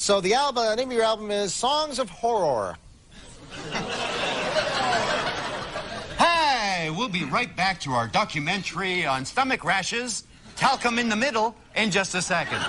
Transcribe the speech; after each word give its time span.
So 0.00 0.18
the 0.22 0.32
album, 0.32 0.64
the 0.64 0.76
name 0.76 0.88
of 0.88 0.94
your 0.94 1.04
album 1.04 1.30
is 1.30 1.52
Songs 1.52 1.98
of 1.98 2.08
Horror. 2.08 2.74
Hey, 6.16 6.88
we'll 6.88 7.10
be 7.10 7.24
right 7.24 7.54
back 7.54 7.78
to 7.80 7.92
our 7.92 8.08
documentary 8.08 9.04
on 9.04 9.26
stomach 9.26 9.62
rashes, 9.62 10.24
talcum 10.56 10.98
in 10.98 11.10
the 11.10 11.16
middle, 11.16 11.54
in 11.76 11.90
just 11.90 12.14
a 12.14 12.22
second. 12.22 12.60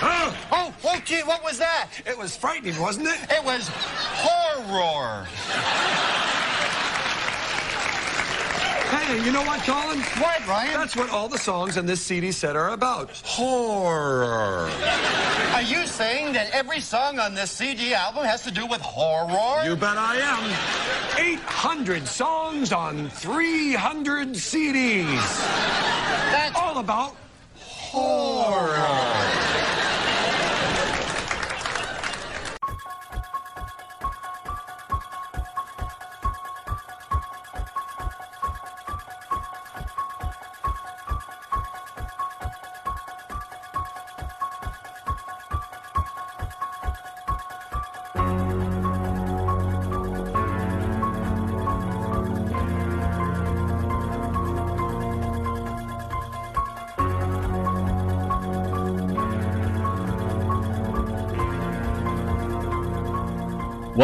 Oh, 0.00 0.72
oh, 0.84 1.02
gee, 1.04 1.22
what 1.22 1.42
was 1.42 1.58
that? 1.58 1.90
It 2.06 2.16
was 2.16 2.36
frightening, 2.36 2.80
wasn't 2.80 3.08
it? 3.08 3.18
It 3.28 3.44
was 3.44 3.68
horror. 3.74 5.26
Hey, 9.06 9.22
you 9.22 9.32
know 9.32 9.42
what, 9.42 9.60
Colin? 9.60 10.00
What, 10.00 10.46
Ryan? 10.46 10.80
That's 10.80 10.96
what 10.96 11.10
all 11.10 11.28
the 11.28 11.36
songs 11.36 11.76
in 11.76 11.84
this 11.84 12.00
CD 12.00 12.32
set 12.32 12.56
are 12.56 12.70
about. 12.70 13.10
Horror. 13.22 14.70
Are 15.52 15.60
you 15.60 15.86
saying 15.86 16.32
that 16.32 16.48
every 16.52 16.80
song 16.80 17.18
on 17.18 17.34
this 17.34 17.50
CD 17.50 17.92
album 17.92 18.24
has 18.24 18.42
to 18.44 18.50
do 18.50 18.66
with 18.66 18.80
horror? 18.80 19.62
You 19.62 19.76
bet 19.76 19.98
I 19.98 20.16
am. 20.16 21.22
800 21.22 22.08
songs 22.08 22.72
on 22.72 23.10
300 23.10 24.28
CDs. 24.28 25.38
That's 26.32 26.56
All 26.56 26.78
about 26.78 27.14
horror. 27.58 28.74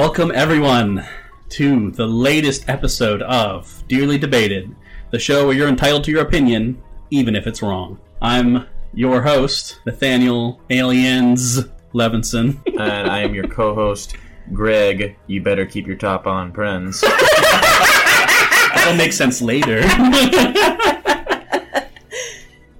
Welcome, 0.00 0.32
everyone, 0.34 1.06
to 1.50 1.90
the 1.90 2.06
latest 2.06 2.70
episode 2.70 3.20
of 3.20 3.84
Dearly 3.86 4.16
Debated, 4.16 4.74
the 5.10 5.18
show 5.18 5.44
where 5.44 5.54
you're 5.54 5.68
entitled 5.68 6.04
to 6.04 6.10
your 6.10 6.22
opinion, 6.22 6.82
even 7.10 7.36
if 7.36 7.46
it's 7.46 7.60
wrong. 7.60 8.00
I'm 8.22 8.66
your 8.94 9.20
host, 9.20 9.80
Nathanael 9.84 10.58
Aliens 10.70 11.64
Levinson. 11.92 12.66
and 12.80 13.10
I 13.10 13.18
am 13.18 13.34
your 13.34 13.46
co-host, 13.46 14.16
Greg. 14.54 15.18
You 15.26 15.42
better 15.42 15.66
keep 15.66 15.86
your 15.86 15.98
top 15.98 16.26
on, 16.26 16.54
friends. 16.54 17.02
That'll 18.72 18.96
make 18.96 19.12
sense 19.12 19.42
later. 19.42 19.82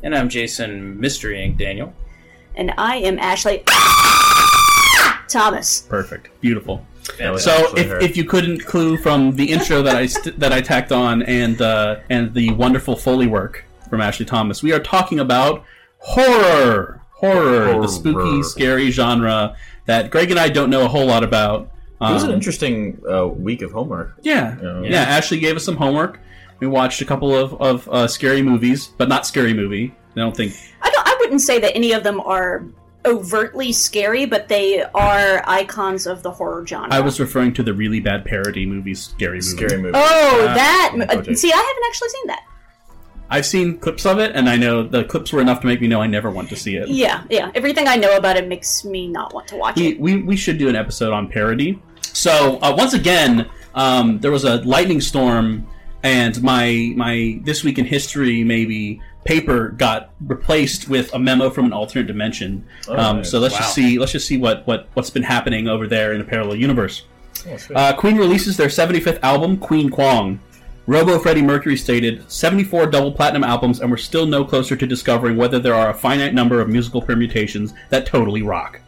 And 0.03 0.17
I'm 0.17 0.31
Jason 0.31 0.99
Mystery 0.99 1.37
Inc. 1.37 1.59
Daniel. 1.59 1.93
And 2.55 2.73
I 2.79 2.97
am 2.97 3.19
Ashley 3.19 3.63
Thomas. 5.31 5.83
Perfect. 5.83 6.29
Beautiful. 6.41 6.85
That 7.19 7.41
So, 7.41 7.75
if, 7.77 8.03
if 8.03 8.17
you 8.17 8.25
couldn't 8.25 8.65
clue 8.67 8.97
from 8.97 9.33
the 9.33 9.51
intro 9.51 9.83
that 9.83 9.97
I 9.97 10.07
st- 10.07 10.39
that 10.39 10.53
I 10.53 10.61
tacked 10.61 10.93
on 10.93 11.23
and 11.23 11.61
uh, 11.61 11.97
and 12.11 12.33
the 12.35 12.53
wonderful 12.53 12.95
foley 12.97 13.27
work 13.27 13.65
from 13.89 14.01
Ashley 14.01 14.27
Thomas, 14.27 14.63
we 14.63 14.73
are 14.73 14.79
talking 14.81 15.19
about 15.21 15.65
horror, 15.99 17.01
horror, 17.11 17.65
Horror. 17.73 17.81
the 17.83 17.89
spooky, 17.89 18.43
scary 18.43 18.91
genre 18.91 19.57
that 19.87 20.11
Greg 20.11 20.31
and 20.31 20.39
I 20.39 20.49
don't 20.49 20.71
know 20.71 20.85
a 20.85 20.89
whole 20.89 21.07
lot 21.07 21.25
about. 21.25 21.71
it 22.01 22.13
was 22.13 22.23
an 22.23 22.31
Um, 22.31 22.35
interesting 22.37 23.01
uh, 23.11 23.27
week 23.27 23.63
of 23.63 23.73
homework. 23.73 24.17
Yeah, 24.23 24.57
Yeah. 24.63 24.81
yeah. 24.83 25.03
Ashley 25.03 25.39
gave 25.41 25.57
us 25.57 25.65
some 25.65 25.77
homework. 25.77 26.21
We 26.61 26.67
watched 26.67 27.01
a 27.01 27.05
couple 27.05 27.35
of 27.35 27.55
of 27.61 27.89
uh, 27.89 28.07
scary 28.07 28.43
movies, 28.43 28.89
but 28.99 29.09
not 29.09 29.27
scary 29.27 29.55
movie. 29.55 29.95
I 30.17 30.21
don't 30.21 30.37
think. 30.37 30.53
I 30.83 30.91
don't 30.91 31.07
I 31.07 31.17
wouldn't 31.21 31.41
say 31.41 31.59
that 31.61 31.75
any 31.75 31.93
of 31.93 32.03
them 32.03 32.21
are 32.21 32.65
overtly 33.07 33.73
scary, 33.73 34.27
but 34.27 34.49
they 34.49 34.83
are 34.83 35.43
icons 35.47 36.07
of 36.07 36.23
the 36.23 36.31
horror 36.31 36.67
genre. 36.67 36.93
I 36.93 37.01
was 37.01 37.19
referring 37.21 37.55
to 37.55 37.63
the 37.63 37.73
really 37.73 38.01
bad 38.01 38.25
parody 38.25 38.67
movie, 38.67 38.95
Scary 38.95 39.37
Movie. 39.39 39.41
Scary 39.43 39.81
movie. 39.81 39.93
Oh, 39.95 40.47
Uh, 40.49 40.55
that 40.55 40.93
okay. 41.11 41.35
see, 41.35 41.53
I 41.53 41.57
haven't 41.57 41.85
actually 41.89 42.09
seen 42.11 42.27
that. 42.27 42.45
I've 43.33 43.47
seen 43.47 43.79
clips 43.79 44.07
of 44.07 44.19
it, 44.19 44.33
and 44.35 44.49
I 44.49 44.57
know 44.57 44.83
the 44.83 45.05
clips 45.05 45.33
were 45.33 45.41
enough 45.41 45.61
to 45.61 45.67
make 45.69 45.81
me 45.81 45.87
know 45.87 46.03
I 46.03 46.09
never 46.09 46.31
want 46.31 46.49
to 46.49 46.57
see 46.57 46.75
it. 46.77 46.89
Yeah, 46.89 47.23
yeah. 47.31 47.53
Everything 47.55 47.87
I 47.87 47.95
know 47.95 48.17
about 48.17 48.37
it 48.37 48.49
makes 48.49 48.85
me 48.85 49.07
not 49.07 49.33
want 49.33 49.47
to 49.49 49.57
watch 49.57 49.77
we, 49.77 49.89
it. 49.91 50.01
we, 50.01 50.23
we 50.23 50.37
should 50.37 50.59
do 50.59 50.69
an 50.69 50.75
episode 50.75 51.13
on 51.13 51.29
parody. 51.29 51.81
So 52.03 52.59
uh, 52.61 52.75
once 52.77 52.93
again, 52.93 53.49
um, 53.77 54.19
there 54.19 54.33
was 54.33 54.43
a 54.45 54.57
lightning 54.63 55.01
storm, 55.01 55.69
and 56.03 56.43
my 56.43 56.93
my 56.97 57.41
this 57.45 57.63
week 57.63 57.79
in 57.79 57.85
history 57.85 58.43
maybe 58.43 59.01
paper 59.25 59.69
got 59.71 60.11
replaced 60.27 60.89
with 60.89 61.13
a 61.15 61.19
memo 61.19 61.51
from 61.51 61.67
an 61.67 61.73
alternate 61.73 62.07
dimension. 62.07 62.65
um. 62.89 63.23
So 63.25 63.39
let's 63.39 63.55
Wow. 63.55 63.61
just 63.61 63.75
see 63.75 63.99
let's 63.99 64.13
just 64.13 64.27
see 64.27 64.39
what, 64.39 64.67
what 64.67 64.89
what's 64.95 65.11
been 65.11 65.23
happening 65.23 65.69
over 65.69 65.87
there 65.87 66.13
in 66.13 66.21
a 66.21 66.25
parallel 66.25 66.57
universe. 66.57 67.03
Oh. 67.49 67.75
Uh, 67.75 67.93
Queen 67.95 68.17
releases 68.17 68.57
their 68.57 68.69
75th 68.69 69.19
album, 69.23 69.57
Queen 69.57 69.89
Kwong. 69.91 70.41
Robo 70.87 71.19
Freddie 71.19 71.43
Mercury 71.43 71.77
stated 71.77 72.29
74 72.31 72.87
double 72.87 73.13
platinum 73.13 73.45
albums, 73.45 73.81
and 73.81 73.91
we're 73.91 73.97
still 73.97 74.27
no 74.27 74.45
closer 74.45 74.75
to 74.75 74.87
discovering 74.87 75.37
whether 75.37 75.59
there 75.59 75.75
are 75.75 75.91
a 75.91 75.95
finite 75.95 76.35
number 76.35 76.61
of 76.61 76.69
musical 76.69 77.01
permutations 77.01 77.73
that 77.91 78.07
totally 78.07 78.43
rock. 78.43 78.81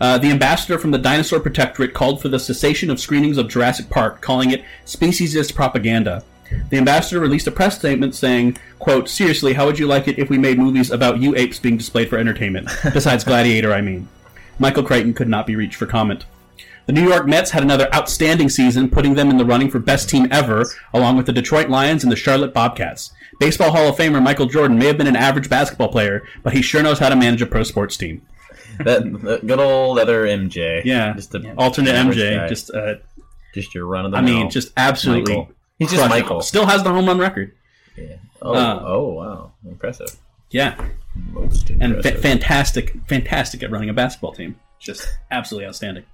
Uh, 0.00 0.18
the 0.18 0.28
ambassador 0.30 0.78
from 0.80 0.90
the 0.90 0.98
Dinosaur 0.98 1.38
Protectorate 1.38 1.94
called 1.94 2.20
for 2.20 2.28
the 2.28 2.40
cessation 2.40 2.90
of 2.90 2.98
screenings 2.98 3.38
of 3.38 3.46
Jurassic 3.48 3.88
Park, 3.88 4.20
calling 4.20 4.50
it 4.50 4.64
speciesist 4.84 5.54
propaganda. 5.54 6.24
The 6.70 6.78
ambassador 6.78 7.20
released 7.20 7.46
a 7.46 7.50
press 7.50 7.78
statement 7.78 8.14
saying, 8.14 8.56
quote, 8.78 9.08
Seriously, 9.08 9.52
how 9.52 9.66
would 9.66 9.78
you 9.78 9.86
like 9.86 10.08
it 10.08 10.18
if 10.18 10.30
we 10.30 10.38
made 10.38 10.58
movies 10.58 10.90
about 10.90 11.20
you 11.20 11.34
apes 11.36 11.58
being 11.58 11.76
displayed 11.76 12.08
for 12.08 12.18
entertainment? 12.18 12.68
Besides 12.92 13.24
Gladiator, 13.24 13.72
I 13.72 13.80
mean. 13.80 14.08
Michael 14.58 14.82
Crichton 14.82 15.14
could 15.14 15.28
not 15.28 15.46
be 15.46 15.56
reached 15.56 15.76
for 15.76 15.86
comment. 15.86 16.24
The 16.86 16.92
New 16.92 17.08
York 17.08 17.26
Mets 17.26 17.52
had 17.52 17.62
another 17.62 17.92
outstanding 17.94 18.48
season, 18.48 18.90
putting 18.90 19.14
them 19.14 19.30
in 19.30 19.36
the 19.36 19.44
running 19.44 19.70
for 19.70 19.78
best 19.78 20.08
team 20.08 20.26
ever, 20.30 20.64
along 20.92 21.16
with 21.16 21.26
the 21.26 21.32
Detroit 21.32 21.68
Lions 21.68 22.02
and 22.02 22.10
the 22.10 22.16
Charlotte 22.16 22.52
Bobcats. 22.52 23.12
Baseball 23.38 23.70
Hall 23.70 23.88
of 23.88 23.96
Famer 23.96 24.22
Michael 24.22 24.46
Jordan 24.46 24.78
may 24.78 24.86
have 24.86 24.98
been 24.98 25.06
an 25.06 25.16
average 25.16 25.48
basketball 25.48 25.88
player, 25.88 26.26
but 26.42 26.52
he 26.52 26.62
sure 26.62 26.82
knows 26.82 26.98
how 26.98 27.08
to 27.08 27.16
manage 27.16 27.42
a 27.42 27.46
pro 27.46 27.62
sports 27.62 27.96
team. 27.96 28.22
that, 28.78 29.02
that 29.22 29.46
good 29.46 29.60
old 29.60 29.98
other 29.98 30.24
MJ. 30.24 30.84
Yeah, 30.84 31.12
just 31.14 31.34
a 31.34 31.54
alternate 31.56 31.94
MJ, 31.94 32.36
guy. 32.36 32.48
just 32.48 32.70
uh, 32.72 32.94
just 33.54 33.74
your 33.74 33.86
run 33.86 34.06
of 34.06 34.12
the. 34.12 34.18
I 34.18 34.20
mean, 34.20 34.50
just 34.50 34.72
absolutely. 34.76 35.36
Michael. 35.36 35.54
He's 35.82 35.90
just 35.90 36.06
crushed. 36.08 36.22
Michael. 36.22 36.40
Still 36.42 36.66
has 36.66 36.82
the 36.82 36.90
home 36.90 37.06
run 37.06 37.18
record. 37.18 37.52
Yeah. 37.96 38.16
Oh, 38.40 38.54
uh, 38.54 38.82
oh, 38.86 39.12
wow, 39.12 39.52
impressive. 39.68 40.16
Yeah, 40.50 40.74
Most 41.30 41.70
and 41.70 42.02
fa- 42.02 42.18
fantastic, 42.18 42.94
fantastic 43.08 43.62
at 43.62 43.70
running 43.70 43.88
a 43.88 43.92
basketball 43.94 44.32
team. 44.32 44.56
Just 44.80 45.06
absolutely 45.30 45.66
outstanding. 45.68 46.04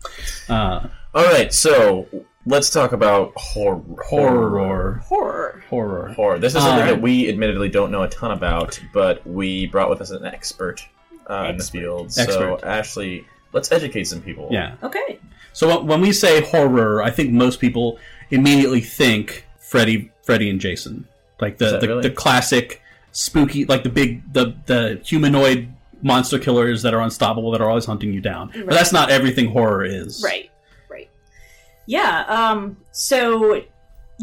Uh, 0.49 0.89
All 1.15 1.25
right, 1.25 1.53
so 1.53 2.07
let's 2.47 2.69
talk 2.71 2.93
about 2.93 3.33
horror. 3.37 3.83
horror, 4.07 5.03
Horror. 5.07 5.63
horror. 5.69 6.09
Horror. 6.15 6.39
This 6.39 6.55
is 6.55 6.63
something 6.63 6.81
Alright. 6.81 6.95
that 6.97 7.01
we 7.03 7.29
admittedly 7.29 7.69
don't 7.71 7.91
know 7.91 8.03
a 8.03 8.09
ton 8.09 8.31
about, 8.33 8.79
but 8.93 9.27
we 9.27 9.67
brought 9.67 9.89
with 9.91 10.01
us 10.03 10.11
an 10.11 10.25
expert 10.25 10.87
uh, 11.29 11.47
in 11.51 11.57
the 11.57 11.65
field. 11.65 12.07
Expert. 12.19 12.61
So, 12.61 12.61
Ashley, 12.63 13.25
let's 13.53 13.73
educate 13.73 14.05
some 14.05 14.21
people. 14.21 14.49
Yeah. 14.51 14.75
Okay. 14.83 15.19
So 15.55 15.69
when- 15.79 15.87
when 15.87 16.01
we 16.03 16.13
say 16.13 16.43
horror, 16.43 17.03
I 17.03 17.11
think 17.11 17.31
most 17.33 17.59
people 17.61 17.99
immediately 18.31 18.83
think 18.83 19.47
Freddy, 19.69 20.11
Freddy 20.23 20.49
and 20.49 20.61
Jason, 20.61 21.07
like 21.41 21.59
the 21.59 21.79
the, 21.79 21.89
really? 21.89 22.03
the 22.03 22.11
classic 22.11 22.81
spooky, 23.13 23.67
like 23.67 23.83
the 23.83 23.91
big 23.91 24.33
the 24.33 24.55
the 24.65 25.01
humanoid 25.05 25.69
monster 26.03 26.39
killers 26.39 26.83
that 26.83 26.95
are 26.95 27.01
unstoppable 27.01 27.51
that 27.51 27.61
are 27.61 27.69
always 27.69 27.85
hunting 27.85 28.13
you 28.13 28.21
down. 28.23 28.51
But 28.55 28.71
that's 28.71 28.93
not 28.93 29.11
everything 29.11 29.51
horror 29.51 29.85
is. 29.85 30.23
Right. 30.25 30.51
Right. 30.89 31.11
Yeah. 31.85 32.25
Um. 32.29 32.79
So, 32.93 33.63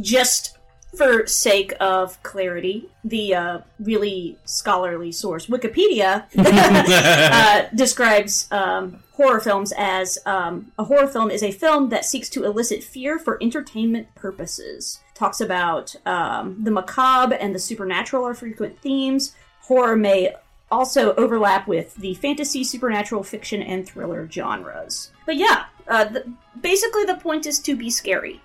just 0.02 0.58
for 0.98 1.28
sake 1.28 1.74
of 1.80 2.22
clarity, 2.24 2.90
the 3.04 3.36
uh, 3.36 3.60
really 3.80 4.40
scholarly 4.46 5.12
source 5.12 5.46
Wikipedia 5.46 6.26
uh, 6.38 7.68
describes 7.76 8.48
um, 8.52 9.04
horror 9.12 9.40
films 9.40 9.74
as 9.78 10.18
um, 10.26 10.72
a 10.80 10.86
horror 10.86 11.08
film 11.08 11.30
is 11.30 11.44
a 11.44 11.52
film 11.52 11.90
that 11.90 12.04
seeks 12.04 12.30
to 12.30 12.46
elicit 12.46 12.84
fear 12.84 13.20
for 13.20 13.38
entertainment 13.44 14.08
purposes. 14.16 15.02
Talks 15.16 15.42
about 15.42 15.96
um, 16.06 16.58
the 16.64 16.72
macabre 16.72 17.36
and 17.36 17.56
the 17.56 17.60
supernatural 17.60 18.26
are 18.28 18.34
frequent 18.34 18.80
themes. 18.82 19.34
Horror 19.62 19.96
may 19.96 20.34
also 20.70 21.16
overlap 21.16 21.68
with 21.68 21.96
the 21.96 22.14
fantasy, 22.16 22.64
supernatural, 22.64 23.24
fiction, 23.24 23.62
and 23.64 23.88
thriller 23.88 24.30
genres. 24.30 25.12
But 25.26 25.38
yeah, 25.38 25.66
uh, 25.88 26.06
the, 26.06 26.34
basically 26.62 27.06
the 27.06 27.16
point 27.16 27.46
is 27.46 27.60
to 27.60 27.76
be 27.76 27.90
scary. 27.90 28.42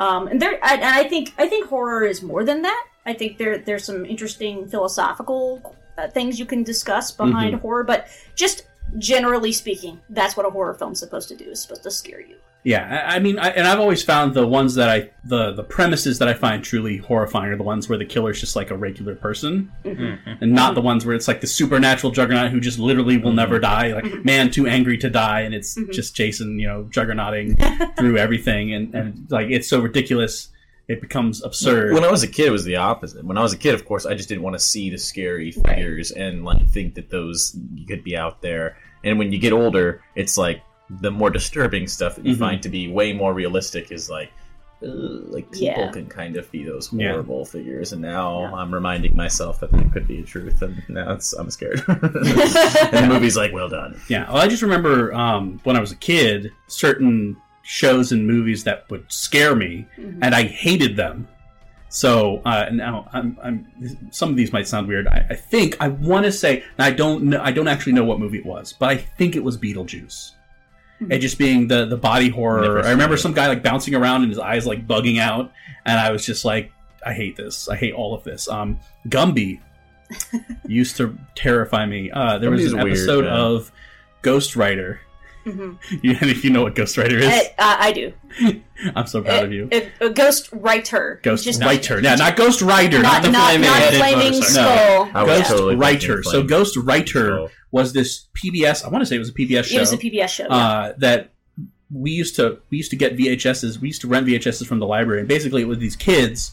Um, 0.00 0.26
and 0.28 0.42
there, 0.42 0.58
I, 0.62 0.74
and 0.74 0.84
I 0.84 1.04
think 1.08 1.34
I 1.38 1.48
think 1.48 1.68
horror 1.68 2.04
is 2.04 2.22
more 2.22 2.44
than 2.44 2.62
that. 2.62 2.86
I 3.06 3.14
think 3.14 3.38
there 3.38 3.58
there's 3.58 3.84
some 3.84 4.04
interesting 4.04 4.66
philosophical 4.68 5.76
uh, 5.96 6.08
things 6.08 6.38
you 6.38 6.46
can 6.46 6.62
discuss 6.64 7.10
behind 7.12 7.54
Mhm. 7.56 7.60
horror, 7.60 7.84
but 7.84 8.08
just 8.34 8.64
generally 8.98 9.52
speaking, 9.52 10.00
that's 10.10 10.36
what 10.36 10.46
a 10.46 10.50
horror 10.50 10.74
film's 10.74 10.98
supposed 11.00 11.28
to 11.28 11.36
do. 11.36 11.44
Is 11.50 11.62
supposed 11.62 11.82
to 11.84 11.90
scare 11.90 12.20
you. 12.20 12.36
Yeah, 12.64 13.04
I, 13.08 13.16
I 13.16 13.18
mean, 13.20 13.38
I, 13.38 13.50
and 13.50 13.66
I've 13.66 13.78
always 13.78 14.02
found 14.02 14.34
the 14.34 14.46
ones 14.46 14.74
that 14.74 14.88
I 14.90 15.10
the 15.24 15.52
the 15.52 15.62
premises 15.62 16.18
that 16.18 16.28
I 16.28 16.34
find 16.34 16.62
truly 16.62 16.96
horrifying 16.98 17.50
are 17.52 17.56
the 17.56 17.62
ones 17.62 17.88
where 17.88 17.96
the 17.96 18.04
killer's 18.04 18.40
just 18.40 18.56
like 18.56 18.70
a 18.70 18.76
regular 18.76 19.14
person, 19.14 19.70
Mhm. 19.84 20.18
and 20.40 20.52
not 20.52 20.74
the 20.74 20.80
ones 20.82 21.06
where 21.06 21.14
it's 21.14 21.28
like 21.28 21.40
the 21.40 21.46
supernatural 21.46 22.12
juggernaut 22.12 22.50
who 22.50 22.60
just 22.60 22.78
literally 22.78 23.16
will 23.16 23.32
never 23.32 23.58
die, 23.58 23.92
like 23.94 24.24
man 24.24 24.50
too 24.50 24.66
angry 24.66 24.98
to 24.98 25.08
die, 25.08 25.42
and 25.42 25.54
it's 25.54 25.76
just 25.92 26.14
Jason, 26.16 26.58
you 26.58 26.66
know, 26.66 26.84
juggernauting 26.90 27.96
through 27.96 28.18
everything, 28.18 28.74
and 28.74 28.94
and 28.94 29.30
like 29.30 29.48
it's 29.50 29.68
so 29.68 29.80
ridiculous, 29.80 30.48
it 30.88 31.00
becomes 31.00 31.42
absurd. 31.44 31.94
When 31.94 32.04
I 32.04 32.10
was 32.10 32.22
a 32.24 32.28
kid, 32.28 32.48
it 32.48 32.52
was 32.52 32.64
the 32.64 32.76
opposite. 32.76 33.24
When 33.24 33.38
I 33.38 33.42
was 33.42 33.52
a 33.52 33.58
kid, 33.58 33.74
of 33.74 33.84
course, 33.84 34.04
I 34.04 34.14
just 34.14 34.28
didn't 34.28 34.42
want 34.42 34.54
to 34.54 34.60
see 34.60 34.90
the 34.90 34.98
scary 34.98 35.52
figures 35.52 36.10
and 36.10 36.44
like 36.44 36.68
think 36.68 36.96
that 36.96 37.08
those 37.08 37.56
could 37.86 38.02
be 38.02 38.16
out 38.16 38.42
there. 38.42 38.76
And 39.04 39.16
when 39.18 39.30
you 39.32 39.38
get 39.38 39.52
older, 39.52 40.02
it's 40.16 40.36
like 40.36 40.60
the 40.90 41.10
more 41.10 41.30
disturbing 41.30 41.86
stuff 41.86 42.16
that 42.16 42.24
you 42.26 42.34
Mhm. 42.34 42.38
find 42.38 42.62
to 42.62 42.68
be 42.68 42.88
way 42.88 43.12
more 43.12 43.32
realistic 43.34 43.90
is 43.92 44.08
like. 44.10 44.30
uh, 44.80 44.86
like 45.34 45.50
people 45.50 45.66
Yeah. 45.66 45.90
can 45.90 46.06
kind 46.06 46.36
of 46.36 46.48
be 46.52 46.62
those 46.62 46.88
Yeah. 46.92 47.10
horrible 47.10 47.44
figures, 47.44 47.92
and 47.92 48.00
now 48.00 48.44
I'm 48.54 48.72
reminding 48.72 49.16
myself 49.16 49.58
that 49.58 49.72
there 49.72 49.82
could 49.92 50.06
be 50.06 50.20
a 50.20 50.22
truth, 50.22 50.62
and 50.62 50.80
now 50.88 51.14
it's, 51.14 51.32
I'm 51.32 51.50
scared. 51.50 51.82
and 51.88 51.98
the 52.00 53.06
movie's 53.08 53.36
like, 53.36 53.52
well 53.52 53.68
done. 53.68 54.00
Yeah, 54.08 54.28
well, 54.32 54.40
I 54.40 54.46
just 54.46 54.62
remember 54.62 55.12
um, 55.12 55.58
when 55.64 55.74
I 55.76 55.80
was 55.80 55.90
a 55.90 55.96
kid, 55.96 56.52
certain 56.68 57.36
shows 57.62 58.12
and 58.12 58.24
movies 58.24 58.62
that 58.64 58.88
would 58.88 59.04
scare 59.10 59.56
me, 59.56 59.84
Mhm. 59.98 60.18
and 60.22 60.32
I 60.32 60.44
hated 60.44 60.94
them. 60.96 61.26
So 61.88 62.40
uh, 62.44 62.66
now 62.70 63.08
I'm, 63.12 63.36
I'm. 63.42 63.66
Some 64.12 64.28
of 64.30 64.36
these 64.36 64.52
might 64.52 64.68
sound 64.68 64.86
weird. 64.86 65.08
I, 65.08 65.26
I 65.30 65.34
think 65.34 65.76
I 65.80 65.88
want 65.88 66.24
to 66.26 66.30
say 66.30 66.58
and 66.76 66.84
I 66.86 66.90
don't 66.92 67.24
know. 67.24 67.40
I 67.42 67.50
don't 67.50 67.66
actually 67.66 67.94
know 67.94 68.04
what 68.04 68.20
movie 68.20 68.38
it 68.38 68.46
was, 68.46 68.74
but 68.78 68.90
I 68.90 68.96
think 68.96 69.34
it 69.36 69.42
was 69.42 69.56
Beetlejuice. 69.58 70.32
It 71.00 71.18
just 71.18 71.38
being 71.38 71.68
the 71.68 71.86
the 71.86 71.96
body 71.96 72.28
horror. 72.28 72.82
I 72.84 72.90
remember 72.90 73.14
it. 73.14 73.18
some 73.18 73.32
guy 73.32 73.46
like 73.46 73.62
bouncing 73.62 73.94
around 73.94 74.22
and 74.22 74.30
his 74.30 74.38
eyes 74.38 74.66
like 74.66 74.86
bugging 74.86 75.18
out, 75.20 75.52
and 75.84 75.98
I 75.98 76.10
was 76.10 76.24
just 76.26 76.44
like, 76.44 76.72
I 77.06 77.14
hate 77.14 77.36
this. 77.36 77.68
I 77.68 77.76
hate 77.76 77.94
all 77.94 78.14
of 78.14 78.24
this. 78.24 78.48
Um, 78.48 78.80
Gumby 79.08 79.60
used 80.66 80.96
to 80.96 81.16
terrify 81.34 81.86
me. 81.86 82.10
Uh, 82.10 82.38
there 82.38 82.50
was 82.50 82.62
Gumby's 82.62 82.72
an 82.72 82.78
weird, 82.82 82.88
episode 82.96 83.24
man. 83.24 83.32
of 83.34 83.72
Ghost 84.22 84.56
Rider. 84.56 85.00
hmm 85.44 85.74
You, 86.02 86.16
if 86.20 86.44
you 86.44 86.50
know 86.50 86.62
what 86.62 86.74
Ghost 86.74 86.96
Rider 86.98 87.18
is, 87.18 87.26
I, 87.28 87.40
uh, 87.58 87.76
I 87.80 87.92
do. 87.92 88.12
I'm 88.96 89.06
so 89.06 89.22
proud 89.22 89.44
of 89.44 89.52
you. 89.52 89.68
Uh, 89.72 90.04
uh, 90.04 90.08
Ghost 90.08 90.48
Writer. 90.52 91.20
Ghost 91.22 91.44
Just- 91.44 91.62
Rider, 91.62 92.00
yeah, 92.00 92.14
not 92.16 92.36
Ghost 92.36 92.60
Rider, 92.62 93.00
not, 93.02 93.22
Not- 93.22 93.22
the 93.22 93.30
not- 93.30 93.48
flaming, 93.50 93.68
not 93.70 93.92
Flaming. 93.94 94.42
Skull. 94.42 95.10
I 95.14 95.22
was 95.24 95.38
Ghost 95.38 95.50
totally 95.50 95.76
Writer. 95.76 96.22
So 96.22 96.30
Flaming 96.30 96.46
Ghost 96.48 96.76
Writer 96.76 97.34
Skull. 97.36 97.50
Was 97.70 97.92
this 97.92 98.26
PBS. 98.34 98.84
I 98.84 98.88
want 98.88 99.02
to 99.02 99.06
say 99.06 99.16
it 99.16 99.20
was 99.20 99.28
a 99.30 99.34
PBS 99.34 99.64
show. 99.64 99.76
It 99.76 99.80
was 99.80 99.92
a 99.92 99.98
PBS 99.98 100.28
show. 100.28 100.44
yeah. 100.48 100.56
uh, 100.56 100.92
that 100.98 101.30
we 101.90 102.10
used 102.10 102.36
to 102.36 102.58
we 102.70 102.76
used 102.76 102.90
to 102.90 102.96
get 102.96 103.16
VHSs. 103.16 103.78
We 103.78 103.88
used 103.88 104.00
to 104.02 104.08
rent 104.08 104.26
VHSs 104.26 104.66
from 104.66 104.78
the 104.78 104.86
library, 104.86 105.20
and 105.20 105.28
basically 105.28 105.62
it 105.62 105.68
was 105.68 105.78
these 105.78 105.96
kids, 105.96 106.52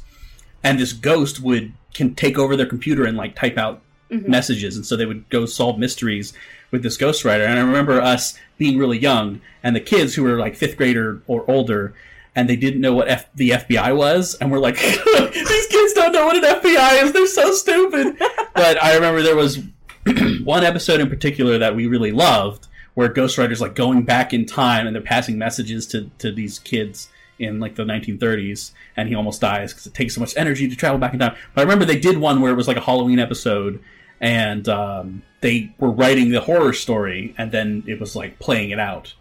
and 0.64 0.80
this 0.80 0.94
ghost 0.94 1.42
would 1.42 1.74
can 1.94 2.16
take 2.16 2.38
over 2.38 2.56
their 2.56 2.66
computer 2.66 3.06
and 3.06 3.18
like 3.18 3.36
type 3.36 3.58
out 3.58 3.82
Mhm. 4.12 4.28
messages, 4.28 4.76
and 4.76 4.86
so 4.86 4.96
they 4.96 5.06
would 5.08 5.28
go 5.30 5.46
solve 5.46 5.80
mysteries 5.80 6.32
with 6.72 6.84
this 6.84 6.98
ghostwriter. 6.98 7.46
And 7.48 7.58
I 7.58 7.62
remember 7.64 8.00
us 8.02 8.38
being 8.58 8.78
really 8.78 9.00
young, 9.00 9.42
and 9.64 9.76
the 9.76 9.80
kids 9.80 10.14
who 10.16 10.24
were 10.24 10.38
like 10.38 10.56
fifth 10.56 10.78
grader 10.78 11.22
or 11.28 11.44
older. 11.50 11.94
And 12.38 12.50
they 12.50 12.58
didn't 12.58 12.82
know 12.82 12.94
what 12.94 13.08
F- 13.08 13.30
the 13.34 13.52
FBI 13.52 13.96
was, 13.96 14.36
and 14.42 14.52
we're 14.52 14.60
like, 14.60 14.76
"These 15.34 15.68
kids 15.68 15.94
don't 15.94 16.12
know 16.12 16.26
what 16.26 16.36
an 16.36 16.44
FBI 16.44 17.04
is. 17.04 17.14
They're 17.14 17.28
so 17.28 17.54
stupid." 17.54 18.18
but 18.54 18.84
I 18.84 18.94
remember 18.96 19.22
there 19.22 19.38
was 19.38 19.60
one 20.44 20.64
episode 20.64 21.00
in 21.00 21.10
particular 21.10 21.58
that 21.58 21.76
we 21.76 21.88
really 21.88 22.12
loved 22.12 22.68
where 22.96 23.10
Ghost 23.10 23.38
Writer's 23.38 23.62
like 23.62 23.76
going 23.76 24.04
back 24.04 24.34
in 24.34 24.46
time 24.46 24.88
and 24.88 24.96
they're 24.96 25.04
passing 25.04 25.38
messages 25.38 25.86
to, 25.88 26.10
to 26.20 26.32
these 26.32 26.60
kids 26.60 27.10
in 27.38 27.60
like 27.60 27.76
the 27.76 27.84
1930s 27.84 28.72
and 28.96 29.10
he 29.10 29.16
almost 29.16 29.42
dies 29.42 29.74
because 29.74 29.86
it 29.86 29.94
takes 29.94 30.16
so 30.16 30.22
much 30.22 30.36
energy 30.38 30.68
to 30.70 30.76
travel 30.76 30.98
back 30.98 31.14
in 31.14 31.20
time. 31.20 31.36
But 31.54 31.62
I 31.62 31.64
remember 31.64 31.86
they 31.86 32.00
did 32.00 32.18
one 32.18 32.42
where 32.42 32.52
it 32.52 32.56
was 32.56 32.68
like 32.68 32.78
a 32.78 32.82
Halloween 32.82 33.20
episode 33.20 33.84
and 34.22 34.68
um, 34.70 35.24
they 35.42 35.74
were 35.78 35.92
writing 35.92 36.32
the 36.32 36.42
horror 36.42 36.74
story 36.74 37.36
and 37.38 37.52
then 37.52 37.84
it 37.86 38.00
was 38.00 38.16
like 38.16 38.40
playing 38.40 38.72
it 38.72 38.80
out. 38.80 39.14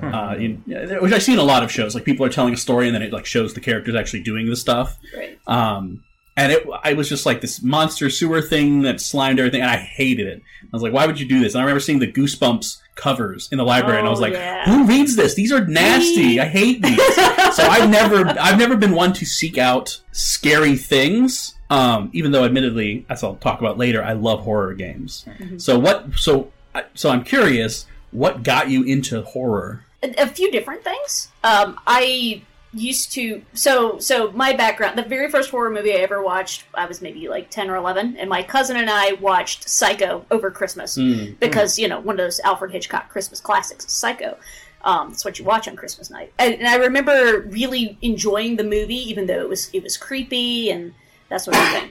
Uh, 0.00 0.34
in, 0.38 0.62
which 1.02 1.12
I've 1.12 1.22
seen 1.22 1.38
a 1.38 1.42
lot 1.42 1.62
of 1.62 1.70
shows. 1.70 1.94
Like 1.94 2.04
people 2.04 2.24
are 2.24 2.30
telling 2.30 2.54
a 2.54 2.56
story 2.56 2.86
and 2.86 2.94
then 2.94 3.02
it 3.02 3.12
like 3.12 3.26
shows 3.26 3.52
the 3.52 3.60
characters 3.60 3.94
actually 3.94 4.22
doing 4.22 4.48
the 4.48 4.56
stuff. 4.56 4.96
Right. 5.14 5.38
Um, 5.46 6.04
and 6.40 6.52
it, 6.52 6.66
I 6.82 6.94
was 6.94 7.08
just 7.08 7.26
like 7.26 7.40
this 7.40 7.62
monster 7.62 8.08
sewer 8.10 8.40
thing 8.40 8.82
that 8.82 9.00
slimed 9.00 9.38
everything, 9.38 9.60
and 9.60 9.70
I 9.70 9.76
hated 9.76 10.26
it. 10.26 10.42
I 10.64 10.68
was 10.72 10.82
like, 10.82 10.92
"Why 10.92 11.06
would 11.06 11.20
you 11.20 11.26
do 11.26 11.40
this?" 11.40 11.54
And 11.54 11.60
I 11.60 11.64
remember 11.64 11.80
seeing 11.80 11.98
the 11.98 12.10
Goosebumps 12.10 12.78
covers 12.94 13.48
in 13.52 13.58
the 13.58 13.64
library, 13.64 13.98
and 13.98 14.06
I 14.06 14.10
was 14.10 14.18
Oh, 14.20 14.22
like, 14.22 14.32
yeah. 14.32 14.64
"Who 14.64 14.84
reads 14.86 15.16
this? 15.16 15.34
These 15.34 15.52
are 15.52 15.64
nasty. 15.66 16.40
I 16.40 16.46
hate 16.46 16.82
these." 16.82 16.96
so 17.56 17.62
I've 17.64 17.90
never, 17.90 18.26
I've 18.40 18.58
never 18.58 18.76
been 18.76 18.92
one 18.92 19.12
to 19.14 19.24
seek 19.26 19.58
out 19.58 20.00
scary 20.12 20.76
things. 20.76 21.54
Um, 21.70 22.10
even 22.12 22.32
though, 22.32 22.44
admittedly, 22.44 23.06
as 23.08 23.22
I'll 23.22 23.36
talk 23.36 23.60
about 23.60 23.78
later, 23.78 24.02
I 24.02 24.14
love 24.14 24.40
horror 24.40 24.74
games. 24.74 25.24
So 25.58 25.78
what? 25.78 26.14
So, 26.16 26.50
so 26.94 27.10
I'm 27.10 27.22
curious, 27.22 27.86
what 28.10 28.42
got 28.42 28.68
you 28.70 28.82
into 28.82 29.22
horror? 29.22 29.84
a, 30.02 30.14
a 30.22 30.26
few 30.26 30.50
different 30.50 30.82
things. 30.82 31.28
Um, 31.44 31.78
I 31.86 32.42
used 32.72 33.12
to 33.12 33.42
so 33.52 33.98
so 33.98 34.30
my 34.32 34.52
background. 34.52 34.96
The 34.96 35.02
very 35.02 35.28
first 35.30 35.50
horror 35.50 35.70
movie 35.70 35.92
I 35.92 35.96
ever 35.98 36.22
watched, 36.22 36.64
I 36.74 36.86
was 36.86 37.02
maybe 37.02 37.28
like 37.28 37.50
ten 37.50 37.68
or 37.68 37.76
eleven, 37.76 38.16
and 38.16 38.30
my 38.30 38.42
cousin 38.42 38.76
and 38.76 38.88
I 38.88 39.14
watched 39.14 39.68
Psycho 39.68 40.24
over 40.30 40.50
Christmas 40.50 40.96
Mm. 40.96 41.38
because 41.40 41.78
you 41.78 41.88
know 41.88 42.00
one 42.00 42.14
of 42.14 42.24
those 42.24 42.40
Alfred 42.40 42.70
Hitchcock 42.72 43.08
Christmas 43.08 43.40
classics, 43.40 43.84
is 43.84 43.92
Psycho. 43.92 44.38
Um, 44.82 45.10
that's 45.10 45.24
what 45.26 45.38
you 45.38 45.44
watch 45.44 45.68
on 45.68 45.76
Christmas 45.76 46.10
night, 46.10 46.32
and, 46.38 46.54
and 46.54 46.66
I 46.66 46.76
remember 46.76 47.40
really 47.50 47.98
enjoying 48.00 48.56
the 48.56 48.64
movie, 48.64 49.10
even 49.10 49.26
though 49.26 49.40
it 49.40 49.48
was 49.48 49.68
it 49.74 49.82
was 49.82 49.96
creepy 49.98 50.70
and 50.70 50.94
that 51.28 51.42
sort 51.42 51.56
of 51.56 51.68
thing. 51.68 51.90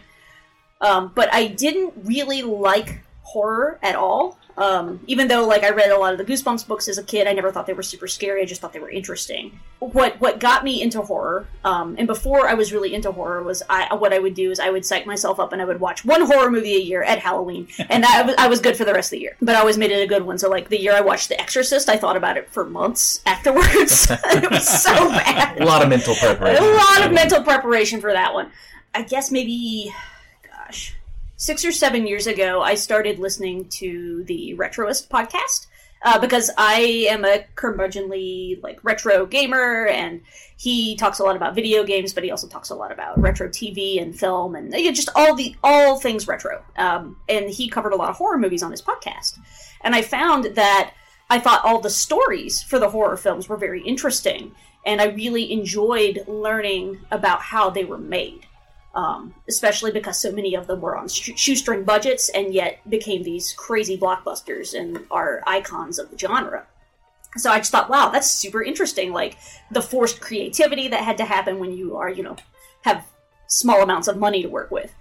Um, 0.81 1.11
but 1.13 1.31
I 1.33 1.47
didn't 1.47 1.93
really 2.03 2.41
like 2.41 3.01
horror 3.21 3.77
at 3.83 3.95
all. 3.95 4.38
Um, 4.59 4.99
even 5.07 5.29
though, 5.29 5.47
like, 5.47 5.63
I 5.63 5.69
read 5.69 5.89
a 5.89 5.97
lot 5.97 6.11
of 6.11 6.17
the 6.17 6.25
Goosebumps 6.25 6.67
books 6.67 6.89
as 6.89 6.97
a 6.97 7.03
kid, 7.03 7.27
I 7.27 7.33
never 7.33 7.49
thought 7.49 7.65
they 7.65 7.73
were 7.73 7.81
super 7.81 8.07
scary. 8.09 8.41
I 8.41 8.45
just 8.45 8.59
thought 8.59 8.73
they 8.73 8.79
were 8.79 8.89
interesting. 8.89 9.57
What 9.79 10.19
what 10.19 10.39
got 10.39 10.65
me 10.65 10.81
into 10.81 11.01
horror, 11.01 11.47
um, 11.63 11.95
and 11.97 12.05
before 12.05 12.49
I 12.49 12.55
was 12.55 12.73
really 12.73 12.93
into 12.93 13.09
horror, 13.13 13.41
was 13.41 13.63
I 13.69 13.95
what 13.95 14.11
I 14.11 14.19
would 14.19 14.33
do 14.33 14.51
is 14.51 14.59
I 14.59 14.69
would 14.69 14.85
psych 14.85 15.05
myself 15.05 15.39
up 15.39 15.53
and 15.53 15.61
I 15.61 15.65
would 15.65 15.79
watch 15.79 16.03
one 16.03 16.25
horror 16.25 16.51
movie 16.51 16.75
a 16.75 16.79
year 16.79 17.01
at 17.01 17.19
Halloween, 17.19 17.69
and 17.89 18.03
I 18.03 18.23
was, 18.23 18.35
I 18.37 18.47
was 18.49 18.59
good 18.59 18.75
for 18.75 18.83
the 18.83 18.93
rest 18.93 19.07
of 19.07 19.11
the 19.11 19.21
year. 19.21 19.37
But 19.41 19.55
I 19.55 19.59
always 19.59 19.77
made 19.77 19.91
it 19.91 20.03
a 20.03 20.07
good 20.07 20.25
one. 20.25 20.37
So, 20.37 20.49
like 20.49 20.67
the 20.67 20.79
year 20.79 20.93
I 20.93 20.99
watched 20.99 21.29
The 21.29 21.39
Exorcist, 21.39 21.87
I 21.87 21.95
thought 21.95 22.17
about 22.17 22.35
it 22.35 22.49
for 22.49 22.65
months 22.65 23.21
afterwards. 23.25 24.07
it 24.25 24.51
was 24.51 24.67
so 24.67 24.91
bad 25.09 25.61
A 25.61 25.65
lot 25.65 25.81
of 25.81 25.87
mental 25.87 26.15
preparation. 26.15 26.61
a 26.61 26.67
lot 26.67 27.01
of 27.05 27.13
mental 27.13 27.41
preparation 27.43 28.01
for 28.01 28.11
that 28.11 28.33
one. 28.33 28.51
I 28.93 29.03
guess 29.03 29.31
maybe, 29.31 29.93
gosh, 30.45 30.95
six 31.39 31.63
or 31.63 31.71
seven 31.71 32.05
years 32.05 32.27
ago, 32.27 32.61
I 32.61 32.75
started 32.75 33.17
listening 33.17 33.69
to 33.69 34.25
the 34.25 34.53
Retroist 34.57 35.07
podcast 35.07 35.67
uh, 36.03 36.19
because 36.19 36.51
I 36.57 37.07
am 37.09 37.23
a 37.23 37.45
curmudgeonly 37.55 38.61
like 38.61 38.83
retro 38.83 39.25
gamer, 39.25 39.87
and 39.87 40.21
he 40.57 40.97
talks 40.97 41.19
a 41.19 41.23
lot 41.23 41.37
about 41.37 41.55
video 41.55 41.85
games, 41.85 42.13
but 42.13 42.25
he 42.25 42.31
also 42.31 42.47
talks 42.47 42.69
a 42.69 42.75
lot 42.75 42.91
about 42.91 43.19
retro 43.21 43.47
TV 43.47 44.01
and 44.01 44.17
film 44.19 44.53
and 44.53 44.73
you 44.73 44.85
know, 44.85 44.91
just 44.91 45.09
all 45.15 45.33
the 45.33 45.55
all 45.63 45.97
things 45.97 46.27
retro. 46.27 46.61
Um, 46.75 47.15
and 47.29 47.49
he 47.49 47.69
covered 47.69 47.93
a 47.93 47.97
lot 47.97 48.09
of 48.09 48.17
horror 48.17 48.37
movies 48.37 48.61
on 48.61 48.71
his 48.71 48.81
podcast, 48.81 49.39
and 49.81 49.95
I 49.95 50.01
found 50.01 50.55
that 50.55 50.93
I 51.29 51.39
thought 51.39 51.63
all 51.63 51.79
the 51.79 51.89
stories 51.89 52.61
for 52.61 52.79
the 52.79 52.89
horror 52.89 53.15
films 53.15 53.47
were 53.47 53.57
very 53.57 53.81
interesting, 53.83 54.53
and 54.85 54.99
I 54.99 55.05
really 55.05 55.53
enjoyed 55.53 56.25
learning 56.27 56.99
about 57.11 57.41
how 57.41 57.69
they 57.69 57.85
were 57.85 57.97
made. 57.97 58.45
Um, 58.95 59.35
especially 59.47 59.91
because 59.91 60.19
so 60.19 60.31
many 60.31 60.55
of 60.55 60.65
them 60.65 60.81
were 60.81 60.97
on 60.97 61.07
sh- 61.07 61.31
shoestring 61.35 61.83
budgets 61.83 62.29
and 62.29 62.51
yet 62.53 62.79
became 62.89 63.21
these 63.21 63.53
crazy 63.53 63.95
blockbusters 63.95 64.73
and 64.73 65.05
are 65.11 65.43
icons 65.45 65.99
of 65.99 66.09
the 66.09 66.17
genre. 66.17 66.65
So 67.37 67.51
I 67.51 67.59
just 67.59 67.71
thought, 67.71 67.89
wow, 67.89 68.09
that's 68.09 68.29
super 68.29 68.63
interesting. 68.63 69.13
Like 69.13 69.37
the 69.69 69.83
forced 69.83 70.19
creativity 70.19 70.87
that 70.87 71.03
had 71.03 71.17
to 71.17 71.25
happen 71.25 71.59
when 71.59 71.71
you 71.71 71.97
are, 71.97 72.09
you 72.09 72.23
know, 72.23 72.35
have 72.81 73.05
small 73.47 73.83
amounts 73.83 74.07
of 74.07 74.17
money 74.17 74.41
to 74.41 74.49
work 74.49 74.71
with. 74.71 74.91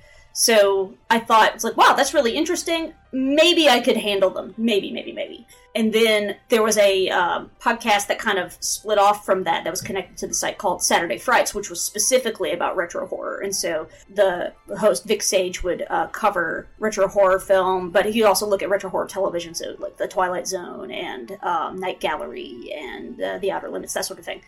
So 0.41 0.95
I 1.11 1.19
thought 1.19 1.57
it's 1.57 1.65
like, 1.65 1.77
wow, 1.77 1.95
that's 1.95 2.15
really 2.15 2.37
interesting. 2.37 2.95
Maybe 3.11 3.69
I 3.69 3.81
could 3.81 3.97
handle 3.97 4.31
them. 4.31 4.55
Maybe, 4.57 4.93
maybe, 4.93 5.11
maybe. 5.11 5.45
And 5.75 5.93
then 5.93 6.37
there 6.49 6.63
was 6.63 6.79
a 6.79 7.09
um, 7.09 7.51
podcast 7.61 8.07
that 8.07 8.21
kind 8.21 8.39
of 8.39 8.57
split 8.61 8.99
off 8.99 9.27
from 9.27 9.43
that 9.43 9.65
that 9.65 9.71
was 9.71 9.81
connected 9.81 10.17
to 10.19 10.29
the 10.29 10.35
site 10.35 10.57
called 10.57 10.81
Saturday 10.81 11.19
Frights, 11.19 11.57
which 11.57 11.69
was 11.69 11.81
specifically 11.83 12.53
about 12.53 12.77
retro 12.77 13.09
horror. 13.09 13.41
And 13.41 13.53
so 13.53 13.89
the 14.15 14.53
host 14.79 15.07
Vic 15.07 15.25
Sage 15.25 15.65
would 15.65 15.85
uh, 15.91 16.07
cover 16.07 16.69
retro 16.79 17.09
horror 17.09 17.41
film, 17.41 17.91
but 17.91 18.07
he'd 18.07 18.23
also 18.23 18.47
look 18.47 18.63
at 18.63 18.69
retro 18.69 18.91
horror 18.91 19.09
television, 19.09 19.55
so 19.55 19.75
like 19.81 19.97
The 19.97 20.07
Twilight 20.07 20.47
Zone 20.47 20.93
and 20.93 21.37
um, 21.43 21.81
Night 21.81 21.99
Gallery 21.99 22.73
and 22.79 23.21
uh, 23.21 23.39
The 23.39 23.51
Outer 23.51 23.71
Limits, 23.71 23.95
that 23.95 24.05
sort 24.05 24.21
of 24.21 24.25
thing. 24.25 24.43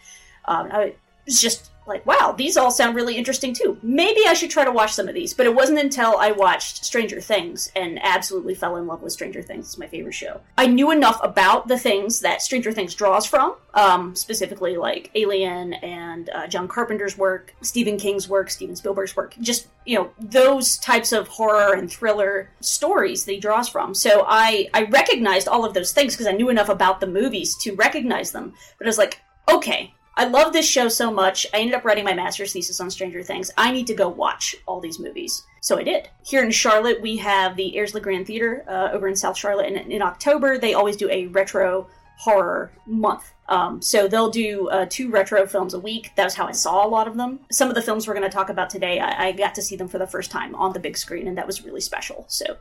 Um, 0.44 0.68
I 0.70 0.94
was 1.26 1.40
just 1.40 1.69
like, 1.86 2.04
wow, 2.06 2.34
these 2.36 2.56
all 2.56 2.70
sound 2.70 2.94
really 2.94 3.16
interesting 3.16 3.52
too. 3.52 3.78
Maybe 3.82 4.20
I 4.26 4.34
should 4.34 4.50
try 4.50 4.64
to 4.64 4.70
watch 4.70 4.92
some 4.92 5.08
of 5.08 5.14
these. 5.14 5.34
But 5.34 5.46
it 5.46 5.54
wasn't 5.54 5.78
until 5.78 6.16
I 6.18 6.32
watched 6.32 6.84
Stranger 6.84 7.20
Things 7.20 7.70
and 7.74 7.98
absolutely 8.02 8.54
fell 8.54 8.76
in 8.76 8.86
love 8.86 9.02
with 9.02 9.12
Stranger 9.12 9.42
Things. 9.42 9.66
It's 9.66 9.78
my 9.78 9.86
favorite 9.86 10.14
show. 10.14 10.40
I 10.56 10.66
knew 10.66 10.90
enough 10.90 11.20
about 11.22 11.68
the 11.68 11.78
things 11.78 12.20
that 12.20 12.42
Stranger 12.42 12.72
Things 12.72 12.94
draws 12.94 13.26
from, 13.26 13.56
um, 13.74 14.14
specifically 14.14 14.76
like 14.76 15.10
Alien 15.14 15.74
and 15.74 16.30
uh, 16.30 16.46
John 16.46 16.68
Carpenter's 16.68 17.18
work, 17.18 17.54
Stephen 17.62 17.96
King's 17.96 18.28
work, 18.28 18.50
Steven 18.50 18.76
Spielberg's 18.76 19.16
work. 19.16 19.34
Just, 19.40 19.66
you 19.84 19.98
know, 19.98 20.10
those 20.20 20.78
types 20.78 21.12
of 21.12 21.28
horror 21.28 21.74
and 21.74 21.90
thriller 21.90 22.50
stories 22.60 23.24
that 23.24 23.32
he 23.32 23.40
draws 23.40 23.68
from. 23.68 23.94
So 23.94 24.24
I, 24.28 24.68
I 24.74 24.84
recognized 24.84 25.48
all 25.48 25.64
of 25.64 25.74
those 25.74 25.92
things 25.92 26.14
because 26.14 26.26
I 26.26 26.32
knew 26.32 26.50
enough 26.50 26.68
about 26.68 27.00
the 27.00 27.06
movies 27.06 27.56
to 27.62 27.74
recognize 27.74 28.32
them. 28.32 28.54
But 28.78 28.86
I 28.86 28.90
was 28.90 28.98
like, 28.98 29.20
okay, 29.50 29.94
I 30.20 30.24
love 30.24 30.52
this 30.52 30.68
show 30.68 30.88
so 30.88 31.10
much. 31.10 31.46
I 31.54 31.60
ended 31.60 31.74
up 31.74 31.86
writing 31.86 32.04
my 32.04 32.12
master's 32.12 32.52
thesis 32.52 32.78
on 32.78 32.90
Stranger 32.90 33.22
Things. 33.22 33.50
I 33.56 33.72
need 33.72 33.86
to 33.86 33.94
go 33.94 34.06
watch 34.06 34.54
all 34.66 34.78
these 34.78 34.98
movies. 34.98 35.44
So 35.62 35.78
I 35.78 35.82
did. 35.82 36.10
Here 36.26 36.44
in 36.44 36.50
Charlotte, 36.50 37.00
we 37.00 37.16
have 37.16 37.56
the 37.56 37.72
Le 37.94 38.00
Grand 38.00 38.26
Theater 38.26 38.62
uh, 38.68 38.90
over 38.92 39.08
in 39.08 39.16
South 39.16 39.38
Charlotte. 39.38 39.72
And 39.72 39.90
in 39.90 40.02
October, 40.02 40.58
they 40.58 40.74
always 40.74 40.98
do 40.98 41.08
a 41.08 41.28
retro 41.28 41.86
horror 42.18 42.70
month. 42.84 43.32
Um, 43.48 43.80
so 43.80 44.08
they'll 44.08 44.28
do 44.28 44.68
uh, 44.68 44.84
two 44.90 45.08
retro 45.08 45.46
films 45.46 45.72
a 45.72 45.80
week. 45.80 46.10
That's 46.16 46.34
how 46.34 46.46
I 46.46 46.52
saw 46.52 46.86
a 46.86 46.90
lot 46.90 47.08
of 47.08 47.16
them. 47.16 47.40
Some 47.50 47.70
of 47.70 47.74
the 47.74 47.80
films 47.80 48.06
we're 48.06 48.12
going 48.12 48.28
to 48.30 48.36
talk 48.36 48.50
about 48.50 48.68
today, 48.68 49.00
I-, 49.00 49.28
I 49.28 49.32
got 49.32 49.54
to 49.54 49.62
see 49.62 49.74
them 49.74 49.88
for 49.88 49.96
the 49.96 50.06
first 50.06 50.30
time 50.30 50.54
on 50.54 50.74
the 50.74 50.80
big 50.80 50.98
screen, 50.98 51.28
and 51.28 51.38
that 51.38 51.46
was 51.46 51.64
really 51.64 51.80
special. 51.80 52.26
So 52.28 52.58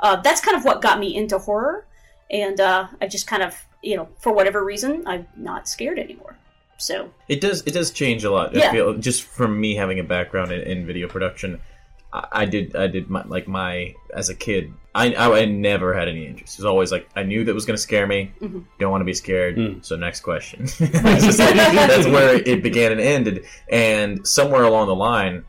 uh, 0.00 0.16
that's 0.22 0.40
kind 0.40 0.56
of 0.56 0.64
what 0.64 0.80
got 0.80 0.98
me 0.98 1.14
into 1.14 1.38
horror. 1.38 1.84
And 2.30 2.58
uh, 2.58 2.86
I 3.02 3.06
just 3.06 3.26
kind 3.26 3.42
of, 3.42 3.54
you 3.82 3.98
know, 3.98 4.08
for 4.18 4.32
whatever 4.32 4.64
reason, 4.64 5.06
I'm 5.06 5.26
not 5.36 5.68
scared 5.68 5.98
anymore. 5.98 6.38
So 6.82 7.10
It 7.28 7.40
does. 7.40 7.62
It 7.66 7.72
does 7.74 7.90
change 7.90 8.24
a 8.24 8.30
lot. 8.30 8.54
Yeah. 8.54 8.68
I 8.68 8.72
feel 8.72 8.94
just 8.98 9.22
from 9.22 9.60
me 9.60 9.74
having 9.76 9.98
a 10.00 10.04
background 10.04 10.50
in, 10.52 10.60
in 10.62 10.86
video 10.86 11.06
production, 11.08 11.60
I, 12.12 12.26
I 12.32 12.44
did. 12.44 12.74
I 12.76 12.86
did 12.88 13.08
my 13.08 13.22
like 13.24 13.46
my 13.48 13.94
as 14.14 14.28
a 14.28 14.34
kid. 14.34 14.72
I, 14.94 15.14
I 15.14 15.40
I 15.40 15.44
never 15.46 15.94
had 15.94 16.08
any 16.08 16.26
interest. 16.26 16.54
It 16.54 16.62
was 16.62 16.66
always 16.66 16.92
like 16.92 17.08
I 17.16 17.22
knew 17.22 17.44
that 17.44 17.54
was 17.54 17.64
going 17.64 17.76
to 17.76 17.82
scare 17.82 18.06
me. 18.06 18.32
Mhm. 18.40 18.64
Don't 18.78 18.90
want 18.90 19.00
to 19.00 19.06
be 19.06 19.14
scared. 19.14 19.84
So 19.86 19.96
next 19.96 20.20
question. 20.20 20.66
That's 20.78 21.38
like- 21.38 21.54
that's 21.56 22.06
where 22.06 22.34
it 22.46 22.62
began 22.62 22.92
and 22.92 23.00
ended. 23.00 23.44
And 23.70 24.26
somewhere 24.26 24.64
along 24.64 24.88
the 24.88 24.94
line, 24.94 25.44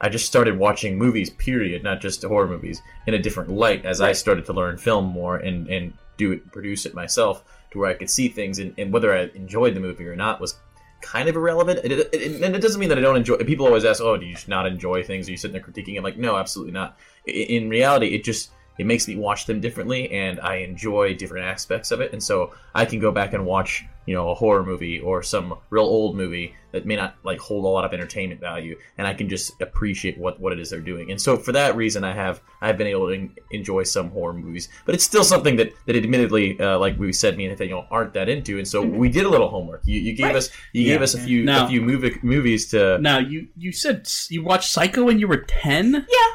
I 0.00 0.08
just 0.08 0.26
started 0.26 0.56
watching 0.56 0.96
movies. 0.96 1.28
Period. 1.30 1.82
Not 1.82 2.00
just 2.00 2.22
horror 2.22 2.48
movies 2.48 2.80
in 3.06 3.12
a 3.14 3.18
different 3.18 3.50
light 3.50 3.84
as 3.84 4.00
I 4.00 4.12
started 4.12 4.46
to 4.46 4.52
learn 4.52 4.78
film 4.78 5.04
more 5.06 5.36
and 5.36 5.68
and 5.68 5.92
do 6.16 6.32
it, 6.32 6.50
produce 6.52 6.86
it 6.86 6.94
myself 6.94 7.42
to 7.72 7.78
where 7.78 7.90
I 7.90 7.94
could 7.94 8.08
see 8.08 8.28
things 8.28 8.58
and, 8.58 8.72
and 8.78 8.90
whether 8.90 9.12
I 9.12 9.24
enjoyed 9.34 9.74
the 9.74 9.80
movie 9.80 10.06
or 10.06 10.16
not 10.16 10.40
was 10.40 10.54
kind 11.00 11.28
of 11.28 11.36
irrelevant. 11.36 11.80
It, 11.84 11.92
it, 11.92 12.08
it- 12.12 12.42
and 12.42 12.54
it 12.54 12.60
doesn't 12.62 12.80
mean 12.80 12.88
that 12.88 12.98
I 12.98 13.00
don't 13.00 13.16
enjoy. 13.16 13.36
People 13.38 13.66
always 13.66 13.84
ask, 13.84 14.00
"Oh, 14.02 14.16
do 14.16 14.26
you 14.26 14.36
not 14.48 14.66
enjoy 14.66 15.02
things? 15.02 15.28
Are 15.28 15.30
you 15.30 15.36
sitting 15.36 15.52
there 15.52 15.62
critiquing?" 15.62 15.96
I'm 15.96 16.04
like, 16.04 16.16
no, 16.18 16.36
absolutely 16.36 16.72
not. 16.72 16.96
In 17.26 17.68
reality, 17.68 18.14
it 18.14 18.24
just 18.24 18.50
it 18.78 18.86
makes 18.86 19.08
me 19.08 19.16
watch 19.16 19.46
them 19.46 19.60
differently, 19.60 20.10
and 20.10 20.38
I 20.40 20.56
enjoy 20.56 21.14
different 21.14 21.46
aspects 21.46 21.90
of 21.90 22.00
it. 22.00 22.12
And 22.12 22.22
so 22.22 22.52
I 22.74 22.84
can 22.84 22.98
go 22.98 23.10
back 23.10 23.32
and 23.32 23.46
watch, 23.46 23.84
you 24.06 24.14
know, 24.14 24.30
a 24.30 24.34
horror 24.34 24.64
movie 24.64 25.00
or 25.00 25.22
some 25.22 25.54
real 25.70 25.84
old 25.84 26.16
movie 26.16 26.54
that 26.72 26.86
may 26.86 26.94
not 26.96 27.16
like 27.24 27.38
hold 27.38 27.64
a 27.64 27.68
lot 27.68 27.84
of 27.84 27.92
entertainment 27.92 28.40
value, 28.40 28.76
and 28.98 29.06
I 29.06 29.14
can 29.14 29.28
just 29.28 29.60
appreciate 29.60 30.16
what 30.18 30.38
what 30.40 30.52
it 30.52 30.60
is 30.60 30.70
they're 30.70 30.80
doing. 30.80 31.10
And 31.10 31.20
so 31.20 31.36
for 31.36 31.52
that 31.52 31.74
reason, 31.76 32.04
I 32.04 32.12
have 32.12 32.40
I've 32.60 32.78
been 32.78 32.86
able 32.86 33.08
to 33.08 33.14
en- 33.14 33.34
enjoy 33.50 33.82
some 33.84 34.10
horror 34.10 34.32
movies, 34.34 34.68
but 34.84 34.94
it's 34.94 35.04
still 35.04 35.24
something 35.24 35.56
that 35.56 35.72
that 35.86 35.96
admittedly, 35.96 36.58
uh, 36.60 36.78
like 36.78 36.98
we 36.98 37.12
said, 37.12 37.36
me 37.36 37.44
and 37.46 37.52
Nathanael 37.52 37.86
aren't 37.90 38.12
that 38.14 38.28
into. 38.28 38.58
And 38.58 38.66
so 38.68 38.80
we 38.82 39.08
did 39.08 39.24
a 39.24 39.28
little 39.28 39.48
homework. 39.48 39.82
You, 39.84 39.98
you 40.00 40.12
gave 40.12 40.26
Right. 40.26 40.36
us 40.36 40.50
you 40.72 40.82
Yeah. 40.82 40.94
gave 40.94 41.02
us 41.02 41.14
a 41.14 41.18
few 41.20 41.44
Now- 41.44 41.64
a 41.66 41.68
few 41.68 41.82
movie, 41.82 42.16
movies 42.22 42.66
to. 42.70 42.98
Now 42.98 43.18
you 43.18 43.48
you 43.56 43.72
said 43.72 44.08
you 44.28 44.42
watched 44.44 44.70
Psycho 44.70 45.04
when 45.04 45.18
you 45.18 45.26
were 45.28 45.38
ten. 45.48 45.92
Yeah. 45.94 46.28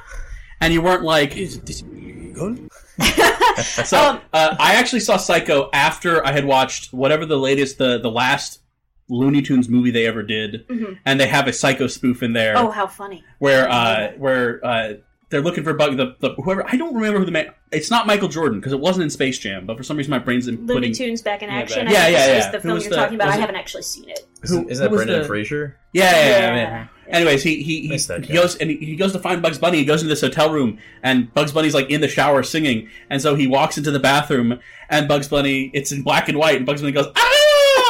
And 0.59 0.71
you 0.73 0.81
weren't 0.81 1.03
like. 1.03 1.37
Is 1.37 1.59
this 1.61 1.81
good? 1.81 2.69
so 3.85 3.97
Um, 3.97 4.21
uh, 4.33 4.55
I 4.59 4.75
actually 4.75 4.99
saw 5.01 5.17
Psycho 5.17 5.69
after 5.73 6.25
I 6.25 6.31
had 6.31 6.45
watched 6.45 6.93
whatever 6.93 7.25
the 7.25 7.37
latest 7.37 7.77
the 7.77 7.99
the 7.99 8.11
last 8.11 8.59
Looney 9.09 9.41
Tunes 9.41 9.67
movie 9.67 9.91
they 9.91 10.05
ever 10.07 10.23
did, 10.23 10.65
Mhm. 10.69 10.97
and 11.05 11.19
they 11.19 11.27
have 11.27 11.47
a 11.47 11.53
Psycho 11.53 11.87
spoof 11.87 12.23
in 12.23 12.33
there. 12.33 12.57
Oh, 12.57 12.69
how 12.71 12.87
funny! 12.87 13.23
Where 13.39 13.69
uh, 13.69 14.11
where 14.17 14.65
uh, 14.65 14.93
they're 15.29 15.41
looking 15.41 15.63
for 15.63 15.73
bug 15.73 15.97
the, 15.97 16.15
the 16.19 16.33
whoever 16.35 16.65
I 16.67 16.75
don't 16.77 16.93
remember 16.95 17.19
who 17.19 17.25
the 17.25 17.31
man. 17.31 17.47
It's 17.71 17.89
not 17.91 18.05
Michael 18.07 18.27
Jordan 18.29 18.59
because 18.59 18.73
it 18.73 18.79
wasn't 18.79 19.03
in 19.03 19.09
Space 19.09 19.37
Jam, 19.39 19.65
but 19.65 19.77
for 19.77 19.83
some 19.83 19.95
reason 19.97 20.11
my 20.11 20.19
brain's 20.19 20.47
inputting. 20.49 20.67
Looney 20.67 20.91
Tunes 20.91 21.21
back 21.21 21.41
in 21.41 21.49
Yeah, 21.49 21.55
action. 21.57 21.85
back- 21.85 21.95
I 21.95 21.97
Yeah, 21.97 22.07
yeah, 22.07 22.25
yeah. 22.27 22.37
is 22.39 22.45
the 22.47 22.51
Who 22.59 22.59
film 22.69 22.79
you're 22.79 22.89
the- 22.89 22.95
talking 22.95 23.15
about. 23.15 23.29
I 23.29 23.37
haven't 23.37 23.55
actually 23.55 23.83
seen 23.83 24.09
it. 24.09 24.27
Isn't, 24.43 24.69
isn't 24.69 24.83
that 24.83 24.89
who 24.89 24.95
Brendan 24.97 25.21
the- 25.21 25.27
Fraser? 25.27 25.77
Yeah, 25.93 26.11
yeah, 26.11 26.17
yeah, 26.27 26.39
Yeah. 26.39 26.51
man. 26.69 26.89
Anyways, 27.11 27.43
he 27.43 27.61
he, 27.61 27.87
he, 27.87 27.97
that 27.97 28.25
he 28.25 28.33
goes 28.33 28.55
and 28.57 28.69
he, 28.69 28.77
he 28.77 28.95
goes 28.95 29.11
to 29.13 29.19
find 29.19 29.41
Bugs 29.41 29.59
Bunny. 29.59 29.77
He 29.77 29.85
goes 29.85 30.01
into 30.01 30.09
this 30.09 30.21
hotel 30.21 30.51
room, 30.51 30.79
and 31.03 31.33
Bugs 31.33 31.51
Bunny's 31.51 31.73
like 31.73 31.89
in 31.89 32.01
the 32.01 32.07
shower 32.07 32.43
singing, 32.43 32.89
and 33.09 33.21
so 33.21 33.35
he 33.35 33.47
walks 33.47 33.77
into 33.77 33.91
the 33.91 33.99
bathroom, 33.99 34.59
and 34.89 35.07
Bugs 35.07 35.27
Bunny 35.27 35.71
it's 35.73 35.91
in 35.91 36.01
black 36.01 36.29
and 36.29 36.37
white, 36.37 36.57
and 36.57 36.65
Bugs 36.65 36.81
Bunny 36.81 36.93
goes 36.93 37.07
ah 37.15 37.31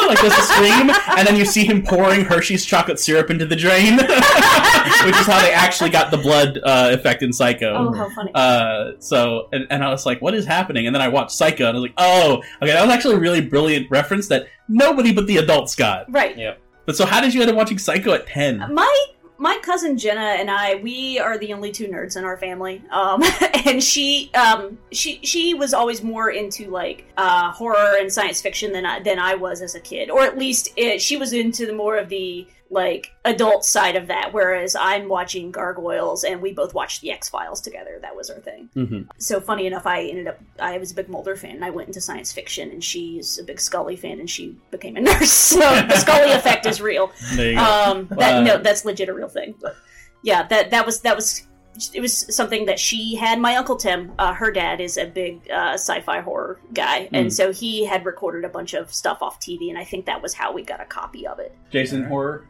like 0.07 0.19
does 0.19 0.37
a 0.37 0.41
scream, 0.41 0.89
and 1.17 1.27
then 1.27 1.35
you 1.35 1.45
see 1.45 1.65
him 1.65 1.83
pouring 1.83 2.25
Hershey's 2.25 2.65
chocolate 2.65 2.99
syrup 2.99 3.29
into 3.29 3.45
the 3.45 3.55
drain, 3.55 3.95
which 3.97 5.15
is 5.15 5.27
how 5.27 5.41
they 5.41 5.51
actually 5.51 5.89
got 5.89 6.11
the 6.11 6.17
blood 6.17 6.59
uh, 6.63 6.89
effect 6.91 7.23
in 7.23 7.33
Psycho. 7.33 7.73
Oh, 7.73 7.93
how 7.93 8.09
funny! 8.09 8.31
Uh, 8.33 8.91
so 8.99 9.49
and, 9.51 9.67
and 9.69 9.83
I 9.83 9.89
was 9.89 10.05
like, 10.05 10.21
"What 10.21 10.33
is 10.33 10.45
happening?" 10.45 10.87
And 10.87 10.95
then 10.95 11.01
I 11.01 11.07
watched 11.07 11.31
Psycho, 11.31 11.67
and 11.67 11.77
I 11.77 11.79
was 11.79 11.89
like, 11.89 11.93
"Oh, 11.97 12.43
okay, 12.61 12.71
that 12.71 12.85
was 12.85 12.93
actually 12.93 13.15
a 13.15 13.19
really 13.19 13.41
brilliant 13.41 13.89
reference 13.89 14.27
that 14.27 14.47
nobody 14.67 15.13
but 15.13 15.27
the 15.27 15.37
adults 15.37 15.75
got." 15.75 16.11
right. 16.11 16.37
Yep. 16.37 16.61
But 16.85 16.95
so, 16.97 17.05
how 17.05 17.21
did 17.21 17.33
you 17.33 17.41
end 17.41 17.49
up 17.49 17.55
watching 17.55 17.77
Psycho 17.77 18.13
at 18.13 18.27
ten? 18.27 18.57
My 18.73 19.05
my 19.41 19.57
cousin 19.63 19.98
Jenna 19.98 20.21
and 20.21 20.51
I, 20.51 20.75
we 20.75 21.17
are 21.17 21.36
the 21.36 21.51
only 21.51 21.71
two 21.71 21.88
nerds 21.88 22.15
in 22.15 22.24
our 22.24 22.38
family. 22.38 22.83
Um, 22.91 23.24
and 23.65 23.83
she 23.83 24.31
um 24.36 24.77
she 24.91 25.19
she 25.24 25.55
was 25.55 25.74
always 25.74 26.03
more 26.03 26.29
into 26.29 26.69
like 26.69 27.12
uh 27.17 27.51
horror 27.51 27.98
and 28.00 28.13
science 28.13 28.39
fiction 28.39 28.71
than 28.71 28.86
I, 28.86 29.00
than 29.00 29.17
I 29.17 29.33
was 29.36 29.62
as 29.62 29.74
a 29.74 29.79
kid, 29.79 30.12
or 30.12 30.21
at 30.21 30.38
least 30.38 30.69
it, 30.77 31.01
she 31.01 31.17
was 31.17 31.33
into 31.33 31.65
the 31.65 31.74
more 31.74 31.98
of 31.98 32.07
the 32.07 32.48
like 32.71 33.11
adult 33.25 33.65
side 33.65 33.95
of 33.97 34.07
that. 34.07 34.31
Whereas 34.33 34.75
I'm 34.75 35.09
watching 35.09 35.51
Gargoyles, 35.51 36.23
and 36.23 36.41
we 36.41 36.53
both 36.53 36.73
watched 36.73 37.01
the 37.01 37.11
X 37.11 37.27
Files 37.29 37.59
together. 37.61 37.99
That 38.01 38.15
was 38.15 38.29
our 38.29 38.39
thing. 38.39 38.69
Mm-hmm. 38.75 39.01
So 39.17 39.39
funny 39.41 39.67
enough, 39.67 39.85
I 39.85 40.03
ended 40.05 40.27
up 40.27 40.39
I 40.59 40.77
was 40.77 40.91
a 40.91 40.95
big 40.95 41.09
Mulder 41.09 41.35
fan, 41.35 41.51
and 41.57 41.65
I 41.65 41.69
went 41.69 41.87
into 41.89 42.01
science 42.01 42.31
fiction, 42.31 42.71
and 42.71 42.83
she's 42.83 43.37
a 43.37 43.43
big 43.43 43.59
Scully 43.59 43.95
fan, 43.97 44.19
and 44.19 44.29
she 44.29 44.55
became 44.71 44.95
a 44.95 45.01
nurse. 45.09 45.31
So 45.31 45.59
the 45.59 45.97
Scully 45.97 46.31
effect 46.39 46.65
is 46.65 46.81
real. 46.81 47.11
There 47.35 47.51
you. 47.51 47.57
Um, 47.59 48.07
that 48.11 48.35
Uh, 48.37 48.41
no, 48.41 48.57
that's 48.57 48.85
legit 48.85 49.09
a 49.09 49.13
real 49.13 49.29
thing. 49.29 49.53
But 49.61 49.75
yeah, 50.23 50.47
that 50.47 50.71
that 50.71 50.85
was 50.85 51.01
that 51.01 51.15
was 51.15 51.45
it 51.93 52.01
was 52.01 52.35
something 52.35 52.65
that 52.65 52.77
she 52.79 53.15
had. 53.15 53.39
My 53.39 53.55
uncle 53.55 53.77
Tim, 53.77 54.11
uh, 54.19 54.33
her 54.33 54.51
dad 54.51 54.81
is 54.81 54.97
a 54.97 55.05
big 55.05 55.49
uh, 55.49 55.73
sci-fi 55.73 56.19
horror 56.19 56.59
guy, 56.73 57.07
and 57.13 57.27
Mm. 57.27 57.31
so 57.31 57.51
he 57.53 57.85
had 57.85 58.05
recorded 58.05 58.43
a 58.43 58.49
bunch 58.49 58.73
of 58.73 58.93
stuff 58.93 59.19
off 59.21 59.39
TV, 59.39 59.69
and 59.69 59.77
I 59.77 59.83
think 59.85 60.05
that 60.05 60.21
was 60.21 60.33
how 60.33 60.51
we 60.53 60.63
got 60.63 60.81
a 60.81 60.85
copy 60.85 61.25
of 61.25 61.39
it. 61.39 61.55
Jason 61.71 62.03
horror. 62.03 62.45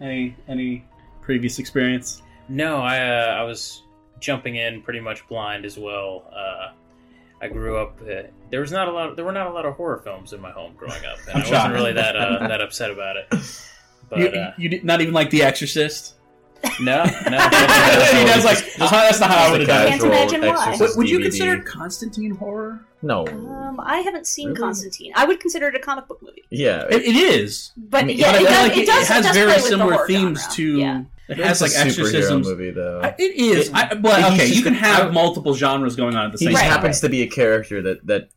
Any 0.00 0.36
any 0.48 0.84
previous 1.20 1.58
experience? 1.58 2.22
No, 2.48 2.78
I 2.78 2.98
uh, 2.98 3.36
I 3.38 3.42
was 3.42 3.82
jumping 4.20 4.56
in 4.56 4.82
pretty 4.82 5.00
much 5.00 5.26
blind 5.28 5.64
as 5.64 5.78
well. 5.78 6.24
Uh, 6.34 6.72
I 7.40 7.48
grew 7.48 7.76
up. 7.78 7.98
Uh, 8.02 8.22
there 8.50 8.60
was 8.60 8.72
not 8.72 8.88
a 8.88 8.92
lot. 8.92 9.16
There 9.16 9.24
were 9.24 9.32
not 9.32 9.46
a 9.46 9.52
lot 9.52 9.64
of 9.66 9.74
horror 9.74 9.98
films 9.98 10.32
in 10.32 10.40
my 10.40 10.50
home 10.50 10.74
growing 10.76 11.04
up, 11.04 11.18
and 11.28 11.38
I 11.38 11.40
shocked. 11.40 11.50
wasn't 11.50 11.74
really 11.74 11.92
that 11.94 12.16
uh, 12.16 12.48
that 12.48 12.60
upset 12.60 12.90
about 12.90 13.16
it. 13.16 13.26
But 14.08 14.18
you, 14.20 14.26
uh, 14.28 14.52
you 14.56 14.68
did 14.68 14.84
not 14.84 15.00
even 15.00 15.12
like 15.12 15.30
The 15.30 15.42
Exorcist. 15.42 16.14
No, 16.80 17.04
no. 17.04 17.10
That's 17.50 18.44
like 18.44 18.58
that's 18.76 18.78
not- 18.78 18.90
that's 18.90 19.20
not 19.20 19.30
how 19.30 19.46
I 19.46 19.50
would 19.50 19.60
have 19.60 19.68
done. 19.68 19.88
Can't 19.88 20.02
imagine 20.04 20.40
why. 20.42 20.76
Would, 20.78 20.90
would 20.96 21.08
you 21.08 21.20
consider 21.20 21.60
Constantine 21.62 22.32
horror? 22.32 22.84
No. 23.02 23.26
Um, 23.26 23.78
I 23.80 23.98
haven't 23.98 24.26
seen 24.26 24.48
Really? 24.48 24.60
Constantine. 24.60 25.12
I 25.14 25.24
would 25.26 25.38
consider 25.40 25.68
it 25.68 25.74
a 25.74 25.78
comic 25.78 26.08
book 26.08 26.20
movie, 26.22 26.42
Yeah. 26.50 26.84
It, 26.90 27.02
it 27.02 27.16
is, 27.16 27.72
but 27.76 28.02
I 28.04 28.06
mean, 28.06 28.18
yeah, 28.18 28.32
but 28.32 28.42
it, 28.42 28.44
does, 28.48 28.68
like 28.68 28.76
it, 28.78 28.86
does. 28.86 29.08
has 29.08 29.24
very 29.34 29.46
play 29.46 29.54
with 29.54 29.62
the 29.64 29.68
similar 29.68 30.06
themes 30.06 30.40
genre. 30.40 30.54
to. 30.54 30.78
Yeah. 30.78 31.02
It 31.28 31.36
has 31.38 31.60
like 31.60 31.70
superhero 31.72 31.86
exorcisms. 31.86 32.46
movie 32.48 32.70
though. 32.70 33.00
I- 33.02 33.14
It 33.18 33.36
is. 33.36 33.68
It- 33.68 33.74
I, 33.74 33.94
well, 33.94 34.32
okay, 34.32 34.46
you 34.46 34.62
can 34.62 34.74
have 34.74 35.12
multiple 35.12 35.54
genres 35.54 35.94
going 35.96 36.16
on 36.16 36.26
at 36.26 36.32
the 36.32 36.38
same 36.38 36.50
just 36.50 36.62
time. 36.62 36.70
happens 36.70 37.00
to 37.00 37.08
be 37.08 37.22
a 37.22 37.26
character 37.28 37.82
that 37.82 38.06
that 38.06 38.30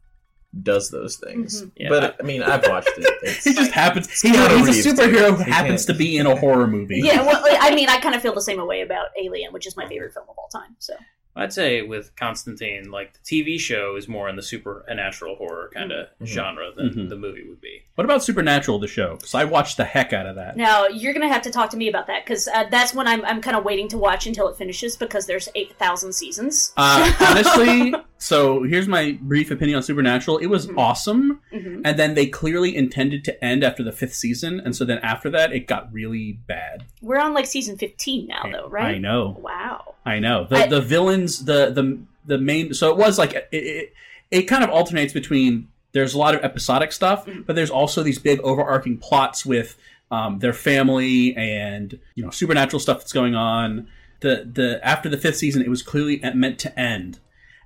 does 0.64 0.90
those 0.90 1.18
things. 1.18 1.62
Mhm. 1.64 1.72
Yeah, 1.76 1.90
but 1.90 2.16
I 2.20 2.24
mean, 2.24 2.42
I've 2.42 2.68
watched 2.68 2.90
it. 2.98 3.06
It's, 3.24 3.44
he 3.44 3.54
just 3.54 3.72
happens. 3.72 4.20
He, 4.22 4.30
he's 4.30 4.38
Reeves, 4.66 4.86
a 4.86 4.90
superhero 4.90 5.30
dude. 5.30 5.38
who 5.38 5.44
He 5.44 5.52
happens 5.52 5.86
can't- 5.86 5.98
to 5.98 6.04
be 6.04 6.18
in 6.18 6.26
a 6.26 6.36
horror 6.36 6.66
movie. 6.68 7.02
Yeah, 7.04 7.22
well, 7.22 7.42
I 7.46 7.74
mean, 7.76 7.88
I 7.90 8.00
kind 8.02 8.16
of 8.16 8.22
feel 8.22 8.34
the 8.34 8.42
same 8.42 8.66
way 8.66 8.82
about 8.82 9.08
Alien, 9.22 9.54
which 9.54 9.68
is 9.68 9.78
my 9.78 9.88
favorite 9.88 10.14
film 10.14 10.26
of 10.30 10.38
all 10.38 10.48
time. 10.52 10.76
So 10.80 10.94
I'd 11.40 11.54
say 11.54 11.82
with 11.82 12.16
Constantine, 12.16 12.92
like 12.92 13.14
the 13.14 13.20
TV 13.44 13.60
show 13.60 13.96
is 13.96 14.08
more 14.08 14.30
in 14.30 14.36
the 14.36 14.42
supernatural 14.44 15.36
horror 15.36 15.72
kind 15.74 15.92
of 15.92 16.08
Mhm. 16.22 16.26
genre 16.28 16.72
than 16.76 16.90
Mhm. 16.90 17.10
the 17.10 17.16
movie 17.16 17.44
would 17.48 17.62
be. 17.62 17.84
What 17.96 18.06
about 18.06 18.24
Supernatural, 18.24 18.80
the 18.80 18.88
show? 18.88 19.16
Because 19.16 19.34
I 19.36 19.44
watched 19.46 19.78
the 19.78 19.86
heck 19.86 20.14
out 20.14 20.26
of 20.26 20.36
that. 20.36 20.56
now 20.58 20.88
you're 20.88 21.14
gonna 21.14 21.28
have 21.30 21.42
to 21.44 21.52
talk 21.52 21.70
to 21.72 21.78
me 21.78 21.88
about 21.88 22.08
that 22.08 22.26
because 22.26 22.48
uh, 22.48 22.66
that's 22.70 22.94
when 22.94 23.08
I'm 23.08 23.24
I'm 23.26 23.42
kind 23.42 23.56
of 23.58 23.64
waiting 23.66 23.88
to 23.90 23.98
watch 23.98 24.26
until 24.28 24.48
it 24.48 24.58
finishes 24.58 24.96
because 24.98 25.26
there's 25.26 25.50
eight 25.56 25.74
thousand 25.78 26.14
seasons. 26.14 26.74
Uh, 26.78 27.12
honestly, 27.28 27.94
so 28.18 28.64
here's 28.64 28.88
my 28.88 29.18
brief 29.22 29.52
opinion 29.52 29.78
on 29.78 29.84
Supernatural. 29.84 30.38
It 30.38 30.48
was 30.48 30.70
awesome, 30.78 31.42
Mhm. 31.54 31.82
and 31.86 31.98
then 32.00 32.14
they 32.16 32.26
clearly 32.26 32.76
intended 32.76 33.24
to 33.26 33.44
end 33.44 33.64
after 33.64 33.84
the 33.84 33.92
fifth 33.92 34.14
season, 34.14 34.60
and 34.64 34.76
so 34.76 34.86
then 34.86 34.98
after 35.00 35.30
that, 35.32 35.52
it 35.54 35.68
got 35.68 35.92
really 35.94 36.40
bad. 36.48 36.84
We're 37.02 37.20
on 37.20 37.34
like 37.34 37.46
season 37.46 37.78
fifteen 37.78 38.28
now, 38.28 38.44
though, 38.52 38.68
right? 38.70 38.96
I 38.96 38.98
know. 38.98 39.38
Wow. 39.42 39.96
I 40.10 40.20
know 40.20 40.46
the 40.50 40.56
I- 40.58 40.68
the 40.68 40.82
villains, 40.82 41.46
the 41.46 41.72
the 41.72 42.00
the 42.26 42.38
main. 42.38 42.74
So 42.74 42.90
it 42.92 42.98
was 42.98 43.18
like 43.18 43.34
it, 43.34 43.48
it, 43.52 43.94
it 44.32 44.42
kind 44.44 44.64
of 44.64 44.70
alternates 44.70 45.14
between. 45.14 45.68
There's 45.92 46.14
a 46.14 46.20
lot 46.20 46.36
of 46.36 46.44
episodic 46.44 46.92
stuff, 46.92 47.28
but 47.48 47.56
there's 47.56 47.72
also 47.72 48.04
these 48.04 48.20
big 48.20 48.40
overarching 48.42 48.98
plots 49.00 49.44
with 49.44 49.76
um, 50.12 50.38
their 50.38 50.54
family 50.54 51.36
and 51.36 51.98
you 52.16 52.24
know 52.24 52.30
supernatural 52.30 52.80
stuff 52.80 53.00
that's 53.00 53.14
going 53.14 53.34
on. 53.36 53.88
The 54.20 54.48
the 54.52 54.80
after 54.84 55.10
the 55.10 55.18
fifth 55.18 55.38
season, 55.38 55.62
it 55.64 55.70
was 55.70 55.82
clearly 55.82 56.20
meant 56.36 56.60
to 56.60 56.80
end, 56.80 57.20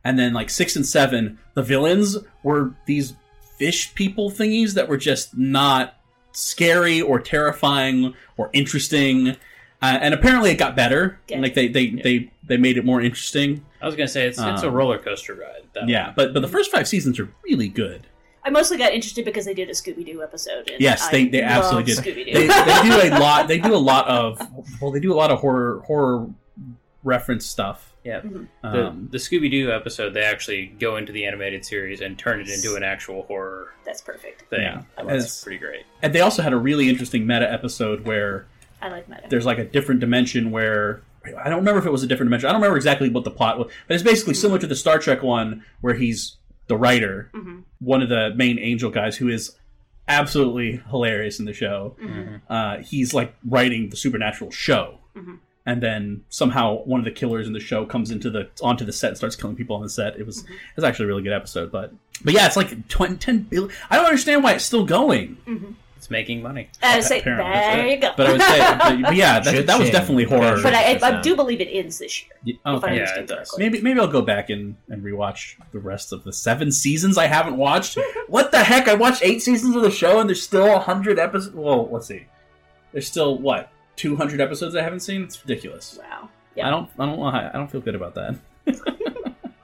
and 0.05 0.17
then 0.17 0.31
like 0.33 0.49
six 0.49 0.75
and 0.77 0.85
seven, 0.85 1.37
the 1.53 1.63
villains 1.63 2.17
were 2.43 2.73
these 2.85 3.13
fish 3.57 3.93
people 3.93 4.31
thingies 4.31 4.73
that 4.75 4.87
were 4.87 4.97
just 4.97 5.37
not 5.37 5.95
scary 6.31 7.01
or 7.01 7.19
terrifying 7.19 8.13
or 8.37 8.49
interesting. 8.53 9.35
Uh, 9.83 9.97
and 10.01 10.13
apparently, 10.13 10.49
it 10.51 10.55
got 10.55 10.75
better. 10.75 11.19
Good. 11.27 11.41
Like 11.41 11.53
they 11.53 11.67
they, 11.67 11.89
they 11.89 12.31
they 12.47 12.57
made 12.57 12.77
it 12.77 12.85
more 12.85 13.01
interesting. 13.01 13.65
I 13.81 13.85
was 13.85 13.95
gonna 13.95 14.07
say 14.07 14.27
it's 14.27 14.39
it's 14.39 14.63
a 14.63 14.67
Um, 14.69 14.73
roller 14.73 14.97
coaster 14.97 15.35
ride. 15.35 15.63
That 15.73 15.89
Yeah, 15.89 16.05
one. 16.07 16.13
but 16.15 16.33
but 16.33 16.41
the 16.41 16.47
first 16.47 16.71
five 16.71 16.87
seasons 16.87 17.19
are 17.19 17.29
really 17.43 17.67
good. 17.67 18.07
I 18.45 18.49
mostly 18.49 18.77
got 18.77 18.91
interested 18.93 19.23
because 19.25 19.45
they 19.45 19.53
did 19.53 19.69
a 19.69 19.73
Scooby 19.73 20.05
Doo 20.05 20.21
episode. 20.21 20.69
And 20.69 20.81
Yes, 20.81 21.07
they, 21.09 21.27
they 21.29 21.41
absolutely 21.41 21.93
did. 21.93 22.03
Scooby-Doo. 22.03 22.33
They, 22.33 22.47
they 22.47 22.81
do 23.09 23.15
a 23.15 23.19
lot. 23.19 23.47
They 23.47 23.57
do 23.57 23.73
a 23.73 23.77
lot 23.77 24.05
of 24.07 24.39
well, 24.81 24.91
they 24.91 24.99
do 24.99 25.13
a 25.13 25.15
lot 25.15 25.31
of 25.31 25.39
horror 25.39 25.79
horror 25.85 26.27
reference 27.03 27.45
stuff. 27.45 27.93
Yeah, 28.03 28.19
Mhm. 28.19 28.47
the, 28.61 28.87
Um, 28.87 29.07
the 29.11 29.17
Scooby 29.17 29.49
Doo 29.49 29.71
episode, 29.71 30.13
they 30.13 30.23
actually 30.23 30.65
go 30.77 30.97
into 30.97 31.13
the 31.13 31.25
animated 31.25 31.63
series 31.63 32.01
and 32.01 32.17
turn 32.19 32.41
it 32.41 32.49
into 32.49 32.75
an 32.75 32.83
actual 32.83 33.23
horror 33.23 33.73
That's 33.85 34.01
perfect. 34.01 34.41
thing. 34.49 34.61
Yeah. 34.61 34.81
That's 34.97 35.07
It's- 35.09 35.43
pretty 35.43 35.57
great. 35.59 35.83
And 36.01 36.13
they 36.13 36.19
also 36.19 36.41
had 36.41 36.51
a 36.51 36.57
really 36.57 36.89
interesting 36.89 37.25
meta 37.25 37.49
episode 37.51 38.05
where 38.05 38.45
I 38.83 38.89
like 38.89 39.07
meta. 39.09 39.23
there's 39.29 39.45
like 39.45 39.57
a 39.59 39.65
different 39.65 39.99
dimension 40.01 40.51
where 40.51 41.01
I 41.25 41.49
don't 41.49 41.59
remember 41.59 41.79
if 41.79 41.85
it 41.85 41.91
was 41.91 42.03
a 42.03 42.07
different 42.07 42.27
dimension. 42.29 42.49
I 42.49 42.51
don't 42.51 42.61
remember 42.61 42.75
exactly 42.77 43.09
what 43.09 43.23
the 43.23 43.31
plot 43.31 43.57
was, 43.57 43.71
but 43.87 43.93
it's 43.95 44.03
basically 44.03 44.33
similar 44.33 44.59
to 44.59 44.67
the 44.67 44.75
Star 44.75 44.99
Trek 44.99 45.23
one 45.23 45.63
where 45.81 45.93
he's 45.95 46.37
the 46.67 46.75
writer, 46.77 47.29
Mhm. 47.33 47.63
one 47.79 48.01
of 48.01 48.09
the 48.09 48.33
main 48.35 48.59
angel 48.59 48.89
guys 48.91 49.17
who 49.17 49.29
is 49.29 49.55
absolutely 50.07 50.81
hilarious 50.89 51.39
in 51.39 51.45
the 51.45 51.53
show. 51.53 51.95
Mhm. 52.01 52.41
Uh, 52.49 52.77
he's 52.83 53.13
like 53.13 53.33
writing 53.47 53.89
the 53.89 53.95
supernatural 53.95 54.51
show. 54.51 54.99
Mhm. 55.15 55.37
And 55.65 55.81
then 55.81 56.23
somehow 56.27 56.83
one 56.83 56.99
of 56.99 57.05
the 57.05 57.11
killers 57.11 57.47
in 57.47 57.53
the 57.53 57.59
show 57.61 57.85
comes 57.85 58.11
into 58.11 58.29
the 58.29 58.49
onto 58.61 58.83
the 58.83 58.91
set 58.91 59.09
and 59.09 59.17
starts 59.17 59.37
killing 59.37 59.55
people 59.55 59.77
on 59.77 59.81
the 59.81 59.89
set. 59.89 60.19
It 60.19 60.25
was 60.25 60.43
Mm-hmm. 60.43 60.53
it 60.53 60.75
was 60.75 60.83
actually 60.83 61.05
a 61.05 61.07
really 61.07 61.23
good 61.23 61.31
episode, 61.31 61.71
but 61.71 61.93
but 62.23 62.33
yeah, 62.33 62.45
it's 62.45 62.57
like 62.57 62.87
20, 62.89 63.15
10 63.15 63.39
billion. 63.43 63.71
I 63.89 63.95
don't 63.95 64.05
understand 64.05 64.43
why 64.43 64.53
it's 64.53 64.65
still 64.65 64.85
going. 64.85 65.37
It's 66.03 66.11
making 66.11 66.41
money. 66.41 66.67
Uh, 66.81 66.87
I 66.87 66.95
would 66.97 67.05
say, 67.05 67.21
there 67.21 67.87
you 67.87 67.95
go. 67.95 68.11
But 68.17 68.27
I 68.27 68.31
would 68.33 68.41
say, 68.41 68.59
but, 68.59 69.01
but 69.03 69.15
yeah, 69.15 69.39
that, 69.39 69.67
that 69.67 69.79
was 69.79 69.89
definitely 69.89 70.25
horror. 70.25 70.61
But 70.61 70.73
I, 70.73 70.95
I, 70.95 70.99
I 71.01 71.21
do 71.21 71.33
believe 71.33 71.61
it 71.61 71.69
ends 71.71 71.97
this 71.97 72.21
year. 72.21 72.33
Yeah, 72.43 72.55
if 72.55 72.59
I 72.65 72.87
okay. 72.87 72.89
understand 72.99 73.29
correctly. 73.29 73.63
Maybe 73.63 73.79
maybe 73.79 74.01
I'll 74.01 74.09
go 74.09 74.21
back 74.21 74.49
and, 74.49 74.75
and 74.89 75.01
rewatch 75.01 75.55
the 75.71 75.79
rest 75.79 76.11
of 76.11 76.25
the 76.25 76.33
seven 76.33 76.73
seasons 76.73 77.17
I 77.17 77.27
haven't 77.27 77.55
watched. 77.55 77.97
what 78.27 78.51
the 78.51 78.65
heck? 78.65 78.89
I 78.89 78.95
watched 78.95 79.23
eight 79.23 79.41
seasons 79.41 79.77
of 79.77 79.81
the 79.81 79.91
show 79.91 80.19
and 80.19 80.27
there's 80.27 80.43
still 80.43 80.77
hundred 80.77 81.19
episodes. 81.19 81.55
Well, 81.55 81.87
let's 81.89 82.07
see. 82.07 82.25
There's 82.91 83.07
still 83.07 83.37
what 83.37 83.71
two 83.95 84.17
hundred 84.17 84.41
episodes 84.41 84.75
I 84.75 84.81
haven't 84.81 84.99
seen. 84.99 85.23
It's 85.23 85.41
ridiculous. 85.41 85.97
Wow. 86.01 86.27
I 86.61 86.69
don't 86.69 86.89
I 86.99 87.05
don't 87.05 87.17
know 87.17 87.27
I 87.27 87.49
don't 87.53 87.71
feel 87.71 87.79
good 87.79 87.95
about 87.95 88.15
that. 88.15 88.35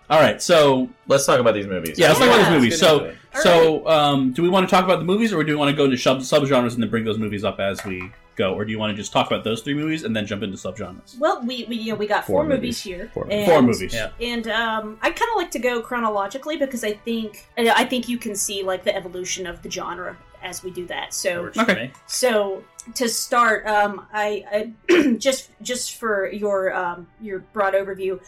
All 0.09 0.19
right, 0.19 0.41
so 0.41 0.89
let's 1.07 1.25
talk 1.25 1.39
about 1.39 1.53
these 1.53 1.67
movies. 1.67 1.99
yeah, 1.99 2.07
let's 2.07 2.19
talk 2.19 2.27
about 2.29 2.39
these 2.39 2.49
movies. 2.49 2.71
let's 2.71 2.79
So 2.81 2.97
into 2.99 3.09
it. 3.11 3.17
so 3.43 3.87
um, 3.87 4.33
do 4.33 4.41
we 4.41 4.49
want 4.49 4.67
to 4.67 4.75
talk 4.75 4.83
about 4.83 4.97
the 4.99 5.05
movies 5.05 5.31
or 5.33 5.43
do 5.43 5.51
we 5.53 5.55
want 5.55 5.69
to 5.69 5.75
go 5.77 5.85
into 5.85 5.97
sub 5.97 6.19
subgenres 6.19 6.73
and 6.73 6.81
then 6.83 6.89
bring 6.89 7.03
those 7.05 7.19
movies 7.19 7.43
up 7.43 7.59
as 7.59 7.83
we 7.85 8.11
go, 8.35 8.53
or 8.55 8.65
do 8.65 8.71
you 8.71 8.79
want 8.79 8.89
to 8.91 8.97
just 8.97 9.11
talk 9.11 9.27
about 9.27 9.43
those 9.43 9.61
three 9.61 9.73
movies 9.75 10.03
and 10.03 10.15
then 10.15 10.25
jump 10.25 10.41
into 10.41 10.57
subgenres? 10.57 11.19
Well, 11.19 11.41
we, 11.45 11.65
we 11.69 11.75
you 11.75 11.91
know 11.91 11.97
we 11.99 12.07
got 12.07 12.25
four, 12.25 12.41
Four 12.41 12.49
movies, 12.49 12.61
movies. 12.61 12.81
here. 12.81 13.11
Four 13.13 13.27
and, 13.29 13.45
Four 13.45 13.61
movies. 13.61 13.93
Yeah. 13.93 14.09
And 14.19 14.47
um, 14.47 14.97
I 15.01 15.11
kind 15.11 15.29
of 15.33 15.37
like 15.37 15.51
to 15.51 15.59
go 15.59 15.81
chronologically 15.81 16.57
because 16.57 16.83
I 16.83 16.93
think 16.93 17.45
I 17.57 17.85
think 17.85 18.09
you 18.09 18.17
can 18.17 18.35
see 18.35 18.63
like 18.63 18.83
the 18.83 18.95
evolution 18.95 19.45
of 19.45 19.61
the 19.61 19.69
genre 19.69 20.17
as 20.41 20.63
we 20.63 20.71
do 20.71 20.87
that. 20.87 21.13
So 21.13 21.43
Works 21.43 21.57
for 21.57 21.63
Okay. 21.69 21.75
me. 21.87 21.91
So 22.07 22.63
to 22.95 23.07
start, 23.09 23.67
um, 23.67 24.07
I, 24.13 24.71
I 24.89 25.13
just 25.19 25.51
just 25.61 25.97
for 25.97 26.31
your 26.31 26.73
um, 26.73 27.07
your 27.21 27.39
broad 27.53 27.73
overview, 27.73 28.19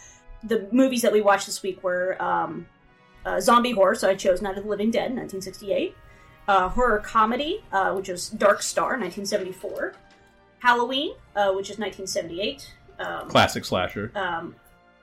the 0.44 0.68
movies 0.72 1.02
that 1.02 1.12
we 1.12 1.20
watched 1.20 1.46
this 1.46 1.62
week 1.62 1.82
were 1.82 2.20
um, 2.22 2.66
uh, 3.24 3.40
zombie 3.40 3.72
horror. 3.72 3.94
So 3.94 4.08
I 4.08 4.14
chose 4.14 4.42
Night 4.42 4.56
of 4.58 4.64
the 4.64 4.70
Living 4.70 4.90
Dead, 4.90 5.14
1968. 5.14 5.94
Uh, 6.48 6.68
horror 6.68 6.98
comedy, 6.98 7.62
uh, 7.72 7.92
which 7.92 8.08
was 8.08 8.28
Dark 8.30 8.62
Star, 8.62 8.98
1974. 8.98 9.94
Halloween, 10.58 11.14
uh, 11.36 11.52
which 11.52 11.70
is 11.70 11.78
1978. 11.78 12.72
Um, 12.98 13.28
Classic 13.28 13.64
slasher. 13.64 14.10
um, 14.14 14.54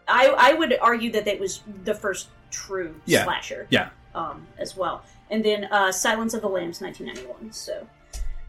I 0.08 0.28
I 0.38 0.54
would 0.54 0.78
argue 0.82 1.12
that 1.12 1.26
that 1.26 1.40
was 1.40 1.62
the 1.84 1.94
first 1.94 2.30
true 2.52 2.96
Yeah. 3.06 3.24
slasher 3.26 3.68
Yeah. 3.70 3.90
um, 4.16 4.48
as 4.58 4.76
well. 4.76 5.04
And 5.30 5.44
then 5.46 5.66
uh, 5.66 5.92
Silence 5.92 6.34
of 6.34 6.42
the 6.42 6.50
Lambs, 6.50 6.82
1991. 6.82 7.52
So 7.54 7.88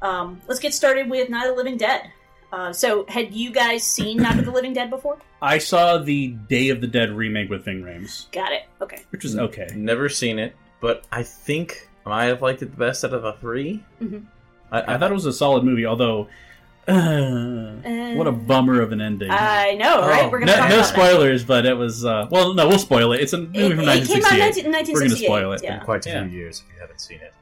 um, 0.03 0.41
let's 0.49 0.61
get 0.61 0.73
started 0.75 1.11
with 1.11 1.29
Night 1.29 1.47
of 1.47 1.53
the 1.53 1.57
Living 1.57 1.77
Dead. 1.77 2.11
Uh, 2.53 2.73
so, 2.73 3.05
had 3.09 3.33
you 3.33 3.51
guys 3.53 3.85
seen 3.85 4.17
Night 4.19 4.39
of 4.39 4.45
the 4.45 4.51
Living 4.51 4.73
Dead 4.73 4.91
before? 4.91 5.19
I 5.41 5.59
saw 5.59 5.99
the 5.99 6.29
Day 6.29 6.71
of 6.71 6.81
the 6.81 6.87
Dead 6.89 7.11
remake 7.13 7.49
with 7.49 7.65
Ving 7.65 7.83
Rhames, 7.83 8.31
Got 8.33 8.53
it. 8.53 8.63
Okay. 8.81 9.03
which 9.11 9.23
was 9.25 9.37
okay. 9.39 9.69
Never 9.75 10.09
seen 10.09 10.39
it, 10.39 10.57
but 10.81 11.05
I 11.13 11.23
think 11.23 11.89
I 12.05 12.09
might 12.11 12.25
have 12.25 12.43
liked 12.43 12.63
it 12.63 12.73
the 12.73 12.77
best 12.77 13.05
out 13.05 13.13
of 13.15 13.23
the 13.23 13.33
3 13.35 13.83
Mhm. 14.03 14.25
I, 14.73 14.95
I 14.95 14.99
thought 14.99 15.11
it 15.11 15.15
was 15.15 15.27
a 15.27 15.33
solid 15.33 15.65
movie, 15.65 15.87
although 15.87 16.29
uh, 16.89 17.73
what 18.17 18.27
a 18.27 18.33
bummer 18.33 18.81
of 18.81 18.91
an 18.93 19.01
ending. 19.01 19.31
I 19.31 19.75
know, 19.75 20.01
right? 20.01 20.25
Oh. 20.25 20.29
We're 20.31 20.41
gonna 20.41 20.53
no 20.53 20.59
talk 20.59 20.69
no 20.71 20.77
about 20.77 20.87
spoilers, 20.89 21.45
but 21.45 21.67
it 21.67 21.75
was 21.77 22.05
uh, 22.05 22.27
well, 22.31 22.55
no, 22.55 22.69
we'll 22.69 22.79
spoil 22.79 23.13
it. 23.13 23.21
It's 23.21 23.33
a 23.33 23.39
movie 23.39 23.59
It- 23.61 23.71
from 23.77 23.81
it 23.89 24.07
came 24.09 24.25
out 24.25 24.33
in 24.59 24.73
1968. 24.73 24.93
We're 24.95 25.01
going 25.01 25.11
to 25.11 25.17
spoil 25.17 25.49
1968, 25.51 25.55
it. 25.55 25.63
yeah. 25.65 25.77
been 25.77 25.85
quite 25.85 26.07
a 26.07 26.09
Yeah. 26.11 26.29
few 26.29 26.39
years. 26.39 26.63
If 26.67 26.75
you 26.75 26.81
haven't 26.81 27.01
seen 27.01 27.21
it, 27.21 27.33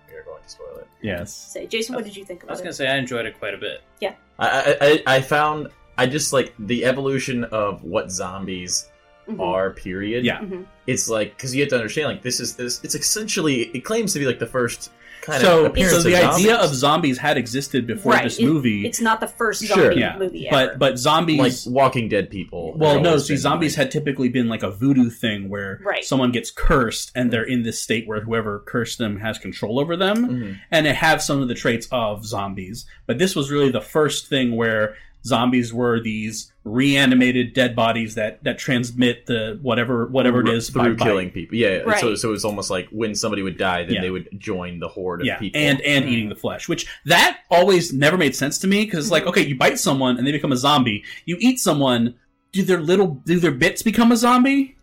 spoil 0.50 0.78
it. 0.78 0.86
Yes. 1.02 1.32
Say, 1.34 1.66
Jason, 1.66 1.94
what 1.94 2.04
did 2.04 2.16
you 2.16 2.24
think 2.24 2.42
about 2.42 2.48
it? 2.48 2.50
I 2.50 2.52
was 2.54 2.60
about 2.60 2.64
gonna 2.64 2.74
say 2.74 2.88
I 2.88 2.96
enjoyed 2.96 3.26
it 3.26 3.38
quite 3.38 3.54
a 3.54 3.58
bit. 3.58 3.82
Yeah. 4.00 4.14
I, 4.38 4.48
I, 4.48 4.76
I 4.80 5.16
I 5.16 5.20
found 5.20 5.68
I 5.96 6.06
just 6.06 6.32
like 6.32 6.54
the 6.58 6.84
evolution 6.84 7.44
of 7.44 7.82
what 7.84 8.10
zombies 8.10 8.88
Mhm. 9.28 9.40
are. 9.40 9.70
Period. 9.70 10.24
Yeah. 10.24 10.38
Mhm. 10.40 10.64
It's 10.86 11.08
like 11.08 11.36
because 11.36 11.54
you 11.54 11.60
have 11.62 11.70
to 11.70 11.76
understand 11.76 12.08
like 12.08 12.22
this 12.22 12.40
is 12.40 12.56
this. 12.56 12.80
It's 12.82 12.94
essentially 12.94 13.62
it 13.74 13.80
claims 13.84 14.12
to 14.14 14.18
be 14.18 14.26
like 14.26 14.38
the 14.38 14.46
first 14.46 14.90
kind 15.28 15.40
So, 15.42 15.60
of 15.60 15.66
appearance 15.66 15.96
so 15.96 16.02
the 16.02 16.14
of 16.28 16.34
idea 16.34 16.56
of 16.56 16.74
zombies 16.74 17.18
had 17.18 17.36
existed 17.36 17.86
before 17.86 18.12
Right. 18.12 18.24
this 18.24 18.38
It- 18.38 18.44
movie. 18.44 18.86
It's 18.86 19.00
not 19.00 19.20
the 19.20 19.26
first 19.26 19.64
Sure. 19.64 19.76
zombie 19.76 20.00
yeah, 20.00 20.16
movie 20.18 20.48
ever. 20.48 20.70
but 20.70 20.78
but 20.78 20.98
zombies 20.98 21.38
like 21.66 21.74
Walking 21.74 22.08
Dead 22.08 22.30
people. 22.30 22.74
Well, 22.76 23.00
no. 23.00 23.18
See, 23.18 23.34
been, 23.34 23.38
zombies 23.40 23.72
like- 23.76 23.84
had 23.86 23.90
typically 23.90 24.28
been 24.28 24.48
like 24.48 24.62
a 24.62 24.70
voodoo 24.70 25.10
thing 25.10 25.48
where 25.48 25.80
Right. 25.84 26.04
someone 26.04 26.32
gets 26.32 26.50
cursed 26.50 27.12
and 27.14 27.30
they're 27.30 27.42
in 27.44 27.62
this 27.62 27.78
state 27.80 28.06
where 28.06 28.20
whoever 28.20 28.60
cursed 28.66 28.98
them 28.98 29.20
has 29.20 29.38
control 29.38 29.78
over 29.78 29.96
them, 29.96 30.28
Mhm. 30.28 30.56
and 30.70 30.86
it 30.86 30.96
have 30.96 31.22
some 31.22 31.40
of 31.42 31.48
the 31.48 31.54
traits 31.54 31.86
of 31.92 32.24
zombies. 32.26 32.86
But 33.06 33.18
this 33.18 33.36
was 33.36 33.50
really 33.50 33.70
the 33.70 33.80
first 33.80 34.26
thing 34.28 34.56
where 34.56 34.94
zombies 35.28 35.72
were 35.72 36.00
these 36.00 36.52
reanimated 36.64 37.52
dead 37.54 37.74
bodies 37.76 38.14
that 38.14 38.42
that 38.44 38.58
transmit 38.58 39.26
the 39.26 39.58
whatever 39.62 40.06
whatever 40.06 40.40
it 40.40 40.48
is 40.48 40.70
through 40.70 40.96
bite. 40.96 41.04
killing 41.04 41.30
people. 41.30 41.56
Yeah, 41.56 41.78
Right. 41.78 42.00
so 42.00 42.14
so 42.14 42.32
it's 42.32 42.44
almost 42.44 42.70
like 42.70 42.88
when 42.90 43.14
somebody 43.14 43.42
would 43.42 43.56
die, 43.58 43.84
then 43.84 43.96
Yeah. 43.96 44.00
they 44.02 44.10
would 44.10 44.28
join 44.38 44.78
the 44.80 44.88
horde 44.88 45.20
of 45.20 45.26
yeah, 45.26 45.38
people. 45.38 45.60
and 45.60 45.80
and 45.82 46.06
eating 46.08 46.28
the 46.28 46.36
flesh, 46.36 46.68
which 46.68 46.86
that 47.06 47.38
always 47.50 47.92
never 47.92 48.16
made 48.16 48.34
sense 48.34 48.58
to 48.58 48.66
me 48.66 48.84
because 48.84 49.06
it's 49.06 49.12
like 49.12 49.22
Mm-hmm. 49.22 49.28
okay, 49.30 49.46
you 49.46 49.56
bite 49.56 49.78
someone 49.78 50.16
and 50.18 50.26
they 50.26 50.32
become 50.32 50.52
a 50.52 50.56
zombie. 50.56 51.04
You 51.26 51.36
eat 51.40 51.60
someone, 51.60 52.14
do 52.52 52.62
their 52.62 52.80
little 52.80 53.20
do 53.26 53.38
their 53.38 53.50
bits 53.52 53.82
become 53.82 54.10
a 54.12 54.16
zombie? 54.16 54.76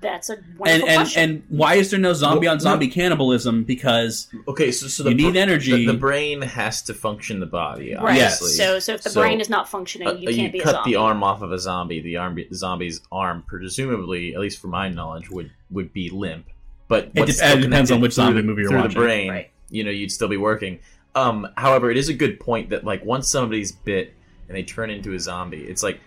That's 0.00 0.30
a 0.30 0.36
wonderful 0.56 0.66
and 0.66 0.82
and 0.84 0.96
question. 1.00 1.22
and 1.30 1.42
why 1.48 1.74
is 1.74 1.90
there 1.90 1.98
no 2.00 2.12
zombie 2.14 2.46
on 2.46 2.58
zombie 2.60 2.88
cannibalism? 2.88 3.64
Because 3.64 4.28
okay, 4.48 4.70
so 4.70 4.86
so 4.86 5.02
the 5.02 5.10
you 5.10 5.16
need 5.16 5.32
br- 5.32 5.38
energy. 5.38 5.72
The, 5.84 5.92
the 5.92 5.98
brain 5.98 6.40
has 6.42 6.80
to 6.82 6.94
function 6.94 7.40
the 7.40 7.46
body. 7.46 7.94
right. 7.94 8.14
yes. 8.16 8.40
Obviously. 8.40 8.50
So, 8.64 8.78
so 8.78 8.94
if 8.94 9.02
the 9.02 9.10
So, 9.10 9.20
brain 9.20 9.40
is 9.40 9.50
not 9.50 9.68
functioning, 9.68 10.08
Uh, 10.08 10.12
you 10.14 10.34
can't 10.34 10.52
be 10.52 10.60
a 10.60 10.62
cut 10.62 10.74
zombie. 10.76 10.92
the 10.92 10.96
arm 10.96 11.22
off 11.22 11.42
of 11.42 11.52
a 11.52 11.58
zombie. 11.58 12.00
The 12.00 12.16
arm, 12.16 12.36
the 12.36 12.46
zombie's 12.54 13.00
arm, 13.12 13.44
presumably, 13.46 14.32
at 14.34 14.40
least 14.40 14.60
from 14.60 14.70
my 14.70 14.88
knowledge, 14.88 15.28
would 15.28 15.50
would 15.70 15.92
be 15.92 16.08
limp. 16.08 16.46
but 16.88 17.06
It 17.14 17.20
what's 17.20 17.38
dep- 17.38 17.58
it 17.58 17.60
depends 17.62 17.90
on 17.90 17.98
connected 17.98 18.02
which 18.02 18.12
zombie 18.14 18.32
through- 18.40 18.42
movie 18.48 18.62
you're 18.62 18.70
through 18.70 18.80
watching. 18.80 19.00
the 19.00 19.06
brain. 19.06 19.30
Right. 19.30 19.50
You 19.70 19.84
know, 19.84 19.90
you'd 19.90 20.12
still 20.12 20.28
be 20.28 20.36
working. 20.38 20.78
Um, 21.16 21.46
however, 21.56 21.90
it 21.90 21.96
is 21.96 22.08
a 22.08 22.14
good 22.14 22.38
point 22.40 22.70
that 22.70 22.84
like 22.84 23.04
once 23.04 23.28
somebody's 23.28 23.72
bit 23.72 24.14
and 24.48 24.56
they 24.56 24.62
turn 24.62 24.88
into 24.88 25.12
a 25.14 25.18
zombie, 25.18 25.62
it's 25.64 25.82
like. 25.82 26.00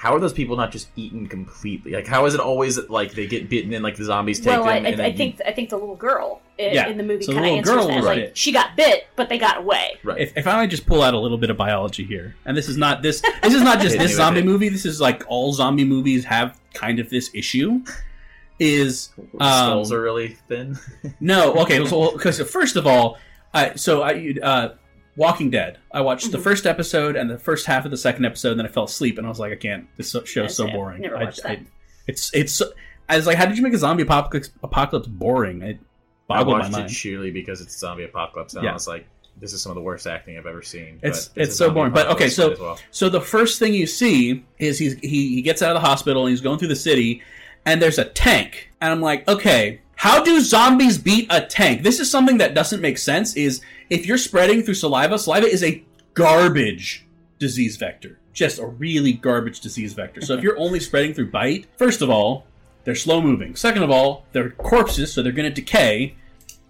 How 0.00 0.14
are 0.14 0.18
those 0.18 0.32
people 0.32 0.56
not 0.56 0.72
just 0.72 0.88
eaten 0.96 1.26
completely? 1.28 1.92
Like, 1.92 2.06
how 2.06 2.24
is 2.24 2.32
it 2.32 2.40
always 2.40 2.78
like 2.88 3.12
they 3.12 3.26
get 3.26 3.50
bitten 3.50 3.74
and 3.74 3.84
like 3.84 3.96
the 3.96 4.04
zombies 4.04 4.38
take 4.40 4.46
well, 4.46 4.60
them? 4.64 4.68
I, 4.72 4.76
and 4.78 4.86
I, 4.86 4.90
then 4.92 5.00
I 5.00 5.08
you- 5.08 5.16
think 5.18 5.40
I 5.46 5.52
think 5.52 5.68
the 5.68 5.76
little 5.76 5.94
girl 5.94 6.40
in, 6.56 6.72
Yeah. 6.72 6.88
in 6.88 6.96
the 6.96 7.02
movie 7.02 7.22
So 7.24 7.34
kind 7.34 7.44
of 7.44 7.52
answers 7.52 7.74
girl 7.74 7.86
that. 7.88 7.96
was 7.96 8.04
Like 8.06 8.16
bit. 8.16 8.38
she 8.38 8.50
got 8.50 8.74
bit, 8.78 9.08
but 9.14 9.28
they 9.28 9.36
got 9.36 9.58
away. 9.58 9.98
right. 10.02 10.18
If, 10.18 10.34
if 10.38 10.46
I 10.46 10.54
might 10.54 10.70
just 10.70 10.86
pull 10.86 11.02
out 11.02 11.12
a 11.12 11.18
little 11.18 11.36
bit 11.36 11.50
of 11.50 11.58
biology 11.58 12.02
here, 12.04 12.34
and 12.46 12.56
this 12.56 12.66
is 12.66 12.78
not 12.78 13.02
this 13.02 13.20
this 13.42 13.52
is 13.52 13.60
not 13.60 13.78
just 13.80 13.98
this 14.04 14.16
zombie 14.16 14.42
movie. 14.42 14.70
This 14.70 14.86
is 14.86 15.02
like 15.02 15.22
all 15.28 15.52
zombie 15.52 15.84
movies 15.84 16.24
have 16.24 16.58
kind 16.72 16.98
of 16.98 17.10
this 17.10 17.30
issue. 17.34 17.82
Is 18.58 19.10
The 19.34 19.44
um, 19.44 19.66
skulls 19.68 19.92
are 19.92 20.00
really 20.00 20.38
thin. 20.48 20.78
no 21.20 21.52
okay? 21.62 21.84
So 21.86 22.12
because 22.12 22.40
first 22.50 22.76
of 22.76 22.86
all, 22.86 23.18
I 23.52 23.74
so 23.74 24.00
I 24.00 24.34
uh, 24.42 24.68
Walking 25.16 25.50
Dead. 25.50 25.78
I 25.92 26.00
watched 26.00 26.30
the 26.32 26.38
Mhm. 26.38 26.42
first 26.42 26.66
episode 26.66 27.16
and 27.16 27.28
the 27.30 27.38
first 27.38 27.66
half 27.66 27.84
of 27.84 27.90
the 27.90 27.96
second 27.96 28.24
episode, 28.24 28.52
and 28.52 28.60
then 28.60 28.66
I 28.66 28.70
fell 28.70 28.84
asleep, 28.84 29.18
and 29.18 29.26
I 29.26 29.30
was 29.30 29.38
like, 29.38 29.52
I 29.52 29.56
can't. 29.56 29.86
This 29.96 30.14
show's 30.24 30.54
so 30.56 30.68
boring. 30.68 31.02
never 31.02 31.16
I- 31.16 31.24
watched 31.24 31.40
I- 31.44 31.56
that. 31.56 31.66
it's 32.06 32.30
it's. 32.32 32.62
I 33.08 33.16
was 33.16 33.26
like, 33.26 33.36
how 33.36 33.46
did 33.46 33.56
you 33.56 33.62
make 33.62 33.72
a 33.74 33.78
zombie 33.78 34.04
apocalypse, 34.04 34.50
apocalypse 34.62 35.08
boring? 35.08 35.62
It 35.62 35.78
I 36.28 36.38
boggled 36.38 36.58
my 36.58 36.62
watched 36.62 36.72
it 36.76 36.80
mind. 36.80 36.90
sheerly 36.92 37.30
because 37.32 37.60
it's 37.60 37.74
a 37.74 37.78
zombie 37.78 38.04
apocalypse, 38.04 38.54
and 38.54 38.62
Yeah. 38.64 38.70
I 38.70 38.74
was 38.74 38.86
like, 38.86 39.04
"This 39.40 39.52
is 39.52 39.60
some 39.60 39.70
of 39.70 39.74
the 39.76 39.82
worst 39.82 40.06
acting 40.06 40.38
I've 40.38 40.46
ever 40.46 40.62
seen." 40.62 41.00
It's 41.02 41.26
but 41.28 41.42
it's 41.42 41.54
a 41.54 41.56
so 41.56 41.70
boring. 41.72 41.92
But 41.92 42.06
okay, 42.10 42.28
so 42.28 42.54
well. 42.60 42.78
so 42.92 43.08
the 43.08 43.20
first 43.20 43.58
thing 43.58 43.74
you 43.74 43.86
see 43.88 44.44
is 44.60 44.78
he's 44.78 44.94
he, 45.00 45.34
he 45.34 45.42
gets 45.42 45.60
out 45.60 45.74
of 45.74 45.82
the 45.82 45.86
hospital 45.88 46.22
and 46.26 46.30
he's 46.30 46.40
going 46.40 46.58
through 46.60 46.68
the 46.68 46.76
city, 46.76 47.20
and 47.66 47.82
there's 47.82 47.98
a 47.98 48.04
tank, 48.04 48.70
and 48.80 48.92
I'm 48.92 49.00
like, 49.00 49.26
okay, 49.26 49.80
how 49.96 50.22
do 50.22 50.40
zombies 50.40 50.96
beat 50.98 51.26
a 51.30 51.40
tank? 51.40 51.82
This 51.82 51.98
is 51.98 52.08
something 52.08 52.38
that 52.38 52.54
doesn't 52.54 52.80
make 52.80 52.96
sense. 52.96 53.34
Is 53.36 53.60
if 53.90 54.06
you're 54.06 54.18
spreading 54.18 54.62
through 54.62 54.74
saliva, 54.74 55.18
saliva 55.18 55.46
is 55.46 55.62
a 55.62 55.84
garbage 56.14 57.06
disease 57.38 57.76
vector, 57.76 58.18
just 58.32 58.58
a 58.58 58.66
really 58.66 59.12
garbage 59.12 59.60
disease 59.60 59.92
vector. 59.92 60.20
So 60.20 60.34
if 60.34 60.42
you're 60.42 60.58
only 60.58 60.80
spreading 60.80 61.12
through 61.12 61.30
bite, 61.30 61.66
first 61.76 62.00
of 62.00 62.08
all, 62.08 62.46
they're 62.84 62.94
slow 62.94 63.20
moving. 63.20 63.56
Second 63.56 63.82
of 63.82 63.90
all, 63.90 64.24
they're 64.32 64.50
corpses, 64.50 65.12
so 65.12 65.22
they're 65.22 65.32
going 65.32 65.48
to 65.48 65.54
decay. 65.54 66.14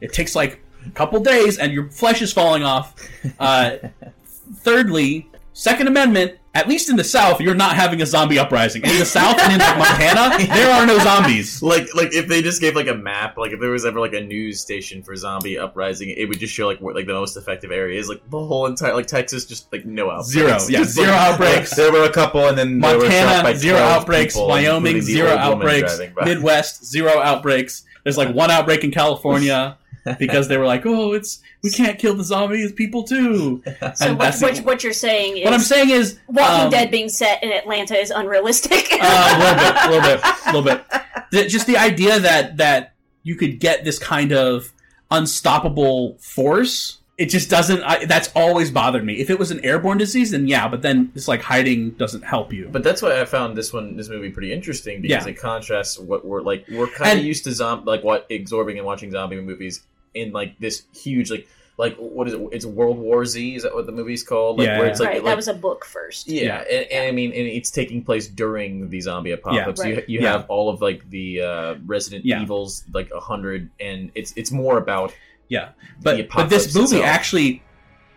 It 0.01 0.13
takes 0.13 0.35
like 0.35 0.61
a 0.87 0.91
couple 0.91 1.21
days, 1.21 1.59
and 1.59 1.73
your 1.73 1.91
flesh 1.91 2.23
is 2.23 2.33
falling 2.33 2.63
off. 2.63 2.95
Uh, 3.39 3.77
thirdly, 4.55 5.31
Second 5.53 5.89
Amendment. 5.89 6.40
At 6.53 6.67
least 6.67 6.91
in 6.91 6.97
the 6.97 7.05
South, 7.05 7.41
you're 7.41 7.55
not 7.55 7.77
having 7.77 8.03
a 8.03 8.07
zombie 8.07 8.37
uprising. 8.37 8.83
In 8.83 8.99
the 8.99 9.05
South 9.05 9.39
and 9.39 9.53
in 9.53 9.61
like 9.61 9.79
Montana, 9.79 10.37
there 10.53 10.73
are 10.73 10.85
no 10.85 10.99
zombies. 10.99 11.63
Like, 11.63 11.95
like 11.95 12.13
if 12.13 12.27
they 12.27 12.43
just 12.43 12.61
gave 12.61 12.75
like 12.75 12.89
a 12.89 12.95
map, 12.95 13.37
like 13.39 13.53
if 13.53 13.61
there 13.61 13.71
was 13.71 13.85
ever 13.87 14.01
like 14.01 14.15
a 14.15 14.21
news 14.21 14.61
station 14.61 15.01
for 15.05 15.15
zombie 15.15 15.57
uprising, 15.57 16.11
it 16.11 16.25
would 16.29 16.41
just 16.41 16.53
show 16.53 16.67
like 16.67 16.81
what 16.81 16.97
like 16.97 17.07
the 17.07 17.13
most 17.15 17.37
effective 17.37 17.71
areas, 17.71 18.09
like 18.09 18.29
the 18.31 18.39
whole 18.39 18.67
entire 18.67 18.95
like 18.95 19.07
Texas, 19.07 19.45
just 19.45 19.73
like 19.73 19.85
no 19.87 20.11
outbreaks, 20.11 20.31
Zero, 20.33 20.49
yeah, 20.69 20.79
Just, 20.79 20.95
zero 20.97 21.13
like, 21.13 21.21
outbreaks. 21.21 21.77
there 21.77 21.93
were 21.93 22.03
a 22.03 22.13
couple, 22.13 22.49
and 22.49 22.59
then 22.59 22.81
they 22.81 22.97
were 22.97 23.03
by 23.05 23.09
Montana, 23.25 23.57
zero 23.57 23.79
outbreaks. 23.79 24.35
Wyoming, 24.35 25.03
zero 25.03 25.37
outbreaks. 25.37 26.01
Midwest, 26.25 26.85
zero 26.85 27.21
outbreaks. 27.21 27.85
There's 28.03 28.19
like 28.19 28.35
one 28.35 28.51
outbreak 28.51 28.83
in 28.83 28.91
California 28.91 29.79
because 30.19 30.49
they 30.49 30.57
were 30.57 30.67
like, 30.67 30.85
"Oh, 30.87 31.13
it's 31.13 31.41
we 31.63 31.71
can't 31.71 31.99
kill 31.99 32.15
the 32.15 32.25
zombies, 32.25 32.73
people 32.73 33.03
too." 33.05 33.63
So 33.97 34.15
what, 34.15 34.35
what, 34.41 34.59
what 34.59 34.85
you're 34.85 34.93
saying 34.93 35.39
is 35.39 35.45
what 35.45 35.53
I'm 35.55 35.61
saying 35.61 35.91
is, 35.91 36.19
Walking 36.29 36.65
um, 36.67 36.71
Dead 36.71 36.91
being 36.91 37.09
set 37.09 37.43
in 37.43 37.51
Atlanta 37.53 37.95
is 37.97 38.11
unrealistic. 38.11 38.87
uh, 38.93 39.35
a 39.35 39.39
little 39.39 39.57
bit, 39.59 39.75
a 39.77 39.89
little 39.91 40.03
bit, 40.03 40.21
a 40.25 40.53
little 40.53 40.63
bit. 40.63 40.85
The- 41.33 41.47
just 41.49 41.67
the 41.69 41.77
idea 41.77 42.19
that 42.19 42.57
that 42.57 42.95
you 43.23 43.37
could 43.37 43.61
get 43.61 43.85
this 43.85 43.99
kind 43.99 44.33
of 44.33 44.73
unstoppable 45.11 46.17
force. 46.19 46.97
It 47.19 47.29
just 47.29 47.51
doesn't. 47.51 47.83
I, 47.83 48.07
that's 48.07 48.31
always 48.35 48.71
bothered 48.71 49.05
me. 49.05 49.19
If 49.21 49.29
it 49.29 49.39
was 49.39 49.51
an 49.51 49.63
airborne 49.63 49.99
disease, 49.99 50.31
then 50.31 50.49
yeah. 50.49 50.67
But 50.69 50.81
then 50.81 51.13
it's 51.15 51.29
like 51.29 51.43
hiding 51.43 51.91
doesn't 51.91 52.23
help 52.23 52.51
you. 52.51 52.71
But 52.73 52.83
that's 52.83 53.03
why 53.03 53.21
I 53.21 53.27
found 53.27 53.59
this 53.59 53.75
one, 53.75 53.95
this 53.97 54.09
movie, 54.09 54.31
pretty 54.31 54.53
interesting 54.55 55.03
because 55.03 55.27
Yeah. 55.27 55.33
it 55.33 55.39
contrasts 55.39 55.99
what 55.99 56.25
we're 56.25 56.41
like. 56.41 56.65
We're 56.71 56.87
kind 56.87 57.19
of 57.19 57.25
used 57.25 57.45
to 57.45 57.53
zombie, 57.53 57.85
like 57.91 58.03
what 58.03 58.27
absorbing 58.31 58.79
and 58.79 58.87
watching 58.87 59.11
zombie 59.11 59.39
movies 59.39 59.83
in 60.15 60.33
like 60.33 60.59
this 60.59 60.83
huge, 60.95 61.31
like, 61.31 61.47
like 61.79 61.97
what 61.97 62.29
is 62.29 62.35
it? 62.35 62.41
It's 62.53 62.67
World 62.67 62.99
War 62.99 63.25
Z. 63.25 63.55
Is 63.57 63.63
that 63.63 63.75
what 63.75 63.87
the 63.87 63.93
movie's 63.93 64.23
called? 64.23 64.59
Like, 64.59 64.67
Yeah, 64.67 64.79
where 64.79 64.87
it's 64.89 65.01
like, 65.01 65.09
right, 65.09 65.17
like 65.17 65.25
that 65.25 65.37
was 65.37 65.49
a 65.49 65.55
book 65.55 65.85
first. 65.85 66.29
yeah, 66.29 66.43
Yeah. 66.43 66.59
And, 66.79 66.93
and 66.93 67.05
I 67.09 67.11
mean, 67.13 67.31
and 67.33 67.47
it's 67.47 67.71
taking 67.71 68.05
place 68.05 68.29
during 68.29 68.91
the 68.91 69.01
zombie 69.01 69.31
apocalypse. 69.33 69.81
Yeah, 69.83 69.87
Right. 69.95 70.09
You, 70.09 70.19
you 70.19 70.25
Yeah. 70.25 70.33
have 70.33 70.47
all 70.51 70.69
of 70.69 70.83
like 70.83 71.09
the 71.11 71.41
uh, 71.43 71.75
Resident 71.87 72.25
Yeah. 72.27 72.43
Evils, 72.43 72.85
like 72.93 73.11
a 73.15 73.21
hundred, 73.21 73.71
and 73.81 74.11
it's 74.15 74.33
it's 74.37 74.51
more 74.51 74.77
about 74.79 75.15
Yeah, 75.49 75.71
the 76.03 76.23
but 76.23 76.29
but 76.29 76.51
this 76.51 76.75
movie 76.75 76.97
itself. 76.97 77.05
actually 77.07 77.63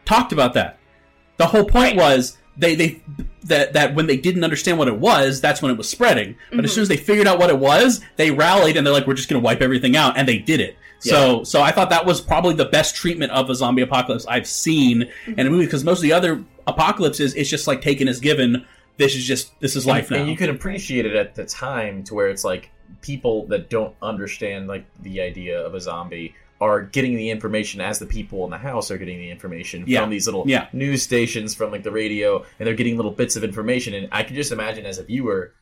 talked 0.05 0.33
about 0.33 0.53
that. 0.55 0.77
The 1.37 1.45
whole 1.47 1.65
point 1.65 1.95
was 1.95 2.37
they 2.57 2.75
they 2.75 3.01
that 3.45 3.73
that 3.73 3.95
when 3.95 4.05
they 4.07 4.17
didn't 4.17 4.43
understand 4.43 4.77
what 4.77 4.87
it 4.89 4.99
was, 4.99 5.41
that's 5.41 5.61
when 5.61 5.71
it 5.71 5.77
was 5.77 5.89
spreading. 5.89 6.35
But 6.51 6.65
as 6.65 6.71
Mhm. 6.71 6.73
soon 6.75 6.81
as 6.83 6.87
they 6.89 6.97
figured 6.97 7.27
out 7.27 7.39
what 7.39 7.49
it 7.49 7.57
was, 7.57 8.01
they 8.17 8.29
rallied 8.29 8.77
and 8.77 8.85
they're 8.85 8.93
like, 8.93 9.07
"We're 9.07 9.15
just 9.15 9.29
going 9.29 9.41
to 9.41 9.43
wipe 9.45 9.61
everything 9.61 9.95
out," 9.95 10.17
and 10.17 10.27
they 10.27 10.37
did 10.37 10.59
it. 10.59 10.75
So 11.09 11.43
so 11.43 11.61
I 11.61 11.71
thought 11.71 11.89
that 11.89 12.05
was 12.05 12.21
probably 12.21 12.55
the 12.55 12.65
best 12.65 12.95
treatment 12.95 13.31
of 13.31 13.49
a 13.49 13.55
zombie 13.55 13.81
apocalypse 13.81 14.25
I've 14.27 14.47
seen 14.47 15.03
in 15.03 15.07
a 15.09 15.33
mm-hmm. 15.33 15.49
movie 15.49 15.65
because 15.65 15.83
most 15.83 15.99
of 15.99 16.03
the 16.03 16.13
other 16.13 16.43
apocalypses 16.67 17.33
it's 17.35 17.49
just 17.49 17.67
like 17.67 17.81
taken 17.81 18.07
as 18.07 18.19
given. 18.19 18.65
This 18.97 19.15
is 19.15 19.25
just 19.25 19.59
this 19.59 19.75
is 19.75 19.85
life 19.85 20.09
and, 20.09 20.17
now. 20.17 20.21
and 20.21 20.29
you 20.29 20.37
can 20.37 20.49
appreciate 20.49 21.05
it 21.05 21.15
at 21.15 21.35
the 21.35 21.45
time 21.45 22.03
to 22.05 22.13
where 22.13 22.29
it's 22.29 22.43
like 22.43 22.69
people 23.01 23.47
that 23.47 23.69
don't 23.69 23.95
understand 24.01 24.67
like 24.67 24.85
the 25.01 25.21
idea 25.21 25.59
of 25.59 25.73
a 25.73 25.81
zombie 25.81 26.35
are 26.61 26.81
getting 26.81 27.15
the 27.15 27.29
information 27.29 27.81
as 27.81 27.99
the 27.99 28.05
people 28.05 28.45
in 28.45 28.51
the 28.51 28.57
house 28.57 28.89
are 28.89 28.97
getting 28.97 29.17
the 29.17 29.29
information 29.29 29.83
Yeah. 29.85 30.01
from 30.01 30.11
these 30.11 30.25
little 30.27 30.43
Yeah. 30.47 30.67
news 30.71 31.01
stations 31.03 31.53
from 31.53 31.71
like 31.71 31.83
the 31.83 31.91
radio 31.91 32.45
and 32.59 32.67
they're 32.67 32.75
getting 32.75 32.95
little 32.95 33.11
bits 33.11 33.35
of 33.35 33.43
information 33.43 33.93
and 33.93 34.07
I 34.11 34.23
can 34.23 34.35
just 34.35 34.51
imagine 34.51 34.85
as 34.85 34.97
a 34.99 35.03
viewer 35.03 35.53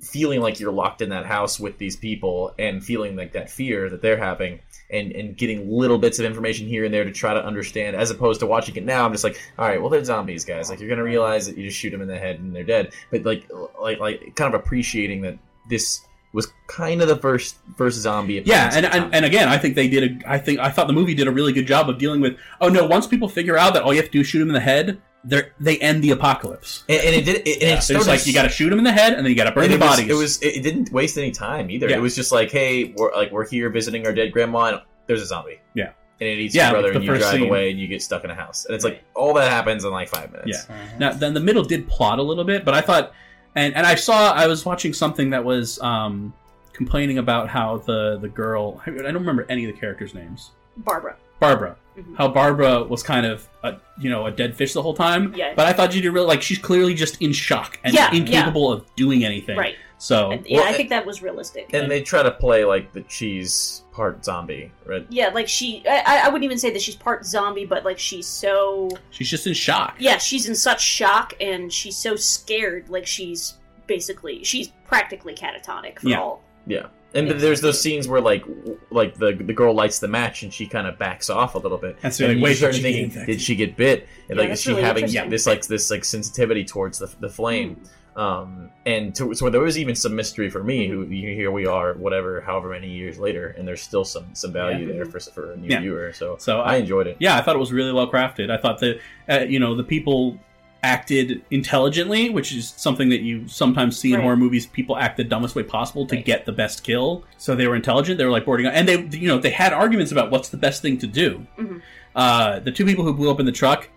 feeling 0.00 0.40
like 0.40 0.60
you're 0.60 0.72
locked 0.72 1.02
in 1.02 1.08
that 1.10 1.26
house 1.26 1.58
with 1.58 1.78
these 1.78 1.96
people 1.96 2.54
and 2.58 2.84
feeling 2.84 3.16
like 3.16 3.32
that 3.32 3.50
fear 3.50 3.88
that 3.90 4.00
they're 4.02 4.16
having 4.16 4.60
and 4.90 5.12
and 5.12 5.36
getting 5.36 5.70
little 5.70 5.98
bits 5.98 6.18
of 6.18 6.24
information 6.24 6.66
here 6.66 6.84
and 6.84 6.94
there 6.94 7.04
to 7.04 7.12
try 7.12 7.34
to 7.34 7.44
understand 7.44 7.96
as 7.96 8.10
opposed 8.10 8.40
to 8.40 8.46
watching 8.46 8.76
it 8.76 8.84
now 8.84 9.04
i'm 9.04 9.12
just 9.12 9.24
like 9.24 9.40
all 9.58 9.66
right 9.66 9.80
well 9.80 9.90
they're 9.90 10.04
zombies 10.04 10.44
guys 10.44 10.70
like 10.70 10.78
you're 10.78 10.88
gonna 10.88 11.02
realize 11.02 11.46
that 11.46 11.56
you 11.56 11.64
just 11.64 11.76
shoot 11.76 11.90
them 11.90 12.02
in 12.02 12.08
the 12.08 12.16
head 12.16 12.38
and 12.38 12.54
they're 12.54 12.62
dead 12.62 12.92
but 13.10 13.24
like 13.24 13.50
like 13.80 13.98
like 13.98 14.36
kind 14.36 14.54
of 14.54 14.60
appreciating 14.60 15.22
that 15.22 15.36
this 15.68 16.02
was 16.32 16.52
kind 16.66 17.02
of 17.02 17.08
the 17.08 17.16
first 17.16 17.56
first 17.76 17.98
zombie 17.98 18.42
Yeah, 18.44 18.70
and, 18.72 18.86
and 18.86 19.14
and 19.14 19.24
again, 19.24 19.48
I 19.48 19.58
think 19.58 19.74
they 19.74 19.88
did. 19.88 20.22
A, 20.22 20.30
I 20.30 20.38
think 20.38 20.60
I 20.60 20.70
thought 20.70 20.86
the 20.86 20.92
movie 20.92 21.14
did 21.14 21.26
a 21.26 21.30
really 21.32 21.52
good 21.52 21.66
job 21.66 21.88
of 21.88 21.98
dealing 21.98 22.20
with. 22.20 22.38
Oh 22.60 22.68
no! 22.68 22.86
Once 22.86 23.06
people 23.06 23.28
figure 23.28 23.58
out 23.58 23.74
that 23.74 23.82
all 23.82 23.92
you 23.92 24.00
have 24.00 24.06
to 24.06 24.12
do 24.12 24.20
is 24.20 24.28
shoot 24.28 24.38
them 24.38 24.48
in 24.48 24.54
the 24.54 24.60
head, 24.60 25.00
they 25.24 25.42
they 25.60 25.78
end 25.78 26.02
the 26.02 26.10
apocalypse. 26.12 26.84
and, 26.88 27.00
and 27.00 27.14
it 27.16 27.24
did 27.24 27.46
it, 27.46 27.54
and 27.54 27.62
Yeah, 27.62 27.76
it 27.78 27.82
so 27.82 27.94
it's 27.94 28.04
started 28.04 28.06
like 28.06 28.26
you 28.26 28.32
got 28.32 28.44
to 28.44 28.48
shoot 28.48 28.70
them 28.70 28.78
in 28.78 28.84
the 28.84 28.92
head, 28.92 29.12
and 29.12 29.24
then 29.24 29.30
you 29.30 29.36
got 29.36 29.44
to 29.44 29.52
burn 29.52 29.64
and 29.64 29.72
the 29.72 29.76
it 29.76 29.80
was, 29.80 29.90
bodies. 29.96 30.10
It 30.10 30.14
was 30.14 30.42
it 30.42 30.62
didn't 30.62 30.90
waste 30.92 31.18
any 31.18 31.30
time 31.30 31.70
either. 31.70 31.88
Yeah. 31.88 31.96
It 31.96 32.00
was 32.00 32.14
just 32.16 32.32
like, 32.32 32.50
hey, 32.50 32.94
we're 32.96 33.12
like 33.14 33.30
we're 33.30 33.46
here 33.48 33.68
visiting 33.70 34.06
our 34.06 34.12
dead 34.14 34.32
grandma, 34.32 34.64
and 34.66 34.80
there's 35.06 35.22
a 35.22 35.26
zombie. 35.26 35.60
Yeah. 35.74 35.92
and 36.20 36.28
it 36.28 36.38
eats 36.38 36.54
Yeah, 36.54 36.70
your 36.70 36.80
brother, 36.80 36.92
and 36.92 37.04
you 37.04 37.16
drive 37.16 37.32
scene. 37.32 37.46
away, 37.48 37.70
and 37.70 37.78
you 37.80 37.86
get 37.86 38.02
stuck 38.02 38.24
in 38.24 38.30
a 38.30 38.34
house, 38.34 38.64
and 38.64 38.74
it's 38.74 38.84
like 38.84 39.02
all 39.14 39.34
that 39.34 39.50
happens 39.50 39.84
in 39.84 39.90
like 39.90 40.08
five 40.08 40.30
minutes. 40.32 40.66
Yeah. 40.68 40.76
Now 40.98 41.12
then 41.12 41.34
the 41.34 41.40
middle 41.40 41.64
did 41.64 41.88
plot 41.88 42.18
a 42.18 42.22
little 42.22 42.44
bit, 42.44 42.64
but 42.64 42.72
I 42.74 42.80
thought, 42.80 43.12
and 43.54 43.74
and 43.76 43.86
I 43.86 43.94
saw 43.96 44.32
I 44.32 44.46
was 44.46 44.64
watching 44.64 44.92
something 44.94 45.30
that 45.30 45.44
was 45.44 45.78
um, 45.80 46.32
complaining 46.72 47.18
about 47.18 47.48
how 47.48 47.78
the 47.78 48.18
the 48.20 48.28
girl 48.28 48.80
I 48.86 48.90
don't 48.90 49.14
remember 49.14 49.44
any 49.50 49.64
of 49.66 49.74
the 49.74 49.78
characters' 49.78 50.14
names. 50.14 50.52
Barbara. 50.78 51.16
Barbara. 51.40 51.76
Mhm. 51.98 52.16
How 52.16 52.28
Barbara 52.28 52.84
was 52.84 53.02
kind 53.02 53.26
of 53.26 53.48
a 53.64 53.74
you 53.98 54.08
know 54.10 54.26
a 54.26 54.30
dead 54.30 54.56
fish 54.56 54.72
the 54.74 54.82
whole 54.82 54.94
time. 54.94 55.34
Yeah. 55.36 55.54
But 55.56 55.66
I 55.66 55.72
thought 55.72 55.92
she 55.92 56.00
did 56.00 56.10
really 56.12 56.26
like 56.26 56.40
she's 56.42 56.58
clearly 56.58 56.94
just 56.94 57.20
in 57.20 57.32
shock 57.32 57.78
and 57.82 57.92
Yeah, 57.94 58.12
incapable 58.14 58.70
of 58.72 58.84
doing 58.94 59.24
anything. 59.24 59.58
Right. 59.58 59.74
So 59.98 60.30
And, 60.30 60.46
yeah, 60.46 60.60
Well, 60.60 60.68
I 60.68 60.72
think 60.72 60.88
that 60.90 61.04
was 61.04 61.20
realistic. 61.20 61.74
And 61.74 61.90
they 61.90 62.00
try 62.00 62.22
to 62.22 62.30
play 62.30 62.64
like 62.64 62.92
the 62.92 63.02
cheese 63.02 63.82
part 63.92 64.24
zombie, 64.24 64.72
right? 64.86 65.04
yeah, 65.10 65.28
like 65.28 65.46
she, 65.46 65.82
I, 65.86 66.22
I 66.24 66.28
wouldn't 66.28 66.44
even 66.44 66.56
say 66.56 66.70
that 66.70 66.80
she's 66.80 66.96
part 66.96 67.26
zombie, 67.26 67.66
but 67.66 67.84
like 67.84 67.98
she's 67.98 68.26
so, 68.26 68.88
she's 69.10 69.28
just 69.28 69.46
in 69.46 69.52
shock. 69.52 69.96
yeah, 69.98 70.16
she's 70.16 70.48
in 70.48 70.54
such 70.54 70.80
shock 70.80 71.34
and 71.38 71.70
she's 71.70 71.96
so 71.98 72.16
scared. 72.16 72.88
Like 72.88 73.06
she's 73.06 73.58
basically, 73.86 74.42
she's 74.42 74.68
practically 74.86 75.34
catatonic 75.34 75.98
for 75.98 76.08
Yeah. 76.08 76.20
all. 76.20 76.44
Yeah. 76.66 76.86
And 77.14 77.28
then 77.28 77.38
there's 77.38 77.60
those 77.60 77.80
scenes 77.80 78.06
where 78.06 78.20
like 78.20 78.44
like 78.90 79.14
the 79.16 79.32
the 79.32 79.52
girl 79.52 79.74
lights 79.74 79.98
the 79.98 80.08
match 80.08 80.42
and 80.44 80.52
she 80.54 80.66
kind 80.66 80.86
of 80.86 80.98
backs 80.98 81.28
off 81.28 81.54
a 81.56 81.58
little 81.58 81.78
bit. 81.78 81.96
And 82.02 82.14
so 82.14 82.24
you're 82.24 82.30
like, 82.34 82.38
you 82.38 82.44
wait, 82.44 82.54
start 82.56 82.72
did 82.74 82.82
she 82.82 82.92
get 82.92 83.12
thinking, 83.12 83.26
did 83.26 83.40
she 83.40 83.54
get 83.56 83.76
bit? 83.76 84.08
And 84.28 84.36
Yeah, 84.38 84.44
like 84.44 84.52
is 84.52 84.60
she 84.60 84.70
really 84.70 84.82
having 84.82 85.04
interesting. 85.04 85.30
this 85.30 85.46
like 85.46 85.66
this 85.66 85.90
like 85.90 86.04
sensitivity 86.04 86.64
towards 86.64 86.98
the 86.98 87.12
the 87.20 87.28
flame? 87.28 87.80
Um, 88.16 88.70
and 88.86 89.14
to, 89.14 89.32
so 89.34 89.48
there 89.50 89.60
was 89.60 89.78
even 89.78 89.94
some 89.94 90.14
mystery 90.16 90.50
for 90.50 90.62
me. 90.64 90.88
Who 90.88 91.04
here 91.06 91.50
we 91.52 91.64
are, 91.66 91.94
whatever, 91.94 92.40
however 92.40 92.70
many 92.70 92.88
years 92.90 93.18
later, 93.18 93.54
and 93.56 93.66
there's 93.66 93.80
still 93.82 94.04
some 94.04 94.26
some 94.34 94.52
value 94.52 94.88
Yeah. 94.88 94.94
there 94.94 95.04
for 95.06 95.20
for 95.20 95.52
a 95.52 95.56
new 95.56 95.68
Yeah. 95.68 95.80
viewer. 95.80 96.12
So 96.12 96.36
So 96.38 96.60
I 96.60 96.76
enjoyed 96.76 97.06
it. 97.06 97.16
Yeah, 97.20 97.36
I 97.38 97.42
thought 97.42 97.54
it 97.56 97.60
was 97.60 97.72
really 97.72 97.92
well 97.92 98.10
crafted. 98.10 98.50
I 98.50 98.56
thought 98.56 98.78
that 98.80 99.00
uh, 99.28 99.38
you 99.48 99.58
know 99.60 99.74
the 99.74 99.84
people 99.84 100.38
acted 100.82 101.42
intelligently, 101.50 102.30
which 102.30 102.54
is 102.54 102.72
something 102.76 103.10
that 103.10 103.20
you 103.20 103.46
sometimes 103.48 103.98
see 103.98 104.10
in 104.12 104.16
Right. 104.16 104.22
horror 104.24 104.36
movies. 104.36 104.66
People 104.66 104.96
act 104.96 105.16
the 105.18 105.24
dumbest 105.24 105.54
way 105.54 105.62
possible 105.62 106.06
to 106.06 106.16
get 106.16 106.46
the 106.46 106.52
best 106.52 106.84
kill. 106.84 107.24
So 107.36 107.54
they 107.54 107.66
were 107.66 107.76
intelligent. 107.76 108.16
They 108.18 108.24
were 108.24 108.30
like 108.30 108.44
boarding, 108.46 108.66
and 108.66 108.88
they 108.88 109.00
you 109.18 109.28
know 109.28 109.38
they 109.38 109.50
had 109.50 109.72
arguments 109.72 110.10
about 110.12 110.30
what's 110.30 110.48
the 110.48 110.56
best 110.56 110.80
thing 110.82 110.96
to 110.98 111.06
do. 111.06 111.46
Mhm. 111.58 111.82
Uh, 112.16 112.58
the 112.60 112.72
two 112.72 112.84
people 112.84 113.04
who 113.04 113.12
blew 113.14 113.30
up 113.30 113.40
in 113.40 113.46
the 113.46 113.52
truck. 113.52 113.88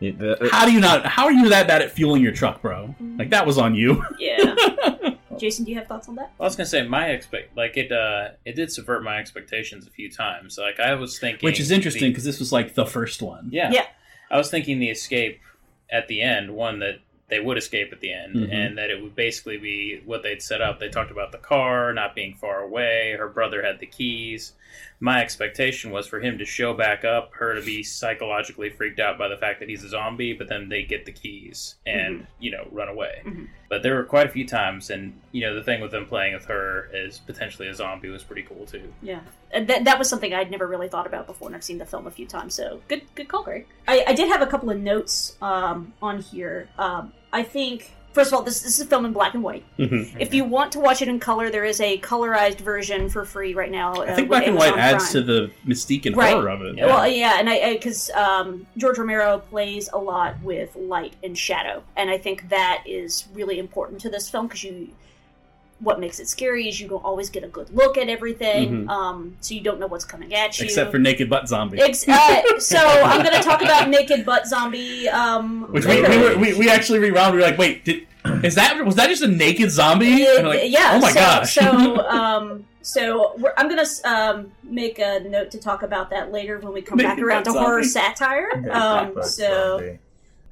Yeah, 0.00 0.12
the- 0.18 0.48
How 0.52 0.66
do 0.66 0.72
you 0.72 0.80
not? 0.80 1.06
How 1.06 1.24
are 1.24 1.32
you 1.32 1.48
that 1.48 1.66
bad 1.66 1.80
at 1.80 1.90
fueling 1.92 2.22
your 2.22 2.32
truck, 2.32 2.60
bro? 2.60 2.94
Like 3.18 3.30
that 3.30 3.46
was 3.46 3.56
on 3.58 3.74
you. 3.74 4.04
Yeah. 4.18 4.54
Jason, 5.38 5.64
do 5.64 5.72
you 5.72 5.78
have 5.78 5.88
thoughts 5.88 6.08
on 6.08 6.14
that? 6.16 6.30
I 6.38 6.42
was 6.44 6.54
gonna 6.54 6.66
say 6.66 6.86
my 6.86 7.08
expect 7.08 7.56
like 7.56 7.76
it 7.76 7.90
uh 7.90 8.28
it 8.44 8.54
did 8.54 8.70
subvert 8.70 9.02
my 9.02 9.18
expectations 9.18 9.86
a 9.86 9.90
few 9.90 10.10
times. 10.10 10.58
Like 10.58 10.78
I 10.78 10.94
was 10.94 11.18
thinking, 11.18 11.44
Which 11.46 11.58
is 11.58 11.70
interesting 11.72 12.10
because 12.12 12.24
this 12.24 12.38
was 12.38 12.52
like 12.52 12.74
the 12.74 12.86
first 12.86 13.20
one. 13.22 13.48
yeah, 13.50 13.70
Yeah. 13.72 13.86
I 14.30 14.36
was 14.38 14.48
thinking 14.50 14.78
the 14.78 14.90
escape 14.90 15.40
at 15.94 16.08
the 16.08 16.20
end, 16.20 16.50
one 16.50 16.80
that 16.80 16.98
they 17.28 17.40
would 17.40 17.56
escape 17.56 17.92
at 17.92 18.00
the 18.00 18.12
end, 18.12 18.34
Mhm. 18.34 18.52
and 18.52 18.78
that 18.78 18.90
it 18.90 19.00
would 19.00 19.14
basically 19.14 19.56
be 19.56 20.00
what 20.04 20.22
they'd 20.22 20.42
set 20.42 20.60
up. 20.60 20.78
They 20.78 20.88
talked 20.88 21.10
about 21.10 21.32
the 21.32 21.38
car 21.38 21.92
not 21.94 22.14
being 22.14 22.34
far 22.34 22.60
away. 22.62 23.14
Her 23.16 23.28
brother 23.28 23.62
had 23.62 23.78
the 23.78 23.86
keys. 23.86 24.52
My 25.00 25.20
expectation 25.22 25.90
was 25.90 26.06
for 26.06 26.20
him 26.20 26.38
to 26.38 26.44
show 26.44 26.72
back 26.72 27.04
up, 27.04 27.32
her 27.34 27.54
to 27.54 27.62
be 27.62 27.82
psychologically 27.82 28.70
freaked 28.70 29.00
out 29.00 29.18
by 29.18 29.28
the 29.28 29.36
fact 29.36 29.60
that 29.60 29.68
he's 29.68 29.84
a 29.84 29.88
zombie, 29.88 30.32
but 30.32 30.48
then 30.48 30.68
they 30.68 30.82
get 30.82 31.04
the 31.04 31.12
keys 31.12 31.74
and 31.86 32.26
you 32.38 32.50
know 32.50 32.66
run 32.70 32.88
away. 32.88 33.22
Mhm. 33.24 33.48
But 33.68 33.82
there 33.82 33.96
were 33.96 34.04
quite 34.04 34.26
a 34.26 34.30
few 34.30 34.46
times, 34.46 34.90
and 34.90 35.20
you 35.32 35.42
know 35.42 35.54
the 35.54 35.62
thing 35.62 35.80
with 35.80 35.90
them 35.90 36.06
playing 36.06 36.34
with 36.34 36.46
her 36.46 36.90
as 36.94 37.18
potentially 37.18 37.68
a 37.68 37.74
zombie 37.74 38.08
was 38.08 38.22
pretty 38.22 38.42
cool 38.42 38.66
too. 38.66 38.92
Yeah, 39.02 39.20
and 39.50 39.66
that, 39.68 39.84
that 39.84 39.98
was 39.98 40.08
something 40.08 40.32
I'd 40.32 40.50
never 40.50 40.66
really 40.66 40.88
thought 40.88 41.06
about 41.06 41.26
before, 41.26 41.48
and 41.48 41.56
I've 41.56 41.64
seen 41.64 41.78
the 41.78 41.86
film 41.86 42.06
a 42.06 42.10
few 42.10 42.26
times. 42.26 42.54
So 42.54 42.80
good, 42.88 43.02
good 43.14 43.28
call, 43.28 43.42
Greg. 43.42 43.66
I, 43.88 44.04
I 44.06 44.12
did 44.14 44.28
have 44.28 44.42
a 44.42 44.46
couple 44.46 44.70
of 44.70 44.78
notes 44.78 45.36
um, 45.42 45.92
on 46.00 46.20
here. 46.20 46.68
Um, 46.78 47.12
I 47.32 47.42
think 47.42 47.94
first 48.14 48.32
of 48.32 48.34
all, 48.38 48.42
this, 48.42 48.62
this 48.62 48.78
is 48.78 48.86
a 48.86 48.86
film 48.86 49.04
in 49.04 49.12
black 49.12 49.34
and 49.34 49.42
white. 49.42 49.64
Mhm. 49.78 50.16
If 50.18 50.32
you 50.32 50.44
want 50.44 50.72
to 50.72 50.80
watch 50.80 51.02
it 51.02 51.08
in 51.08 51.20
color, 51.20 51.50
there 51.50 51.64
is 51.64 51.80
a 51.80 51.98
colorized 51.98 52.58
version 52.58 53.10
for 53.10 53.24
free 53.24 53.52
right 53.54 53.70
now. 53.70 54.02
I 54.02 54.14
think 54.14 54.28
black 54.28 54.46
and 54.46 54.56
white 54.56 54.76
adds 54.76 55.10
to 55.12 55.20
the 55.20 55.50
mystique 55.66 56.06
and 56.06 56.14
horror 56.14 56.48
of 56.48 56.62
it. 56.62 56.76
Well, 56.76 57.06
yeah, 57.08 57.38
and 57.38 57.50
I 57.50 57.74
because 57.74 58.10
um, 58.10 58.66
George 58.76 58.98
Romero 58.98 59.40
plays 59.50 59.90
a 59.92 59.98
lot 59.98 60.40
with 60.42 60.74
light 60.76 61.14
and 61.22 61.36
shadow, 61.36 61.82
and 61.96 62.08
I 62.08 62.16
think 62.16 62.48
that 62.48 62.84
is 62.86 63.26
really 63.34 63.58
important 63.58 64.00
to 64.02 64.10
this 64.10 64.30
film 64.30 64.46
because 64.46 64.64
you. 64.64 64.88
What 65.80 66.00
makes 66.00 66.20
it 66.20 66.28
scary 66.28 66.68
is 66.68 66.80
you 66.80 66.88
don't 66.88 67.04
always 67.04 67.28
get 67.30 67.42
a 67.44 67.48
good 67.48 67.68
look 67.74 67.98
at 67.98 68.08
everything, 68.08 68.86
Mhm. 68.86 68.88
um, 68.88 69.36
so 69.40 69.54
you 69.54 69.60
don't 69.60 69.80
know 69.80 69.86
what's 69.88 70.04
coming 70.04 70.32
at 70.34 70.58
you. 70.58 70.64
Except 70.64 70.90
for 70.90 70.98
naked 70.98 71.28
butt 71.28 71.48
zombie. 71.48 71.80
Ex- 71.80 72.08
uh, 72.08 72.58
so 72.58 72.78
I'm 72.78 73.22
going 73.22 73.34
to 73.36 73.42
talk 73.42 73.60
about 73.60 73.88
naked 73.98 74.24
butt 74.24 74.46
zombie. 74.46 75.08
Um, 75.08 75.62
Which 75.72 75.84
we, 75.84 76.00
we, 76.00 76.18
were, 76.18 76.38
we, 76.38 76.54
we 76.54 76.70
actually 76.70 77.00
rewound. 77.00 77.34
We 77.34 77.40
were 77.40 77.46
like, 77.46 77.58
wait, 77.58 77.84
did, 77.84 78.06
is 78.44 78.54
that 78.54 78.82
was 78.84 78.94
that 78.94 79.08
just 79.08 79.22
a 79.22 79.28
naked 79.28 79.70
zombie? 79.70 80.24
And 80.26 80.48
like, 80.48 80.70
yeah. 80.70 80.92
Oh 80.94 81.00
my 81.00 81.10
so, 81.10 81.20
gosh. 81.20 81.54
So, 81.54 81.98
um, 82.08 82.64
so 82.80 83.34
we're, 83.38 83.52
I'm 83.56 83.68
gonna 83.68 83.84
um, 84.04 84.52
make 84.62 84.98
a 84.98 85.20
note 85.20 85.50
to 85.50 85.58
talk 85.58 85.82
about 85.82 86.10
that 86.10 86.32
later 86.32 86.58
when 86.58 86.72
we 86.72 86.82
come 86.82 86.98
back 86.98 87.18
around 87.18 87.44
to 87.44 87.52
butt 87.52 87.62
horror 87.62 87.84
satire. 87.84 88.48
Um, 88.70 89.22
so 89.22 89.78
zombie. 89.78 89.98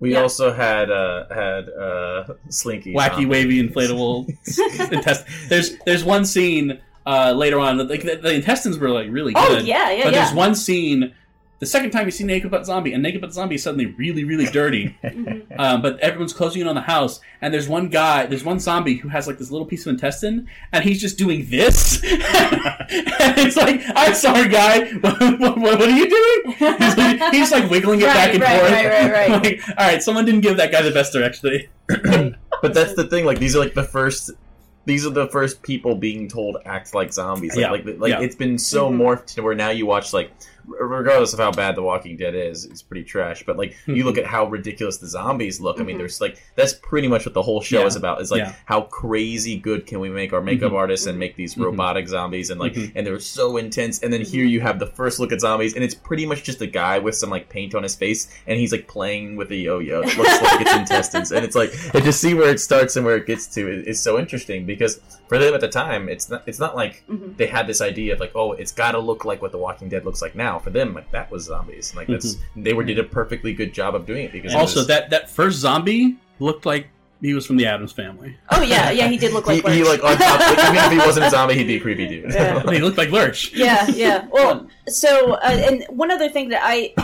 We 0.03 0.15
yeah. 0.15 0.23
also 0.23 0.53
had 0.53 0.91
uh, 0.91 1.27
had 1.33 1.69
uh, 1.69 2.35
Slinky, 2.49 2.93
wacky, 2.93 3.11
zombie. 3.11 3.27
wavy, 3.27 3.63
inflatable 3.69 4.27
intestines. 4.93 5.49
There's 5.49 5.79
there's 5.87 6.03
one 6.03 6.25
scene 6.25 6.81
uh, 7.07 7.31
later 7.37 7.61
on. 7.61 7.77
that, 7.77 7.89
Like 7.89 8.03
the, 8.03 8.17
the 8.17 8.35
intestines 8.35 8.79
were 8.81 8.91
like 8.91 9.07
really 9.13 9.33
good. 9.33 9.45
Oh, 9.45 9.55
good. 9.59 9.65
yeah, 9.65 9.93
yeah, 9.93 10.05
But 10.05 10.15
there's 10.15 10.35
one 10.35 10.57
scene. 10.57 11.15
The 11.63 11.67
second 11.67 11.93
time 11.93 12.07
you 12.07 12.11
see 12.11 12.25
Naked 12.25 12.51
Butt 12.51 12.67
Zombie, 12.67 12.93
and 12.93 13.01
Naked 13.05 13.21
Butt 13.21 13.33
Zombie 13.33 13.55
is 13.55 13.63
suddenly 13.63 13.87
really, 13.87 14.25
really 14.25 14.47
dirty. 14.47 14.99
Mm-hmm. 15.13 15.61
um, 15.61 15.81
but 15.81 16.01
everyone's 16.01 16.33
closing 16.33 16.61
in 16.63 16.67
on 16.67 16.75
the 16.75 16.81
house, 16.81 17.21
and 17.41 17.55
there's 17.55 17.69
one 17.69 17.89
guy, 17.89 18.27
there's 18.27 18.43
one 18.43 18.59
zombie 18.59 18.97
who 18.97 19.09
has 19.09 19.29
like 19.29 19.39
this 19.39 19.53
little 19.53 19.67
piece 19.67 19.87
of 19.87 19.91
intestine, 19.91 20.49
and 20.73 20.83
he's 20.83 21.01
just 21.01 21.17
doing 21.19 21.47
this. 21.49 22.03
and 22.03 22.19
it's 23.39 23.57
like, 23.57 23.81
I'm 23.95 24.15
sorry, 24.15 24.49
guy, 24.49 24.91
what, 24.95 25.21
what, 25.39 25.59
what 25.59 25.83
are 25.83 25.91
you 25.91 26.09
doing? 26.11 26.57
He's, 26.59 26.97
like, 26.97 27.33
he's 27.33 27.53
like 27.53 27.71
wiggling 27.71 28.01
it 28.01 28.07
Right, 28.07 28.15
back 28.15 28.35
and 28.35 28.43
right, 28.43 28.59
forth. 28.61 28.73
right, 28.73 28.87
right, 28.91 29.13
right. 29.13 29.43
like, 29.45 29.69
all 29.79 29.87
right, 29.87 30.03
someone 30.03 30.25
didn't 30.25 30.41
give 30.41 30.57
that 30.57 30.73
guy 30.73 30.83
the 30.83 30.91
best 30.91 31.13
direction. 31.13 31.69
but 32.63 32.75
that's 32.75 32.95
the 32.95 33.07
thing. 33.09 33.25
Like 33.25 33.39
these 33.39 33.55
are 33.55 33.61
like 33.61 33.75
the 33.75 33.85
first. 33.85 34.31
These 34.85 35.07
are 35.07 35.11
the 35.11 35.29
first 35.29 35.63
people 35.63 35.95
being 35.95 36.27
told 36.29 36.57
act 36.65 36.93
like 36.93 37.13
zombies. 37.13 37.55
Like, 37.55 37.61
Yeah. 37.61 37.71
like, 37.71 37.85
like 38.01 38.11
Yeah. 38.11 38.21
it's 38.21 38.35
been 38.35 38.59
so 38.59 38.91
Mm-hmm. 38.91 39.01
morphed 39.03 39.27
to 39.35 39.43
where 39.43 39.55
now 39.55 39.71
you 39.71 39.87
watch 39.87 40.13
like, 40.13 40.33
r- 40.33 40.62
regardless 40.67 41.33
of 41.33 41.39
how 41.39 41.51
bad 41.53 41.75
The 41.77 41.83
Walking 41.83 42.17
Dead 42.17 42.35
is, 42.35 42.65
it's 42.65 42.83
pretty 42.83 43.05
trash. 43.05 43.43
But 43.45 43.57
like 43.57 43.77
you 43.87 44.05
look 44.05 44.19
at 44.19 44.27
how 44.27 44.47
ridiculous 44.47 44.99
the 44.99 45.07
zombies 45.07 45.61
look. 45.61 45.81
I 45.81 45.85
mean, 45.85 45.97
Mhm. 45.97 45.99
there's 46.01 46.21
like 46.21 46.37
that's 46.57 46.73
pretty 46.75 47.09
much 47.09 47.25
what 47.27 47.35
the 47.35 47.43
whole 47.43 47.61
show 47.61 47.81
Yeah. 47.81 47.87
is 47.87 47.97
about. 47.97 48.21
Is 48.21 48.31
like 48.31 48.41
Yeah. 48.41 48.55
how 48.65 48.83
crazy 48.83 49.57
good 49.59 49.87
can 49.87 50.01
we 50.01 50.09
make 50.09 50.33
our 50.33 50.41
makeup 50.41 50.73
Mhm. 50.73 50.77
artists 50.77 51.07
and 51.07 51.19
make 51.19 51.37
these 51.37 51.55
Mhm. 51.55 51.65
robotic 51.65 52.09
zombies 52.09 52.51
and 52.51 52.61
like 52.61 52.75
Mhm. 52.75 52.93
and 52.95 53.07
they're 53.07 53.19
so 53.21 53.57
intense. 53.57 54.01
And 54.03 54.13
then 54.13 54.23
here 54.23 54.45
you 54.45 54.61
have 54.61 54.79
the 54.79 54.87
first 54.87 55.19
look 55.21 55.33
at 55.33 55.41
zombies, 55.41 55.75
and 55.75 55.83
it's 55.85 55.95
pretty 55.95 56.27
much 56.27 56.43
just 56.43 56.61
a 56.61 56.67
guy 56.67 56.99
with 56.99 57.15
some 57.15 57.31
like 57.31 57.49
paint 57.49 57.75
on 57.75 57.83
his 57.83 57.95
face, 57.95 58.29
and 58.47 58.59
he's 58.59 58.73
like 58.73 58.87
playing 58.89 59.37
with 59.37 59.51
a 59.51 59.57
yo-yo. 59.57 60.01
It 60.03 60.17
looks 60.17 60.43
like 60.43 60.61
it's 60.61 60.75
intestines, 60.83 61.33
and 61.33 61.45
it's 61.45 61.57
like 61.57 61.73
and 61.95 62.05
to 62.05 62.13
see 62.13 62.35
where 62.35 62.51
it 62.51 62.61
starts 62.61 62.97
and 62.97 63.05
where 63.05 63.17
it 63.17 63.27
gets 63.27 63.47
to 63.55 63.69
is, 63.71 63.87
is 63.87 64.01
so 64.01 64.19
interesting 64.19 64.65
because 64.67 65.01
for 65.29 65.39
them 65.39 65.55
at 65.55 65.61
the 65.61 65.69
time, 65.69 66.09
it's 66.09 66.29
not 66.31 66.43
it's 66.47 66.59
not 66.59 66.77
like 66.77 67.03
Mhm. 67.11 67.37
they 67.37 67.47
had 67.47 67.67
this 67.67 67.81
idea 67.81 68.13
of 68.13 68.21
like 68.21 68.33
oh 68.35 68.53
it's 68.53 68.73
got 68.73 68.93
to 68.93 68.99
look 68.99 69.25
like 69.25 69.41
what 69.43 69.53
The 69.53 69.59
Walking 69.59 69.89
Dead 69.89 70.05
looks 70.05 70.21
like 70.23 70.35
now. 70.35 70.52
For 70.59 70.71
them, 70.71 70.95
like 70.95 71.11
that 71.13 71.31
was 71.31 71.45
zombies. 71.45 71.95
Like 71.95 72.07
that's 72.09 72.37
they 72.57 72.73
were 72.73 72.85
did 72.85 72.99
a 72.99 73.05
perfectly 73.05 73.53
good 73.55 73.73
job 73.73 73.95
of 73.95 74.07
doing 74.07 74.25
it 74.27 74.33
because 74.33 74.53
it 74.53 74.57
also, 74.59 74.81
was- 74.81 74.87
that, 74.89 75.11
that 75.11 75.31
first 75.31 75.59
zombie 75.59 76.17
looked 76.39 76.67
like 76.67 76.89
he 77.21 77.35
was 77.35 77.47
from 77.47 77.57
the 77.57 77.67
Addams 77.67 77.93
family. 77.93 78.37
Oh 78.51 78.63
yeah, 78.63 78.91
yeah, 78.91 79.07
he 79.07 79.17
did 79.17 79.33
look 79.33 79.47
like 79.47 79.65
he, 79.69 79.75
he 79.77 79.85
like 79.85 80.03
on 80.03 80.17
top 80.19 80.41
like, 80.41 80.59
even 80.59 80.75
if 80.77 80.91
he 80.93 80.99
wasn't 80.99 81.27
a 81.27 81.31
zombie, 81.31 81.55
he'd 81.55 81.67
be 81.69 81.77
a 81.77 81.81
creepy 81.81 82.07
dude. 82.09 82.33
Yeah. 82.33 82.63
he 82.73 82.79
looked 82.81 82.99
like 82.99 83.11
Lurch. 83.11 83.53
yeah, 83.53 83.87
yeah. 83.89 84.27
Well, 84.33 84.67
so 84.89 85.35
uh, 85.35 85.39
and 85.71 85.85
one 85.89 86.11
other 86.11 86.29
thing 86.29 86.49
that 86.49 86.63
I, 86.65 86.95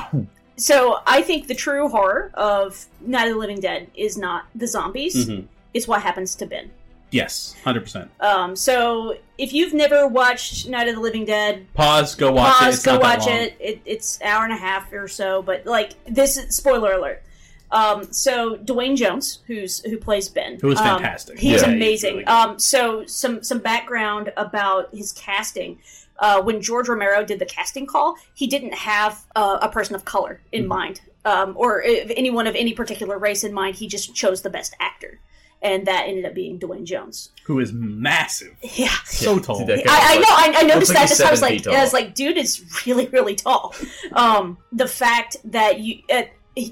so 0.56 0.98
I 1.06 1.22
think 1.22 1.46
the 1.46 1.54
true 1.54 1.88
horror 1.88 2.30
of 2.34 2.84
Night 3.00 3.28
of 3.28 3.34
the 3.34 3.38
Living 3.38 3.60
Dead 3.60 3.90
is 3.94 4.18
not 4.18 4.46
the 4.56 4.66
zombies; 4.66 5.28
Mhm. 5.28 5.46
it's 5.72 5.86
what 5.86 6.02
happens 6.02 6.34
to 6.36 6.46
Ben. 6.46 6.70
Yes, 7.12 7.54
hundred 7.64 7.82
percent. 7.82 8.10
Um, 8.20 8.56
so 8.56 9.16
if 9.38 9.52
you've 9.52 9.72
never 9.72 10.06
watched 10.06 10.68
Night 10.68 10.88
of 10.88 10.96
the 10.96 11.00
Living 11.00 11.24
Dead, 11.24 11.66
Pause. 11.74 12.16
Go 12.16 12.32
watch 12.32 12.54
it. 12.60 12.64
pause, 12.64 12.74
It's 12.74 12.84
go 12.84 12.98
watch 12.98 13.26
it. 13.26 13.56
it. 13.60 13.80
It's 13.86 14.20
hour 14.22 14.44
and 14.44 14.52
a 14.52 14.56
half 14.56 14.92
or 14.92 15.08
so, 15.08 15.40
but 15.42 15.64
like 15.64 15.92
this 16.06 16.36
is 16.36 16.54
spoiler 16.56 16.92
alert. 16.92 17.22
Um, 17.70 18.10
so 18.12 18.56
Duane 18.56 18.96
Jones, 18.96 19.40
who's 19.46 19.80
who 19.80 19.98
plays 19.98 20.28
Ben, 20.28 20.58
Who 20.60 20.70
is 20.70 20.78
um, 20.78 20.84
fantastic. 20.86 21.38
he's 21.38 21.60
Yeah, 21.62 21.68
he's 21.68 21.74
amazing. 21.76 22.12
really 22.14 22.24
um, 22.26 22.58
so 22.58 23.04
some 23.06 23.42
some 23.42 23.58
background 23.58 24.32
about 24.36 24.94
his 24.94 25.12
casting. 25.12 25.78
Uh, 26.20 26.42
when 26.42 26.60
George 26.60 26.88
Romero 26.88 27.24
did 27.24 27.38
the 27.38 27.46
casting 27.46 27.86
call, 27.86 28.16
he 28.34 28.48
didn't 28.48 28.74
have 28.74 29.24
uh, 29.36 29.58
a 29.62 29.68
person 29.68 29.94
of 29.94 30.04
color 30.04 30.40
in 30.50 30.62
Mm-hmm. 30.62 30.68
mind, 30.68 31.00
um, 31.24 31.52
or 31.56 31.82
anyone 31.84 32.46
of 32.48 32.56
any 32.56 32.72
particular 32.72 33.18
race 33.18 33.44
in 33.44 33.52
mind. 33.52 33.76
He 33.76 33.86
just 33.86 34.14
chose 34.16 34.42
the 34.42 34.50
best 34.50 34.74
actor, 34.80 35.20
and 35.62 35.86
that 35.86 36.04
ended 36.06 36.24
up 36.24 36.34
being 36.34 36.58
Duane 36.58 36.86
Jones. 36.86 37.30
Who 37.44 37.60
is 37.60 37.72
massive. 37.72 38.54
Yeah. 38.62 38.94
So 39.04 39.38
tall. 39.38 39.62
I, 39.68 39.82
I 39.86 40.18
know. 40.18 40.28
I, 40.28 40.54
I 40.58 40.62
noticed 40.62 40.94
like 40.94 41.00
that. 41.00 41.08
Just 41.08 41.22
I 41.22 41.30
was 41.30 41.42
like, 41.42 41.64
feet 41.64 41.66
I 41.66 41.82
was 41.82 41.92
like, 41.92 42.14
dude 42.14 42.36
is 42.36 42.64
really, 42.86 43.06
really 43.08 43.34
tall. 43.34 43.74
Um, 44.12 44.58
the 44.72 44.86
fact 44.86 45.36
that 45.44 45.80
you 45.80 46.02
uh, 46.12 46.22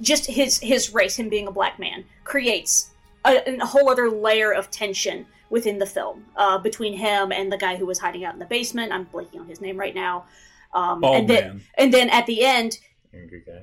just 0.01 0.27
his 0.27 0.59
his 0.59 0.95
race, 0.95 1.19
him 1.19 1.29
being 1.29 1.49
a 1.49 1.53
black 1.53 1.79
man, 1.79 2.05
creates 2.25 2.91
a, 3.25 3.57
a 3.61 3.67
whole 3.67 3.89
other 3.91 4.11
layer 4.11 4.53
of 4.53 4.71
tension 4.71 5.27
within 5.51 5.79
the 5.79 5.87
film 5.87 6.25
uh, 6.37 6.59
between 6.59 6.97
him 6.97 7.33
and 7.33 7.51
the 7.51 7.57
guy 7.57 7.77
who 7.77 7.87
was 7.87 7.99
hiding 7.99 8.25
out 8.25 8.35
in 8.35 8.39
the 8.39 8.47
basement. 8.47 8.93
I'm 8.93 9.07
blanking 9.07 9.41
on 9.41 9.47
his 9.47 9.61
name 9.61 9.77
right 9.77 9.95
now. 9.95 10.27
Um, 10.75 11.01
Bald 11.01 11.17
and 11.17 11.29
then, 11.29 11.49
man. 11.49 11.63
and 11.79 11.95
then 11.95 12.11
at 12.11 12.27
the 12.27 12.45
end, 12.45 12.79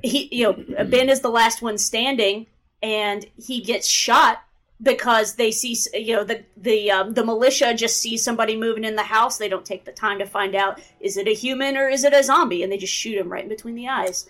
he 0.04 0.30
you 0.32 0.44
know 0.44 0.86
Ben 0.86 1.10
is 1.10 1.22
the 1.22 1.30
last 1.30 1.62
one 1.62 1.78
standing, 1.78 2.48
and 2.82 3.26
he 3.38 3.62
gets 3.62 3.88
shot 3.88 4.44
because 4.82 5.36
they 5.36 5.52
see 5.52 5.78
you 5.94 6.16
know 6.16 6.24
the 6.24 6.44
the 6.58 6.92
um, 6.92 7.14
the 7.14 7.26
militia 7.26 7.74
just 7.74 7.98
see 7.98 8.18
somebody 8.18 8.58
moving 8.58 8.84
in 8.84 8.96
the 8.96 9.04
house. 9.04 9.38
They 9.38 9.50
don't 9.50 9.66
take 9.66 9.86
the 9.86 9.92
time 9.92 10.20
to 10.20 10.26
find 10.26 10.56
out 10.56 10.80
is 11.00 11.18
it 11.18 11.28
a 11.28 11.34
human 11.34 11.78
or 11.78 11.88
is 11.90 12.04
it 12.04 12.14
a 12.14 12.24
zombie, 12.24 12.64
and 12.64 12.72
they 12.72 12.78
just 12.78 12.94
shoot 12.94 13.18
him 13.18 13.30
right 13.32 13.44
in 13.44 13.50
between 13.50 13.76
the 13.76 13.88
eyes. 13.88 14.28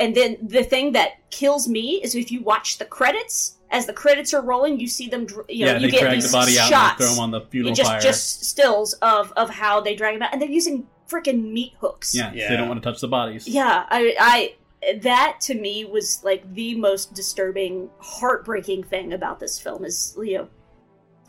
And 0.00 0.14
then 0.14 0.36
the 0.42 0.64
thing 0.64 0.92
that 0.92 1.30
kills 1.30 1.68
me 1.68 2.00
is 2.02 2.14
if 2.14 2.32
you 2.32 2.42
watch 2.42 2.78
the 2.78 2.84
credits. 2.84 3.52
As 3.70 3.86
the 3.86 3.92
credits 3.92 4.32
are 4.32 4.40
rolling, 4.42 4.78
you 4.78 4.86
see 4.86 5.08
them. 5.08 5.22
You 5.28 5.36
know, 5.36 5.72
yeah, 5.72 5.78
you 5.78 5.86
they 5.86 5.90
get 5.90 6.00
drag 6.02 6.14
these 6.14 6.30
the 6.30 6.36
body 6.36 6.56
out 6.60 6.68
shots. 6.68 6.90
and 6.90 6.98
throw 6.98 7.14
them 7.14 7.18
on 7.24 7.30
the 7.32 7.40
funeral 7.40 7.74
just 7.74 7.90
pyre. 7.90 8.00
just 8.00 8.44
stills 8.44 8.92
of 8.94 9.32
of 9.32 9.50
how 9.50 9.80
they 9.80 9.96
drag 9.96 10.14
him 10.14 10.22
out, 10.22 10.32
and 10.32 10.40
they're 10.40 10.48
using 10.48 10.86
freaking 11.08 11.50
meat 11.50 11.72
hooks. 11.80 12.14
yeah, 12.14 12.32
Yeah. 12.32 12.50
they 12.50 12.56
don't 12.56 12.68
want 12.68 12.80
to 12.82 12.88
touch 12.88 13.00
the 13.00 13.08
bodies. 13.08 13.48
Yeah, 13.48 13.84
I, 13.88 14.14
I 14.20 14.54
that 15.00 15.38
to 15.42 15.54
me 15.54 15.84
was 15.84 16.22
like 16.24 16.52
the 16.54 16.74
most 16.74 17.14
disturbing, 17.14 17.90
heartbreaking 17.98 18.84
thing 18.84 19.12
about 19.12 19.40
this 19.40 19.58
film 19.58 19.84
is 19.84 20.16
you 20.20 20.38
know, 20.38 20.48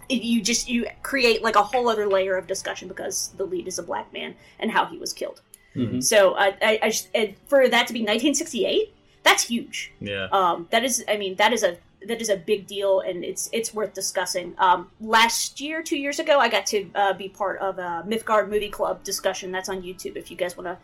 you 0.09 0.41
just 0.41 0.69
you 0.69 0.85
create 1.03 1.43
like 1.43 1.55
a 1.55 1.63
whole 1.63 1.89
other 1.89 2.07
layer 2.07 2.37
of 2.37 2.47
discussion 2.47 2.87
because 2.87 3.29
the 3.37 3.45
lead 3.45 3.67
is 3.67 3.79
a 3.79 3.83
black 3.83 4.11
man 4.13 4.35
and 4.59 4.71
how 4.71 4.85
he 4.85 4.97
was 4.97 5.13
killed. 5.13 5.41
Mhm. 5.75 6.03
So 6.03 6.35
I, 6.35 6.55
I, 6.61 6.79
I 6.83 6.89
just, 6.89 7.09
for 7.47 7.67
that 7.67 7.87
to 7.87 7.93
be 7.93 7.99
1968, 7.99 8.93
that's 9.23 9.43
huge. 9.47 9.91
Yeah. 9.99 10.27
Um, 10.31 10.67
that 10.71 10.83
is, 10.83 11.03
I 11.07 11.17
mean, 11.17 11.35
that 11.35 11.51
is 11.51 11.63
a 11.63 11.77
that 12.07 12.21
is 12.21 12.29
a 12.29 12.37
big 12.37 12.67
deal, 12.67 12.99
and 12.99 13.23
it's 13.23 13.49
it's 13.51 13.73
worth 13.73 13.93
discussing. 13.93 14.53
Um, 14.57 14.91
last 15.01 15.59
year, 15.59 15.81
two 15.81 15.97
years 15.97 16.19
ago, 16.19 16.39
I 16.39 16.49
got 16.49 16.65
to 16.67 16.89
uh, 16.93 17.13
be 17.13 17.29
part 17.29 17.59
of 17.59 17.79
a 17.79 18.03
Mythgard 18.07 18.49
Movie 18.49 18.69
Club 18.69 19.03
discussion. 19.03 19.51
That's 19.51 19.69
on 19.69 19.81
YouTube 19.81 20.15
if 20.15 20.29
you 20.29 20.37
guys 20.37 20.55
want 20.55 20.67
to 20.67 20.77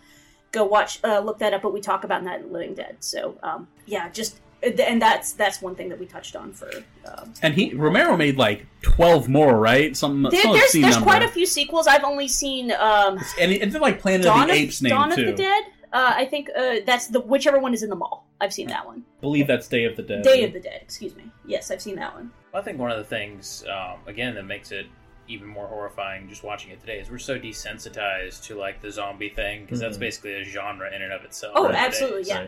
go 0.52 0.66
watch, 0.66 1.00
uh, 1.04 1.20
look 1.20 1.40
that 1.40 1.54
up. 1.54 1.62
But 1.62 1.74
we 1.74 1.82
talk 1.82 2.04
about 2.04 2.24
that 2.24 2.42
of 2.42 2.48
the 2.48 2.54
Living 2.54 2.74
Dead. 2.74 2.98
So 3.00 3.38
um, 3.44 3.68
yeah, 3.86 4.10
just 4.10 4.40
and 4.64 5.02
that's 5.02 5.34
that's 5.34 5.62
one 5.62 5.76
thing 5.76 5.90
that 5.90 6.00
we 6.00 6.06
touched 6.06 6.36
on 6.36 6.54
for. 6.54 6.70
Um, 7.06 7.34
And 7.42 7.54
he 7.54 7.74
Romero 7.74 8.16
made 8.16 8.38
like 8.38 8.66
twelve 8.82 9.28
more, 9.28 9.58
right? 9.60 9.96
Some 9.98 10.24
there, 10.24 10.42
some 10.42 10.54
there's 10.54 10.72
there's 10.74 10.98
quite 10.98 11.24
a 11.24 11.28
few 11.28 11.46
sequels. 11.46 11.88
I've 11.88 12.04
only 12.04 12.28
seen 12.28 12.72
um, 12.74 13.20
and, 13.40 13.52
and 13.52 13.72
they're 13.72 13.82
like 13.82 14.00
Planet 14.00 14.26
Dawn 14.26 14.42
of 14.42 14.48
the 14.48 14.54
of, 14.54 14.60
Apes 14.60 14.82
name 14.82 14.92
Dawn 14.92 15.16
too. 15.16 15.22
of 15.22 15.28
the 15.28 15.44
Dead. 15.44 15.64
Uh, 15.94 16.14
I 16.16 16.26
think 16.26 16.50
uh, 16.56 16.76
that's 16.86 17.08
the 17.08 17.20
whichever 17.20 17.60
one 17.60 17.74
is 17.74 17.84
in 17.84 17.90
the 17.90 17.98
mall. 17.98 18.26
I've 18.40 18.54
seen 18.54 18.68
that 18.68 18.86
one. 18.86 19.04
I 19.18 19.22
believe 19.22 19.46
that's 19.46 19.68
Day 19.68 19.84
of 19.84 19.98
the 19.98 20.04
Dead. 20.04 20.24
Day 20.24 20.44
of 20.46 20.54
the 20.54 20.60
Dead. 20.60 20.80
Excuse 20.82 21.16
me. 21.16 21.30
Yes, 21.46 21.70
I've 21.70 21.82
seen 21.82 21.96
that 21.96 22.14
one. 22.16 22.32
I 22.54 22.62
think 22.62 22.80
one 22.80 22.92
of 22.92 22.98
the 22.98 23.04
things, 23.04 23.66
um, 23.70 24.00
again, 24.08 24.36
that 24.36 24.44
makes 24.46 24.72
it 24.72 24.86
even 25.32 25.48
more 25.48 25.68
horrifying 25.68 26.28
just 26.30 26.44
watching 26.44 26.72
it 26.72 26.80
today 26.80 27.00
is 27.00 27.10
we're 27.10 27.18
so 27.18 27.40
desensitized 27.40 28.44
to 28.44 28.56
like 28.56 28.82
the 28.82 28.92
zombie 28.92 29.30
thing 29.30 29.62
because 29.64 29.80
that's 29.80 29.98
Mhm. 29.98 30.02
basically 30.02 30.34
a 30.34 30.44
genre 30.44 30.94
in 30.94 31.02
and 31.02 31.14
of 31.14 31.24
itself. 31.24 31.54
Oh, 31.56 31.64
nowadays. 31.64 31.80
absolutely, 31.82 32.24
yeah. 32.24 32.48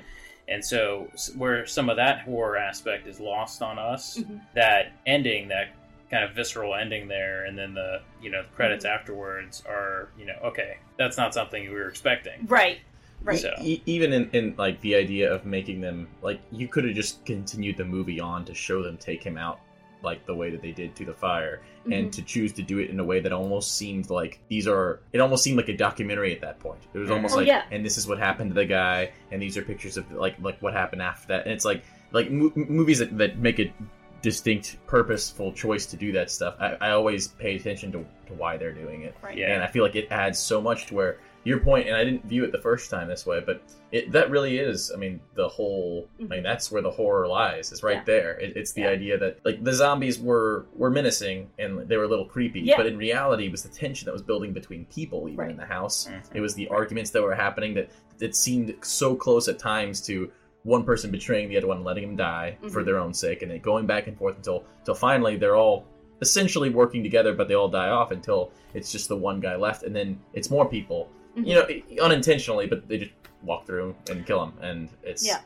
And 0.49 0.63
so, 0.63 1.09
where 1.37 1.65
some 1.65 1.89
of 1.89 1.95
that 1.95 2.19
horror 2.21 2.57
aspect 2.57 3.07
is 3.07 3.19
lost 3.21 3.61
on 3.61 3.79
us, 3.79 4.17
Mhm. 4.17 4.41
that 4.55 4.91
ending, 5.05 5.47
that 5.47 5.69
kind 6.11 6.25
of 6.25 6.31
visceral 6.31 6.75
ending 6.75 7.07
there, 7.07 7.45
and 7.45 7.57
then 7.57 7.73
the 7.73 8.01
you 8.21 8.29
know 8.29 8.41
the 8.43 8.49
credits 8.49 8.85
Mm-hmm. 8.85 8.93
afterwards 8.99 9.63
are 9.65 10.09
you 10.19 10.25
know 10.25 10.37
okay, 10.43 10.77
that's 10.97 11.17
not 11.17 11.33
something 11.33 11.63
we 11.63 11.73
were 11.73 11.87
expecting. 11.87 12.45
Right. 12.47 12.79
Right. 13.23 13.39
So, 13.39 13.53
E- 13.61 13.81
even 13.85 14.11
in, 14.11 14.29
in 14.31 14.53
like 14.57 14.81
the 14.81 14.95
idea 14.95 15.33
of 15.33 15.45
making 15.45 15.79
them 15.79 16.09
like 16.21 16.41
you 16.51 16.67
could 16.67 16.83
have 16.83 16.93
just 16.93 17.25
continued 17.25 17.77
the 17.77 17.85
movie 17.85 18.19
on 18.19 18.43
to 18.45 18.53
show 18.53 18.83
them 18.83 18.97
take 18.97 19.23
him 19.23 19.37
out 19.37 19.61
like 20.03 20.25
the 20.25 20.35
way 20.35 20.49
that 20.51 20.61
they 20.61 20.71
did 20.71 20.95
to 20.97 21.05
the 21.05 21.13
fire 21.13 21.61
Mhm. 21.87 21.97
and 21.99 22.13
to 22.13 22.21
choose 22.21 22.53
to 22.53 22.61
do 22.61 22.79
it 22.79 22.89
in 22.89 22.99
a 22.99 23.03
way 23.03 23.19
that 23.19 23.31
almost 23.33 23.75
seemed 23.77 24.09
like 24.09 24.39
these 24.49 24.67
are 24.67 24.99
it 25.13 25.19
almost 25.19 25.43
seemed 25.43 25.57
like 25.57 25.69
a 25.69 25.75
documentary 25.77 26.33
at 26.33 26.41
that 26.41 26.59
point 26.59 26.81
it 26.93 26.97
was 26.97 27.09
almost 27.11 27.33
Oh, 27.35 27.37
like 27.39 27.47
yeah. 27.47 27.63
and 27.71 27.85
this 27.85 27.97
is 27.97 28.07
what 28.07 28.19
happened 28.19 28.51
to 28.51 28.55
the 28.55 28.65
guy 28.65 29.11
and 29.31 29.41
these 29.41 29.57
are 29.57 29.61
pictures 29.63 29.97
of 29.97 30.09
like 30.11 30.35
like 30.41 30.61
what 30.61 30.73
happened 30.73 31.01
after 31.01 31.27
that 31.29 31.43
and 31.45 31.51
it's 31.53 31.65
like 31.65 31.83
like 32.11 32.29
mo- 32.31 32.51
movies 32.55 32.99
that, 32.99 33.17
that 33.17 33.37
make 33.37 33.59
a 33.59 33.73
distinct 34.21 34.77
purposeful 34.87 35.51
choice 35.51 35.85
to 35.87 35.97
do 35.97 36.11
that 36.13 36.31
stuff 36.31 36.55
i, 36.59 36.75
I 36.79 36.91
always 36.91 37.27
pay 37.27 37.55
attention 37.55 37.91
to, 37.91 38.05
to 38.27 38.33
why 38.33 38.55
they're 38.57 38.71
doing 38.73 39.01
it 39.03 39.15
Right. 39.21 39.37
Yeah. 39.37 39.53
and 39.53 39.63
i 39.63 39.67
feel 39.67 39.83
like 39.83 39.95
it 39.95 40.07
adds 40.11 40.39
so 40.39 40.61
much 40.61 40.85
to 40.87 40.93
where 40.95 41.17
your 41.45 41.59
point 41.59 41.87
and 41.87 41.95
i 41.95 42.03
didn't 42.03 42.23
view 42.25 42.43
it 42.45 42.51
the 42.51 42.61
first 42.61 42.89
time 42.89 43.07
this 43.07 43.25
way 43.25 43.41
but 43.45 43.61
it 43.91 44.11
that 44.11 44.29
really 44.29 44.57
is 44.57 44.91
i 44.93 44.97
mean 44.97 45.19
the 45.35 45.47
whole 45.47 46.07
i 46.19 46.23
mean 46.23 46.43
that's 46.43 46.71
where 46.71 46.81
the 46.81 46.89
horror 46.91 47.27
lies 47.27 47.71
is 47.71 47.83
right 47.83 47.97
Mm-hmm. 47.97 48.09
Yeah. 48.11 48.15
there 48.21 48.39
it, 48.39 48.55
it's 48.55 48.71
the 48.73 48.81
Yeah. 48.81 48.89
idea 48.89 49.17
that 49.17 49.39
like 49.45 49.63
the 49.63 49.73
zombies 49.73 50.19
were 50.19 50.65
were 50.75 50.89
menacing 50.89 51.49
and 51.59 51.79
they 51.87 51.97
were 51.97 52.05
a 52.05 52.07
little 52.07 52.25
creepy 52.25 52.61
Yeah. 52.61 52.77
but 52.77 52.85
in 52.85 52.97
reality 52.97 53.45
it 53.47 53.51
was 53.51 53.63
the 53.63 53.69
tension 53.69 54.05
that 54.05 54.13
was 54.13 54.21
building 54.21 54.53
between 54.53 54.85
people 54.85 55.27
even 55.27 55.37
Right. 55.37 55.51
in 55.51 55.57
the 55.57 55.65
house 55.65 56.07
Mhm. 56.09 56.35
it 56.35 56.41
was 56.41 56.55
the 56.55 56.67
arguments 56.69 57.11
that 57.11 57.21
were 57.21 57.35
happening 57.35 57.73
that 57.75 57.89
that 58.19 58.35
seemed 58.35 58.75
so 58.81 59.15
close 59.15 59.47
at 59.47 59.59
times 59.59 59.99
to 60.07 60.31
one 60.63 60.83
person 60.85 61.11
betraying 61.11 61.49
the 61.49 61.57
other 61.57 61.67
one 61.67 61.83
letting 61.83 62.03
him 62.05 62.15
die 62.15 62.57
for 62.71 62.81
Mhm. 62.81 62.85
their 62.85 62.97
own 62.97 63.13
sake 63.13 63.41
and 63.41 63.51
then 63.51 63.59
going 63.59 63.85
back 63.85 64.07
and 64.07 64.17
forth 64.17 64.37
until 64.37 64.63
until 64.79 64.95
finally 64.95 65.35
they're 65.35 65.57
all 65.57 65.85
essentially 66.21 66.69
working 66.69 67.03
together 67.03 67.33
but 67.33 67.49
they 67.49 67.53
all 67.53 67.67
die 67.67 67.89
off 67.89 68.11
until 68.11 68.51
it's 68.73 68.89
just 68.91 69.09
the 69.09 69.15
one 69.17 69.41
guy 69.41 69.55
left 69.57 69.83
and 69.83 69.93
then 69.93 70.17
it's 70.33 70.49
more 70.49 70.65
people 70.69 71.09
Mhm. 71.37 71.47
you 71.47 71.55
know 71.97 72.03
unintentionally 72.05 72.67
but 72.67 72.87
they 72.87 72.97
just 72.99 73.11
walk 73.43 73.65
through 73.65 73.95
and 74.09 74.25
kill 74.25 74.43
him 74.43 74.53
and 74.61 74.89
it's 75.03 75.25
Yeah. 75.25 75.39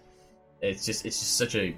it's 0.61 0.85
just 0.85 1.05
it's 1.05 1.19
just 1.19 1.37
such 1.37 1.55
a 1.55 1.75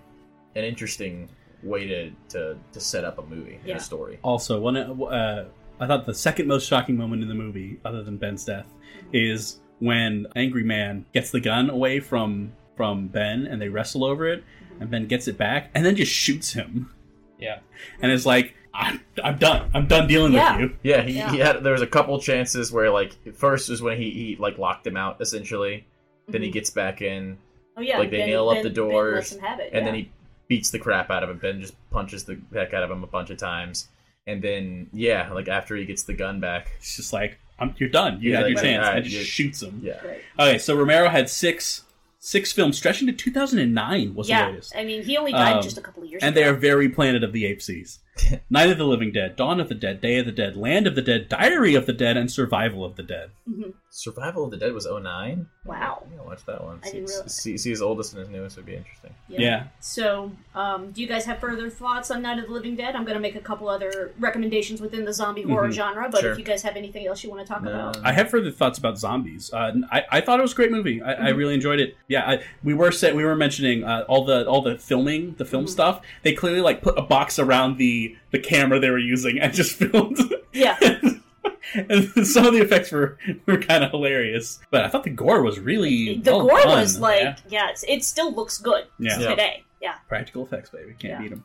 an 0.56 0.63
interesting 0.63 1.30
way 1.63 1.86
to 1.88 2.12
to, 2.30 2.58
to 2.72 2.80
set 2.80 3.04
up 3.04 3.19
a 3.19 3.24
movie 3.24 3.60
and 3.63 3.72
a 3.78 3.80
story 3.80 4.17
Also, 4.24 4.60
one 4.60 4.78
uh, 4.78 5.45
I 5.82 5.88
thought 5.88 6.06
the 6.06 6.13
second 6.13 6.48
most 6.48 6.67
shocking 6.67 6.98
moment 6.98 7.22
in 7.22 7.30
the 7.30 7.36
movie, 7.36 7.80
other 7.86 8.04
than 8.04 8.17
Ben's 8.17 8.43
death, 8.43 8.67
is 9.13 9.60
when 9.80 10.26
Angry 10.36 10.63
Man 10.63 11.06
gets 11.13 11.32
the 11.32 11.39
gun 11.39 11.69
away 11.69 12.00
from 12.02 12.52
from 12.76 13.08
Ben 13.08 13.45
and 13.48 13.62
they 13.62 13.69
wrestle 13.69 14.04
over 14.04 14.26
it, 14.28 14.43
and 14.80 14.89
Ben 14.89 15.06
gets 15.08 15.28
it 15.28 15.38
back 15.38 15.69
and 15.76 15.86
then 15.86 15.95
just 15.95 16.12
shoots 16.12 16.52
him, 16.54 16.91
yeah. 17.39 17.60
and 18.02 18.12
it's 18.12 18.26
like, 18.26 18.56
I'm, 18.80 19.02
I'm 19.24 19.38
done. 19.38 19.70
I'm 19.74 19.88
done 19.88 20.08
dealing 20.08 20.34
Yeah. 20.34 20.54
with 20.60 20.72
you. 20.72 20.78
yeah 20.84 21.02
he, 21.02 21.13
Yeah. 21.18 21.32
he 21.32 21.38
had 21.39 21.63
there 21.63 21.74
was 21.74 21.82
a 21.82 21.88
couple 21.88 22.18
chances 22.20 22.72
where 22.72 22.89
like 22.89 23.12
first 23.36 23.70
was 23.70 23.82
when 23.82 23.98
he, 23.98 24.10
he 24.12 24.36
like 24.39 24.58
locked 24.58 24.88
him 24.88 24.96
out 24.98 25.18
essentially 25.20 25.86
then 26.28 26.42
he 26.42 26.50
Mhm. 26.50 26.54
gets 26.54 26.70
back 26.70 27.02
in 27.02 27.38
Oh 27.78 27.82
yeah. 27.82 27.98
like 28.00 28.10
they 28.12 28.20
Ben- 28.20 28.30
nail 28.30 28.50
up 28.50 28.56
Ben- 28.56 28.63
the 28.63 28.70
doors 28.70 29.15
lets 29.15 29.36
him 29.36 29.44
it, 29.60 29.70
and 29.74 29.74
yeah. 29.74 29.84
then 29.86 29.94
he 29.96 30.12
beats 30.48 30.70
the 30.72 30.80
crap 30.80 31.10
out 31.12 31.24
of 31.24 31.30
him 31.30 31.38
ben 31.38 31.60
just 31.62 31.76
punches 31.92 32.24
the 32.24 32.39
heck 32.54 32.74
out 32.74 32.84
of 32.84 32.89
him 32.92 33.04
a 33.04 33.08
bunch 33.08 33.30
of 33.30 33.38
times 33.38 33.89
and 34.28 34.42
then 34.42 34.88
yeah 34.94 35.30
like 35.34 35.48
after 35.48 35.76
he 35.76 35.86
gets 35.86 36.04
the 36.04 36.13
gun 36.13 36.39
back 36.39 36.72
It's 36.78 36.96
just 36.96 37.12
like, 37.13 37.38
I'm, 37.60 37.76
you're 37.78 37.89
done. 37.89 38.22
You 38.22 38.32
Yeah, 38.32 38.38
had 38.38 38.44
like, 38.46 38.54
your 38.54 38.63
chance, 38.63 38.86
alright, 38.88 39.04
and 39.04 39.12
just 39.12 39.30
shoots 39.30 39.62
him. 39.62 39.82
yeah 39.84 40.00
Right. 40.06 40.22
Okay, 40.39 40.58
so 40.58 40.76
Romero 40.76 41.10
had 41.10 41.30
six 41.30 41.84
six 42.22 42.52
films 42.52 42.78
stretching 42.78 43.08
to 43.08 43.13
2009 43.13 44.13
was 44.13 44.28
the 44.28 44.32
Yeah. 44.34 44.48
latest. 44.50 44.74
I 44.76 44.84
mean, 44.84 45.04
he 45.04 45.18
only 45.18 45.32
died 45.32 45.58
Um, 45.58 45.63
just 45.63 45.78
a 45.78 45.82
couple 45.82 46.04
of 46.04 46.10
years 46.10 46.22
and 46.22 46.36
ago. 46.36 46.42
they 46.44 46.50
are 46.50 46.54
very 46.54 46.89
Planet 46.89 47.24
of 47.24 47.32
the 47.34 47.44
Apesies. 47.46 48.00
Night 48.49 48.69
of 48.69 48.77
the 48.77 48.86
Living 48.86 49.12
Dead, 49.12 49.36
Dawn 49.36 49.60
of 49.60 49.69
the 49.69 49.75
Dead, 49.75 50.01
Day 50.01 50.17
of 50.19 50.25
the 50.25 50.32
Dead, 50.32 50.55
Land 50.55 50.88
of 50.88 50.95
the 50.95 51.01
Dead, 51.01 51.29
Diary 51.29 51.75
of 51.75 51.86
the 51.86 51.93
Dead, 51.93 52.17
and 52.17 52.32
Survival 52.32 52.84
of 52.86 52.95
the 52.95 53.03
Dead. 53.03 53.32
Mhm. 53.49 53.73
survival 53.91 54.45
of 54.45 54.51
the 54.51 54.58
dead 54.58 54.71
was 54.71 54.86
09 54.86 55.47
Wow. 55.65 56.03
i'm 56.19 56.25
watch 56.27 56.45
that 56.45 56.63
one 56.63 56.79
I 56.84 56.86
see, 56.86 56.93
didn't 56.93 57.10
realize. 57.10 57.36
see, 57.36 57.58
see 57.58 57.69
his 57.71 57.82
oldest 57.82 58.13
and 58.13 58.19
his 58.21 58.29
newest 58.29 58.55
would 58.58 58.67
be 58.67 58.75
interesting 58.75 59.15
Yeah. 59.27 59.63
So, 59.79 60.32
um, 60.53 60.91
do 60.91 61.01
you 61.01 61.08
guys 61.08 61.25
have 61.25 61.39
further 61.39 61.71
thoughts 61.71 62.12
on 62.12 62.21
Night 62.21 62.38
of 62.38 62.45
the 62.45 62.51
Living 62.51 62.75
Dead? 62.75 62.95
I'm 62.95 63.03
going 63.03 63.15
to 63.15 63.19
make 63.19 63.36
a 63.36 63.39
couple 63.39 63.67
other 63.67 64.12
recommendations 64.19 64.79
within 64.79 65.05
the 65.05 65.12
zombie 65.13 65.41
horror 65.41 65.69
Mhm. 65.69 65.73
genre, 65.73 66.08
but 66.12 66.21
Sure. 66.21 66.32
if 66.34 66.38
you 66.38 66.43
guys 66.45 66.62
have 66.62 66.75
anything 66.75 67.08
else 67.08 67.23
you 67.23 67.32
want 67.32 67.41
to 67.45 67.51
talk 67.51 67.63
about, 67.63 67.97
I 68.05 68.12
have 68.13 68.29
further 68.29 68.51
thoughts 68.51 68.77
about 68.77 68.99
zombies. 68.99 69.51
Uh, 69.51 69.73
I, 69.91 70.05
I 70.12 70.21
thought 70.21 70.38
it 70.39 70.43
was 70.43 70.53
a 70.53 70.55
great 70.55 70.71
movie. 70.71 71.01
I, 71.01 71.29
I 71.29 71.32
Mhm. 71.32 71.38
really 71.38 71.53
enjoyed 71.55 71.79
it. 71.79 71.97
Yeah, 72.08 72.29
I, 72.29 72.43
we 72.63 72.75
were 72.75 72.91
set, 72.91 73.15
we 73.15 73.25
were 73.25 73.36
mentioning 73.36 73.84
uh, 73.84 74.05
all 74.08 74.23
the 74.23 74.45
all 74.47 74.62
the 74.62 74.77
filming, 74.77 75.34
the 75.39 75.45
film 75.45 75.65
Mhm. 75.65 75.69
stuff. 75.69 76.01
They 76.21 76.34
clearly 76.34 76.62
like 76.62 76.84
put 76.84 76.95
a 76.97 77.01
box 77.01 77.39
around 77.39 77.77
the 77.77 78.09
the 78.32 78.39
camera 78.39 78.80
they 78.80 78.89
were 78.89 78.98
using 79.00 79.39
and 79.39 79.54
just 79.54 79.76
filmed. 79.78 80.17
yeah, 80.54 80.78
and 81.74 82.28
some 82.28 82.45
of 82.45 82.54
the 82.54 82.62
effects 82.62 82.91
were 82.91 83.17
were 83.45 83.58
kind 83.58 83.84
of 83.84 83.91
hilarious. 83.91 84.60
But 84.72 84.84
I 84.86 84.88
thought 84.89 85.04
the 85.04 85.10
gore 85.10 85.41
was 85.43 85.60
really 85.60 86.17
the 86.17 86.32
well 86.32 86.48
gore 86.48 86.62
done. 86.63 86.80
was 86.80 87.00
like, 87.00 87.22
Yeah. 87.22 87.36
yeah, 87.50 87.69
it's, 87.69 87.84
it 87.88 88.04
still 88.04 88.34
looks 88.34 88.58
good 88.58 88.86
Yeah. 88.98 89.19
Yeah. 89.19 89.30
today. 89.30 89.63
Yeah, 89.82 89.95
practical 90.08 90.43
effects, 90.45 90.69
baby. 90.69 90.93
Can't 91.00 91.13
Yeah. 91.13 91.22
beat 91.22 91.30
them. 91.30 91.43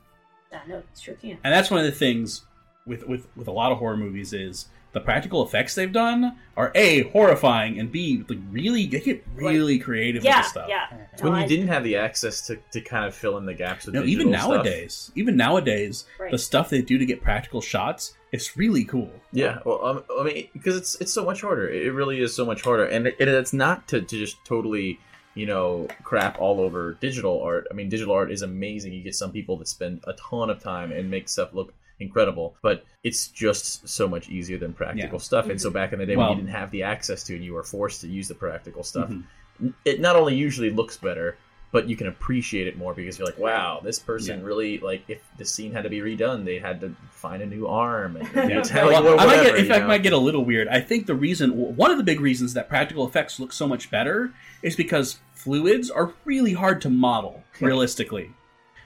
yeah, 0.50 0.60
no, 0.68 0.76
it 0.78 0.86
sure 1.00 1.14
can. 1.14 1.38
And 1.44 1.52
that's 1.54 1.70
one 1.70 1.80
of 1.80 1.86
the 1.86 1.92
things 1.92 2.42
with 2.86 3.06
with 3.06 3.26
with 3.36 3.48
a 3.48 3.52
lot 3.52 3.70
of 3.72 3.78
horror 3.78 3.96
movies 3.96 4.32
is 4.32 4.66
the 4.94 5.00
practical 5.00 5.44
effects 5.44 5.74
they've 5.74 5.92
done 5.92 6.36
are 6.56 6.72
a 6.74 7.02
horrifying 7.10 7.78
and 7.78 7.92
b 7.92 8.24
like 8.28 8.38
really 8.50 8.86
they 8.86 9.00
get 9.00 9.22
really 9.34 9.78
creative 9.78 10.24
Yeah, 10.24 10.38
with 10.38 10.44
the 10.46 10.50
stuff. 10.50 10.68
yeah. 10.68 10.86
when 11.20 11.32
No, 11.32 11.38
you 11.38 11.44
I- 11.44 11.48
didn't 11.48 11.68
have 11.68 11.84
the 11.84 11.96
access 11.96 12.46
to, 12.46 12.56
to 12.70 12.80
kind 12.80 13.04
of 13.04 13.14
fill 13.14 13.36
in 13.38 13.44
the 13.44 13.54
gaps 13.54 13.84
with 13.86 13.94
No, 13.96 14.02
even 14.04 14.28
digital 14.28 14.32
stuff. 14.34 14.50
nowadays, 14.64 15.12
even 15.14 15.36
nowadays, 15.36 16.04
Right. 16.18 16.30
the 16.30 16.38
stuff 16.38 16.70
they 16.70 16.80
do 16.80 16.96
to 16.96 17.04
get 17.06 17.20
practical 17.22 17.60
shots 17.60 18.14
it's 18.32 18.56
really 18.56 18.84
cool. 18.84 19.12
Yeah, 19.32 19.60
well, 19.64 19.84
um, 19.84 20.04
I 20.18 20.24
mean, 20.24 20.48
because 20.52 20.74
it's 20.76 20.96
it's 21.00 21.12
so 21.12 21.24
much 21.24 21.40
harder. 21.42 21.68
It 21.68 21.92
really 21.94 22.18
is 22.20 22.34
so 22.34 22.44
much 22.44 22.62
harder, 22.62 22.84
and 22.84 23.06
it, 23.06 23.14
it's 23.20 23.52
not 23.52 23.86
to, 23.88 24.00
to 24.00 24.16
just 24.18 24.44
totally, 24.44 24.98
you 25.36 25.46
know, 25.46 25.86
crap 26.02 26.40
all 26.40 26.58
over 26.60 26.94
digital 26.94 27.40
art. 27.42 27.68
I 27.70 27.74
mean, 27.74 27.88
digital 27.88 28.12
art 28.12 28.32
is 28.32 28.42
amazing. 28.42 28.92
You 28.92 29.04
get 29.04 29.14
some 29.14 29.30
people 29.30 29.56
that 29.58 29.68
spend 29.68 30.02
a 30.08 30.14
ton 30.14 30.50
of 30.50 30.58
time 30.60 30.90
and 30.90 31.08
make 31.08 31.28
stuff 31.28 31.50
look 31.54 31.72
incredible, 32.04 32.54
but 32.62 32.84
it's 33.02 33.28
just 33.28 33.88
so 33.88 34.06
much 34.08 34.28
easier 34.28 34.58
than 34.58 34.72
practical 34.72 35.18
Yeah. 35.18 35.22
stuff. 35.22 35.48
And 35.48 35.60
so 35.60 35.70
back 35.70 35.92
in 35.92 35.98
the 35.98 36.06
day 36.06 36.16
Well- 36.16 36.28
when 36.30 36.38
you 36.38 36.44
didn't 36.44 36.56
have 36.56 36.70
the 36.70 36.82
access 36.84 37.22
to, 37.24 37.34
and 37.34 37.44
you 37.44 37.54
were 37.54 37.62
forced 37.64 38.00
to 38.02 38.08
use 38.08 38.28
the 38.28 38.34
practical 38.34 38.82
stuff, 38.82 39.10
Mhm. 39.10 39.72
it 39.84 40.00
not 40.00 40.16
only 40.16 40.34
usually 40.34 40.70
looks 40.70 40.96
better. 40.96 41.36
But 41.72 41.88
you 41.88 41.96
can 41.96 42.06
appreciate 42.06 42.68
it 42.68 42.78
more 42.78 42.94
because 42.94 43.18
you're 43.18 43.26
like, 43.26 43.36
wow, 43.36 43.80
this 43.82 43.98
person 43.98 44.38
Yeah. 44.38 44.46
really 44.46 44.78
like. 44.78 45.02
If 45.08 45.18
the 45.38 45.44
scene 45.44 45.72
had 45.72 45.82
to 45.82 45.90
be 45.90 45.98
redone, 45.98 46.44
they 46.44 46.60
had 46.60 46.80
to 46.82 46.94
find 47.10 47.42
a 47.42 47.46
new 47.46 47.66
arm. 47.66 48.14
And, 48.16 48.28
Yeah. 48.32 48.58
it's 48.60 48.70
kinda 48.70 48.94
I 48.94 49.00
might 49.26 49.42
get, 49.42 49.56
in 49.58 49.66
fact, 49.66 49.80
know? 49.80 49.88
might 49.88 50.04
get 50.04 50.12
a 50.12 50.16
little 50.18 50.44
weird. 50.44 50.68
I 50.68 50.78
think 50.80 51.06
the 51.06 51.16
reason, 51.16 51.50
one 51.74 51.90
of 51.90 51.96
the 51.98 52.04
big 52.04 52.20
reasons 52.20 52.54
that 52.54 52.68
practical 52.68 53.04
effects 53.04 53.40
look 53.40 53.52
so 53.52 53.66
much 53.66 53.90
better 53.90 54.30
is 54.62 54.76
because 54.76 55.18
fluids 55.34 55.90
are 55.90 56.12
really 56.24 56.52
hard 56.52 56.80
to 56.82 56.90
model 56.90 57.42
realistically. 57.60 58.30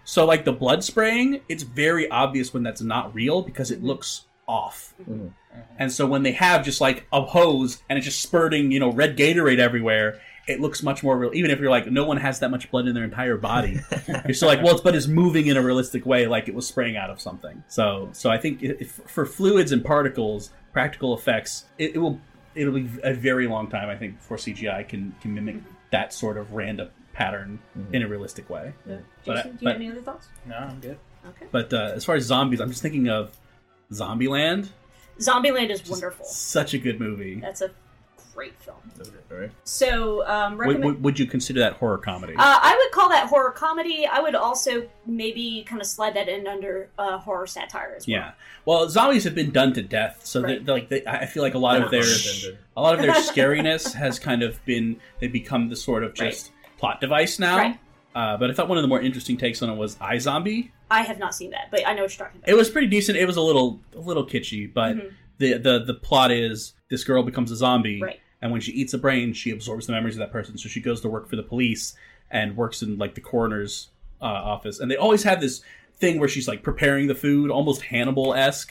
So, 0.08 0.24
like 0.24 0.46
the 0.46 0.54
blood 0.54 0.82
spraying, 0.82 1.42
it's 1.50 1.62
very 1.62 2.10
obvious 2.10 2.54
when 2.54 2.62
that's 2.62 2.80
not 2.80 3.14
real 3.14 3.42
because 3.42 3.70
it 3.70 3.82
looks 3.82 4.24
off. 4.46 4.94
Mhm. 5.02 5.32
And 5.78 5.92
so 5.92 6.06
when 6.06 6.22
they 6.22 6.32
have 6.32 6.64
just 6.64 6.80
like 6.80 7.06
a 7.12 7.20
hose 7.20 7.82
and 7.90 7.98
it's 7.98 8.06
just 8.06 8.22
spurting, 8.22 8.72
you 8.72 8.80
know, 8.80 8.90
red 8.90 9.18
Gatorade 9.18 9.58
everywhere, 9.58 10.18
it 10.46 10.62
looks 10.62 10.82
much 10.82 11.02
more 11.02 11.18
real. 11.18 11.34
Even 11.34 11.50
if 11.50 11.60
you're 11.60 11.68
like, 11.68 11.90
no 11.90 12.06
one 12.06 12.16
has 12.16 12.38
that 12.38 12.50
much 12.50 12.70
blood 12.70 12.88
in 12.88 12.94
their 12.94 13.04
entire 13.04 13.36
body, 13.36 13.80
you're 14.24 14.32
still 14.32 14.48
like, 14.48 14.62
well, 14.62 14.72
it's 14.72 14.80
but 14.80 14.94
it's 14.94 15.06
moving 15.06 15.48
in 15.48 15.58
a 15.58 15.62
realistic 15.62 16.06
way, 16.06 16.26
like 16.26 16.48
it 16.48 16.54
was 16.54 16.66
spraying 16.66 16.96
out 16.96 17.10
of 17.10 17.20
something. 17.20 17.62
So, 17.68 18.08
so 18.12 18.30
I 18.30 18.38
think 18.38 18.62
if, 18.62 18.92
for 19.04 19.26
fluids 19.26 19.72
and 19.72 19.84
particles, 19.84 20.52
practical 20.72 21.12
effects, 21.12 21.66
it, 21.76 21.96
it 21.96 21.98
will 21.98 22.18
it'll 22.54 22.72
be 22.72 22.88
a 23.02 23.12
very 23.12 23.46
long 23.46 23.68
time, 23.68 23.90
I 23.90 23.96
think, 23.96 24.16
before 24.16 24.38
CGI 24.38 24.88
can 24.88 25.14
can 25.20 25.34
mimic 25.34 25.56
that 25.90 26.14
sort 26.14 26.38
of 26.38 26.54
random 26.54 26.88
pattern 27.18 27.58
in 27.92 28.02
a 28.02 28.08
realistic 28.08 28.48
way. 28.48 28.72
Jason, 28.86 29.04
But 29.26 29.36
I- 29.36 29.42
do 29.42 29.48
you 29.48 29.54
but- 29.62 29.72
have 29.72 29.76
any 29.80 29.90
other 29.90 30.00
thoughts? 30.02 30.28
No, 30.46 30.54
I'm 30.56 30.78
good. 30.80 30.98
Okay. 31.30 31.46
But 31.50 31.72
uh, 31.74 31.92
as 31.94 32.04
far 32.04 32.14
as 32.14 32.24
zombies, 32.24 32.60
I'm 32.60 32.68
just 32.70 32.80
thinking 32.80 33.08
of 33.08 33.36
Zombieland. 33.92 34.68
Zombieland 35.18 35.70
is 35.70 35.86
wonderful. 35.88 36.24
Such 36.24 36.74
a 36.74 36.78
good 36.78 37.00
movie. 37.00 37.40
That's 37.40 37.60
a 37.60 37.70
great 38.34 38.54
film. 38.62 38.76
Right. 39.28 39.50
So, 39.64 40.24
um, 40.28 40.52
Would, 40.52 40.60
recommend. 40.68 40.84
would, 40.84 41.02
would 41.02 41.18
you 41.18 41.26
consider 41.26 41.58
that 41.60 41.72
horror 41.74 41.98
comedy? 41.98 42.34
Uh, 42.34 42.38
I 42.38 42.76
would 42.76 42.92
call 42.94 43.08
that 43.10 43.26
horror 43.26 43.50
comedy. 43.50 44.06
I 44.06 44.20
would 44.20 44.36
also 44.36 44.88
maybe 45.06 45.64
kind 45.68 45.80
of 45.80 45.86
slide 45.88 46.14
that 46.14 46.28
in 46.28 46.46
under 46.46 46.88
uh, 46.98 47.18
horror 47.18 47.46
satire 47.48 47.94
as 47.96 48.06
well. 48.06 48.16
Yeah. 48.16 48.30
Well, 48.64 48.88
zombies 48.88 49.24
have 49.24 49.34
been 49.34 49.50
done 49.50 49.72
to 49.74 49.82
death, 49.82 50.20
so 50.24 50.40
Right. 50.40 50.64
they're, 50.64 50.74
like 50.76 50.88
they, 50.88 51.04
I 51.04 51.26
feel 51.26 51.42
like 51.42 51.54
a 51.54 51.58
lot 51.58 51.82
of 51.82 51.90
their 51.90 52.00
Intended. 52.02 52.58
a 52.76 52.80
lot 52.80 52.94
of 52.94 53.00
their 53.02 53.12
scariness 53.30 53.92
has 53.92 54.18
kind 54.20 54.42
of 54.44 54.64
been 54.64 55.00
they 55.20 55.26
become 55.26 55.68
the 55.68 55.76
sort 55.76 56.04
of 56.04 56.14
just 56.14 56.52
plot 56.78 57.00
device 57.00 57.38
now. 57.38 57.58
Right. 57.58 57.78
Uh, 58.14 58.36
but 58.36 58.50
I 58.50 58.54
thought 58.54 58.68
one 58.68 58.78
of 58.78 58.82
the 58.82 58.88
more 58.88 59.00
interesting 59.00 59.36
takes 59.36 59.62
on 59.62 59.70
it 59.70 59.76
was 59.76 59.96
iZombie. 59.96 60.70
I 60.90 61.02
have 61.02 61.18
not 61.18 61.34
seen 61.34 61.50
that, 61.50 61.68
but 61.70 61.86
I 61.86 61.92
know 61.92 62.02
what 62.02 62.16
you're 62.18 62.26
talking 62.26 62.40
about. 62.40 62.48
It 62.48 62.56
was 62.56 62.70
pretty 62.70 62.86
decent. 62.86 63.18
It 63.18 63.26
was 63.26 63.36
a 63.36 63.42
little 63.42 63.80
a 63.94 63.98
little 64.00 64.26
kitschy, 64.26 64.72
but 64.72 64.96
Mhm. 64.96 65.12
the, 65.38 65.58
the 65.58 65.84
the 65.84 65.94
plot 65.94 66.30
is 66.30 66.72
this 66.88 67.04
girl 67.04 67.22
becomes 67.22 67.50
a 67.52 67.56
zombie, 67.56 68.00
Right. 68.00 68.20
and 68.40 68.50
when 68.50 68.60
she 68.62 68.72
eats 68.72 68.94
a 68.94 68.98
brain, 68.98 69.34
she 69.34 69.50
absorbs 69.50 69.86
the 69.86 69.92
memories 69.92 70.14
of 70.14 70.20
that 70.20 70.32
person. 70.32 70.56
So 70.56 70.68
she 70.68 70.80
goes 70.80 71.00
to 71.02 71.08
work 71.08 71.28
for 71.28 71.36
the 71.36 71.42
police 71.42 71.94
and 72.30 72.56
works 72.56 72.82
in 72.82 72.96
like 72.98 73.14
the 73.14 73.20
coroner's 73.20 73.90
uh, 74.20 74.24
office, 74.24 74.80
and 74.80 74.90
they 74.90 74.96
always 74.96 75.22
have 75.24 75.40
this 75.40 75.60
thing 75.96 76.18
where 76.18 76.28
she's 76.28 76.48
like 76.48 76.62
preparing 76.62 77.06
the 77.08 77.14
food, 77.14 77.50
almost 77.50 77.82
Hannibal 77.82 78.34
esque. 78.34 78.70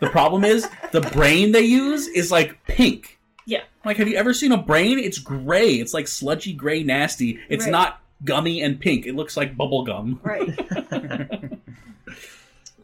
the 0.00 0.08
problem 0.08 0.44
is 0.44 0.68
the 0.92 1.00
brain 1.02 1.52
they 1.52 1.60
use 1.62 2.06
is 2.08 2.30
like 2.32 2.56
pink. 2.66 3.17
Yeah. 3.48 3.62
Like, 3.82 3.96
have 3.96 4.08
you 4.08 4.16
ever 4.16 4.34
seen 4.34 4.52
a 4.52 4.58
brain? 4.58 4.98
It's 4.98 5.18
gray. 5.18 5.70
It's 5.76 5.94
like 5.94 6.06
sludgy 6.06 6.52
gray, 6.52 6.82
nasty. 6.82 7.40
It's 7.48 7.64
Right. 7.64 7.72
not 7.72 8.02
gummy 8.22 8.60
and 8.60 8.78
pink. 8.78 9.06
It 9.06 9.14
looks 9.16 9.38
like 9.38 9.56
bubble 9.56 9.84
gum. 9.84 10.20
Right. 10.22 10.50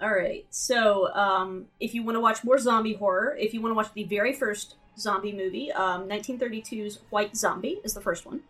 All 0.01 0.11
right. 0.15 0.47
So, 0.49 1.13
um, 1.15 1.67
if 1.81 1.95
you 1.95 2.03
want 2.03 2.17
to 2.17 2.21
watch 2.21 2.43
more 2.45 2.57
zombie 2.59 2.95
horror, 2.95 3.37
if 3.39 3.53
you 3.53 3.61
want 3.61 3.73
to 3.73 3.77
watch 3.77 3.93
the 3.93 4.05
very 4.05 4.33
first 4.33 4.77
zombie 4.99 5.33
movie, 5.33 5.71
um, 5.73 6.09
1932's 6.09 7.01
White 7.11 7.37
Zombie 7.37 7.81
is 7.85 7.93
the 7.93 8.01
first 8.01 8.25
one. 8.25 8.41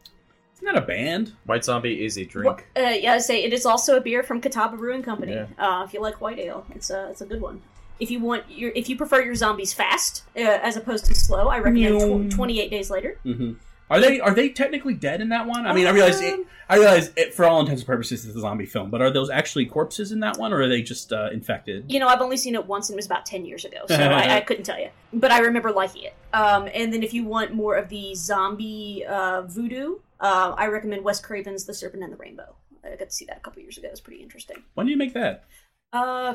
Isn't 0.54 0.66
that 0.66 0.76
a 0.76 0.86
band? 0.86 1.32
White 1.46 1.64
Zombie 1.64 2.04
is 2.04 2.16
a 2.16 2.24
drink. 2.24 2.68
Uh, 2.76 2.94
yeah, 3.00 3.14
I 3.14 3.18
say 3.18 3.42
it 3.42 3.52
is 3.52 3.66
also 3.66 3.96
a 3.96 4.00
beer 4.00 4.22
from 4.22 4.40
Catawba 4.40 4.76
Brewing 4.76 5.02
Company. 5.02 5.32
Yeah. 5.32 5.46
Uh, 5.58 5.82
if 5.84 5.92
you 5.92 6.00
like 6.00 6.20
white 6.20 6.38
ale, 6.38 6.64
it's 6.76 6.90
a 6.90 7.08
it's 7.10 7.22
a 7.22 7.26
good 7.26 7.40
one. 7.40 7.60
If 8.00 8.10
you 8.10 8.20
want 8.20 8.44
your 8.50 8.72
if 8.74 8.88
you 8.88 8.96
prefer 8.96 9.22
your 9.22 9.34
zombies 9.34 9.72
fast 9.72 10.24
uh, 10.36 10.40
as 10.40 10.76
opposed 10.76 11.06
to 11.06 11.14
slow, 11.14 11.48
I 11.48 11.58
recommend 11.58 12.30
tw- 12.30 12.34
28 12.34 12.70
Days 12.70 12.90
Later. 12.90 13.18
hmm 13.22 13.52
Are 13.90 14.00
they 14.00 14.20
are 14.20 14.34
they 14.34 14.48
technically 14.48 14.94
dead 14.94 15.20
in 15.20 15.28
that 15.28 15.46
one? 15.46 15.66
I 15.66 15.72
mean, 15.72 15.86
I 15.86 15.90
realize 15.90 16.20
it, 16.20 16.40
I 16.68 16.76
realize 16.76 17.12
it, 17.16 17.34
for 17.34 17.44
all 17.44 17.60
intents 17.60 17.82
and 17.82 17.86
purposes 17.86 18.24
it's 18.26 18.34
a 18.34 18.40
zombie 18.40 18.66
film, 18.66 18.90
but 18.90 19.00
are 19.02 19.10
those 19.10 19.30
actually 19.30 19.66
corpses 19.66 20.10
in 20.10 20.20
that 20.20 20.38
one, 20.38 20.52
or 20.52 20.62
are 20.62 20.68
they 20.68 20.82
just 20.82 21.12
uh, 21.12 21.28
infected? 21.32 21.92
You 21.92 22.00
know, 22.00 22.08
I've 22.08 22.20
only 22.22 22.36
seen 22.36 22.54
it 22.54 22.66
once, 22.66 22.88
and 22.88 22.94
it 22.94 22.98
was 22.98 23.06
about 23.06 23.26
ten 23.26 23.44
years 23.44 23.64
ago, 23.64 23.84
so 23.86 23.94
I, 23.94 24.36
I 24.36 24.40
couldn't 24.48 24.64
tell 24.64 24.78
you. 24.80 24.88
But 25.12 25.30
I 25.30 25.40
remember 25.40 25.70
liking 25.70 26.02
it. 26.04 26.14
Um, 26.32 26.68
and 26.74 26.92
then, 26.92 27.02
if 27.02 27.12
you 27.14 27.24
want 27.24 27.52
more 27.54 27.76
of 27.76 27.88
the 27.90 28.14
zombie 28.14 29.04
uh, 29.06 29.42
voodoo, 29.42 29.98
uh, 30.18 30.54
I 30.56 30.66
recommend 30.66 31.04
Wes 31.04 31.20
Craven's 31.20 31.64
*The 31.64 31.74
Serpent 31.74 32.02
and 32.02 32.12
the 32.12 32.16
Rainbow*. 32.16 32.56
I 32.84 32.96
got 32.96 33.10
to 33.10 33.14
see 33.14 33.26
that 33.26 33.36
a 33.36 33.40
couple 33.40 33.62
years 33.62 33.78
ago. 33.78 33.88
It 33.88 33.92
was 33.92 34.00
pretty 34.00 34.22
interesting. 34.22 34.56
When 34.74 34.86
do 34.86 34.90
you 34.92 34.98
make 34.98 35.14
that? 35.14 35.44
Uh, 35.92 36.34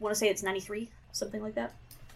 want 0.00 0.14
to 0.14 0.18
say 0.18 0.28
it's 0.28 0.42
'93, 0.42 0.90
something 1.12 1.42
like 1.42 1.54
that. 1.54 1.74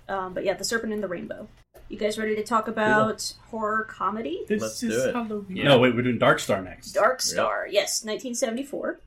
Um, 0.09 0.35
but 0.35 0.45
yeah, 0.45 0.55
*The 0.55 0.65
Serpent 0.65 0.93
and 0.93 1.03
the 1.03 1.09
Rainbow*. 1.09 1.49
You 1.89 1.97
guys 1.99 2.19
ready 2.19 2.37
to 2.37 2.45
talk 2.45 2.69
about 2.69 3.33
horror 3.51 3.85
comedy? 3.85 4.45
This 4.47 4.61
Let's 4.61 4.83
is 4.83 4.95
do 4.95 5.09
it. 5.09 5.15
Halloween. 5.15 5.65
No, 5.65 5.79
wait, 5.79 5.95
we're 5.95 6.03
doing 6.03 6.19
Dark 6.19 6.39
Star 6.39 6.61
next. 6.61 6.93
Dark 6.93 7.23
Star, 7.23 7.67
yes, 7.67 8.05
1974. 8.05 9.01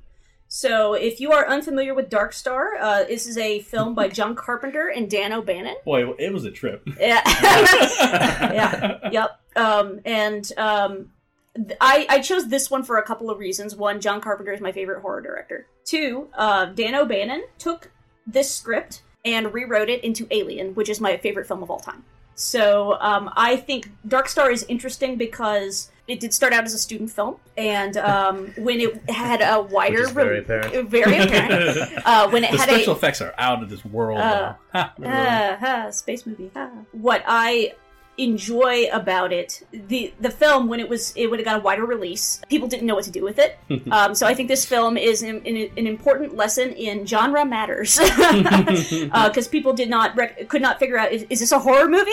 So, 0.48 0.96
if 0.96 1.22
you 1.22 1.32
are 1.32 1.48
unfamiliar 1.48 1.94
with 1.94 2.10
Dark 2.10 2.34
Star, 2.34 2.76
uh, 2.76 3.04
this 3.06 3.26
is 3.26 3.38
a 3.38 3.60
film 3.60 3.94
by 3.96 4.08
John 4.10 4.36
Carpenter 4.36 4.90
and 4.90 5.10
Dan 5.10 5.32
O'Bannon. 5.32 5.76
Boy, 5.86 6.10
it 6.20 6.34
was 6.34 6.44
a 6.44 6.52
trip. 6.52 6.86
Yeah. 7.00 7.22
yeah. 8.52 9.10
Yep. 9.12 9.40
Um, 9.56 10.00
and 10.04 10.52
um, 10.58 11.12
th- 11.56 11.78
I, 11.80 12.06
I 12.10 12.20
chose 12.20 12.50
this 12.50 12.70
one 12.70 12.84
for 12.84 12.98
a 12.98 13.04
couple 13.04 13.30
of 13.30 13.38
reasons. 13.40 13.76
One, 13.76 14.02
John 14.02 14.20
Carpenter 14.22 14.52
is 14.52 14.60
my 14.60 14.72
favorite 14.72 15.02
horror 15.02 15.22
director. 15.22 15.68
Two, 15.86 16.28
uh, 16.34 16.66
Dan 16.66 16.96
O'Bannon 16.96 17.44
took 17.58 17.92
this 18.28 18.54
script 18.54 19.02
and 19.24 19.54
rewrote 19.54 19.90
it 19.90 20.04
into 20.04 20.28
Alien, 20.32 20.74
which 20.76 20.90
is 20.90 21.00
my 21.00 21.18
favorite 21.18 21.48
film 21.48 21.62
of 21.64 21.70
all 21.70 21.80
time. 21.80 22.04
So 22.36 22.98
um, 23.00 23.30
I 23.36 23.56
think 23.56 23.90
Dark 24.08 24.28
Star 24.28 24.50
is 24.50 24.64
interesting 24.68 25.16
because 25.16 25.92
it 26.08 26.20
did 26.20 26.34
start 26.34 26.54
out 26.54 26.64
as 26.64 26.74
a 26.74 26.78
student 26.80 27.12
film, 27.12 27.36
and 27.56 27.96
um, 27.98 28.48
when 28.58 28.80
it 28.82 29.10
had 29.10 29.42
a 29.42 29.62
wider, 29.62 30.00
Which 30.00 30.08
is 30.08 30.12
very 30.12 30.40
apparent. 30.40 30.90
very 30.90 31.18
apparent, 31.18 31.92
uh, 32.06 32.30
when 32.30 32.44
it 32.44 32.52
the 32.52 32.58
had 32.58 32.70
special 32.70 32.94
a 32.94 32.96
effects 32.96 33.22
are 33.22 33.36
out 33.38 33.62
of 33.62 33.70
this 33.70 33.86
world. 33.86 34.20
Uh, 34.20 34.54
Ha, 34.74 34.94
Ah, 35.06 35.58
ah, 35.62 35.90
space 35.92 36.26
movie. 36.26 36.50
Ah. 36.56 36.70
What 36.94 37.24
I 37.28 37.74
enjoy 38.18 38.88
about 38.92 39.32
it, 39.32 39.66
the 39.72 40.14
the 40.20 40.30
film 40.30 40.68
when 40.68 40.80
it 40.80 40.90
was 40.90 41.14
it 41.16 41.28
would 41.28 41.40
have 41.40 41.46
got 41.46 41.58
a 41.58 41.64
wider 41.64 41.86
release, 41.86 42.42
people 42.50 42.68
didn't 42.68 42.86
know 42.86 42.96
what 42.96 43.06
to 43.06 43.12
do 43.12 43.24
with 43.24 43.40
it. 43.40 43.58
um, 43.92 44.14
so 44.14 44.28
I 44.28 44.34
think 44.34 44.48
this 44.48 44.66
film 44.66 44.98
is 44.98 45.22
an, 45.22 45.42
an, 45.46 45.70
an 45.78 45.88
important 45.88 46.36
lesson 46.36 46.72
in 46.74 47.06
genre 47.06 47.46
matters 47.46 47.98
because 48.20 49.48
people 49.48 49.74
did 49.74 49.90
not 49.90 50.16
rec- 50.16 50.48
could 50.50 50.62
not 50.62 50.80
figure 50.80 50.98
out 50.98 51.12
is, 51.12 51.26
is 51.30 51.40
this 51.40 51.52
a 51.52 51.60
horror 51.60 51.90
movie. 51.90 52.12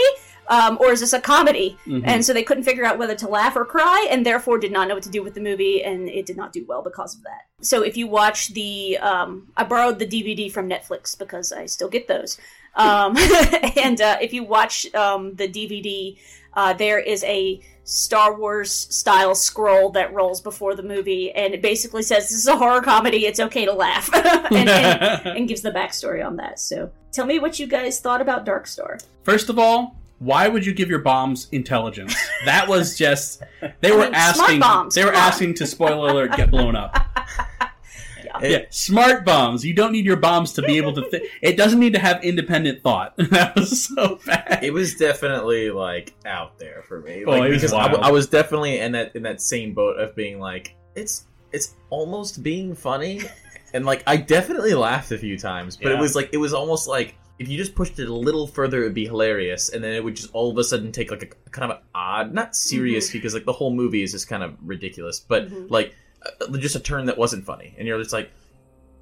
Um, 0.48 0.78
or 0.80 0.92
is 0.92 1.00
this 1.00 1.12
a 1.12 1.20
comedy? 1.20 1.76
Mhm. 1.86 2.02
And 2.04 2.24
so 2.24 2.32
they 2.32 2.42
couldn't 2.42 2.64
figure 2.64 2.84
out 2.84 2.98
whether 2.98 3.14
to 3.14 3.28
laugh 3.28 3.54
or 3.54 3.64
cry, 3.64 4.06
and 4.10 4.24
therefore 4.24 4.58
did 4.58 4.72
not 4.72 4.88
know 4.88 4.94
what 4.94 5.02
to 5.04 5.10
do 5.10 5.22
with 5.22 5.34
the 5.34 5.40
movie, 5.40 5.84
and 5.84 6.08
it 6.08 6.26
did 6.26 6.36
not 6.36 6.52
do 6.52 6.64
well 6.66 6.82
because 6.82 7.14
of 7.14 7.22
that. 7.24 7.42
So 7.60 7.82
if 7.82 7.96
you 7.96 8.06
watch 8.06 8.48
the, 8.54 8.98
um, 8.98 9.48
I 9.56 9.64
borrowed 9.64 9.98
the 9.98 10.06
DVD 10.06 10.50
from 10.50 10.68
Netflix 10.68 11.18
because 11.18 11.52
I 11.52 11.66
still 11.66 11.88
get 11.88 12.08
those. 12.08 12.38
Um, 12.76 13.16
and 13.76 14.00
uh, 14.00 14.18
if 14.20 14.32
you 14.32 14.44
watch 14.44 14.92
um, 14.94 15.34
the 15.34 15.48
DVD, 15.48 16.16
uh, 16.54 16.72
there 16.72 16.98
is 16.98 17.24
a 17.24 17.60
Star 17.84 18.38
Wars 18.38 18.70
style 18.70 19.34
scroll 19.34 19.90
that 19.90 20.12
rolls 20.12 20.40
before 20.40 20.74
the 20.74 20.82
movie, 20.82 21.32
and 21.32 21.54
it 21.54 21.62
basically 21.62 22.02
says 22.02 22.24
this 22.24 22.38
is 22.38 22.46
a 22.46 22.56
horror 22.56 22.82
comedy. 22.82 23.26
It's 23.26 23.40
okay 23.40 23.64
to 23.64 23.72
laugh, 23.72 24.10
and, 24.14 24.68
and, 24.68 25.26
and 25.36 25.48
gives 25.48 25.62
the 25.62 25.70
backstory 25.70 26.24
on 26.24 26.36
that. 26.36 26.58
So 26.60 26.90
tell 27.12 27.26
me 27.26 27.38
what 27.38 27.58
you 27.58 27.66
guys 27.66 28.00
thought 28.00 28.20
about 28.20 28.44
Dark 28.44 28.66
Star. 28.66 28.98
First 29.24 29.48
of 29.48 29.58
all, 29.58 29.96
why 30.18 30.48
would 30.48 30.64
you 30.66 30.72
give 30.74 30.88
your 30.90 30.98
bombs 31.00 31.48
intelligence? 31.52 32.14
That 32.44 32.68
was 32.68 32.96
just 32.96 33.42
they 33.80 33.90
I 33.92 33.94
were 33.94 34.02
mean, 34.02 34.12
smart 34.12 34.14
asking. 34.14 34.60
bombs, 34.60 34.94
They 34.94 35.04
were 35.04 35.10
on. 35.10 35.16
asking 35.16 35.54
to 35.54 35.66
spoiler 35.66 36.10
alert 36.10 36.36
get 36.36 36.50
blown 36.50 36.76
up. 36.76 36.96
Yeah, 38.40 38.66
smart 38.70 39.24
bombs. 39.24 39.64
You 39.64 39.74
don't 39.74 39.90
need 39.90 40.04
your 40.04 40.16
bombs 40.16 40.52
to 40.52 40.62
be 40.62 40.76
able 40.76 40.92
to. 40.92 41.10
Th- 41.10 41.24
it 41.42 41.56
doesn't 41.56 41.80
need 41.80 41.94
to 41.94 41.98
have 41.98 42.22
independent 42.22 42.82
thought. 42.82 43.14
that 43.30 43.56
was 43.56 43.86
so 43.86 44.20
bad. 44.26 44.60
It 44.62 44.72
was 44.72 44.94
definitely 44.94 45.70
like 45.70 46.14
out 46.24 46.56
there 46.58 46.82
for 46.86 47.00
me, 47.00 47.24
Oh, 47.26 47.30
like, 47.30 47.42
it 47.44 47.48
was 47.48 47.56
because 47.62 47.72
I, 47.72 47.86
wild. 47.92 48.04
I 48.04 48.12
was 48.12 48.28
definitely 48.28 48.78
in 48.78 48.92
that 48.92 49.16
in 49.16 49.22
that 49.24 49.40
same 49.40 49.74
boat 49.74 49.98
of 49.98 50.14
being 50.14 50.38
like, 50.38 50.76
it's 50.94 51.26
it's 51.52 51.74
almost 51.90 52.42
being 52.44 52.76
funny, 52.76 53.22
and 53.74 53.84
like 53.84 54.04
I 54.06 54.16
definitely 54.18 54.74
laughed 54.74 55.10
a 55.10 55.18
few 55.18 55.36
times, 55.36 55.76
but 55.76 55.90
it 55.90 55.98
was 55.98 56.14
like 56.14 56.30
it 56.32 56.38
was 56.38 56.52
almost 56.52 56.86
like 56.86 57.16
if 57.38 57.48
you 57.48 57.56
just 57.56 57.74
pushed 57.74 57.98
it 57.98 58.08
a 58.08 58.12
little 58.14 58.46
further, 58.46 58.80
it'd 58.80 58.94
be 58.94 59.06
hilarious, 59.06 59.68
and 59.68 59.82
then 59.82 59.92
it 59.94 60.02
would 60.02 60.16
just 60.16 60.30
all 60.32 60.50
of 60.50 60.58
a 60.58 60.64
sudden 60.64 60.90
take 60.92 61.10
like 61.10 61.22
a 61.22 61.50
kind 61.50 61.70
of 61.70 61.78
an 61.78 61.82
odd, 61.94 62.34
not 62.34 62.56
serious, 62.56 63.10
because 63.10 63.34
like 63.34 63.44
the 63.44 63.52
whole 63.52 63.72
movie 63.72 64.02
is 64.02 64.12
just 64.12 64.28
kind 64.28 64.42
of 64.42 64.56
ridiculous, 64.62 65.20
but 65.20 65.48
Mhm. 65.48 65.70
like 65.70 65.94
uh, 66.22 66.56
just 66.58 66.74
a 66.74 66.80
turn 66.80 67.06
that 67.06 67.16
wasn't 67.16 67.44
funny, 67.44 67.74
and 67.78 67.86
you're 67.86 67.98
just 68.00 68.12
like. 68.12 68.30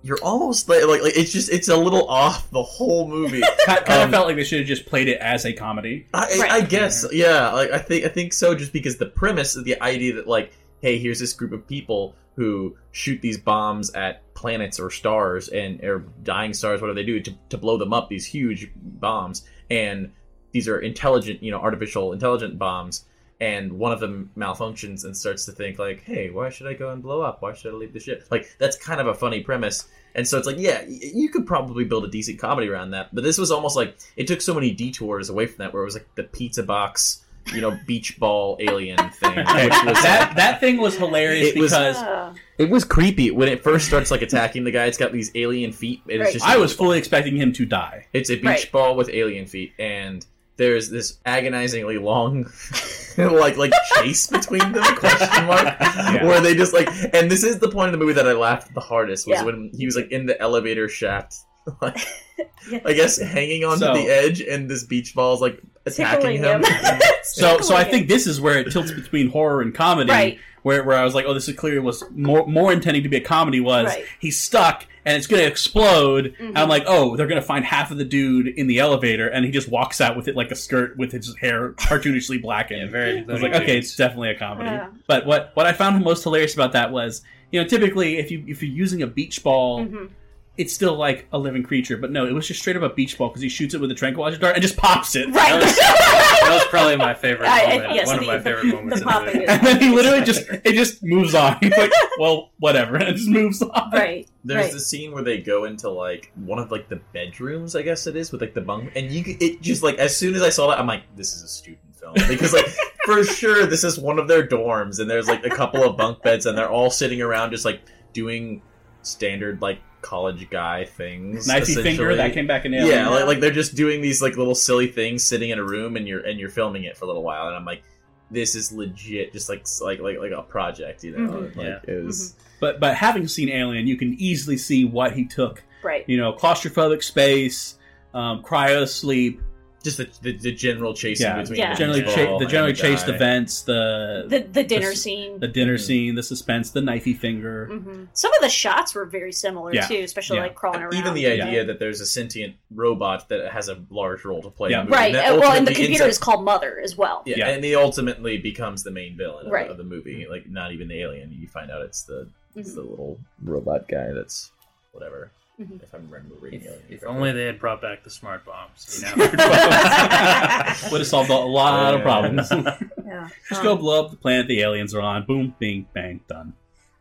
You're 0.02 0.22
almost 0.22 0.68
like, 0.68 0.86
like 0.86 1.02
like 1.02 1.16
it's 1.16 1.32
just 1.32 1.50
it's 1.50 1.66
a 1.66 1.76
little 1.76 2.06
off 2.08 2.48
the 2.52 2.62
whole 2.62 3.08
movie. 3.08 3.40
kind 3.66 3.80
of 3.80 3.88
Um, 3.88 4.10
felt 4.12 4.26
like 4.28 4.36
they 4.36 4.44
should 4.44 4.60
have 4.60 4.68
just 4.68 4.86
played 4.86 5.08
it 5.08 5.18
as 5.18 5.44
a 5.44 5.52
comedy. 5.52 6.06
I, 6.14 6.46
I 6.48 6.60
guess, 6.60 7.04
yeah. 7.12 7.50
Like 7.50 7.72
I 7.72 7.78
think 7.78 8.04
I 8.04 8.08
think 8.08 8.32
so, 8.32 8.54
just 8.54 8.72
because 8.72 8.98
the 8.98 9.06
premise 9.06 9.56
of 9.56 9.64
the 9.64 9.82
idea 9.82 10.12
that 10.16 10.28
like, 10.28 10.52
hey, 10.80 10.98
here's 10.98 11.18
this 11.18 11.32
group 11.32 11.50
of 11.52 11.66
people 11.66 12.14
who 12.36 12.76
shoot 12.92 13.20
these 13.22 13.38
bombs 13.38 13.90
at 13.94 14.22
planets 14.34 14.78
or 14.78 14.90
stars 14.90 15.48
and 15.48 15.82
or 15.82 16.04
dying 16.22 16.52
stars, 16.52 16.80
whatever 16.80 16.94
they 16.94 17.04
do 17.04 17.18
to, 17.18 17.34
to 17.48 17.58
blow 17.58 17.78
them 17.78 17.92
up, 17.92 18.08
these 18.08 18.26
huge 18.26 18.70
bombs, 18.76 19.44
and 19.70 20.12
these 20.52 20.68
are 20.68 20.78
intelligent, 20.78 21.42
you 21.42 21.50
know, 21.50 21.58
artificial 21.58 22.12
intelligent 22.12 22.58
bombs. 22.58 23.04
And 23.38 23.74
one 23.74 23.92
of 23.92 24.00
them 24.00 24.30
malfunctions 24.34 25.04
and 25.04 25.14
starts 25.14 25.44
to 25.44 25.52
think 25.52 25.78
like, 25.78 26.02
"Hey, 26.04 26.30
why 26.30 26.48
should 26.48 26.66
I 26.66 26.72
go 26.72 26.90
and 26.90 27.02
blow 27.02 27.20
up? 27.20 27.42
Why 27.42 27.52
should 27.52 27.74
I 27.74 27.76
leave 27.76 27.92
the 27.92 28.00
ship?" 28.00 28.26
Like 28.30 28.56
that's 28.58 28.78
kind 28.78 28.98
of 28.98 29.06
a 29.08 29.14
funny 29.14 29.42
premise. 29.42 29.86
And 30.14 30.26
so 30.26 30.38
it's 30.38 30.46
like, 30.46 30.56
yeah, 30.58 30.82
you 30.88 31.28
could 31.28 31.46
probably 31.46 31.84
build 31.84 32.06
a 32.06 32.08
decent 32.08 32.38
comedy 32.38 32.68
around 32.68 32.92
that. 32.92 33.14
But 33.14 33.22
this 33.22 33.36
was 33.36 33.50
almost 33.50 33.76
like 33.76 33.98
it 34.16 34.26
took 34.26 34.40
so 34.40 34.54
many 34.54 34.70
detours 34.70 35.28
away 35.28 35.46
from 35.46 35.58
that, 35.58 35.74
where 35.74 35.82
it 35.82 35.84
was 35.84 35.94
like 35.94 36.08
the 36.14 36.22
pizza 36.24 36.62
box, 36.62 37.25
you 37.54 37.60
know, 37.60 37.78
beach 37.86 38.18
ball 38.18 38.56
alien 38.60 38.96
thing. 39.10 39.38
Okay, 39.38 39.64
which 39.64 39.84
was 39.84 40.02
that 40.02 40.34
that 40.36 40.60
thing 40.60 40.76
was 40.78 40.96
hilarious 40.96 41.48
It 41.54 41.58
was- 41.58 41.70
because 41.72 42.36
it 42.58 42.70
was 42.70 42.84
creepy 42.84 43.30
when 43.30 43.48
it 43.48 43.62
first 43.62 43.86
starts 43.86 44.10
like 44.10 44.22
attacking 44.22 44.64
the 44.64 44.70
guy. 44.70 44.86
It's 44.86 44.98
got 44.98 45.12
these 45.12 45.30
alien 45.34 45.72
feet. 45.72 46.00
and 46.04 46.12
It's 46.12 46.20
Right. 46.24 46.32
just 46.32 46.44
I 46.46 46.56
was 46.56 46.72
fully 46.74 46.98
expecting 46.98 47.36
him 47.36 47.52
to 47.54 47.64
die. 47.66 48.06
it's 48.12 48.30
a 48.30 48.36
beach 48.36 48.44
Right. 48.44 48.72
ball 48.72 48.96
with 48.96 49.08
alien 49.10 49.46
feet, 49.46 49.72
and 49.78 50.24
there's 50.56 50.88
this 50.88 51.18
agonizingly 51.26 51.98
long 51.98 52.50
like 53.18 53.56
like 53.58 53.72
chase 53.96 54.26
between 54.26 54.72
them 54.72 54.82
question 54.96 55.44
mark 55.46 55.78
where 56.22 56.40
they 56.40 56.54
just 56.54 56.72
like 56.72 56.88
and 57.14 57.30
this 57.30 57.44
is 57.44 57.58
the 57.58 57.68
point 57.68 57.88
of 57.88 57.92
the 57.92 57.98
movie 57.98 58.14
that 58.14 58.26
I 58.26 58.32
laughed 58.32 58.72
the 58.72 58.80
hardest 58.80 59.26
was 59.26 59.38
Yeah. 59.38 59.44
when 59.44 59.70
he 59.76 59.84
was 59.84 59.96
like 59.96 60.10
in 60.10 60.24
the 60.24 60.40
elevator 60.40 60.88
shaft 60.88 61.34
like 61.82 61.98
I 62.84 62.92
guess 62.92 63.18
hanging 63.20 63.64
onto 63.64 63.80
So- 63.80 63.94
the 63.94 64.08
edge 64.08 64.40
and 64.40 64.68
this 64.68 64.84
beach 64.84 65.14
ball 65.14 65.34
is 65.34 65.40
like 65.40 65.60
attacking 65.86 66.38
him. 66.38 66.62
him. 66.64 67.00
So, 67.28 67.60
so 67.60 67.74
I 67.74 67.82
think 67.82 68.06
this 68.08 68.26
is 68.28 68.40
where 68.40 68.58
it 68.58 68.70
tilts 68.70 68.92
between 68.92 69.28
horror 69.30 69.60
and 69.60 69.74
comedy, 69.74 70.10
Right. 70.12 70.38
where, 70.62 70.84
where 70.84 70.96
I 70.96 71.02
was 71.02 71.12
like, 71.12 71.24
oh, 71.26 71.34
this 71.34 71.48
is 71.48 71.56
clearly 71.56 71.80
was 71.80 72.04
more 72.12 72.46
more 72.46 72.72
intending 72.72 73.02
to 73.02 73.08
be 73.08 73.16
a 73.16 73.20
comedy. 73.20 73.58
Was 73.58 73.86
Right. 73.86 74.04
he's 74.20 74.38
stuck 74.40 74.86
and 75.04 75.16
it's 75.16 75.26
going 75.26 75.42
to 75.42 75.46
explode? 75.46 76.34
Mhm. 76.40 76.48
And 76.50 76.58
I'm 76.58 76.68
like, 76.68 76.84
oh, 76.86 77.16
they're 77.16 77.26
going 77.26 77.40
to 77.40 77.46
find 77.46 77.64
half 77.64 77.90
of 77.90 77.98
the 77.98 78.04
dude 78.04 78.46
in 78.46 78.68
the 78.68 78.78
elevator, 78.78 79.26
and 79.28 79.44
he 79.44 79.50
just 79.50 79.68
walks 79.68 80.00
out 80.00 80.16
with 80.16 80.28
it 80.28 80.36
like 80.36 80.52
a 80.52 80.54
skirt 80.54 80.96
with 80.96 81.10
his 81.10 81.36
hair 81.40 81.72
cartoonishly 81.72 82.40
blackened. 82.40 82.82
Yeah, 82.82 82.88
very 82.88 83.18
I 83.18 83.22
was 83.24 83.42
like, 83.42 83.52
Looney 83.52 83.64
okay, 83.64 83.78
it's 83.78 83.96
definitely 83.96 84.30
a 84.30 84.38
comedy. 84.38 84.70
Yeah. 84.70 84.88
But 85.08 85.26
what 85.26 85.50
what 85.54 85.66
I 85.66 85.72
found 85.72 86.02
most 86.04 86.22
hilarious 86.22 86.54
about 86.54 86.72
that 86.72 86.92
was, 86.92 87.22
you 87.50 87.60
know, 87.60 87.66
typically 87.66 88.18
if 88.18 88.30
you 88.30 88.44
if 88.46 88.62
you're 88.62 88.72
using 88.72 89.02
a 89.02 89.06
beach 89.08 89.42
ball. 89.42 89.84
Mhm. 89.84 90.10
It's 90.58 90.72
still 90.72 90.94
like 90.96 91.26
a 91.32 91.38
living 91.38 91.62
creature, 91.62 91.96
but 91.98 92.10
no, 92.10 92.26
it 92.26 92.32
was 92.32 92.46
just 92.48 92.60
straight 92.60 92.76
up 92.76 92.82
a 92.82 92.88
beach 92.94 93.18
ball 93.18 93.28
because 93.28 93.42
he 93.42 93.48
shoots 93.50 93.74
it 93.74 93.80
with 93.80 93.90
a 93.90 93.94
tranquilizer 93.94 94.38
dart 94.38 94.54
and 94.54 94.62
just 94.62 94.76
pops 94.76 95.14
it. 95.14 95.26
Right. 95.28 95.60
That 95.60 96.48
was 96.50 96.64
probably 96.70 96.96
my 96.96 97.12
favorite 97.14 97.48
I- 97.48 97.64
I- 97.64 97.76
moment. 97.78 97.94
yes, 97.94 98.06
One 98.06 98.18
of 98.20 98.26
my 98.26 98.36
the- 98.38 98.42
favorite 98.44 98.66
moments. 98.66 99.00
the 99.02 99.18
in 99.18 99.24
the 99.26 99.42
is- 99.42 99.48
and 99.50 99.66
then 99.66 99.80
he 99.80 99.88
literally 99.90 100.24
just 100.24 100.48
it 100.48 100.72
just 100.74 101.02
moves 101.02 101.34
on. 101.34 101.58
He's 101.62 101.76
like, 101.76 101.92
well, 102.18 102.50
whatever, 102.58 102.96
and 102.96 103.04
it 103.08 103.16
just 103.16 103.28
moves 103.28 103.60
on. 103.60 103.90
right. 103.92 104.28
There's 104.44 104.64
right. 104.66 104.72
the 104.72 104.80
scene 104.80 105.12
where 105.12 105.22
they 105.24 105.38
go 105.42 105.64
into 105.64 105.90
like 105.90 106.32
one 106.36 106.58
of 106.58 106.70
like 106.70 106.88
the 106.88 107.00
bedrooms, 107.12 107.76
I 107.76 107.82
guess 107.82 108.06
it 108.06 108.16
is, 108.16 108.32
with 108.32 108.40
like 108.40 108.54
the 108.54 108.60
bunk, 108.62 108.92
and 108.96 109.10
you 109.10 109.24
it 109.40 109.60
just 109.60 109.82
like 109.82 109.96
as 109.98 110.16
soon 110.16 110.34
as 110.34 110.42
I 110.42 110.48
saw 110.50 110.68
that, 110.70 110.78
I'm 110.78 110.86
like, 110.86 111.02
this 111.16 111.34
is 111.34 111.42
a 111.42 111.48
student 111.48 111.80
film 111.96 112.14
because 112.28 112.52
like 112.54 112.66
for 113.04 113.24
sure 113.24 113.66
this 113.66 113.82
is 113.84 113.98
one 113.98 114.18
of 114.18 114.26
their 114.28 114.46
dorms, 114.46 115.00
and 115.00 115.10
there's 115.10 115.26
like 115.28 115.44
a 115.44 115.50
couple 115.50 115.82
of 115.82 115.96
bunk 115.96 116.22
beds, 116.22 116.46
and 116.46 116.56
they're 116.56 116.70
all 116.70 116.90
sitting 116.90 117.20
around 117.20 117.50
just 117.50 117.64
like 117.64 117.80
doing 118.12 118.62
standard 119.06 119.62
like 119.62 119.78
college 120.02 120.48
guy 120.50 120.84
things. 120.84 121.48
Knifey 121.48 121.82
finger 121.82 122.14
that 122.16 122.32
came 122.32 122.46
back 122.46 122.64
in 122.64 122.74
Alien. 122.74 122.88
Yeah, 122.90 123.08
like, 123.08 123.26
like 123.26 123.40
they're 123.40 123.50
just 123.50 123.74
doing 123.74 124.00
these 124.02 124.20
like 124.22 124.36
little 124.36 124.54
silly 124.54 124.88
things, 124.88 125.24
sitting 125.24 125.50
in 125.50 125.58
a 125.58 125.64
room, 125.64 125.96
and 125.96 126.06
you're 126.06 126.20
and 126.20 126.38
you're 126.38 126.50
filming 126.50 126.84
it 126.84 126.96
for 126.96 127.04
a 127.04 127.08
little 127.08 127.22
while, 127.22 127.46
and 127.48 127.56
I'm 127.56 127.64
like, 127.64 127.82
this 128.30 128.54
is 128.54 128.72
legit, 128.72 129.32
just 129.32 129.48
like 129.48 129.64
like 129.80 130.00
like 130.00 130.18
like 130.18 130.32
a 130.32 130.42
project, 130.42 131.04
you 131.04 131.12
know? 131.16 131.32
Mhm. 131.32 131.56
Like, 131.56 131.66
Yeah. 131.66 131.94
it 131.94 132.04
was. 132.04 132.34
But 132.60 132.80
but 132.80 132.94
having 132.94 133.28
seen 133.28 133.48
Alien, 133.48 133.86
you 133.86 133.96
can 133.96 134.14
easily 134.18 134.56
see 134.56 134.84
what 134.84 135.12
he 135.12 135.24
took. 135.26 135.62
Right. 135.82 136.04
You 136.08 136.16
know, 136.16 136.32
claustrophobic 136.32 137.02
space, 137.02 137.78
um, 138.14 138.42
cryo 138.42 138.88
sleep. 138.88 139.40
Just 139.86 139.98
the, 139.98 140.08
the, 140.20 140.36
the 140.36 140.50
general 140.52 140.94
chasing 140.94 141.28
Yeah, 141.28 141.40
between 141.42 141.60
Yeah. 141.60 141.72
the 141.74 141.78
generally, 141.78 142.02
beach 142.02 142.14
cha- 142.16 142.38
the 142.38 142.46
generally 142.46 142.72
chased 142.72 143.06
events, 143.08 143.62
the 143.62 144.24
The 144.26 144.40
the 144.40 144.64
dinner 144.64 144.90
the, 144.90 144.96
scene. 144.96 145.38
the 145.38 145.46
dinner 145.46 145.76
Mhm. 145.76 145.80
scene, 145.80 146.14
the 146.16 146.24
suspense, 146.24 146.70
the 146.72 146.80
knifey 146.80 147.16
finger. 147.16 147.66
hmm 147.66 148.06
Some 148.12 148.32
of 148.34 148.40
the 148.40 148.48
shots 148.48 148.96
were 148.96 149.04
very 149.04 149.30
similar 149.30 149.72
Yeah. 149.72 149.86
too, 149.86 150.00
especially 150.02 150.38
Yeah. 150.38 150.42
like 150.42 150.56
crawling 150.56 150.82
around. 150.82 150.94
Even 150.94 151.14
the 151.14 151.28
idea 151.28 151.64
that 151.64 151.78
there's 151.78 152.00
a 152.00 152.06
sentient 152.06 152.56
robot 152.74 153.28
that 153.28 153.52
has 153.52 153.68
a 153.68 153.78
large 153.88 154.24
role 154.24 154.42
to 154.42 154.50
play. 154.50 154.70
Yeah. 154.70 154.80
in 154.80 154.86
the 154.86 154.90
movie. 154.90 155.00
right. 155.02 155.12
that 155.12 155.34
uh, 155.34 155.38
well, 155.38 155.52
and 155.52 155.68
the 155.68 155.72
computer 155.72 156.02
ends 156.02 156.16
is 156.16 156.18
called 156.18 156.44
Mother 156.44 156.80
as 156.82 156.96
well. 156.96 157.22
Yeah, 157.24 157.36
Yeah. 157.38 157.48
and 157.50 157.62
he 157.62 157.76
ultimately 157.76 158.38
becomes 158.38 158.82
the 158.82 158.90
main 158.90 159.16
villain 159.16 159.46
of, 159.46 159.52
Right. 159.52 159.70
of 159.70 159.76
the 159.76 159.84
movie. 159.84 160.26
Like, 160.28 160.50
not 160.50 160.72
even 160.72 160.88
the 160.88 161.00
alien. 161.00 161.30
You 161.32 161.46
find 161.46 161.70
out 161.70 161.82
it's 161.82 162.02
the 162.02 162.26
it's 162.56 162.72
Mhm. 162.72 162.74
the 162.74 162.80
little 162.82 163.20
robot 163.44 163.86
guy 163.86 164.12
that's 164.12 164.50
whatever. 164.90 165.30
Mhm. 165.60 165.82
If 165.82 165.94
I 165.94 165.96
remember 165.96 166.34
reading 166.40 166.60
If, 166.60 166.66
Alien. 166.66 166.82
if 166.90 167.04
only 167.04 167.32
they 167.32 167.44
had 167.46 167.58
brought 167.58 167.80
back 167.80 168.04
the 168.04 168.10
smart 168.10 168.44
bombs. 168.44 169.02
You 169.02 169.16
know? 169.16 169.24
Would 170.92 171.00
have 171.00 171.06
solved 171.06 171.30
a 171.30 171.34
lot 171.34 171.94
of 171.94 172.02
problems. 172.02 172.50
Yeah. 173.06 173.28
Just 173.48 173.60
Um, 173.60 173.64
go 173.66 173.76
blow 173.76 174.04
up 174.04 174.10
the 174.10 174.16
planet 174.16 174.48
the 174.48 174.60
aliens 174.62 174.92
are 174.92 175.00
on. 175.00 175.24
Boom, 175.26 175.54
bing, 175.60 175.86
bang, 175.94 176.20
done. 176.28 176.54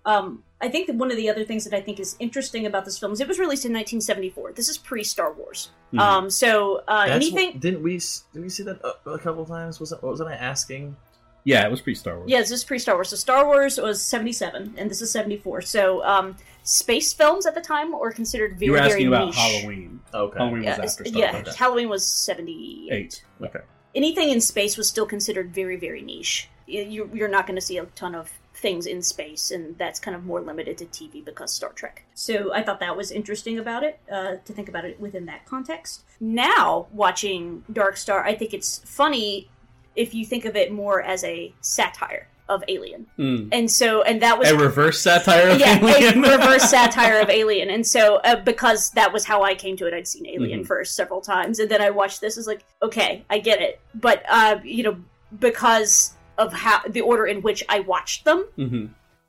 Um, 0.06 0.44
I 0.62 0.70
think 0.70 0.86
that 0.86 0.96
one 0.98 1.10
of 1.10 1.18
the 1.18 1.32
other 1.32 1.44
things 1.44 1.64
that 1.64 1.74
I 1.76 1.82
think 1.82 2.00
is 2.00 2.16
interesting 2.20 2.68
about 2.68 2.86
this 2.86 3.00
film 3.00 3.12
is 3.12 3.20
it 3.20 3.28
was 3.28 3.40
released 3.40 3.66
in 3.66 3.74
1974. 3.74 4.52
This 4.54 4.70
is 4.70 4.78
pre 4.78 5.04
Star 5.04 5.34
Wars. 5.34 5.72
Mhm. 5.92 6.00
Um, 6.00 6.30
so 6.30 6.84
uh, 6.88 7.08
anything, 7.10 7.54
what- 7.54 7.60
didn't 7.60 7.82
we? 7.82 7.96
s- 7.96 8.24
Did 8.34 8.44
we 8.44 8.50
see 8.50 8.62
that 8.64 8.80
a, 8.84 9.10
a 9.14 9.18
couple 9.18 9.42
of 9.42 9.48
times? 9.50 9.80
Was 9.80 9.90
that, 9.90 10.04
wasn't 10.04 10.30
I 10.30 10.36
asking? 10.36 10.96
Yeah, 11.46 11.66
it 11.66 11.72
was 11.72 11.80
pre 11.80 11.96
Star 11.96 12.18
Wars. 12.18 12.30
yeah, 12.30 12.40
this 12.40 12.52
is 12.52 12.64
pre 12.66 12.78
Star 12.80 12.96
Wars. 12.96 13.10
So 13.10 13.16
Star 13.16 13.46
Wars 13.46 13.80
was 13.80 14.02
77, 14.02 14.74
and 14.78 14.92
this 14.92 15.02
is 15.02 15.12
74. 15.12 15.62
So 15.62 16.04
um, 16.04 16.36
space 16.64 17.14
films 17.14 17.46
at 17.46 17.56
the 17.56 17.62
time 17.62 17.92
were 17.98 18.12
considered 18.12 18.54
very, 18.60 18.66
you 18.66 18.72
were 18.74 18.80
asking 18.80 19.10
very 19.10 19.16
about 19.16 19.26
niche. 19.28 19.36
Halloween. 19.36 20.00
Okay. 20.14 20.38
Halloween 20.38 20.64
Yeah, 20.64 20.82
was 20.82 20.92
after 20.94 21.06
Star 21.06 21.22
yeah 21.22 21.34
Wars. 21.34 21.56
Halloween 21.56 21.90
was 21.90 22.06
78. 22.06 23.24
Okay. 23.44 23.60
Anything 23.94 24.30
in 24.30 24.42
space 24.42 24.76
was 24.76 24.90
still 24.90 25.06
considered 25.06 25.54
very, 25.54 25.78
very 25.78 26.02
niche. 26.02 26.50
You, 26.68 27.10
you're 27.14 27.30
not 27.30 27.46
going 27.46 27.56
to 27.56 27.62
see 27.62 27.78
a 27.78 27.86
ton 27.86 28.16
of 28.16 28.32
things 28.56 28.88
in 28.88 29.02
space, 29.04 29.52
and 29.52 29.78
that's 29.78 30.00
kind 30.00 30.16
of 30.16 30.26
more 30.26 30.42
limited 30.42 30.78
to 30.80 30.86
TV 30.86 31.24
because 31.24 31.54
Star 31.54 31.72
Trek. 31.74 32.04
So 32.16 32.52
I 32.54 32.64
thought 32.64 32.80
that 32.80 32.98
was 32.98 33.12
interesting 33.12 33.60
about 33.60 33.84
it, 33.84 34.00
uh, 34.12 34.38
to 34.44 34.54
think 34.54 34.68
about 34.68 34.84
it 34.86 35.00
within 35.00 35.26
that 35.28 35.46
context. 35.46 36.04
Now, 36.20 36.88
watching 36.92 37.64
Dark 37.72 37.98
Star, 37.98 38.26
I 38.26 38.34
think 38.34 38.54
it's 38.54 38.80
funny 38.80 39.50
if 39.96 40.14
you 40.14 40.26
think 40.26 40.46
of 40.46 40.56
it 40.56 40.72
more 40.72 41.02
as 41.02 41.24
a 41.24 41.54
satire 41.62 42.28
of 42.48 42.64
Alien. 42.68 43.08
Mm. 43.18 43.50
And 43.52 43.72
so, 43.72 44.04
and 44.04 44.22
that 44.22 44.38
was 44.38 44.50
A 44.50 44.56
reverse 44.56 45.00
satire 45.02 45.50
of 45.50 45.60
yeah, 45.60 45.80
Alien. 45.84 46.24
a 46.24 46.30
reverse 46.38 46.70
satire 46.70 47.20
of 47.20 47.30
Alien. 47.30 47.72
And 47.72 47.86
so, 47.86 48.18
uh, 48.18 48.36
because 48.36 48.92
that 48.92 49.12
was 49.12 49.26
how 49.26 49.42
I 49.42 49.56
came 49.56 49.76
to 49.78 49.88
it, 49.88 49.94
I'd 49.96 50.08
seen 50.08 50.28
Alien 50.28 50.62
Mhm. 50.64 50.68
first 50.68 50.96
several 50.96 51.22
times, 51.22 51.58
and 51.60 51.70
then 51.72 51.82
I 51.82 51.90
watched 51.90 52.22
this. 52.22 52.38
Is 52.38 52.46
like, 52.46 52.64
okay, 52.84 53.24
I 53.32 53.40
get 53.40 53.62
it, 53.62 53.80
but 53.96 54.24
uh, 54.30 54.60
you 54.64 54.84
know, 54.84 54.98
because 55.40 56.14
of 56.38 56.54
how 56.54 56.82
the 56.88 57.02
order 57.02 57.26
in 57.26 57.42
which 57.42 57.64
I 57.70 57.80
watched 57.80 58.26
them, 58.26 58.46
hmm 58.56 58.86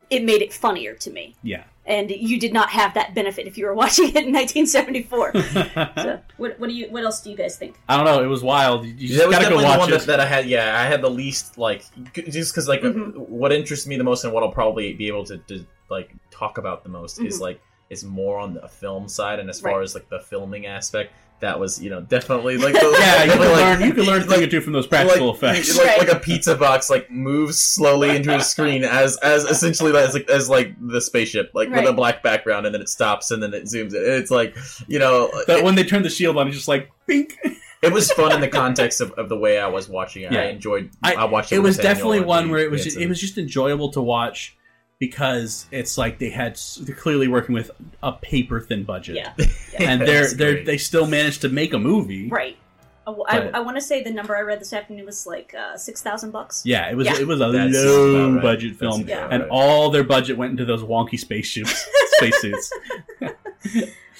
it 0.08 0.22
made 0.22 0.40
it 0.40 0.52
funnier 0.52 0.94
to 0.94 1.10
me. 1.10 1.34
Yeah. 1.42 1.64
And 1.88 2.10
you 2.10 2.40
did 2.40 2.52
not 2.52 2.70
have 2.70 2.94
that 2.94 3.14
benefit 3.14 3.46
if 3.46 3.56
you 3.56 3.64
were 3.64 3.74
watching 3.74 4.06
it 4.08 4.16
in 4.16 4.32
1974. 4.32 5.32
so, 6.02 6.20
what, 6.36 6.58
what 6.58 6.68
do 6.68 6.74
you? 6.74 6.88
What 6.90 7.04
else 7.04 7.20
do 7.22 7.30
you 7.30 7.36
guys 7.36 7.56
think? 7.56 7.76
I 7.88 7.96
don't 7.96 8.04
know. 8.06 8.22
It 8.22 8.26
was 8.26 8.42
wild. 8.42 8.84
You 8.84 8.92
just 9.08 9.20
that 9.20 9.28
was 9.28 9.36
gotta 9.36 9.50
go 9.50 9.60
definitely 9.60 9.72
the 9.74 9.78
one 9.78 9.88
it. 9.92 9.98
that, 9.98 10.06
that 10.06 10.20
I 10.20 10.26
had. 10.26 10.46
Yeah, 10.48 10.80
I 10.80 10.84
had 10.86 11.00
the 11.00 11.10
least 11.10 11.58
like 11.58 11.84
just 12.14 12.52
because 12.52 12.66
like 12.68 12.80
Mhm. 12.82 13.16
what 13.16 13.52
interests 13.52 13.86
me 13.86 13.96
the 13.96 14.04
most 14.04 14.24
and 14.24 14.32
what 14.32 14.42
I'll 14.42 14.50
probably 14.50 14.94
be 14.94 15.06
able 15.06 15.24
to, 15.26 15.38
to 15.38 15.64
like 15.88 16.12
talk 16.32 16.58
about 16.58 16.82
the 16.82 16.88
most 16.88 17.20
is 17.20 17.38
Mhm. 17.38 17.42
like 17.42 17.60
is 17.88 18.02
more 18.02 18.38
on 18.38 18.52
the 18.54 18.66
film 18.66 19.06
side 19.08 19.38
and 19.38 19.48
as 19.48 19.60
far 19.60 19.76
Right. 19.76 19.82
as 19.84 19.94
like 19.94 20.08
the 20.08 20.18
filming 20.18 20.66
aspect. 20.66 21.12
That 21.40 21.60
was 21.60 21.82
you 21.82 21.90
know 21.90 22.00
definitely 22.00 22.56
like 22.56 22.72
the, 22.72 22.96
yeah, 22.98 23.24
you 23.24 23.30
can 23.32 23.40
like, 23.40 23.48
learn. 23.50 23.80
You 23.82 23.92
can 23.92 24.04
learn 24.04 24.22
a 24.22 24.24
thing 24.24 24.38
or 24.38 24.40
like- 24.42 24.50
two 24.50 24.60
from 24.62 24.72
those 24.72 24.86
practical 24.86 25.26
like, 25.28 25.36
effects. 25.36 25.76
Like, 25.76 25.86
Right. 25.86 25.98
like 25.98 26.12
a 26.12 26.18
pizza 26.18 26.54
box 26.54 26.88
like 26.88 27.10
moves 27.10 27.58
slowly 27.58 28.16
into 28.16 28.34
a 28.34 28.40
screen 28.40 28.84
as 28.84 29.18
as 29.18 29.44
essentially 29.44 29.94
as 29.96 30.14
like 30.14 30.30
as 30.30 30.48
like 30.48 30.74
the 30.80 31.00
spaceship 31.00 31.50
like 31.52 31.68
with 31.68 31.86
a 31.86 31.92
black 31.92 32.22
background 32.22 32.64
and 32.64 32.74
then 32.74 32.80
it 32.80 32.88
stops 32.88 33.30
and 33.30 33.42
then 33.42 33.52
it 33.52 33.64
zooms 33.64 33.94
in. 33.94 34.02
It's 34.02 34.30
like 34.30 34.56
you 34.88 34.98
know 34.98 35.30
But 35.46 35.58
it, 35.58 35.64
when 35.64 35.74
they 35.74 35.84
turn 35.84 36.02
the 36.02 36.10
shield 36.10 36.38
on, 36.38 36.46
it's 36.48 36.56
just 36.56 36.68
like 36.68 36.90
bink. 37.06 37.36
it 37.82 37.92
was 37.92 38.10
fun 38.12 38.32
in 38.32 38.40
the 38.40 38.48
context 38.48 39.02
of, 39.02 39.12
of 39.12 39.28
the 39.28 39.36
way 39.36 39.58
I 39.58 39.66
was 39.68 39.88
watching 39.90 40.22
it. 40.22 40.32
Yeah. 40.32 40.40
I 40.40 40.44
enjoyed. 40.46 40.90
I- 41.02 41.14
I, 41.16 41.24
watched 41.26 41.52
it. 41.52 41.56
It 41.56 41.58
was 41.58 41.76
Nathanael 41.76 41.94
definitely 41.94 42.18
and 42.18 42.26
one 42.26 42.50
where 42.50 42.60
it 42.60 42.70
was 42.70 42.82
just, 42.82 42.96
it 42.96 43.08
was 43.08 43.20
just 43.20 43.36
enjoyable 43.36 43.90
to 43.92 44.00
watch 44.00 44.55
because 44.98 45.66
it's 45.70 45.98
like 45.98 46.18
they 46.18 46.30
had 46.30 46.58
they're 46.80 46.94
clearly 46.94 47.28
working 47.28 47.54
with 47.54 47.70
a 48.02 48.12
paper 48.12 48.60
thin 48.60 48.84
budget. 48.84 49.16
Yeah, 49.16 49.32
and 49.78 50.00
they're 50.00 50.32
they 50.32 50.62
they 50.62 50.78
still 50.78 51.06
managed 51.06 51.42
to 51.42 51.48
make 51.48 51.72
a 51.72 51.78
movie. 51.78 52.28
right. 52.28 52.56
I, 53.08 53.12
But- 53.38 53.54
I, 53.54 53.60
want 53.60 53.76
to 53.76 53.80
say 53.80 54.02
the 54.02 54.10
number 54.10 54.36
I 54.36 54.40
read 54.40 54.60
this 54.60 54.72
afternoon 54.72 55.06
was 55.06 55.28
like 55.28 55.54
uh, 55.56 55.76
six 55.76 56.02
thousand 56.02 56.32
bucks. 56.32 56.62
Yeah, 56.66 56.90
it 56.90 56.96
was 56.96 57.06
Yeah. 57.06 57.20
it 57.20 57.26
was 57.26 57.40
a 57.40 57.52
That's 57.52 57.72
low 57.76 58.32
right. 58.32 58.42
budget 58.42 58.70
That's 58.72 58.80
film, 58.80 59.02
about 59.02 59.32
and 59.32 59.42
right. 59.44 59.48
all 59.52 59.90
their 59.90 60.02
budget 60.02 60.36
went 60.36 60.50
into 60.50 60.64
those 60.64 60.82
wonky 60.82 61.16
spaceships, 61.18 61.86
spacesuits. 62.18 62.72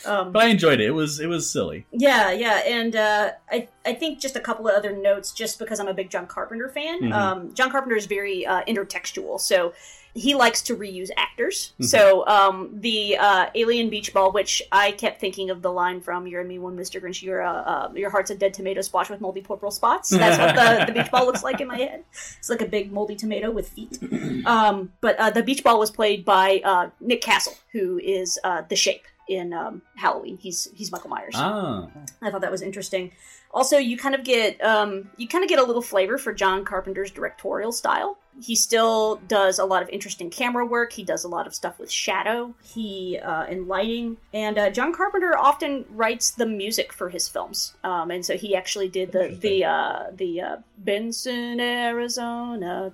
Um, 0.05 0.31
But 0.31 0.45
I 0.45 0.47
enjoyed 0.49 0.81
it. 0.81 0.87
It 0.87 0.91
was 0.93 1.19
it 1.19 1.27
was 1.27 1.51
silly. 1.51 1.85
Yeah, 1.91 2.31
yeah, 2.31 2.59
and 2.65 2.95
uh, 2.95 3.31
I 3.51 3.67
I 3.85 3.93
think 3.95 4.21
just 4.21 4.37
a 4.37 4.41
couple 4.41 4.69
of 4.69 4.75
other 4.77 4.93
notes, 4.95 5.33
just 5.33 5.59
because 5.59 5.81
I'm 5.81 5.89
a 5.89 5.95
big 5.95 6.11
John 6.11 6.27
Carpenter 6.29 6.69
fan. 6.69 7.01
Mhm. 7.01 7.13
Um, 7.13 7.55
John 7.55 7.73
Carpenter 7.73 7.97
is 7.97 8.07
very 8.07 8.47
uh, 8.47 8.63
intertextual, 8.69 9.41
so 9.41 9.73
he 10.17 10.35
likes 10.35 10.63
to 10.63 10.75
reuse 10.77 11.11
actors. 11.17 11.75
Mhm. 11.79 11.85
So 11.85 12.27
um, 12.27 12.71
the 12.73 13.19
uh, 13.19 13.47
Alien 13.55 13.91
Beach 13.91 14.15
Ball, 14.15 14.33
which 14.33 14.63
I 14.73 14.93
kept 14.93 15.21
thinking 15.21 15.51
of 15.51 15.61
the 15.61 15.71
line 15.71 16.01
from 16.01 16.27
"You're 16.27 16.41
a 16.41 16.45
Mean 16.45 16.63
One, 16.63 16.77
Mr. 16.77 17.03
Grinch." 17.03 17.23
Your 17.23 17.43
uh, 17.43 17.53
uh, 17.53 17.93
your 17.95 18.11
heart's 18.11 18.31
a 18.31 18.35
dead 18.35 18.55
tomato 18.55 18.81
splotched 18.81 19.11
with 19.11 19.21
moldy 19.21 19.43
purple 19.43 19.71
spots. 19.71 20.09
That's 20.09 20.39
what 20.39 20.55
the, 20.57 20.87
the 20.87 20.99
beach 20.99 21.11
ball 21.11 21.27
looks 21.27 21.45
like 21.45 21.61
in 21.61 21.69
my 21.69 21.77
head. 21.77 22.05
It's 22.39 22.49
like 22.49 22.63
a 22.63 22.67
big 22.67 22.91
moldy 22.91 23.15
tomato 23.15 23.51
with 23.51 23.69
feet. 23.69 23.99
Um, 24.47 24.93
but 25.01 25.17
uh, 25.19 25.31
the 25.31 25.43
beach 25.43 25.65
ball 25.65 25.79
was 25.79 25.91
played 25.91 26.25
by 26.25 26.61
uh, 26.65 26.91
Nick 27.01 27.21
Castle, 27.21 27.55
who 27.73 27.99
is 27.99 28.39
uh, 28.45 28.63
the 28.69 28.77
Shape 28.77 29.03
in 29.29 29.53
um, 29.53 29.83
Halloween. 29.97 30.39
He's 30.39 30.69
he's 30.75 30.93
Michael 30.93 31.11
Myers. 31.11 31.35
Ah, 31.37 31.89
I 32.23 32.31
thought 32.31 32.43
that 32.43 32.51
was 32.51 32.63
interesting. 32.63 33.13
Also, 33.53 33.77
you 33.77 33.97
kind 33.97 34.15
of 34.15 34.23
get 34.25 34.63
um, 34.63 35.11
you 35.17 35.27
kind 35.27 35.43
of 35.43 35.49
get 35.51 35.59
a 35.59 35.65
little 35.65 35.83
flavor 35.83 36.17
for 36.19 36.33
John 36.33 36.65
Carpenter's 36.65 37.11
directorial 37.11 37.73
style 37.73 38.19
he 38.41 38.55
still 38.55 39.17
does 39.29 39.59
a 39.59 39.65
lot 39.65 39.83
of 39.83 39.89
interesting 39.89 40.29
camera 40.31 40.65
work. 40.67 40.93
He 40.93 41.03
does 41.05 41.25
a 41.25 41.29
lot 41.29 41.47
of 41.47 41.55
stuff 41.55 41.79
with 41.79 41.91
shadow, 41.91 42.55
he 42.63 43.19
uh, 43.19 43.45
and 43.45 43.67
lighting. 43.67 44.19
And 44.35 44.59
uh, 44.59 44.71
John 44.71 44.93
Carpenter 44.93 45.37
often 45.39 45.85
writes 45.91 46.31
the 46.33 46.47
music 46.47 46.93
for 46.93 47.09
his 47.09 47.29
films, 47.29 47.75
um, 47.85 48.11
and 48.11 48.25
so 48.25 48.37
he 48.37 48.55
actually 48.55 48.89
did 48.89 49.13
the 49.13 49.37
the 49.41 49.65
uh, 49.65 50.05
the 50.13 50.41
uh, 50.41 50.57
Benson, 50.79 51.61
Arizona. 51.61 52.93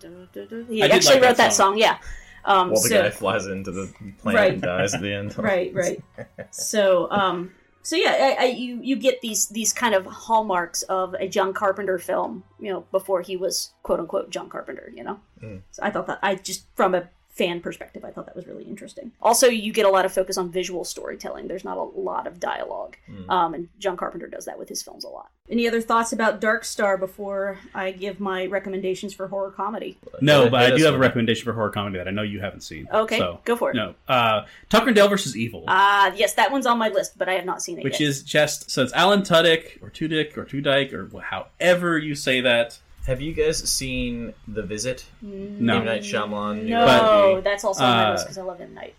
He 0.68 0.82
I 0.82 0.86
actually 0.86 1.14
like 1.14 1.20
that 1.22 1.28
wrote 1.28 1.36
that 1.38 1.52
song. 1.52 1.72
song. 1.72 1.78
Yeah. 1.78 1.98
Um, 2.44 2.70
While 2.70 2.82
the 2.82 2.88
so- 2.88 3.02
guy 3.02 3.10
flies 3.10 3.46
into 3.46 3.70
the 3.70 3.92
plane 4.18 4.34
Right. 4.36 4.52
and 4.54 4.62
dies 4.62 4.94
at 4.94 5.00
the 5.00 5.12
end. 5.12 5.38
right 5.42 5.72
right 5.74 6.02
so 6.50 7.08
um 7.10 7.52
so 7.82 7.96
yeah 7.96 8.36
I, 8.38 8.44
I, 8.44 8.46
you 8.46 8.80
you 8.82 8.96
get 8.96 9.20
these 9.20 9.48
these 9.48 9.72
kind 9.72 9.94
of 9.94 10.06
hallmarks 10.06 10.82
of 10.82 11.14
a 11.14 11.28
john 11.28 11.52
carpenter 11.52 11.98
film 11.98 12.44
you 12.60 12.72
know 12.72 12.84
before 12.92 13.20
he 13.22 13.36
was 13.36 13.72
quote 13.82 14.00
unquote 14.00 14.30
john 14.30 14.48
carpenter 14.48 14.92
you 14.94 15.04
know 15.04 15.20
Mm. 15.42 15.62
so 15.72 15.82
i 15.82 15.90
thought 15.90 16.06
that 16.06 16.20
i 16.22 16.36
just 16.36 16.66
from 16.76 16.94
a 16.94 17.08
fan 17.32 17.60
perspective 17.60 18.04
i 18.04 18.10
thought 18.10 18.26
that 18.26 18.36
was 18.36 18.46
really 18.46 18.64
interesting 18.64 19.10
also 19.22 19.46
you 19.48 19.72
get 19.72 19.86
a 19.86 19.88
lot 19.88 20.04
of 20.04 20.12
focus 20.12 20.36
on 20.36 20.50
visual 20.50 20.84
storytelling 20.84 21.48
there's 21.48 21.64
not 21.64 21.78
a 21.78 21.82
lot 21.82 22.26
of 22.26 22.38
dialogue 22.38 22.96
Mm. 23.10 23.28
um, 23.30 23.54
and 23.54 23.68
john 23.78 23.96
carpenter 23.96 24.26
does 24.28 24.44
that 24.44 24.58
with 24.58 24.68
his 24.68 24.82
films 24.82 25.04
a 25.04 25.08
lot 25.08 25.30
any 25.50 25.66
other 25.66 25.80
thoughts 25.80 26.12
about 26.12 26.40
dark 26.40 26.64
star 26.64 26.96
before 26.98 27.58
i 27.74 27.90
give 27.90 28.20
my 28.20 28.46
recommendations 28.46 29.12
for 29.14 29.28
horror 29.28 29.50
comedy 29.50 29.98
No, 30.20 30.48
but 30.50 30.68
yeah, 30.68 30.74
I 30.74 30.76
do 30.76 30.84
have 30.84 30.94
a 30.94 30.98
recommendation 30.98 31.44
for 31.44 31.52
horror 31.54 31.70
comedy 31.70 31.96
that 31.98 32.06
I 32.06 32.10
know 32.10 32.22
you 32.22 32.40
haven't 32.40 32.60
seen. 32.62 32.86
Okay, 32.92 33.18
so, 33.18 33.40
go 33.44 33.56
for 33.56 33.70
it. 33.70 33.76
No, 33.76 33.94
uh, 34.08 34.44
Tucker 34.68 34.88
and 34.88 34.94
Dale 34.96 35.08
versus 35.08 35.36
Evil, 35.36 35.64
ah 35.68 36.12
yes 36.14 36.34
that 36.34 36.52
one's 36.52 36.66
on 36.66 36.78
my 36.78 36.88
list 36.90 37.16
but 37.18 37.28
i 37.28 37.32
have 37.32 37.44
not 37.46 37.62
seen 37.62 37.78
it 37.78 37.84
which 37.84 37.98
yet. 38.00 38.08
is 38.08 38.22
just 38.22 38.70
so 38.70 38.82
it's 38.82 38.92
Alan 38.92 39.22
Tudyk 39.22 39.82
or 39.82 39.90
Tudyk 39.90 40.36
or 40.36 40.44
Tudyk 40.44 40.92
or 40.92 41.08
however 41.20 41.98
you 41.98 42.14
say 42.14 42.40
that. 42.42 42.78
Have 43.06 43.20
you 43.20 43.32
guys 43.32 43.58
seen 43.68 44.32
The 44.46 44.62
Visit? 44.62 45.04
No. 45.20 45.78
M. 45.78 45.84
Night 45.84 46.02
Shyamalan. 46.02 46.62
new 46.64 46.70
No, 46.70 47.30
movie? 47.32 47.42
that's 47.42 47.64
also 47.64 47.82
on 47.84 47.90
my 47.90 48.08
Uh, 48.08 48.12
list 48.12 48.24
because 48.26 48.38
I 48.38 48.42
love 48.42 48.60
M 48.60 48.74
Night. 48.74 48.94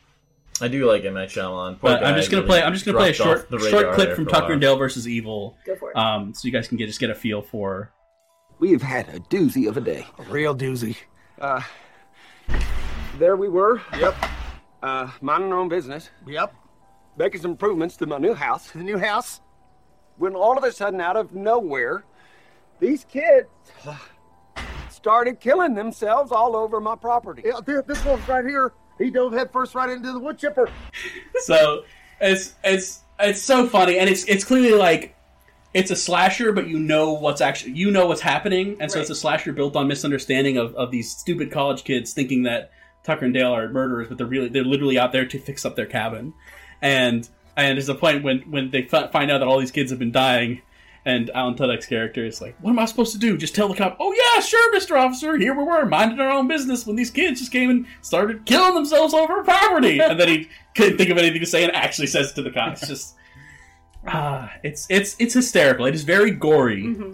I 0.62 0.68
do 0.68 0.86
like 0.86 1.06
M. 1.06 1.14
Night 1.14 1.30
Shyamalan. 1.30 1.80
Poor 1.80 1.91
But 1.91 2.04
I'm 2.06 2.16
just 2.16 2.30
gonna 2.30 2.41
really 2.43 2.60
play. 2.60 2.64
I'm 2.64 2.74
just 2.74 2.86
gonna 2.86 2.97
play 2.97 3.12
a 3.12 3.14
short 3.14 3.49
the 3.49 3.60
short 3.60 3.93
clip 3.93 4.16
from 4.16 4.26
Tucker 4.26 4.54
and 4.54 4.62
Dale 4.62 4.76
versus 4.76 5.08
Evil. 5.08 5.58
Go 5.66 5.76
for 5.76 5.91
it. 5.91 5.97
Um, 5.97 6.34
so 6.34 6.45
you 6.47 6.51
guys 6.51 6.68
can 6.68 6.78
get 6.78 6.88
just 6.88 6.99
get 6.99 7.10
a 7.10 7.16
feel 7.16 7.41
for. 7.41 7.91
We've 8.60 8.82
had 8.82 9.08
a 9.10 9.20
doozy 9.20 9.68
of 9.68 9.78
a 9.78 9.82
day. 9.82 10.06
A 10.20 10.24
real 10.24 10.56
doozy. 10.56 10.97
Uh, 11.39 11.62
there 13.18 13.36
we 13.36 13.47
were. 13.49 13.82
Yep. 13.97 14.16
Uh, 14.82 15.10
minding 15.22 15.51
our 15.54 15.60
own 15.60 15.70
business. 15.70 16.10
Yep. 16.28 16.54
Making 17.18 17.41
some 17.41 17.51
improvements 17.51 17.95
to 17.97 18.06
my 18.06 18.18
new 18.18 18.34
house. 18.34 18.72
The 18.72 18.84
new 18.84 18.97
house? 18.99 19.39
When 20.18 20.36
all 20.36 20.58
of 20.58 20.64
a 20.64 20.72
sudden, 20.72 21.01
out 21.01 21.18
of 21.18 21.34
nowhere, 21.34 22.04
these 22.84 23.05
kids 23.05 23.47
started 24.89 25.39
killing 25.39 25.73
themselves 25.73 26.31
all 26.31 26.55
over 26.55 26.81
my 26.81 26.95
property. 26.95 27.43
Yeah, 27.45 27.81
this 27.88 28.03
one's 28.03 28.27
right 28.27 28.45
here. 28.45 28.73
He 28.97 29.09
dove 29.09 29.34
headfirst 29.34 29.73
right 29.73 29.89
into 29.89 30.11
the 30.11 30.19
wood 30.19 30.38
chipper. 30.38 30.69
So 31.39 31.84
it's 32.21 32.55
it's 32.63 33.01
it's 33.19 33.41
so 33.41 33.67
funny, 33.67 33.99
and 33.99 34.09
it's 34.09 34.23
it's 34.25 34.45
clearly 34.45 34.73
like 34.73 35.15
it's 35.73 35.91
a 35.91 35.95
slasher, 35.95 36.53
but 36.53 36.67
you 36.67 36.79
know 36.79 37.11
what's 37.13 37.41
actually 37.41 37.73
you 37.73 37.91
know 37.91 38.05
what's 38.05 38.21
happening, 38.21 38.77
and 38.79 38.89
so 38.89 39.01
it's 39.01 39.09
a 39.09 39.15
slasher 39.15 39.51
built 39.51 39.75
on 39.75 39.88
misunderstanding 39.88 40.57
of, 40.57 40.73
of 40.75 40.89
these 40.91 41.11
stupid 41.11 41.51
college 41.51 41.84
kids 41.84 42.13
thinking 42.13 42.43
that 42.43 42.71
Tucker 43.03 43.25
and 43.25 43.34
Dale 43.34 43.53
are 43.53 43.67
murderers, 43.67 44.07
but 44.07 44.17
they're 44.17 44.27
really 44.27 44.47
they're 44.47 44.63
literally 44.63 44.97
out 44.97 45.11
there 45.11 45.25
to 45.25 45.39
fix 45.39 45.65
up 45.65 45.75
their 45.75 45.88
cabin, 45.88 46.34
and 46.81 47.27
and 47.57 47.77
there's 47.77 47.89
a 47.89 47.95
point 47.95 48.23
when 48.23 48.39
when 48.49 48.71
they 48.71 48.84
fi- 48.84 49.07
find 49.07 49.29
out 49.31 49.39
that 49.39 49.47
all 49.47 49.59
these 49.59 49.71
kids 49.71 49.89
have 49.91 49.99
been 49.99 50.13
dying. 50.13 50.61
And 51.06 51.30
Alan 51.32 51.56
Tudyk's 51.56 51.86
character 51.86 52.26
is 52.26 52.41
like, 52.41 52.56
"What 52.62 52.72
am 52.72 52.80
I 52.80 52.86
supposed 52.86 53.12
to 53.12 53.20
do? 53.20 53.38
Just 53.38 53.54
tell 53.56 53.68
the 53.68 53.76
cop? 53.76 53.97
Oh 53.99 54.14
yeah, 54.14 54.39
sure, 54.41 54.72
Mister 54.72 54.95
Officer. 54.97 55.38
Here 55.38 55.54
we 55.54 55.64
were, 55.64 55.86
minding 55.86 56.20
our 56.22 56.30
own 56.30 56.47
business 56.47 56.88
when 56.88 56.95
these 56.95 57.12
kids 57.12 57.41
just 57.41 57.51
came 57.51 57.70
and 57.70 57.86
started 58.01 58.45
killing 58.45 58.74
themselves 58.74 59.14
over 59.14 59.43
property." 59.43 59.99
and 60.01 60.18
then 60.20 60.30
he 60.30 60.47
couldn't 60.76 60.97
think 60.97 61.10
of 61.10 61.18
anything 61.18 61.41
to 61.41 61.45
say 61.45 61.64
and 61.64 61.76
actually 61.76 62.08
says 62.08 62.32
it 62.32 62.36
to 62.36 62.41
the 62.41 62.51
cop. 62.51 62.74
It's 62.74 62.88
just, 62.88 63.16
ah, 64.08 64.54
it's 64.64 64.88
it's 64.89 65.16
it's 65.20 65.34
hysterical. 65.34 65.86
It 65.86 65.95
is 65.95 66.04
very 66.04 66.32
gory, 66.32 66.84
Mm-hmm. 66.84 67.14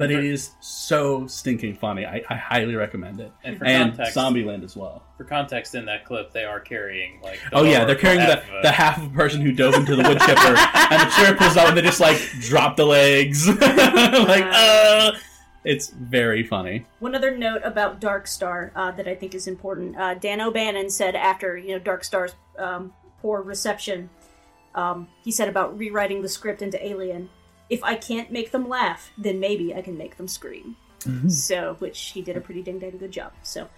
But 0.00 0.10
it 0.10 0.24
is 0.24 0.52
so 0.60 1.26
stinking 1.26 1.74
funny. 1.74 2.06
I, 2.06 2.22
I 2.30 2.34
highly 2.34 2.74
recommend 2.74 3.20
it. 3.20 3.30
And 3.44 3.58
for 3.58 3.66
and 3.66 3.90
context- 3.94 4.16
Zombieland 4.16 4.64
as 4.64 4.74
well. 4.74 5.02
For 5.18 5.24
context, 5.24 5.74
in 5.74 5.84
that 5.84 6.06
clip, 6.06 6.32
they 6.32 6.44
are 6.44 6.58
carrying 6.58 7.20
like. 7.22 7.38
The 7.50 7.58
Oh 7.58 7.64
yeah, 7.64 7.84
they're 7.84 7.94
carrying 7.94 8.20
the, 8.20 8.36
half 8.36 8.48
of 8.48 8.54
a- 8.54 8.62
the 8.62 8.72
half 8.72 8.98
of 8.98 9.12
a 9.12 9.14
person 9.14 9.42
who 9.42 9.52
dove 9.52 9.74
into 9.74 9.94
the 9.94 10.02
wood 10.02 10.18
chipper, 10.20 10.56
and 10.90 11.02
the 11.02 11.14
chair 11.16 11.34
pulls 11.36 11.58
out, 11.58 11.68
and 11.68 11.76
they 11.76 11.82
just 11.82 12.00
like 12.00 12.16
drop 12.40 12.76
the 12.76 12.86
legs, 12.86 13.46
like 13.60 14.44
uh. 14.46 15.12
It's 15.62 15.90
very 15.90 16.42
funny. 16.42 16.86
One 17.00 17.14
other 17.14 17.36
note 17.36 17.60
about 17.64 18.00
Dark 18.00 18.26
Star 18.26 18.72
uh, 18.74 18.92
that 18.92 19.06
I 19.06 19.14
think 19.14 19.34
is 19.34 19.46
important. 19.46 19.94
Uh, 19.94 20.14
Dan 20.14 20.40
O'Bannon 20.40 20.88
said 20.88 21.14
after 21.14 21.58
you 21.58 21.72
know 21.72 21.78
Dark 21.78 22.02
Star's 22.02 22.34
um, 22.58 22.94
poor 23.20 23.42
reception, 23.42 24.08
um, 24.74 25.08
he 25.22 25.30
said 25.30 25.50
about 25.50 25.76
rewriting 25.76 26.22
the 26.22 26.30
script 26.30 26.62
into 26.62 26.82
Alien. 26.82 27.28
If 27.70 27.82
I 27.84 27.94
can't 27.94 28.30
make 28.30 28.50
them 28.50 28.68
laugh, 28.68 29.10
then 29.16 29.40
maybe 29.40 29.74
I 29.74 29.80
can 29.80 29.96
make 29.96 30.16
them 30.16 30.28
scream. 30.28 30.76
So, 31.30 31.76
which 31.78 31.98
he 31.98 32.20
did 32.20 32.36
a 32.36 32.40
pretty 32.40 32.62
dang 32.62 32.78
dang 32.78 32.98
good 32.98 33.10
job. 33.10 33.32
So, 33.42 33.68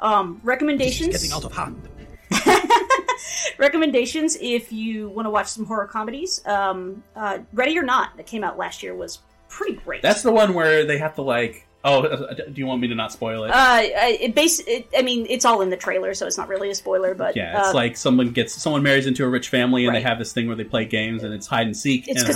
um, 0.00 0.40
recommendations. 0.44 1.08
Getting 1.08 1.32
out 1.32 1.44
of 1.44 1.52
hand. 1.52 1.88
recommendations 3.58 4.36
if 4.40 4.72
you 4.72 5.08
want 5.08 5.26
to 5.26 5.30
watch 5.30 5.48
some 5.48 5.66
horror 5.66 5.86
comedies. 5.86 6.46
Um, 6.46 7.02
uh, 7.16 7.38
Ready 7.52 7.78
or 7.78 7.82
Not 7.82 8.16
that 8.16 8.26
came 8.26 8.44
out 8.44 8.58
last 8.58 8.82
year 8.82 8.94
was 8.94 9.20
pretty 9.48 9.74
great. 9.74 10.02
That's 10.02 10.22
the 10.22 10.32
one 10.32 10.54
where 10.54 10.84
they 10.84 10.98
have 10.98 11.14
to 11.16 11.22
like. 11.22 11.66
Oh, 11.84 12.02
uh, 12.02 12.34
do 12.34 12.52
you 12.56 12.66
want 12.66 12.80
me 12.80 12.88
to 12.88 12.94
not 12.96 13.12
spoil 13.12 13.44
it? 13.44 13.50
Uh, 13.50 13.54
I- 13.54 14.18
it 14.20 14.34
base. 14.34 14.58
It, 14.60 14.88
I 14.96 15.02
mean, 15.02 15.26
it's 15.30 15.44
all 15.44 15.60
in 15.60 15.70
the 15.70 15.76
trailer, 15.76 16.12
so 16.12 16.26
it's 16.26 16.36
not 16.36 16.48
really 16.48 16.70
a 16.70 16.74
spoiler. 16.74 17.14
But 17.14 17.36
Yeah, 17.36 17.58
it's 17.60 17.68
uh, 17.68 17.74
like 17.74 17.96
someone 17.96 18.30
gets 18.30 18.52
someone 18.60 18.82
marries 18.82 19.06
into 19.06 19.24
a 19.24 19.28
rich 19.28 19.48
family, 19.48 19.84
and 19.84 19.94
Right. 19.94 20.02
they 20.02 20.08
have 20.08 20.18
this 20.18 20.32
thing 20.32 20.48
where 20.48 20.56
they 20.56 20.64
play 20.64 20.84
games, 20.86 21.22
and 21.22 21.32
it's 21.32 21.46
hide 21.46 21.66
and 21.66 21.76
seek. 21.76 22.08
it's 22.08 22.22
because 22.24 22.34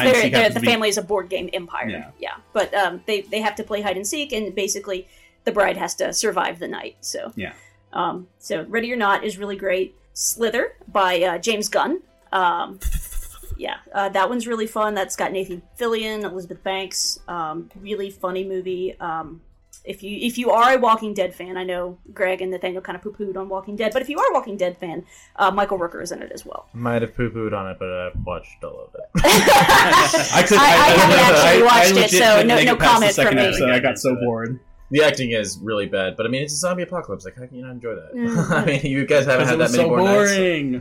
the 0.54 0.60
be- 0.60 0.66
family 0.66 0.88
is 0.88 0.96
a 0.96 1.02
board 1.02 1.28
game 1.28 1.50
empire. 1.52 2.12
Yeah. 2.20 2.34
but 2.52 2.72
um, 2.74 3.02
they 3.06 3.22
they 3.22 3.40
have 3.40 3.56
to 3.56 3.64
play 3.64 3.80
hide 3.80 3.96
and 3.96 4.06
seek, 4.06 4.32
and 4.32 4.54
basically 4.54 5.08
the 5.44 5.50
bride 5.52 5.76
has 5.76 5.96
to 5.96 6.12
survive 6.12 6.60
the 6.60 6.68
night. 6.68 6.96
So 7.00 7.32
Yeah, 7.34 7.52
um, 7.92 8.28
so 8.38 8.62
Ready 8.68 8.92
or 8.92 8.96
Not 8.96 9.24
is 9.24 9.38
really 9.38 9.56
great. 9.56 9.96
Slither 10.14 10.74
by 10.86 11.20
uh, 11.22 11.38
James 11.38 11.68
Gunn. 11.68 12.00
Um, 12.32 12.78
yeah, 13.56 13.76
uh, 13.94 14.08
that 14.10 14.28
one's 14.28 14.46
really 14.46 14.66
fun. 14.66 14.94
That's 14.94 15.16
got 15.16 15.32
Nathan 15.32 15.62
Fillion, 15.78 16.22
Elizabeth 16.24 16.62
Banks. 16.62 17.20
Um, 17.28 17.70
really 17.80 18.10
funny 18.10 18.44
movie. 18.44 18.98
Um, 19.00 19.40
if 19.84 20.02
you 20.02 20.16
if 20.20 20.38
you 20.38 20.50
are 20.50 20.74
a 20.74 20.78
Walking 20.78 21.12
Dead 21.12 21.34
fan, 21.34 21.56
I 21.56 21.64
know 21.64 21.98
Greg 22.14 22.40
and 22.40 22.52
Nathanael 22.52 22.82
kind 22.82 22.94
of 22.94 23.02
poo 23.02 23.12
pooed 23.12 23.36
on 23.36 23.48
Walking 23.48 23.74
Dead, 23.74 23.92
but 23.92 24.00
if 24.02 24.08
you 24.08 24.18
are 24.18 24.30
a 24.30 24.34
Walking 24.34 24.56
Dead 24.56 24.76
fan, 24.78 25.04
uh, 25.36 25.50
Michael 25.50 25.78
Rooker 25.78 26.00
is 26.02 26.12
in 26.12 26.22
it 26.22 26.30
as 26.32 26.46
well. 26.46 26.68
Might 26.72 27.02
have 27.02 27.16
poo 27.16 27.30
pooed 27.30 27.52
on 27.52 27.68
it, 27.70 27.78
but 27.80 27.90
I've 27.90 28.24
watched 28.24 28.62
all 28.62 28.88
of 28.88 28.94
it. 28.94 29.10
I, 29.24 30.44
could, 30.46 30.58
I- 30.58 30.62
I 30.62 30.90
haven't 30.90 31.18
actually 31.18 31.62
watched 31.64 31.90
it, 31.90 31.94
legit 31.94 32.10
so 32.22 32.42
no- 32.42 32.54
make 32.54 32.66
no 32.66 32.74
it 32.74 32.80
comment 32.80 33.14
from 33.14 33.34
me. 33.34 33.42
episode. 33.42 33.70
I 33.70 33.80
got 33.80 33.98
so 33.98 34.14
bored. 34.16 34.60
The 34.90 35.02
acting 35.02 35.30
is 35.32 35.58
really 35.58 35.86
bad, 35.86 36.16
but 36.18 36.26
I 36.26 36.28
mean, 36.28 36.42
it's 36.42 36.52
a 36.52 36.56
zombie 36.58 36.82
apocalypse. 36.82 37.24
Like, 37.24 37.36
how 37.36 37.46
can 37.46 37.56
you 37.56 37.62
not 37.64 37.72
enjoy 37.72 37.94
that? 37.94 38.12
Mhm. 38.14 38.50
I 38.50 38.64
mean, 38.66 38.80
you 38.84 39.06
guys 39.06 39.24
haven't 39.24 39.46
had 39.48 39.58
that 39.58 39.70
many 39.72 39.82
so 39.84 39.88
more 39.88 39.96
nights. 39.98 40.34
boring. 40.36 40.74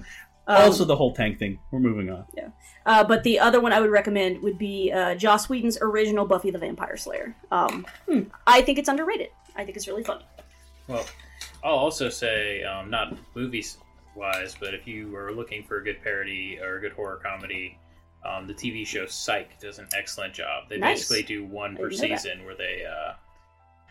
Um, 0.48 0.58
also, 0.64 0.84
the 0.86 0.96
whole 0.98 1.14
tank 1.16 1.40
thing. 1.40 1.60
We're 1.72 1.80
moving 1.80 2.10
on. 2.10 2.26
Yeah. 2.36 2.50
Uh, 2.86 3.04
but 3.04 3.24
the 3.24 3.40
other 3.40 3.60
one 3.62 3.72
I 3.74 3.80
would 3.80 3.92
recommend 3.92 4.42
would 4.42 4.58
be 4.58 4.92
uh, 4.92 5.16
Joss 5.16 5.48
Whedon's 5.50 5.78
original 5.82 6.26
Buffy 6.26 6.50
the 6.52 6.58
Vampire 6.58 6.98
Slayer. 6.98 7.36
Um, 7.52 7.86
I 8.48 8.62
think 8.62 8.80
it's 8.80 8.90
underrated. 8.90 9.30
I 9.56 9.64
think 9.66 9.78
it's 9.78 9.88
really 9.88 10.04
fun. 10.04 10.22
Well, 10.88 11.06
I'll 11.64 11.76
also 11.76 12.10
say, 12.10 12.64
um, 12.64 12.90
not 12.90 13.16
movies 13.36 13.78
wise, 14.16 14.56
but 14.60 14.74
if 14.74 14.88
you 14.88 15.16
are 15.16 15.32
looking 15.32 15.64
for 15.64 15.78
a 15.78 15.84
good 15.84 16.02
parody 16.04 16.60
or 16.62 16.78
a 16.78 16.82
good 16.82 16.92
horror 16.94 17.20
comedy, 17.24 17.78
um, 18.26 18.48
the 18.48 18.54
TV 18.54 18.86
show 18.86 19.06
Psych 19.06 19.60
does 19.60 19.78
an 19.80 19.88
excellent 19.96 20.34
job. 20.34 20.66
They 20.70 20.78
Nice. 20.78 21.00
basically 21.10 21.24
do 21.24 21.46
one 21.46 21.76
per 21.78 21.90
didn't 21.90 22.10
that. 22.10 22.20
season 22.22 22.46
where 22.46 22.56
they. 22.56 22.84
Uh, 22.86 23.14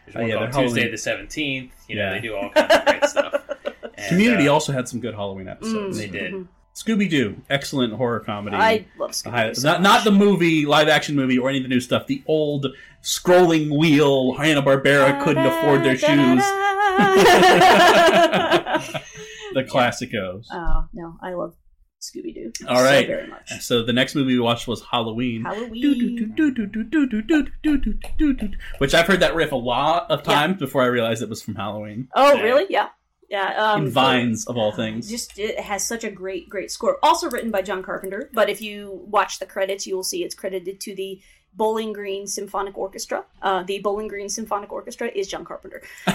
there's 0.07 0.17
Oh, 0.17 0.21
one 0.21 0.29
yeah, 0.29 0.37
called 0.37 0.53
Tuesday 0.67 0.81
Halloween. 0.81 0.91
the 0.93 0.99
Seventeenth. 0.99 1.73
You 1.89 1.97
know, 1.97 2.03
Yeah. 2.03 2.13
they 2.15 2.21
do 2.21 2.35
all 2.37 2.51
kinds 2.51 2.73
of 2.75 2.85
great 2.87 3.05
stuff. 3.05 3.35
And, 4.01 4.09
Community 4.09 4.49
uh, 4.49 4.53
also 4.55 4.73
had 4.73 4.89
some 4.89 4.99
good 4.99 5.15
Halloween 5.15 5.47
episodes. 5.47 5.99
They 5.99 6.07
did. 6.09 6.33
Mhm. 6.33 6.47
Scooby 6.81 7.11
Doo, 7.11 7.43
excellent 7.51 7.93
horror 7.93 8.21
comedy. 8.21 8.57
I 8.57 8.87
love 8.99 9.11
Scooby-Doo 9.11 9.55
so 9.55 9.69
not 9.69 9.83
not 9.83 10.05
the 10.05 10.11
movie, 10.11 10.65
live 10.65 10.89
action 10.89 11.15
movie, 11.15 11.39
or 11.39 11.51
any 11.51 11.59
of 11.59 11.65
the 11.65 11.69
new 11.69 11.81
stuff. 11.81 12.07
The 12.07 12.23
old 12.27 12.69
scrolling 13.03 13.77
wheel 13.79 14.35
Hanna 14.35 14.63
Barbera 14.63 15.23
couldn't 15.23 15.45
afford 15.47 15.85
their 15.85 15.97
shoes. 15.97 16.43
the 19.55 19.65
classicos. 19.65 20.47
Oh 20.51 20.85
no, 20.95 21.17
I 21.23 21.35
love 21.35 21.55
Scooby 22.01 22.35
Doo. 22.35 22.51
All 22.67 22.83
right. 22.83 23.07
so 23.07 23.13
very 23.13 23.27
much. 23.27 23.61
So 23.61 23.85
the 23.85 23.93
next 23.93 24.15
movie 24.15 24.33
we 24.35 24.41
watched 24.41 24.67
was 24.67 24.83
Halloween. 24.91 25.45
Halloween. 25.45 26.35
Which 28.79 28.95
I've 28.95 29.07
heard 29.07 29.21
that 29.21 29.35
riff 29.35 29.53
a 29.53 29.57
lot 29.57 30.11
of 30.11 30.23
times 30.23 30.59
before 30.59 30.83
I 30.83 30.87
realized 30.87 31.23
it 31.23 31.29
was 31.29 31.43
from 31.43 31.57
Halloween. 31.57 32.09
Oh 32.15 32.41
really? 32.41 32.65
Yeah, 32.71 32.89
yeah. 33.31 33.55
Um, 33.57 33.87
In 33.87 33.91
Vines 33.93 34.47
of 34.47 34.57
all 34.57 34.73
things. 34.73 35.09
Just 35.09 35.39
it 35.39 35.61
has 35.61 35.87
such 35.87 36.03
a 36.03 36.11
great, 36.11 36.49
great 36.49 36.71
score. 36.71 36.99
Also 37.03 37.31
written 37.31 37.53
by 37.53 37.63
John 37.63 37.83
Carpenter. 37.83 38.29
But 38.35 38.51
if 38.51 38.61
you 38.61 39.03
watch 39.07 39.39
the 39.39 39.47
credits, 39.47 39.87
you 39.87 39.95
will 39.95 40.03
see 40.03 40.25
it's 40.25 40.35
credited 40.35 40.81
to 40.81 40.95
the 40.97 41.21
Bowling 41.55 41.93
Green 41.93 42.27
Symphonic 42.27 42.77
Orchestra. 42.79 43.25
Uh, 43.43 43.63
the 43.65 43.79
Bowling 43.81 44.09
Green 44.09 44.29
Symphonic 44.29 44.73
Orchestra 44.73 45.09
is 45.15 45.29
John 45.29 45.45
Carpenter. 45.45 45.83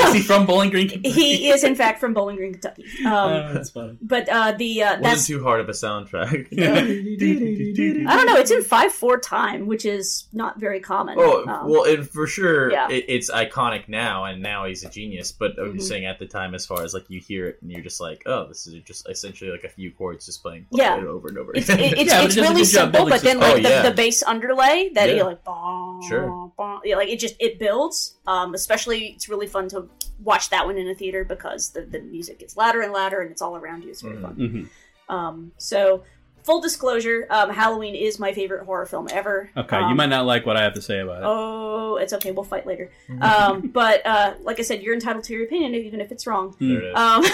Is 0.00 0.12
he 0.12 0.20
from 0.20 0.44
Bowling 0.44 0.68
Green? 0.70 0.88
he 1.02 1.48
is, 1.48 1.64
in 1.64 1.74
fact, 1.74 1.98
from 1.98 2.12
Bowling 2.12 2.36
Green, 2.36 2.52
Kentucky. 2.52 2.84
Um, 3.06 3.12
Oh, 3.12 3.52
that's 3.54 3.70
funny. 3.70 3.96
But 4.02 4.28
uh, 4.28 4.52
the 4.52 4.82
uh, 4.82 4.86
Wasn't 4.88 5.02
that's 5.04 5.26
too 5.26 5.42
hard 5.42 5.60
of 5.60 5.68
a 5.70 5.72
soundtrack. 5.72 6.48
I 8.06 8.16
don't 8.16 8.26
know. 8.26 8.36
It's 8.36 8.50
in 8.50 8.62
five 8.62 8.92
four 8.92 9.18
time, 9.18 9.66
which 9.66 9.84
is 9.86 10.28
not 10.32 10.60
very 10.60 10.80
common. 10.80 11.16
Oh 11.18 11.46
Um, 11.48 11.70
well, 11.70 11.84
and 11.84 12.08
for 12.08 12.26
sure, 12.26 12.70
yeah. 12.70 12.88
it, 12.90 13.06
it's 13.08 13.30
iconic 13.30 13.88
now, 13.88 14.24
and 14.24 14.42
now 14.42 14.66
he's 14.66 14.84
a 14.84 14.90
genius. 14.90 15.32
But 15.32 15.58
I'm 15.58 15.74
just 15.76 15.86
Mhm. 15.86 15.88
saying, 15.88 16.06
at 16.06 16.18
the 16.18 16.26
time, 16.26 16.54
as 16.54 16.66
far 16.66 16.82
as 16.82 16.92
like 16.92 17.08
you 17.08 17.20
hear 17.20 17.46
it, 17.46 17.58
and 17.62 17.70
you're 17.70 17.80
just 17.82 18.00
like, 18.00 18.22
oh, 18.26 18.46
this 18.48 18.66
is 18.66 18.74
just 18.84 19.08
essentially 19.08 19.50
like 19.50 19.64
a 19.64 19.68
few 19.70 19.90
chords 19.90 20.26
just 20.26 20.42
playing 20.42 20.66
Yeah. 20.70 20.96
over 20.96 21.28
and 21.28 21.38
over 21.38 21.52
It's, 21.54 21.68
again. 21.70 21.94
it- 21.94 21.98
it's, 21.98 22.12
it's 22.12 22.36
really 22.36 22.64
simple, 22.64 23.08
but 23.08 23.22
then 23.22 23.38
like 23.38 23.55
oh, 23.58 23.62
the, 23.62 23.68
yeah. 23.68 23.82
the 23.82 23.90
bass 23.94 24.22
underlay 24.22 24.90
that 24.94 25.08
Yeah. 25.08 25.14
you 25.16 25.24
like, 25.24 25.44
bong, 25.44 26.04
Sure. 26.08 26.52
bong, 26.56 26.80
yeah, 26.84 26.96
like 26.96 27.08
it 27.08 27.18
just 27.18 27.34
it 27.40 27.58
builds. 27.58 28.16
Um, 28.26 28.54
especially 28.54 29.08
it's 29.08 29.28
really 29.28 29.46
fun 29.46 29.68
to 29.70 29.88
watch 30.22 30.50
that 30.50 30.66
one 30.66 30.78
in 30.78 30.88
a 30.88 30.94
theater 30.94 31.24
because 31.24 31.70
the, 31.70 31.82
the 31.82 32.00
music 32.00 32.38
gets 32.38 32.56
louder 32.56 32.80
and 32.80 32.92
louder 32.92 33.20
and 33.20 33.30
it's 33.30 33.42
all 33.42 33.56
around 33.56 33.82
you. 33.84 33.90
It's 33.90 34.02
very 34.02 34.20
fun. 34.20 34.36
Mhm. 34.36 35.12
Um, 35.14 35.52
so 35.58 36.02
full 36.46 36.60
disclosure, 36.60 37.26
um, 37.28 37.50
Halloween 37.50 37.94
is 37.94 38.18
my 38.18 38.32
favorite 38.32 38.64
horror 38.64 38.86
film 38.86 39.08
ever. 39.12 39.50
Okay, 39.56 39.76
Um, 39.76 39.90
you 39.90 39.94
might 39.96 40.06
not 40.08 40.24
like 40.24 40.46
what 40.46 40.56
I 40.56 40.62
have 40.62 40.74
to 40.74 40.80
say 40.82 41.00
about 41.00 41.18
it. 41.18 41.26
Oh, 41.26 41.96
it's 41.96 42.12
okay. 42.14 42.30
We'll 42.30 42.44
fight 42.44 42.66
later. 42.66 42.90
Um, 43.20 43.68
but 43.68 44.06
uh, 44.06 44.34
like 44.42 44.58
I 44.60 44.62
said, 44.62 44.82
you're 44.82 44.94
entitled 44.94 45.24
to 45.24 45.32
your 45.32 45.44
opinion, 45.44 45.74
even 45.74 46.00
if 46.00 46.12
it's 46.12 46.26
wrong. 46.26 46.54
There 46.60 46.80
it 46.82 46.92
is. 46.92 46.96
Um, 46.96 47.24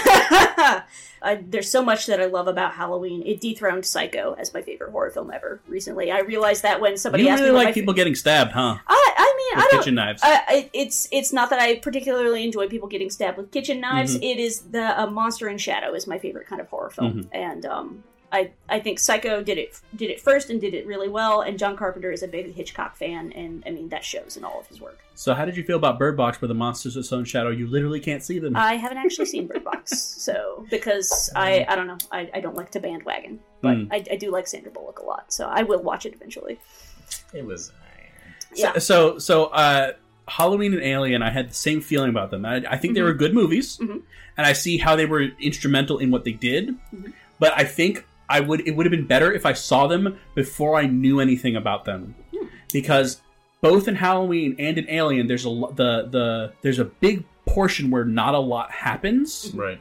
there's 1.49 1.69
so 1.69 1.83
much 1.83 2.05
that 2.07 2.19
I 2.21 2.25
love 2.25 2.47
about 2.47 2.73
Halloween. 2.73 3.21
It 3.25 3.39
dethroned 3.41 3.85
Psycho 3.85 4.35
as 4.39 4.53
my 4.53 4.61
favorite 4.61 4.91
horror 4.91 5.11
film 5.11 5.31
ever. 5.31 5.61
Recently, 5.67 6.11
I 6.11 6.19
realized 6.19 6.63
that 6.63 6.81
when 6.81 6.97
somebody 6.97 7.23
you 7.23 7.29
asked 7.29 7.41
really 7.41 7.51
me 7.53 7.57
like 7.57 7.67
fa- 7.69 7.73
people 7.75 7.93
getting 7.93 8.15
stabbed, 8.15 8.51
huh? 8.51 8.77
I, 8.87 9.13
I 9.17 9.35
mean, 9.37 9.57
With 9.57 9.65
I 9.65 9.67
don't. 9.71 9.79
kitchen 9.81 9.95
knives. 9.95 10.21
I, 10.23 10.69
it's 10.73 11.07
it's 11.11 11.31
not 11.33 11.49
that 11.51 11.59
I 11.59 11.75
particularly 11.75 12.43
enjoy 12.43 12.67
people 12.67 12.87
getting 12.87 13.09
stabbed 13.09 13.37
with 13.37 13.51
kitchen 13.51 13.79
knives. 13.81 14.17
Mhm. 14.17 14.23
It 14.31 14.39
is 14.39 14.61
the 14.61 14.99
uh, 15.01 15.07
Monster 15.07 15.47
in 15.49 15.57
Shadow 15.57 15.93
is 15.93 16.07
my 16.07 16.17
favorite 16.17 16.47
kind 16.47 16.61
of 16.61 16.67
horror 16.69 16.89
film, 16.89 17.13
Mhm. 17.23 17.27
and 17.31 17.65
um, 17.65 18.03
I 18.33 18.51
I 18.67 18.79
think 18.79 18.99
Psycho 18.99 19.41
did 19.43 19.57
it 19.57 19.79
did 19.95 20.09
it 20.09 20.19
first 20.19 20.49
and 20.49 20.59
did 20.59 20.73
it 20.73 20.85
really 20.85 21.07
well. 21.07 21.41
And 21.41 21.57
John 21.57 21.77
Carpenter 21.77 22.11
is 22.11 22.23
a 22.23 22.27
big 22.27 22.53
Hitchcock 22.53 22.97
fan, 22.97 23.31
and 23.33 23.63
I 23.65 23.69
mean 23.69 23.87
that 23.89 24.03
shows 24.03 24.35
in 24.35 24.43
all 24.43 24.59
of 24.59 24.67
his 24.67 24.81
work. 24.81 24.99
So, 25.15 25.35
how 25.35 25.45
did 25.45 25.55
you 25.55 25.63
feel 25.63 25.77
about 25.77 25.99
Bird 25.99 26.17
Box, 26.17 26.41
where 26.41 26.47
the 26.47 26.55
monsters 26.55 26.95
of 26.97 27.05
Stone 27.05 27.25
Shadow 27.25 27.51
you 27.51 27.67
literally 27.67 27.99
can't 27.99 28.23
see 28.23 28.39
them? 28.39 28.55
I 28.55 28.73
haven't 28.75 28.97
actually 28.97 29.27
seen 29.27 29.45
Bird 29.47 29.63
Box, 29.63 29.97
so 30.27 30.65
because 30.71 31.29
I 31.35 31.63
I 31.69 31.75
don't 31.75 31.87
know 31.87 31.97
I, 32.11 32.29
I 32.33 32.39
don't 32.41 32.55
like 32.55 32.71
to 32.71 32.79
bandwagon, 32.79 33.39
but 33.61 33.77
Mm. 33.77 33.87
I, 33.91 34.03
I 34.11 34.15
do 34.17 34.31
like 34.31 34.47
Sandra 34.47 34.71
Bullock 34.71 34.99
a 34.99 35.05
lot, 35.05 35.31
so 35.31 35.47
I 35.47 35.63
will 35.63 35.81
watch 35.83 36.05
it 36.05 36.13
eventually. 36.13 36.59
It 37.33 37.45
was. 37.45 37.71
Yeah. 38.55 38.77
So, 38.79 39.17
so 39.19 39.45
uh, 39.45 39.93
Halloween 40.27 40.73
and 40.73 40.83
Alien, 40.83 41.21
I 41.21 41.29
had 41.31 41.49
the 41.49 41.53
same 41.55 41.81
feeling 41.81 42.09
about 42.09 42.29
them. 42.31 42.45
I, 42.45 42.57
I 42.69 42.77
think 42.77 42.93
they 42.93 43.01
Mhm. 43.01 43.05
were 43.05 43.13
good 43.13 43.33
movies, 43.33 43.77
Mhm. 43.77 44.01
and 44.37 44.45
I 44.47 44.53
see 44.53 44.77
how 44.77 44.95
they 44.95 45.05
were 45.05 45.21
instrumental 45.39 45.97
in 45.99 46.11
what 46.11 46.23
they 46.23 46.31
did. 46.33 46.75
Mhm. 46.93 47.13
But 47.39 47.53
I 47.55 47.63
think 47.63 48.05
I 48.37 48.39
would 48.39 48.67
it 48.67 48.75
would 48.75 48.85
have 48.85 48.91
been 48.91 49.07
better 49.07 49.31
if 49.31 49.45
I 49.45 49.53
saw 49.53 49.87
them 49.87 50.17
before 50.35 50.75
I 50.75 50.85
knew 50.87 51.19
anything 51.19 51.55
about 51.55 51.85
them, 51.85 52.15
because 52.71 53.21
both 53.61 53.87
in 53.87 53.95
Halloween 53.95 54.55
and 54.59 54.77
in 54.77 54.89
Alien, 54.89 55.27
there's 55.27 55.45
a 55.45 55.49
the 55.49 56.07
the 56.15 56.53
there's 56.61 56.79
a 56.79 56.85
big 56.85 57.23
portion 57.45 57.89
where 57.91 58.05
not 58.05 58.33
a 58.33 58.39
lot 58.39 58.71
happens. 58.71 59.51
Right. 59.53 59.79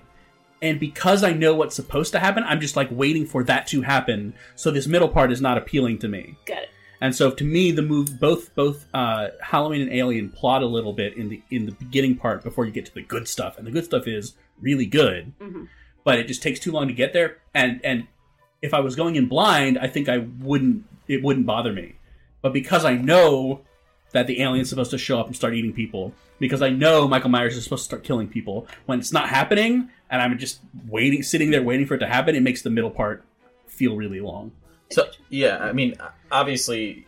And 0.61 0.79
because 0.79 1.25
I 1.25 1.33
know 1.33 1.55
what's 1.57 1.75
supposed 1.75 2.13
to 2.13 2.21
happen, 2.21 2.45
I'm 2.45 2.61
just 2.61 2.77
like 2.77 2.89
waiting 2.93 3.27
for 3.27 3.43
that 3.45 3.67
to 3.69 3.83
happen. 3.83 4.35
So 4.55 4.71
this 4.71 4.87
middle 4.87 5.09
part 5.09 5.33
is 5.33 5.41
not 5.41 5.59
appealing 5.59 5.99
to 6.01 6.09
me. 6.09 6.37
Got 6.47 6.63
it. 6.65 6.69
And 7.01 7.17
so 7.17 7.33
to 7.33 7.45
me, 7.45 7.73
the 7.73 7.83
move 7.83 8.21
both 8.21 8.55
both 8.55 8.87
uh, 8.95 9.29
Halloween 9.43 9.81
and 9.83 9.93
Alien 9.93 10.31
plot 10.31 10.63
a 10.63 10.67
little 10.67 10.93
bit 10.93 11.17
in 11.17 11.29
the 11.31 11.43
in 11.51 11.67
the 11.67 11.73
beginning 11.73 12.15
part 12.17 12.45
before 12.45 12.65
you 12.65 12.71
get 12.71 12.87
to 12.87 12.95
the 12.95 13.03
good 13.03 13.27
stuff, 13.27 13.59
and 13.59 13.67
the 13.67 13.73
good 13.73 13.85
stuff 13.85 14.07
is 14.07 14.35
really 14.61 14.87
good, 14.87 15.33
Mhm. 15.41 15.67
but 16.05 16.21
it 16.21 16.29
just 16.29 16.43
takes 16.45 16.61
too 16.61 16.71
long 16.71 16.87
to 16.87 16.95
get 16.95 17.13
there. 17.13 17.39
And 17.53 17.81
and 17.83 18.07
if 18.63 18.73
I 18.73 18.81
was 18.81 18.97
going 18.97 19.17
in 19.17 19.27
blind, 19.27 19.79
I 19.79 19.89
think 19.89 20.09
I 20.09 20.19
wouldn't 20.19 20.85
it 21.09 21.23
wouldn't 21.23 21.47
bother 21.47 21.73
me. 21.73 21.97
But 22.41 22.53
because 22.53 22.85
I 22.85 22.95
know 22.95 23.61
that 24.13 24.27
the 24.27 24.41
alien's 24.43 24.69
supposed 24.69 24.91
to 24.93 24.99
show 24.99 25.19
up 25.19 25.27
and 25.27 25.37
start 25.37 25.55
eating 25.55 25.73
people, 25.73 26.15
because 26.39 26.63
I 26.63 26.71
know 26.71 27.09
Michael 27.09 27.31
Myers 27.31 27.57
is 27.57 27.65
supposed 27.65 27.83
to 27.83 27.87
start 27.87 28.05
killing 28.05 28.29
people, 28.29 28.67
when 28.87 28.99
it's 28.99 29.13
not 29.13 29.29
happening, 29.29 29.91
and 30.11 30.23
I'm 30.23 30.39
just 30.39 30.61
waiting, 30.89 31.23
sitting 31.23 31.51
there 31.51 31.63
waiting 31.63 31.87
for 31.87 31.95
it 31.95 31.99
to 31.99 32.07
happen, 32.07 32.35
it 32.35 32.43
makes 32.43 32.63
the 32.63 32.71
middle 32.71 32.91
part 32.91 33.25
feel 33.67 33.97
really 33.97 34.21
long. 34.21 34.53
So 34.91 35.09
yeah, 35.29 35.59
I 35.59 35.73
mean, 35.73 35.95
obviously, 36.31 37.07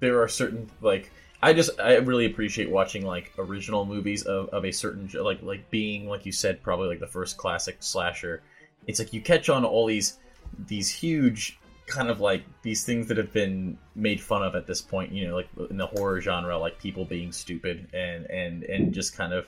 there 0.00 0.22
are 0.22 0.28
certain 0.28 0.70
like 0.80 1.10
I 1.42 1.52
just 1.52 1.78
I 1.80 1.96
really 1.96 2.26
appreciate 2.26 2.70
watching 2.70 3.04
like 3.04 3.32
original 3.38 3.84
movies 3.84 4.22
of, 4.22 4.48
of 4.50 4.64
a 4.64 4.70
certain 4.70 5.10
like 5.12 5.42
like 5.42 5.68
being 5.70 6.08
like 6.08 6.24
you 6.24 6.32
said 6.32 6.62
probably 6.62 6.88
like 6.88 7.00
the 7.00 7.06
first 7.06 7.36
classic 7.36 7.78
slasher. 7.80 8.42
It's 8.86 8.98
like 8.98 9.12
you 9.12 9.20
catch 9.20 9.48
on 9.48 9.64
all 9.64 9.86
these 9.86 10.18
these 10.66 10.90
huge 10.90 11.58
kind 11.86 12.08
of 12.08 12.20
like 12.20 12.42
these 12.62 12.84
things 12.84 13.08
that 13.08 13.16
have 13.16 13.32
been 13.32 13.76
made 13.94 14.20
fun 14.20 14.42
of 14.42 14.54
at 14.54 14.66
this 14.66 14.80
point. 14.80 15.12
You 15.12 15.28
know, 15.28 15.34
like 15.36 15.48
in 15.70 15.76
the 15.76 15.86
horror 15.86 16.20
genre, 16.20 16.58
like 16.58 16.78
people 16.78 17.04
being 17.04 17.32
stupid 17.32 17.88
and 17.92 18.26
and 18.30 18.64
and 18.64 18.92
just 18.92 19.16
kind 19.16 19.32
of 19.32 19.46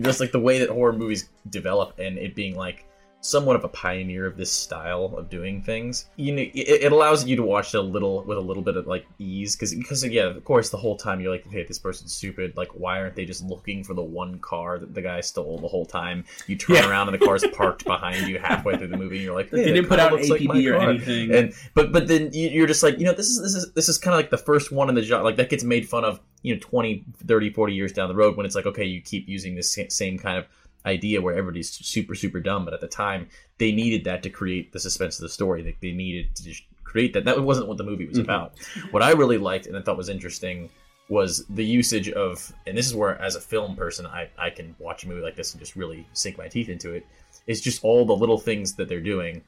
just 0.00 0.20
like 0.20 0.32
the 0.32 0.40
way 0.40 0.58
that 0.58 0.68
horror 0.68 0.92
movies 0.92 1.28
develop 1.48 1.98
and 1.98 2.18
it 2.18 2.34
being 2.34 2.54
like 2.54 2.84
somewhat 3.22 3.54
of 3.54 3.64
a 3.64 3.68
pioneer 3.68 4.24
of 4.24 4.36
this 4.38 4.50
style 4.50 5.14
of 5.18 5.28
doing 5.28 5.60
things. 5.62 6.08
You 6.16 6.32
know, 6.32 6.40
it, 6.42 6.54
it 6.84 6.92
allows 6.92 7.26
you 7.26 7.36
to 7.36 7.42
watch 7.42 7.74
it 7.74 7.78
a 7.78 7.82
little 7.82 8.22
with 8.24 8.38
a 8.38 8.40
little 8.40 8.62
bit 8.62 8.76
of 8.76 8.86
like 8.86 9.06
ease 9.18 9.54
because 9.56 9.74
because 9.74 10.04
yeah, 10.06 10.22
of 10.24 10.42
course, 10.44 10.70
the 10.70 10.78
whole 10.78 10.96
time 10.96 11.20
you're 11.20 11.30
like, 11.32 11.46
hey, 11.50 11.64
this 11.64 11.78
person's 11.78 12.12
stupid. 12.14 12.56
Like, 12.56 12.68
why 12.68 12.98
aren't 12.98 13.16
they 13.16 13.24
just 13.26 13.44
looking 13.44 13.84
for 13.84 13.92
the 13.94 14.02
one 14.02 14.38
car 14.38 14.78
that 14.78 14.94
the 14.94 15.02
guy 15.02 15.20
stole 15.20 15.58
the 15.58 15.68
whole 15.68 15.84
time? 15.84 16.24
You 16.46 16.56
turn 16.56 16.76
Yeah. 16.76 16.88
around 16.88 17.08
and 17.08 17.20
the 17.20 17.24
car's 17.24 17.44
parked 17.52 17.84
behind 17.84 18.26
you 18.26 18.38
halfway 18.38 18.76
through 18.78 18.88
the 18.88 18.96
movie, 18.96 19.16
and 19.16 19.24
you're 19.24 19.34
like, 19.34 19.50
They 19.50 19.64
didn't 19.64 19.86
put 19.88 20.00
out 20.00 20.12
looks 20.12 20.30
like 20.30 20.40
APB 20.40 20.66
or 20.72 20.78
car. 20.78 20.90
anything. 20.90 21.34
And 21.34 21.52
but 21.74 21.92
but 21.92 22.08
then 22.08 22.30
you- 22.32 22.48
you're 22.48 22.66
just 22.66 22.82
like, 22.82 22.98
you 22.98 23.04
know, 23.04 23.12
this 23.12 23.28
is 23.28 23.42
this 23.42 23.54
is 23.54 23.72
this 23.74 23.88
is 23.90 23.98
kind 23.98 24.14
of 24.14 24.18
like 24.18 24.30
the 24.30 24.38
first 24.38 24.72
one 24.72 24.88
in 24.88 24.94
the 24.94 25.02
genre. 25.02 25.24
Like 25.24 25.36
that 25.36 25.50
gets 25.50 25.62
made 25.62 25.86
fun 25.88 26.04
of, 26.04 26.20
you 26.42 26.54
know, 26.54 26.60
20, 26.62 27.04
30, 27.26 27.50
40 27.52 27.74
years 27.74 27.92
down 27.92 28.08
the 28.08 28.14
road 28.14 28.36
when 28.38 28.46
it's 28.46 28.54
like, 28.54 28.64
okay, 28.66 28.84
you 28.84 29.02
keep 29.02 29.28
using 29.28 29.54
this 29.56 29.78
same 29.90 30.18
kind 30.18 30.38
of 30.38 30.46
idea 30.86 31.20
where 31.20 31.34
everybody's 31.34 31.70
super 31.70 32.14
super 32.14 32.40
dumb 32.40 32.64
but 32.64 32.72
at 32.74 32.80
the 32.80 32.88
time 32.88 33.28
they 33.58 33.70
needed 33.72 34.04
that 34.04 34.22
to 34.22 34.30
create 34.30 34.72
the 34.72 34.80
suspense 34.80 35.18
of 35.18 35.22
the 35.22 35.28
story. 35.28 35.62
They, 35.62 35.76
they 35.82 35.92
needed 35.92 36.34
to 36.36 36.44
just 36.44 36.62
create 36.84 37.12
that. 37.12 37.24
That 37.26 37.40
wasn't 37.42 37.68
what 37.68 37.76
the 37.76 37.84
movie 37.84 38.06
was 38.06 38.18
Mhm. 38.18 38.24
about. 38.24 38.52
What 38.90 39.02
i 39.02 39.10
really 39.12 39.38
liked 39.38 39.66
and 39.66 39.76
i 39.76 39.82
thought 39.82 39.96
was 39.96 40.08
interesting 40.08 40.70
was 41.08 41.44
the 41.50 41.64
usage 41.64 42.08
of 42.10 42.52
and 42.66 42.76
this 42.78 42.86
is 42.86 42.94
where 42.94 43.20
as 43.20 43.34
a 43.36 43.40
film 43.40 43.74
person 43.76 44.06
i, 44.06 44.28
I 44.38 44.50
can 44.50 44.74
watch 44.78 45.04
a 45.04 45.08
movie 45.08 45.22
like 45.22 45.36
this 45.36 45.52
and 45.52 45.60
just 45.60 45.74
really 45.76 46.06
sink 46.12 46.38
my 46.38 46.48
teeth 46.48 46.68
into 46.68 46.92
it 46.92 47.04
it's 47.46 47.60
just 47.60 47.82
all 47.84 48.04
the 48.04 48.14
little 48.16 48.38
things 48.38 48.74
that 48.74 48.88
they're 48.88 49.00
doing 49.00 49.42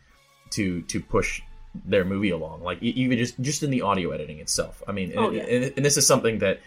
to 0.50 0.82
to 0.82 1.00
push 1.00 1.40
their 1.86 2.04
movie 2.04 2.28
along. 2.30 2.62
Like 2.62 2.82
even 2.82 3.16
just 3.16 3.40
just 3.40 3.62
in 3.62 3.70
the 3.70 3.80
audio 3.80 4.10
editing 4.10 4.38
itself. 4.40 4.82
I 4.86 4.92
mean 4.92 5.12
Oh, 5.16 5.28
and, 5.28 5.36
yeah. 5.36 5.42
and, 5.44 5.72
and 5.76 5.84
this 5.86 5.96
is 5.96 6.06
something 6.06 6.38
that 6.40 6.60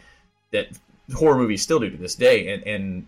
that 0.51 0.69
horror 1.13 1.37
movies 1.37 1.61
still 1.61 1.79
do 1.79 1.89
to 1.91 1.97
this 1.97 2.15
day. 2.15 2.51
And 2.53 2.63
and 2.63 3.07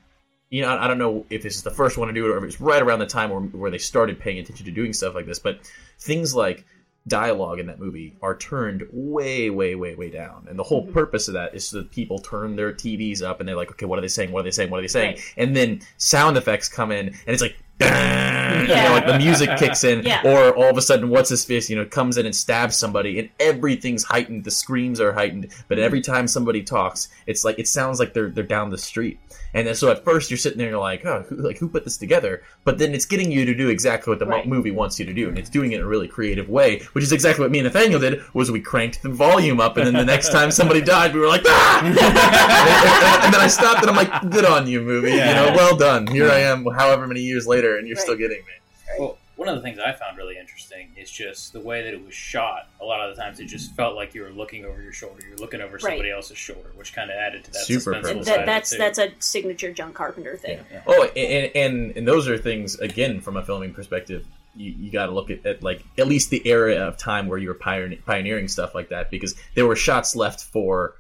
you 0.50 0.62
know, 0.62 0.78
I 0.78 0.88
don't 0.88 0.98
know 0.98 1.26
if 1.30 1.44
this 1.44 1.56
is 1.56 1.64
the 1.64 1.72
first 1.72 1.98
one 1.98 2.08
to 2.08 2.14
do 2.14 2.26
it 2.26 2.30
or 2.30 2.38
if 2.38 2.44
it's 2.44 2.62
right 2.62 2.82
around 2.82 3.00
the 3.00 3.06
time 3.06 3.30
where, 3.30 3.42
where 3.42 3.72
they 3.72 3.78
started 3.78 4.20
paying 4.20 4.40
attention 4.40 4.66
to 4.66 4.72
doing 4.72 4.94
stuff 4.94 5.14
like 5.14 5.26
this. 5.26 5.40
But 5.40 5.60
things 6.00 6.34
like 6.34 6.66
dialogue 7.08 7.60
in 7.60 7.68
that 7.68 7.80
movie 7.80 8.16
are 8.22 8.36
turned 8.36 8.84
way, 8.92 9.50
way, 9.50 9.76
way, 9.76 9.96
way 9.96 10.10
down. 10.10 10.48
And 10.50 10.58
the 10.58 10.64
whole 10.64 10.84
mm-hmm. 10.84 10.94
purpose 10.94 11.28
of 11.28 11.34
that 11.36 11.56
is 11.56 11.68
so 11.68 11.78
that 11.78 11.92
people 11.92 12.20
turn 12.20 12.56
their 12.56 12.74
TVs 12.74 13.22
up 13.22 13.40
and 13.40 13.48
they're 13.48 13.56
like, 13.56 13.72
okay, 13.72 13.86
what 13.86 13.98
are 13.98 14.02
they 14.02 14.08
saying? 14.08 14.32
What 14.32 14.42
are 14.42 14.44
they 14.44 14.52
saying? 14.52 14.70
What 14.70 14.80
are 14.80 14.84
they 14.84 14.88
saying? 14.88 15.16
Right. 15.16 15.34
And 15.38 15.56
then 15.56 15.82
sound 15.98 16.38
effects 16.38 16.70
come 16.70 16.92
in 16.92 17.08
and 17.08 17.18
it's 17.28 17.42
like, 17.42 17.58
you 17.80 17.88
know, 17.88 18.90
like 18.92 19.06
the 19.06 19.18
music 19.18 19.50
kicks 19.58 19.84
in, 19.84 20.04
Yeah. 20.04 20.22
or 20.24 20.56
all 20.56 20.70
of 20.70 20.78
a 20.78 20.82
sudden, 20.82 21.10
what's 21.10 21.30
his 21.30 21.46
face, 21.46 21.70
you 21.70 21.76
know, 21.76 21.86
comes 21.86 22.18
in 22.18 22.26
and 22.26 22.36
stabs 22.36 22.76
somebody, 22.76 23.20
and 23.20 23.30
everything's 23.40 24.04
heightened. 24.04 24.44
The 24.44 24.52
screams 24.52 25.00
are 25.00 25.14
heightened, 25.14 25.48
but 25.68 25.80
every 25.80 26.02
time 26.02 26.28
somebody 26.28 26.64
talks, 26.64 27.10
it's 27.28 27.44
like 27.46 27.60
it 27.60 27.68
sounds 27.68 28.00
like 28.00 28.14
they're 28.14 28.30
they're 28.30 28.44
down 28.44 28.70
the 28.70 28.78
street. 28.78 29.20
And 29.54 29.66
then, 29.66 29.76
so 29.76 29.90
at 29.90 30.04
first 30.04 30.30
you're 30.30 30.38
sitting 30.38 30.58
there 30.58 30.68
and 30.68 30.74
you're 30.74 30.80
like, 30.82 31.06
oh, 31.06 31.24
who, 31.30 31.36
like 31.38 31.58
who 31.58 31.70
put 31.70 31.84
this 31.86 31.98
together? 31.98 32.44
But 32.66 32.78
then 32.78 32.94
it's 32.94 33.06
getting 33.06 33.32
you 33.32 33.46
to 33.46 33.56
do 33.56 33.70
exactly 33.70 34.12
what 34.12 34.20
the 34.20 34.26
mo- 34.26 34.32
Right. 34.38 34.48
movie 34.48 34.72
wants 34.72 35.00
you 35.00 35.06
to 35.06 35.14
do, 35.14 35.30
and 35.30 35.38
it's 35.40 35.50
doing 35.50 35.72
it 35.72 35.78
in 35.78 35.82
a 35.82 35.88
really 35.88 36.08
creative 36.08 36.50
way, 36.50 36.82
which 36.94 37.04
is 37.04 37.12
exactly 37.12 37.44
what 37.44 37.52
me 37.52 37.60
and 37.60 37.66
Nathanael 37.66 38.00
did. 38.00 38.22
Was 38.34 38.52
we 38.52 38.60
cranked 38.60 39.02
the 39.04 39.10
volume 39.10 39.60
up, 39.62 39.78
and 39.78 39.88
then 39.88 39.94
the 39.94 40.04
next 40.06 40.32
time 40.32 40.52
somebody 40.52 40.82
died, 40.82 41.14
we 41.14 41.20
were 41.22 41.28
like, 41.28 41.44
ah! 41.46 41.80
and, 41.84 41.88
and- 41.98 43.24
and 43.26 43.34
then 43.34 43.42
I 43.42 43.48
stopped, 43.48 43.82
and 43.82 43.90
I'm 43.90 43.96
like, 43.96 44.30
good 44.32 44.46
on 44.46 44.68
you, 44.68 44.82
movie. 44.82 45.12
You 45.12 45.18
know, 45.18 45.54
well 45.56 45.76
done. 45.78 46.08
Here 46.08 46.30
I 46.30 46.40
am, 46.40 46.66
however 46.78 47.08
many 47.08 47.22
years 47.22 47.48
later, 47.48 47.67
and 47.76 47.88
you're 47.88 47.98
still 47.98 48.16
getting 48.16 48.38
me. 48.38 48.54
Well, 48.98 49.18
one 49.36 49.50
of 49.50 49.56
the 49.56 49.62
things 49.62 49.78
I 49.78 49.92
found 49.92 50.18
really 50.18 50.38
interesting 50.38 50.90
is 50.98 51.12
just 51.12 51.54
the 51.54 51.60
way 51.60 51.84
that 51.84 51.94
it 51.94 52.04
was 52.04 52.16
shot. 52.16 52.70
A 52.82 52.86
lot 52.86 53.08
of 53.08 53.16
the 53.16 53.22
times, 53.22 53.40
it 53.40 53.46
just 53.46 53.76
felt 53.76 53.96
like 53.96 54.16
you 54.16 54.24
were 54.24 54.32
looking 54.32 54.66
over 54.66 54.82
your 54.82 54.94
shoulder. 54.94 55.22
You're 55.28 55.38
looking 55.38 55.62
over 55.62 55.78
somebody 55.78 56.10
else's 56.10 56.38
shoulder, 56.38 56.72
which 56.76 56.94
kind 56.94 57.12
of 57.12 57.18
added 57.18 57.44
to 57.44 57.52
that 57.52 57.60
Super 57.60 57.94
suspenseful 57.94 58.26
That, 58.26 58.46
that's 58.48 58.76
that's 58.76 58.98
a 58.98 59.12
signature 59.20 59.72
John 59.72 59.94
Carpenter 59.94 60.38
thing. 60.38 60.60
Oh, 60.88 61.04
and, 61.16 61.52
and 61.54 61.98
and 61.98 62.08
those 62.08 62.28
are 62.28 62.38
things 62.38 62.80
again 62.80 63.22
from 63.22 63.38
a 63.38 63.44
filming 63.44 63.74
perspective. 63.74 64.26
you, 64.58 64.74
you 64.78 64.92
got 64.92 65.06
to 65.06 65.12
look 65.12 65.30
at, 65.30 65.46
at 65.46 65.64
like 65.64 65.84
at 65.98 66.08
least 66.08 66.30
the 66.30 66.46
era 66.48 66.76
of 66.76 66.98
time 66.98 67.28
where 67.28 67.38
you 67.38 67.48
were 67.48 67.54
pioneering, 67.54 68.02
pioneering 68.06 68.48
stuff 68.48 68.74
like 68.76 68.90
that 68.90 69.10
because 69.12 69.36
there 69.56 69.68
were 69.68 69.76
shots 69.76 70.16
left 70.16 70.42
for, 70.42 70.96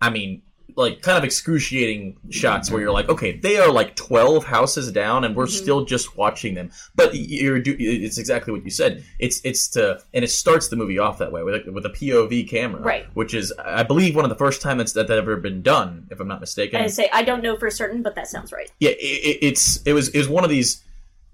I 0.00 0.10
mean, 0.10 0.42
like 0.76 1.02
kind 1.02 1.18
of 1.18 1.24
excruciating 1.24 2.16
shots 2.30 2.70
where 2.70 2.80
you're 2.80 2.92
like, 2.92 3.08
okay, 3.08 3.36
they 3.38 3.58
are 3.58 3.70
like 3.70 3.96
12 3.96 4.44
houses 4.44 4.90
down 4.92 5.24
and 5.24 5.34
we're 5.36 5.46
Mm-hmm. 5.46 5.62
still 5.62 5.84
just 5.84 6.16
watching 6.16 6.54
them. 6.54 6.70
But 6.94 7.10
you're 7.14 7.58
do- 7.60 7.76
it's 7.78 8.18
exactly 8.18 8.52
what 8.52 8.64
you 8.64 8.70
said. 8.70 9.04
It's 9.18 9.40
it's 9.44 9.68
to 9.68 10.00
and 10.14 10.24
it 10.24 10.28
starts 10.28 10.68
the 10.68 10.76
movie 10.76 10.98
off 10.98 11.18
that 11.18 11.32
way 11.32 11.42
with 11.42 11.66
a, 11.66 11.72
with 11.72 11.84
a 11.86 11.90
POV 11.90 12.48
camera, 12.48 12.80
Right. 12.82 13.06
Which 13.14 13.34
is 13.34 13.52
I 13.64 13.82
believe 13.82 14.14
one 14.14 14.24
of 14.24 14.28
the 14.28 14.36
first 14.36 14.62
time 14.62 14.78
that's 14.78 14.92
that 14.92 15.10
ever 15.10 15.36
been 15.36 15.62
done, 15.62 16.06
if 16.10 16.20
I'm 16.20 16.28
not 16.28 16.40
mistaken. 16.40 16.80
I 16.80 16.86
say 16.86 17.08
I 17.12 17.22
don't 17.22 17.42
know 17.42 17.56
for 17.56 17.70
certain, 17.70 18.02
but 18.02 18.14
that 18.14 18.28
sounds 18.28 18.52
right. 18.52 18.70
Yeah, 18.80 18.90
it, 18.90 19.38
it's 19.42 19.82
it 19.82 19.92
was 19.92 20.08
it 20.10 20.18
was 20.18 20.28
one 20.28 20.44
of 20.44 20.50
these 20.50 20.82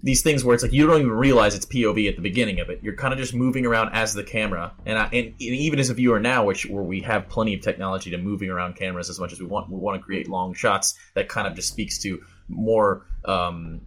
these 0.03 0.21
things 0.21 0.43
where 0.43 0.53
it's 0.53 0.63
like 0.63 0.73
you 0.73 0.85
don't 0.85 0.99
even 0.99 1.11
realize 1.11 1.55
it's 1.55 1.65
POV 1.65 2.07
at 2.07 2.15
the 2.15 2.21
beginning 2.21 2.59
of 2.59 2.69
it. 2.69 2.79
You're 2.83 2.95
kind 2.95 3.13
of 3.13 3.19
just 3.19 3.33
moving 3.33 3.65
around 3.65 3.89
as 3.93 4.13
the 4.13 4.23
camera, 4.23 4.73
and, 4.85 4.97
I, 4.97 5.05
and 5.05 5.27
and 5.27 5.35
even 5.39 5.79
as 5.79 5.89
a 5.89 5.95
viewer 5.95 6.19
now, 6.19 6.45
which 6.45 6.65
where 6.67 6.83
we 6.83 7.01
have 7.01 7.27
plenty 7.29 7.55
of 7.55 7.61
technology 7.61 8.11
to 8.11 8.17
moving 8.17 8.49
around 8.49 8.75
cameras 8.75 9.09
as 9.09 9.19
much 9.19 9.33
as 9.33 9.39
we 9.39 9.47
want, 9.47 9.69
we 9.69 9.77
want 9.77 9.99
to 9.99 10.03
create 10.03 10.29
long 10.29 10.53
shots 10.53 10.97
that 11.15 11.29
kind 11.29 11.47
of 11.47 11.55
just 11.55 11.69
speaks 11.69 11.97
to 11.99 12.21
more. 12.47 13.05
Um, 13.25 13.81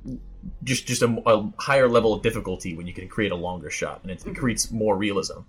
just 0.64 0.86
just 0.86 1.02
a, 1.02 1.22
a 1.26 1.52
higher 1.58 1.88
level 1.88 2.14
of 2.14 2.22
difficulty 2.22 2.74
when 2.74 2.86
you 2.86 2.94
can 2.94 3.08
create 3.08 3.30
a 3.30 3.36
longer 3.36 3.70
shot, 3.70 4.00
and 4.02 4.10
it, 4.10 4.26
it 4.26 4.34
creates 4.36 4.70
more 4.70 4.96
realism. 4.96 5.40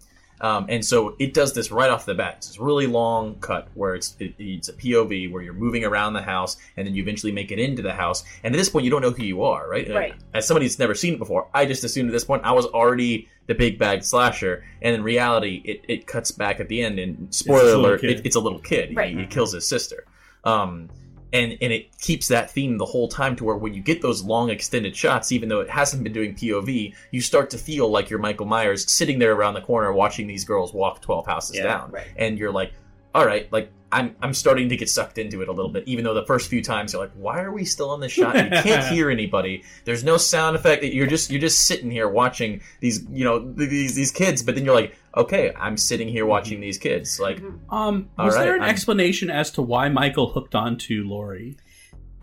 Um, 0.41 0.65
and 0.69 0.83
so 0.83 1.15
it 1.19 1.33
does 1.35 1.53
this 1.53 1.71
right 1.71 1.89
off 1.89 2.05
the 2.05 2.15
bat. 2.15 2.35
It's 2.37 2.47
this 2.47 2.59
really 2.59 2.87
long 2.87 3.35
cut 3.41 3.67
where 3.75 3.93
it's 3.93 4.15
it, 4.19 4.33
it's 4.39 4.69
a 4.69 4.73
POV 4.73 5.31
where 5.31 5.43
you're 5.43 5.53
moving 5.53 5.85
around 5.85 6.13
the 6.13 6.21
house, 6.23 6.57
and 6.75 6.85
then 6.87 6.95
you 6.95 7.03
eventually 7.03 7.31
make 7.31 7.51
it 7.51 7.59
into 7.59 7.83
the 7.83 7.93
house. 7.93 8.23
And 8.43 8.53
at 8.53 8.57
this 8.57 8.67
point, 8.67 8.83
you 8.83 8.89
don't 8.91 9.01
know 9.03 9.11
who 9.11 9.23
you 9.23 9.43
are, 9.43 9.69
right? 9.69 9.87
Right. 9.87 10.15
As 10.33 10.47
somebody 10.47 10.65
that's 10.65 10.79
never 10.79 10.95
seen 10.95 11.13
it 11.13 11.19
before, 11.19 11.47
I 11.53 11.65
just 11.67 11.83
assumed 11.83 12.09
at 12.09 12.13
this 12.13 12.25
point 12.25 12.43
I 12.43 12.53
was 12.53 12.65
already 12.65 13.29
the 13.45 13.53
big 13.53 13.77
bag 13.77 14.03
slasher, 14.03 14.65
and 14.81 14.95
in 14.95 15.03
reality, 15.03 15.61
it, 15.63 15.85
it 15.87 16.07
cuts 16.07 16.31
back 16.31 16.59
at 16.59 16.67
the 16.69 16.81
end. 16.81 16.97
And 16.97 17.33
spoiler 17.33 17.61
It's 17.65 17.73
alert, 17.73 18.03
it, 18.03 18.25
it's 18.25 18.35
a 18.35 18.39
little 18.39 18.59
kid. 18.59 18.89
He- 18.89 18.95
Right. 18.95 19.15
He, 19.17 19.25
kills 19.27 19.53
his 19.53 19.67
sister. 19.67 20.05
Um, 20.43 20.89
and 21.34 21.57
and 21.61 21.71
it 21.73 21.97
keeps 21.99 22.27
that 22.27 22.51
theme 22.51 22.77
the 22.77 22.86
whole 22.86 23.07
time 23.07 23.36
to 23.38 23.43
where 23.43 23.55
when 23.55 23.73
you 23.73 23.82
get 23.82 24.01
those 24.01 24.23
long 24.23 24.49
extended 24.49 24.95
shots, 24.95 25.32
even 25.32 25.49
though 25.49 25.61
it 25.61 25.69
hasn't 25.69 26.03
been 26.03 26.13
doing 26.13 26.36
POV, 26.36 26.93
you 27.11 27.21
start 27.21 27.49
to 27.51 27.57
feel 27.57 27.89
like 27.89 28.09
you're 28.09 28.19
Michael 28.19 28.45
Myers 28.45 28.91
sitting 28.91 29.19
there 29.19 29.34
around 29.34 29.53
the 29.53 29.61
corner 29.61 29.91
watching 29.93 30.27
these 30.27 30.43
girls 30.45 30.73
walk 30.73 31.01
twelve 31.01 31.25
houses 31.25 31.55
Yeah, 31.57 31.63
down, 31.63 31.91
right. 31.91 32.07
and 32.17 32.38
you're 32.38 32.51
like, 32.51 32.73
all 33.15 33.25
right, 33.25 33.51
like. 33.51 33.71
I'm, 33.93 34.15
I'm 34.21 34.33
starting 34.33 34.69
to 34.69 34.77
get 34.77 34.89
sucked 34.89 35.17
into 35.17 35.41
it 35.41 35.49
a 35.49 35.51
little 35.51 35.71
bit, 35.71 35.83
even 35.85 36.05
though 36.05 36.13
the 36.13 36.25
first 36.25 36.49
few 36.49 36.63
times 36.63 36.93
you're 36.93 37.01
like, 37.01 37.11
why 37.15 37.41
are 37.41 37.51
we 37.51 37.65
still 37.65 37.89
on 37.89 37.99
this 37.99 38.11
shot? 38.13 38.35
You 38.35 38.49
can't 38.61 38.87
hear 38.93 39.09
anybody. 39.09 39.63
There's 39.85 40.03
no 40.03 40.17
sound 40.17 40.55
effect. 40.55 40.83
You're 40.83 41.07
just 41.07 41.29
you're 41.29 41.41
just 41.41 41.61
sitting 41.67 41.91
here 41.91 42.07
watching 42.07 42.61
these 42.79 43.05
you 43.11 43.25
know 43.25 43.51
these 43.53 43.95
these 43.95 44.11
kids, 44.11 44.43
but 44.43 44.55
then 44.55 44.63
you're 44.65 44.75
like, 44.75 44.95
okay, 45.17 45.51
I'm 45.59 45.75
sitting 45.77 46.07
here 46.07 46.25
watching 46.25 46.61
these 46.61 46.77
kids. 46.77 47.19
Like, 47.19 47.41
Um, 47.69 48.09
was 48.17 48.35
right, 48.35 48.43
there 48.43 48.55
an 48.55 48.61
I'm- 48.61 48.69
explanation 48.69 49.29
as 49.29 49.51
to 49.51 49.61
why 49.61 49.89
Michael 49.89 50.29
hooked 50.31 50.55
onto 50.55 51.03
Laurie, 51.05 51.57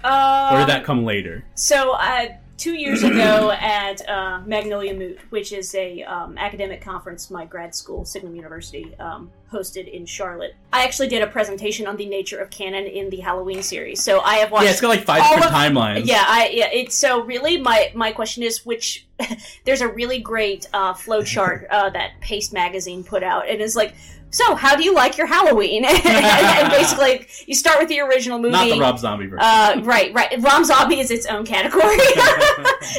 Um, 0.04 0.54
or 0.54 0.58
did 0.60 0.68
that 0.68 0.84
come 0.84 1.04
later? 1.04 1.44
So, 1.54 1.92
uh, 1.92 2.28
two 2.59 2.74
years 2.74 3.02
ago 3.02 3.50
at 3.61 4.06
uh, 4.09 4.42
Magnolia 4.44 4.92
Moot, 4.92 5.18
which 5.30 5.52
is 5.52 5.74
a 5.74 6.02
um, 6.02 6.36
academic 6.36 6.82
conference 6.82 7.30
my 7.30 7.46
grad 7.46 7.74
school, 7.74 8.04
Signum 8.04 8.34
University, 8.34 8.94
um, 8.98 9.30
hosted 9.50 9.90
in 9.90 10.04
Charlotte, 10.04 10.54
I 10.72 10.84
actually 10.84 11.09
did 11.09 11.22
a 11.22 11.26
presentation 11.26 11.86
on 11.86 11.96
the 11.96 12.06
nature 12.06 12.38
of 12.38 12.50
canon 12.50 12.84
in 12.84 13.09
the 13.09 13.20
Halloween 13.20 13.62
series. 13.62 14.02
So 14.02 14.20
I 14.20 14.36
have 14.36 14.50
watched. 14.50 14.64
Yeah, 14.64 14.70
it's 14.72 14.80
got 14.80 14.88
like 14.88 15.04
five 15.04 15.22
different 15.22 15.46
of- 15.46 15.52
timelines. 15.52 16.06
Yeah, 16.06 16.24
I 16.26 16.50
yeah. 16.52 16.68
It's 16.70 16.96
so 16.96 17.22
really 17.22 17.59
my 17.59 17.90
my 17.94 18.12
question 18.12 18.42
is 18.42 18.66
which. 18.66 19.06
there's 19.64 19.80
a 19.80 19.88
really 19.88 20.20
great 20.20 20.68
uh, 20.72 20.94
flow 20.94 21.24
chart 21.24 21.66
uh, 21.70 21.90
that 21.90 22.12
Paste 22.20 22.52
Magazine 22.52 23.02
put 23.02 23.22
out, 23.22 23.48
and 23.48 23.61
it's 23.61 23.76
like. 23.76 23.94
So, 24.30 24.54
how 24.54 24.76
do 24.76 24.84
you 24.84 24.94
like 24.94 25.16
your 25.16 25.26
Halloween? 25.26 25.84
and, 25.88 26.06
and 26.06 26.70
basically, 26.70 27.26
you 27.46 27.54
start 27.54 27.78
with 27.78 27.88
the 27.88 28.00
original 28.00 28.38
movie. 28.38 28.52
Not 28.52 28.68
the 28.68 28.78
Rob 28.80 28.98
Zombie 28.98 29.26
version. 29.26 29.40
Uh, 29.40 29.80
right, 29.84 30.12
right. 30.12 30.34
Rob 30.40 30.64
Zombie 30.64 31.00
is 31.00 31.10
its 31.10 31.26
own 31.26 31.46
category. 31.46 31.82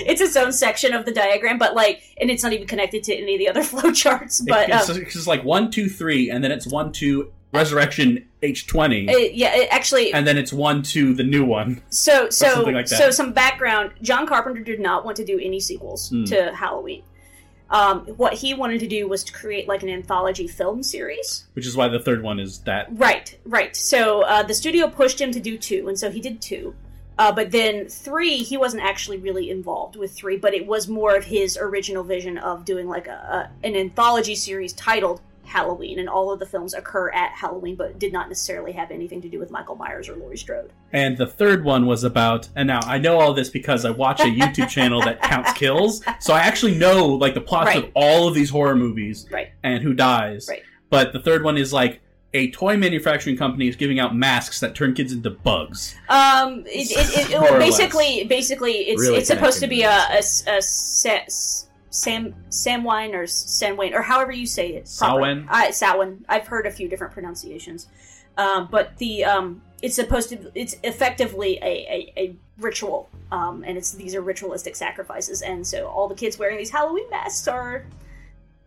it's 0.05 0.21
its 0.21 0.36
own 0.36 0.51
section 0.51 0.93
of 0.93 1.05
the 1.05 1.11
diagram, 1.11 1.57
but 1.57 1.75
like, 1.75 2.01
and 2.19 2.30
it's 2.30 2.43
not 2.43 2.53
even 2.53 2.67
connected 2.67 3.03
to 3.03 3.15
any 3.15 3.36
of 3.36 3.39
the 3.39 3.47
other 3.49 3.63
flow 3.69 3.91
charts. 3.91 4.41
But 4.41 4.69
it's, 4.69 4.89
um, 4.89 4.97
it's 5.01 5.13
just 5.13 5.27
like 5.27 5.43
one, 5.43 5.69
two, 5.71 5.88
three, 5.89 6.30
and 6.30 6.43
then 6.43 6.51
it's 6.51 6.65
one, 6.67 6.91
two, 6.91 7.32
Resurrection 7.51 8.27
H 8.43 8.67
twenty, 8.67 9.07
it- 9.09 9.34
yeah, 9.34 9.55
it 9.55 9.69
actually. 9.71 10.13
and 10.13 10.25
then 10.27 10.38
it's 10.38 10.53
one, 10.53 10.84
two, 10.84 11.15
the 11.15 11.23
new 11.23 11.43
one. 11.43 11.82
So, 11.89 12.30
so, 12.30 12.61
like 12.61 12.86
that. 12.86 12.97
so 12.99 13.09
some 13.09 13.34
background. 13.34 13.91
John 14.03 14.27
Carpenter 14.27 14.61
did 14.61 14.80
not 14.80 15.03
want 15.03 15.17
to 15.17 15.25
do 15.25 15.39
any 15.39 15.59
sequels 15.59 16.09
Hmm. 16.09 16.25
to 16.25 16.53
Halloween. 16.53 17.01
Um, 17.72 18.01
what 18.17 18.34
he 18.34 18.53
wanted 18.53 18.80
to 18.80 18.88
do 18.88 19.07
was 19.07 19.24
to 19.26 19.34
create 19.34 19.67
like 19.67 19.84
an 19.84 19.89
anthology 19.89 20.47
film 20.47 20.82
series. 20.82 21.45
Which 21.53 21.67
is 21.67 21.76
why 21.76 21.88
the 21.88 21.99
third 21.99 22.24
one 22.24 22.39
is 22.39 22.59
that. 22.61 22.88
Right, 22.91 23.38
right. 23.45 23.76
So 23.76 24.22
uh, 24.24 24.43
the 24.43 24.53
studio 24.53 24.88
pushed 24.88 25.22
him 25.22 25.32
to 25.32 25.39
do 25.39 25.57
two, 25.57 25.88
and 25.88 25.97
so 25.97 26.09
he 26.09 26.20
did 26.20 26.41
two. 26.41 26.76
Uh, 27.20 27.34
but 27.34 27.51
then 27.51 27.86
three, 27.88 28.38
he 28.38 28.55
wasn't 28.55 28.82
actually 28.82 29.17
really 29.17 29.49
involved 29.49 29.97
with 29.97 30.13
three, 30.13 30.38
but 30.38 30.53
it 30.53 30.65
was 30.65 30.88
more 30.88 31.17
of 31.17 31.26
his 31.26 31.57
original 31.57 32.01
vision 32.01 32.38
of 32.38 32.63
doing 32.63 32.88
like 32.88 33.07
a, 33.07 33.51
a 33.63 33.67
an 33.67 33.76
anthology 33.76 34.36
series 34.36 34.72
titled 34.74 35.22
Halloween, 35.50 36.00
and 36.00 36.08
all 36.08 36.32
of 36.32 36.39
the 36.39 36.45
films 36.45 36.74
occur 36.74 37.10
at 37.12 37.32
Halloween, 37.32 37.76
but 37.76 38.00
did 38.00 38.14
not 38.14 38.30
necessarily 38.30 38.72
have 38.72 38.91
anything 38.91 39.22
to 39.22 39.28
do 39.30 39.39
with 39.39 39.52
Michael 39.52 39.76
Myers 39.76 40.08
or 40.08 40.16
Laurie 40.16 40.38
Strode. 40.38 40.72
And 40.93 41.18
the 41.18 41.28
third 41.28 41.64
one 41.64 41.86
was 41.86 42.04
about, 42.04 42.47
and 42.56 42.68
now 42.68 42.80
I 42.86 42.97
know 43.00 43.20
all 43.20 43.34
this 43.34 43.50
because 43.50 43.84
I 43.86 43.89
watch 43.89 44.22
a 44.22 44.26
YouTube 44.26 44.70
channel 44.78 45.02
that 45.02 45.22
counts 45.22 45.52
kills, 45.54 46.04
so 46.20 46.34
I 46.34 46.39
actually 46.41 46.76
know 46.76 47.06
like 47.08 47.34
the 47.34 47.41
plots 47.41 47.76
of 47.76 47.89
all 47.95 48.28
of 48.28 48.34
these 48.36 48.50
horror 48.50 48.76
movies 48.76 49.26
Right. 49.32 49.50
and 49.64 49.84
who 49.84 49.93
dies. 49.93 50.47
Right. 50.50 50.64
But 50.89 51.14
the 51.14 51.20
third 51.20 51.43
one 51.43 51.58
is 51.58 51.74
like 51.74 52.02
a 52.34 52.52
toy 52.52 52.78
manufacturing 52.78 53.36
company 53.38 53.68
is 53.68 53.76
giving 53.76 54.00
out 54.00 54.16
masks 54.16 54.60
that 54.60 54.76
turn 54.76 54.93
kids 54.93 55.12
into 55.12 55.32
bugs. 55.32 55.95
Um, 56.10 56.64
it, 56.68 56.91
it, 56.91 57.30
it, 57.32 57.32
More 57.32 57.39
or 57.39 57.52
well, 57.54 57.60
less. 57.60 57.78
basically, 57.78 58.24
basically, 58.26 58.72
it's 58.74 59.02
Really 59.02 59.18
it's 59.18 59.28
supposed 59.28 59.60
to 59.62 59.68
be 59.68 59.82
a, 59.82 60.22
sa- 60.22 61.22
Sam 61.90 62.36
Samwine 62.50 63.14
or 63.14 63.24
Samwine 63.24 63.94
or 63.94 64.02
however 64.02 64.32
you 64.32 64.46
say 64.46 64.70
it. 64.74 64.88
Samhain? 64.88 65.48
I 65.50 65.72
Samhain. 65.72 66.26
I've 66.30 66.48
heard 66.48 66.66
a 66.66 66.72
few 66.72 66.88
different 66.88 67.14
pronunciations, 67.14 67.88
um, 68.38 68.68
but 68.70 68.98
the 68.98 69.26
um, 69.26 69.62
it's 69.82 69.96
supposed 69.96 70.30
to 70.30 70.52
it's 70.56 70.76
effectively 70.84 71.58
a, 71.58 71.66
a, 71.66 72.14
a 72.18 72.36
ritual, 72.58 73.10
um, 73.32 73.64
and 73.66 73.78
it's 73.78 73.92
these 73.92 74.16
are 74.16 74.22
ritualistic 74.22 74.76
sacrifices, 74.76 75.42
and 75.42 75.66
so 75.66 75.88
all 75.88 76.08
the 76.08 76.16
kids 76.16 76.38
wearing 76.38 76.58
these 76.58 76.70
Halloween 76.70 77.10
masks 77.10 77.48
are 77.48 77.86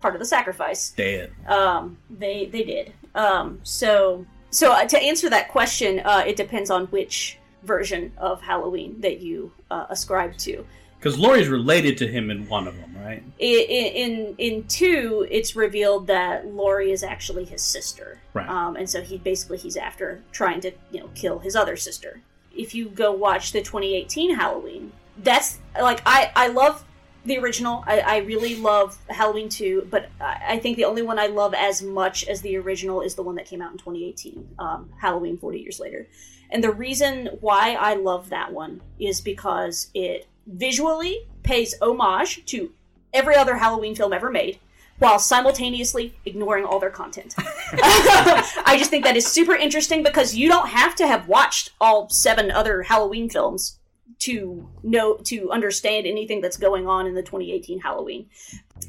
part 0.01 0.15
of 0.15 0.19
the 0.19 0.27
sacrifice. 0.27 0.91
Dead. 0.91 1.33
Um, 1.47 1.99
they 2.11 2.47
they 2.47 2.65
did. 2.65 2.93
Um, 3.15 3.61
so 3.63 4.27
so 4.51 4.73
uh, 4.73 4.87
to 4.87 4.99
answer 4.99 5.31
that 5.31 5.49
question, 5.49 6.01
uh, 6.01 6.25
it 6.27 6.37
depends 6.37 6.71
on 6.71 6.87
which 6.87 7.39
version 7.63 8.13
of 8.19 8.43
Halloween 8.43 9.01
that 9.01 9.21
you 9.21 9.53
uh, 9.71 9.87
ascribe 9.89 10.37
to. 10.39 10.67
Because 11.03 11.19
Laurie's 11.19 11.49
related 11.49 11.99
to 11.99 12.07
him 12.07 12.31
in 12.31 12.49
one 12.49 12.69
of 12.69 12.77
them, 12.77 12.95
right? 12.97 13.25
I- 13.41 13.67
i- 13.69 13.93
In 14.05 14.35
in 14.39 14.65
two, 14.69 15.27
it's 15.29 15.57
revealed 15.57 16.07
that 16.07 16.47
Laurie 16.47 16.93
is 16.93 17.03
actually 17.03 17.45
his 17.45 17.61
sister, 17.61 18.21
Right. 18.35 18.49
um, 18.49 18.77
and 18.77 18.89
so 18.89 19.03
he 19.03 19.19
basically 19.19 19.59
he's 19.59 19.77
after 19.77 20.23
trying 20.31 20.61
to 20.61 20.71
you 20.93 21.01
know 21.01 21.11
kill 21.17 21.41
his 21.41 21.57
other 21.57 21.77
sister. 21.77 22.21
If 22.57 22.73
you 22.73 22.89
go 22.89 23.11
watch 23.11 23.51
the 23.51 23.63
2018 23.63 24.37
Halloween, 24.37 24.93
that's 25.19 25.59
like 25.81 26.03
I 26.07 26.31
I 26.37 26.47
love 26.49 26.85
the 27.25 27.39
original. 27.39 27.83
I, 27.87 27.99
I 28.01 28.17
really 28.19 28.55
love 28.57 28.97
Halloween 29.09 29.49
2, 29.49 29.89
but 29.91 30.09
I, 30.21 30.43
I 30.51 30.59
think 30.61 30.77
the 30.77 30.85
only 30.85 31.03
one 31.03 31.19
I 31.19 31.27
love 31.27 31.53
as 31.55 31.83
much 31.83 32.25
as 32.29 32.43
the 32.43 32.57
original 32.59 33.01
is 33.01 33.15
the 33.17 33.23
one 33.23 33.35
that 33.37 33.47
came 33.47 33.61
out 33.63 33.73
in 33.73 33.79
2018, 33.79 34.49
um, 34.61 34.91
Halloween 35.01 35.37
40 35.39 35.59
years 35.61 35.79
later. 35.81 36.07
And 36.51 36.63
the 36.63 36.73
reason 36.73 37.27
why 37.41 37.75
I 37.75 37.95
love 37.95 38.29
that 38.31 38.53
one 38.53 38.83
is 38.99 39.21
because 39.21 39.89
it 39.95 40.27
visually 40.47 41.27
pays 41.43 41.75
homage 41.81 42.45
to 42.47 42.73
every 43.13 43.37
other 43.37 43.57
Halloween 43.57 43.95
film 43.95 44.13
ever 44.13 44.31
made 44.31 44.59
while 44.99 45.19
simultaneously 45.19 46.15
ignoring 46.25 46.65
all 46.65 46.79
their 46.79 46.91
content. 46.91 47.35
I 47.39 48.77
just 48.79 48.91
think 48.91 49.05
that 49.05 49.17
is 49.17 49.27
super 49.27 49.55
interesting 49.55 50.03
because 50.03 50.37
you 50.37 50.49
don't 50.49 50.69
have 50.69 50.95
to 50.97 51.07
have 51.07 51.29
watched 51.29 51.71
all 51.81 52.09
seven 52.09 52.51
other 52.51 52.83
Halloween 52.83 53.29
films 53.29 53.79
to 54.21 54.69
know 54.85 55.17
to 55.25 55.51
understand 55.51 56.07
anything 56.07 56.41
that's 56.41 56.57
going 56.57 56.87
on 56.87 57.09
in 57.09 57.15
the 57.15 57.23
2018 57.23 57.81
Halloween. 57.81 58.27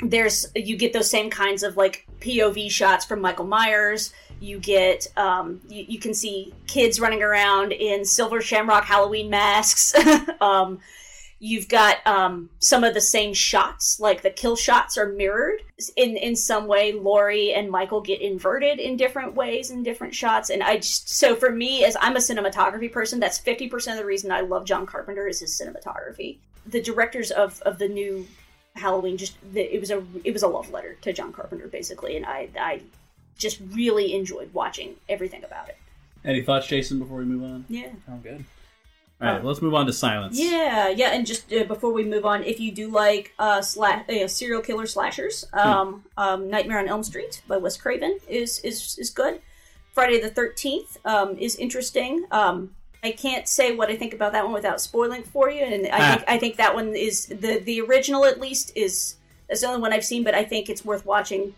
There's 0.02 0.46
you 0.56 0.78
get 0.78 0.94
those 0.94 1.10
same 1.10 1.32
kinds 1.32 1.64
of 1.64 1.78
like 1.78 2.06
POV 2.20 2.70
shots 2.70 3.06
from 3.06 3.20
Michael 3.20 3.48
Myers. 3.48 4.14
You 4.40 4.60
get 4.60 5.08
um, 5.18 5.62
you, 5.68 5.86
you 5.88 6.00
can 6.00 6.14
see 6.14 6.54
kids 6.68 7.00
running 7.00 7.24
around 7.24 7.72
in 7.72 8.06
silver 8.06 8.42
shamrock 8.42 8.86
Halloween 8.86 9.32
masks. 9.32 9.96
um, 10.42 10.80
you've 11.44 11.68
got 11.68 11.98
um, 12.08 12.50
some 12.60 12.86
of 12.86 12.94
the 12.94 13.02
same 13.02 13.34
shots, 13.34 14.00
like 14.00 14.22
the 14.22 14.30
kill 14.30 14.56
shots 14.56 14.98
are 14.98 15.10
mirrored 15.10 15.60
in 15.98 16.16
in 16.16 16.38
some 16.38 16.68
way. 16.68 16.94
Laurie 16.94 17.54
and 17.54 17.70
Michael 17.70 18.00
get 18.00 18.22
inverted 18.22 18.80
in 18.80 18.96
different 18.96 19.36
ways 19.36 19.70
in 19.70 19.84
different 19.84 20.16
shots, 20.16 20.50
and 20.50 20.64
I 20.64 20.78
just 20.78 21.10
so 21.10 21.36
for 21.36 21.52
me 21.52 21.84
as 21.84 21.98
I'm 22.00 22.16
a 22.16 22.20
cinematography 22.20 22.90
person, 22.90 23.20
that's 23.20 23.38
fifty 23.38 23.68
percent 23.68 24.00
of 24.00 24.04
the 24.04 24.08
reason 24.08 24.32
I 24.32 24.40
love 24.40 24.66
John 24.66 24.86
Carpenter 24.86 25.28
is 25.28 25.42
his 25.42 25.60
cinematography. 25.62 26.38
The 26.66 26.82
directors 26.82 27.30
of 27.32 27.62
of 27.64 27.78
the 27.78 27.90
new 27.90 28.26
Halloween 28.76 29.18
just 29.18 29.36
the- 29.54 29.76
it 29.76 29.82
was 29.82 29.92
a 29.92 30.02
it 30.24 30.32
was 30.32 30.44
a 30.44 30.48
love 30.48 30.72
letter 30.72 30.96
to 31.02 31.12
John 31.12 31.34
Carpenter 31.34 31.68
basically, 31.68 32.16
and 32.16 32.26
I 32.26 32.48
I 32.58 32.82
just 33.38 33.60
really 33.74 34.14
enjoyed 34.14 34.54
watching 34.54 34.96
everything 35.10 35.44
about 35.44 35.68
it. 35.68 35.78
Any 36.24 36.42
thoughts, 36.42 36.68
Jason, 36.68 37.00
before 37.00 37.18
we 37.18 37.26
move 37.26 37.44
on? 37.44 37.66
Yeah. 37.68 37.90
I'm 38.08 38.22
good. 38.22 38.46
All 39.24 39.34
right, 39.36 39.44
let's 39.44 39.62
move 39.62 39.74
on 39.74 39.86
to 39.86 39.94
silence. 39.94 40.38
Yeah, 40.40 40.90
yeah, 40.90 41.12
and 41.12 41.26
just 41.26 41.52
uh, 41.54 41.64
before 41.64 41.92
we 41.94 42.04
move 42.04 42.26
on, 42.26 42.44
if 42.44 42.60
you 42.60 42.72
do 42.72 42.90
like 42.90 43.34
uh, 43.40 43.60
sla- 43.60 44.08
uh, 44.10 44.28
serial 44.28 44.62
killer 44.62 44.86
slashers, 44.86 45.46
um, 45.54 46.04
um, 46.18 46.50
Nightmare 46.50 46.80
on 46.80 46.88
Elm 46.88 47.04
Street 47.04 47.42
by 47.48 47.58
Wes 47.58 47.78
Craven 47.78 48.20
is 48.28 48.60
is 48.60 48.98
is 49.00 49.10
good. 49.10 49.40
Friday 49.94 50.20
the 50.20 50.30
Thirteenth 50.30 50.98
um, 51.06 51.38
is 51.38 51.56
interesting. 51.56 52.26
Um, 52.32 52.72
I 53.04 53.12
can't 53.12 53.48
say 53.48 53.76
what 53.76 53.90
I 53.90 53.96
think 53.96 54.14
about 54.14 54.32
that 54.32 54.44
one 54.44 54.54
without 54.54 54.82
spoiling 54.82 55.24
for 55.24 55.50
you, 55.50 55.62
and 55.64 55.88
I 55.88 55.90
Ah. 56.00 56.16
think 56.16 56.24
I 56.30 56.38
think 56.38 56.56
that 56.58 56.74
one 56.76 56.96
is 56.96 57.26
the 57.28 57.60
the 57.60 57.82
original 57.82 58.26
at 58.26 58.40
least 58.40 58.72
is 58.76 59.16
that's 59.48 59.62
the 59.62 59.68
only 59.68 59.82
one 59.82 59.94
I've 59.94 60.06
seen, 60.06 60.24
but 60.24 60.34
I 60.34 60.44
think 60.44 60.70
it's 60.70 60.84
worth 60.84 61.06
watching 61.06 61.54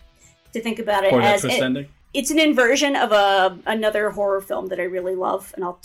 to 0.53 0.61
think 0.61 0.79
about 0.79 1.03
it 1.03 1.11
For 1.11 1.21
as 1.21 1.43
it- 1.45 1.87
it's 2.13 2.31
an 2.31 2.39
inversion 2.39 2.95
of 2.95 3.11
a 3.11 3.57
another 3.65 4.09
horror 4.11 4.41
film 4.41 4.67
that 4.67 4.79
I 4.79 4.83
really 4.83 5.15
love, 5.15 5.51
and 5.55 5.63
I'll 5.63 5.79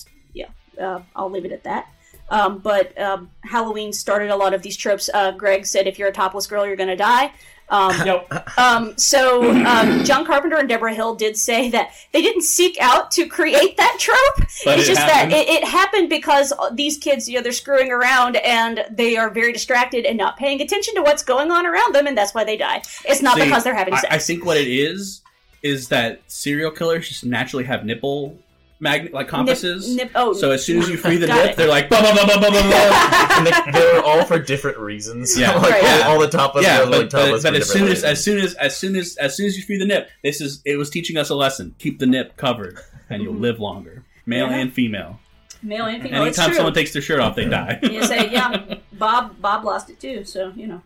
uh, 0.81 1.01
I'll 1.15 1.31
leave 1.31 1.45
it 1.45 1.53
at 1.53 1.65
that. 1.65 1.93
Um, 2.29 2.59
but 2.59 2.99
um, 2.99 3.31
Halloween 3.43 3.93
started 3.93 4.31
a 4.31 4.37
lot 4.37 4.55
of 4.55 4.63
these 4.63 4.77
tropes. 4.77 5.11
Uh, 5.13 5.33
Greg 5.33 5.67
said, 5.67 5.87
"If 5.87 5.99
you're 5.99 6.09
a 6.09 6.13
topless 6.13 6.47
girl, 6.47 6.67
you're 6.67 6.77
going 6.77 6.89
to 6.89 6.97
die." 6.97 7.33
Um, 7.71 8.21
um, 8.59 8.99
so 8.99 9.49
um, 9.65 10.05
John 10.05 10.27
Carpenter 10.27 10.57
and 10.57 10.69
Debra 10.69 10.93
Hill 10.93 11.15
did 11.15 11.37
say 11.37 11.71
that 11.71 11.93
they 12.13 12.21
didn't 12.21 12.43
seek 12.43 12.77
out 12.81 13.13
to 13.13 13.27
create 13.27 13.77
that 13.77 13.97
trope. 13.99 14.19
But 14.65 14.79
it's 14.79 14.89
it 14.89 14.95
just 14.95 15.07
happened. 15.07 15.33
that 15.33 15.49
it, 15.49 15.63
it 15.63 15.65
happened 15.65 16.11
because 16.11 16.53
these 16.73 16.99
kids, 16.99 17.29
you 17.29 17.37
know, 17.37 17.43
they're 17.43 17.53
screwing 17.53 17.91
around 17.91 18.37
and 18.37 18.85
they 18.91 19.17
are 19.17 19.31
very 19.31 19.53
distracted 19.53 20.05
and 20.05 20.19
not 20.19 20.37
paying 20.37 20.61
attention 20.61 20.95
to 20.97 21.03
what's 21.03 21.23
going 21.23 21.51
on 21.51 21.65
around 21.65 21.95
them, 21.95 22.07
and 22.07 22.19
that's 22.19 22.35
why 22.35 22.45
they 22.45 22.59
die. 22.59 22.83
It's 23.07 23.23
not 23.23 23.37
See, 23.37 23.45
because 23.45 23.65
they're 23.65 23.75
having 23.75 23.95
I- 23.95 24.01
sex. 24.01 24.15
I, 24.15 24.19
think 24.19 24.45
what 24.45 24.59
it 24.59 24.69
is 24.69 25.23
is 25.63 25.89
that 25.89 26.21
serial 26.27 26.71
killers 26.71 27.09
just 27.09 27.25
naturally 27.25 27.65
have 27.65 27.87
nipple 27.87 28.37
magnet 28.81 29.13
like 29.13 29.29
compasses. 29.29 29.95
nip- 29.95 30.11
oh. 30.15 30.33
so 30.33 30.51
as 30.51 30.65
soon 30.65 30.79
as 30.79 30.89
you 30.89 30.97
free 30.97 31.17
the 31.17 31.27
nip, 31.27 31.51
it. 31.51 31.57
they're 31.57 31.69
like 31.69 31.89
blah 31.89 32.01
blah 32.01 32.13
blah 32.13 32.25
blah 32.25 32.39
blah 32.41 32.51
blah. 32.51 32.63
blah. 32.63 33.29
and 33.37 33.47
they, 33.47 33.73
they 33.81 33.93
were 33.93 34.03
all 34.03 34.25
for 34.25 34.39
different 34.39 34.79
reasons. 34.79 35.39
Yeah, 35.39 35.55
like 35.59 35.83
all, 35.83 36.13
all 36.13 36.19
the 36.19 36.29
topless 36.29 36.65
yeah, 36.65 36.79
girls 36.79 36.89
were 36.89 36.93
but, 36.93 37.01
like 37.03 37.11
topless 37.11 37.43
but, 37.43 37.53
but 37.53 37.61
as 37.61 37.71
soon 37.71 37.89
as 37.89 38.03
as 38.05 38.23
soon 38.25 38.39
as 38.39 38.55
as 38.55 38.77
soon 38.77 38.97
as 38.97 39.17
as 39.17 39.37
soon 39.37 39.47
as 39.47 39.57
you 39.57 39.63
free 39.63 39.79
the 39.79 39.87
nip, 39.87 40.09
this 40.23 40.41
is 40.41 40.63
it 40.65 40.77
was 40.77 40.91
teaching 40.91 41.17
us 41.17 41.31
a 41.31 41.35
lesson. 41.35 41.75
Keep 41.79 41.99
the 41.99 42.07
nip 42.07 42.37
covered, 42.37 42.79
and 43.09 43.23
you'll 43.23 43.35
live 43.35 43.61
longer, 43.61 44.05
male 44.27 44.49
Yeah. 44.49 44.57
and 44.57 44.73
female. 44.73 45.21
Male 45.63 45.85
and 45.87 46.03
female. 46.03 46.25
it's 46.25 46.39
Anytime 46.39 46.47
true. 46.51 46.57
someone 46.57 46.75
takes 46.75 46.93
their 46.95 47.03
shirt 47.03 47.21
off, 47.21 47.37
they 47.37 47.45
die. 47.45 47.79
you 47.83 48.03
say, 48.03 48.31
yeah, 48.31 48.77
Bob 48.95 49.41
Bob 49.41 49.65
lost 49.65 49.91
it 49.91 50.01
too, 50.01 50.25
so 50.25 50.53
you 50.57 50.67
know. 50.67 50.83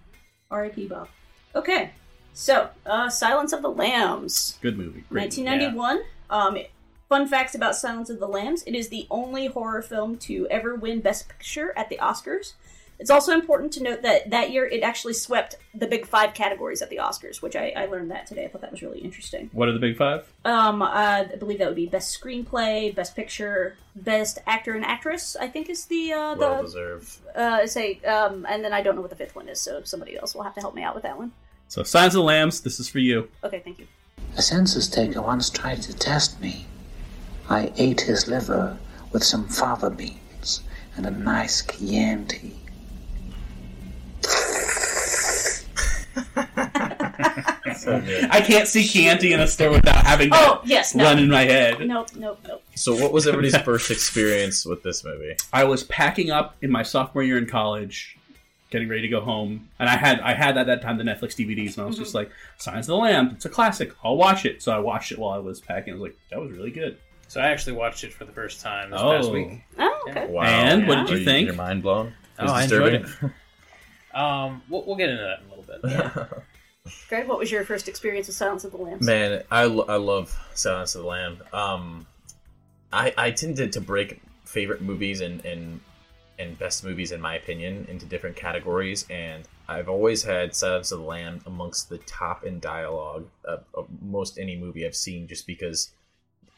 R.I.P. 0.50 0.86
Bob. 0.86 1.08
Okay. 1.54 1.90
So, 2.32 2.68
uh 2.86 3.08
Silence 3.08 3.52
of 3.52 3.62
the 3.62 3.70
Lambs. 3.70 4.58
Good 4.60 4.76
movie. 4.76 5.04
Great 5.08 5.36
movie. 5.36 5.44
1991. 5.44 6.00
Um 6.30 6.58
fun 7.08 7.26
facts 7.28 7.54
about 7.54 7.76
Silence 7.76 8.10
of 8.10 8.18
the 8.20 8.28
Lambs. 8.28 8.62
It 8.64 8.74
is 8.74 8.88
the 8.88 9.06
only 9.10 9.46
horror 9.46 9.82
film 9.82 10.16
to 10.18 10.46
ever 10.48 10.74
win 10.74 11.00
Best 11.00 11.28
Picture 11.28 11.72
at 11.76 11.88
the 11.88 11.98
Oscars. 11.98 12.54
It's 12.98 13.10
also 13.10 13.32
important 13.32 13.72
to 13.72 13.82
note 13.82 14.02
that 14.02 14.30
that 14.30 14.52
year 14.52 14.66
it 14.66 14.82
actually 14.82 15.14
swept 15.14 15.56
the 15.74 15.86
big 15.86 16.06
five 16.06 16.32
categories 16.32 16.80
at 16.80 16.90
the 16.90 16.98
Oscars, 16.98 17.42
which 17.42 17.56
I, 17.56 17.72
I 17.76 17.86
learned 17.86 18.12
that 18.12 18.26
today. 18.26 18.44
I 18.44 18.48
thought 18.48 18.60
that 18.60 18.70
was 18.70 18.82
really 18.82 19.00
interesting. 19.00 19.50
What 19.52 19.68
are 19.68 19.72
the 19.72 19.80
big 19.80 19.96
five? 19.96 20.26
Um, 20.44 20.80
uh, 20.80 20.86
I 20.86 21.36
believe 21.38 21.58
that 21.58 21.66
would 21.66 21.74
be 21.76 21.86
best 21.86 22.18
screenplay, 22.18 22.94
best 22.94 23.16
picture, 23.16 23.76
best 23.96 24.38
actor 24.46 24.74
and 24.74 24.84
actress. 24.84 25.36
I 25.38 25.48
think 25.48 25.68
is 25.68 25.86
the 25.86 26.12
uh, 26.12 26.34
the 26.34 26.40
well 26.40 26.62
deserved. 26.62 27.18
uh, 27.34 27.66
say, 27.66 28.00
um, 28.04 28.46
and 28.48 28.64
then 28.64 28.72
I 28.72 28.80
don't 28.80 28.94
know 28.94 29.00
what 29.00 29.10
the 29.10 29.16
fifth 29.16 29.34
one 29.34 29.48
is, 29.48 29.60
so 29.60 29.82
somebody 29.82 30.16
else 30.16 30.34
will 30.34 30.44
have 30.44 30.54
to 30.54 30.60
help 30.60 30.76
me 30.76 30.82
out 30.84 30.94
with 30.94 31.02
that 31.02 31.18
one. 31.18 31.32
So, 31.66 31.82
Silence 31.82 32.14
of 32.14 32.18
the 32.18 32.24
Lambs. 32.24 32.60
This 32.60 32.78
is 32.78 32.88
for 32.88 33.00
you. 33.00 33.28
Okay, 33.42 33.60
thank 33.64 33.80
you. 33.80 33.88
A 34.36 34.42
census 34.42 34.86
taker 34.86 35.20
once 35.20 35.50
tried 35.50 35.82
to 35.82 35.92
test 35.96 36.40
me. 36.40 36.66
I 37.48 37.72
ate 37.76 38.00
his 38.00 38.28
liver 38.28 38.78
with 39.12 39.22
some 39.22 39.46
fava 39.48 39.90
beans 39.90 40.62
and 40.96 41.06
a 41.06 41.10
nice 41.10 41.62
Chianti. 41.62 42.52
I 47.86 48.42
can't 48.44 48.68
see 48.68 48.86
Chianti 48.86 49.32
in 49.32 49.40
a 49.40 49.46
store 49.46 49.70
without 49.70 50.04
having 50.04 50.30
that 50.30 50.48
Oh 50.48 50.62
yes, 50.64 50.94
no. 50.94 51.04
run 51.04 51.18
in 51.18 51.28
my 51.28 51.42
head. 51.42 51.86
Nope, 51.86 52.08
nope, 52.16 52.40
nope. 52.46 52.62
So, 52.74 52.94
what 52.94 53.12
was 53.12 53.26
everybody's 53.26 53.56
first 53.58 53.90
experience 53.90 54.64
with 54.64 54.82
this 54.82 55.04
movie? 55.04 55.36
I 55.52 55.64
was 55.64 55.84
packing 55.84 56.30
up 56.30 56.56
in 56.62 56.70
my 56.70 56.82
sophomore 56.82 57.22
year 57.22 57.38
in 57.38 57.46
college, 57.46 58.16
getting 58.70 58.88
ready 58.88 59.02
to 59.02 59.08
go 59.08 59.20
home, 59.20 59.68
and 59.78 59.88
I 59.88 59.96
had 59.96 60.20
I 60.20 60.34
had 60.34 60.56
at 60.56 60.66
that 60.66 60.82
time 60.82 60.98
the 60.98 61.04
Netflix 61.04 61.34
DVDs, 61.34 61.76
and 61.76 61.84
I 61.84 61.86
was 61.86 61.96
just 61.96 62.10
mm-hmm. 62.10 62.18
like, 62.18 62.30
"Silence 62.58 62.86
of 62.86 62.92
the 62.92 62.96
Lamb, 62.96 63.32
it's 63.34 63.44
a 63.44 63.50
classic. 63.50 63.92
I'll 64.02 64.16
watch 64.16 64.44
it." 64.44 64.62
So 64.62 64.72
I 64.72 64.78
watched 64.78 65.12
it 65.12 65.18
while 65.18 65.32
I 65.32 65.38
was 65.38 65.60
packing. 65.60 65.94
I 65.94 65.96
was 65.96 66.02
like, 66.02 66.16
"That 66.30 66.40
was 66.40 66.52
really 66.52 66.70
good." 66.70 66.98
So 67.34 67.40
I 67.40 67.48
actually 67.48 67.72
watched 67.72 68.04
it 68.04 68.12
for 68.12 68.24
the 68.24 68.30
first 68.30 68.60
time 68.60 68.90
this 68.90 69.00
Oh. 69.02 69.10
past 69.10 69.32
week. 69.32 69.60
Oh, 69.76 70.04
okay. 70.08 70.28
Wow. 70.28 70.44
And 70.44 70.86
what 70.86 71.08
did 71.08 71.16
you 71.16 71.22
Are 71.22 71.24
think? 71.24 71.46
Your 71.46 71.56
mind 71.56 71.82
blown? 71.82 72.14
Oh, 72.38 72.44
Was 72.44 72.52
I 72.52 72.62
enjoyed 72.62 72.94
it. 72.94 73.06
Um, 74.14 74.62
we'll, 74.68 74.84
we'll 74.86 74.94
get 74.94 75.08
into 75.08 75.24
that 75.24 75.40
in 75.40 75.46
a 75.46 75.56
little 75.56 76.28
bit. 76.84 76.92
Greg, 77.08 77.26
what 77.26 77.36
was 77.40 77.50
your 77.50 77.64
first 77.64 77.88
experience 77.88 78.28
with 78.28 78.36
Silence 78.36 78.62
of 78.62 78.70
the 78.70 78.76
Lambs? 78.76 79.04
Man, 79.04 79.42
I, 79.50 79.64
lo- 79.64 79.86
I 79.88 79.96
love 79.96 80.32
Silence 80.54 80.94
of 80.94 81.02
the 81.02 81.08
Lamb. 81.08 81.38
Um, 81.52 82.06
I 82.92 83.12
I 83.18 83.30
tended 83.32 83.72
to 83.72 83.80
break 83.80 84.22
favorite 84.44 84.80
movies 84.82 85.20
and 85.20 85.44
and 85.44 85.80
and 86.38 86.56
best 86.60 86.84
movies 86.84 87.10
in 87.10 87.20
my 87.20 87.34
opinion 87.34 87.86
into 87.90 88.06
different 88.06 88.36
categories, 88.36 89.04
and 89.10 89.42
I've 89.66 89.88
always 89.88 90.22
had 90.22 90.54
Silence 90.54 90.92
of 90.92 91.00
the 91.00 91.04
Lamb 91.04 91.40
amongst 91.44 91.88
the 91.88 91.98
top 91.98 92.44
in 92.44 92.60
dialogue 92.60 93.26
of, 93.44 93.64
of 93.74 93.88
most 94.00 94.38
any 94.38 94.54
movie 94.56 94.86
I've 94.86 94.94
seen, 94.94 95.26
just 95.26 95.44
because. 95.48 95.90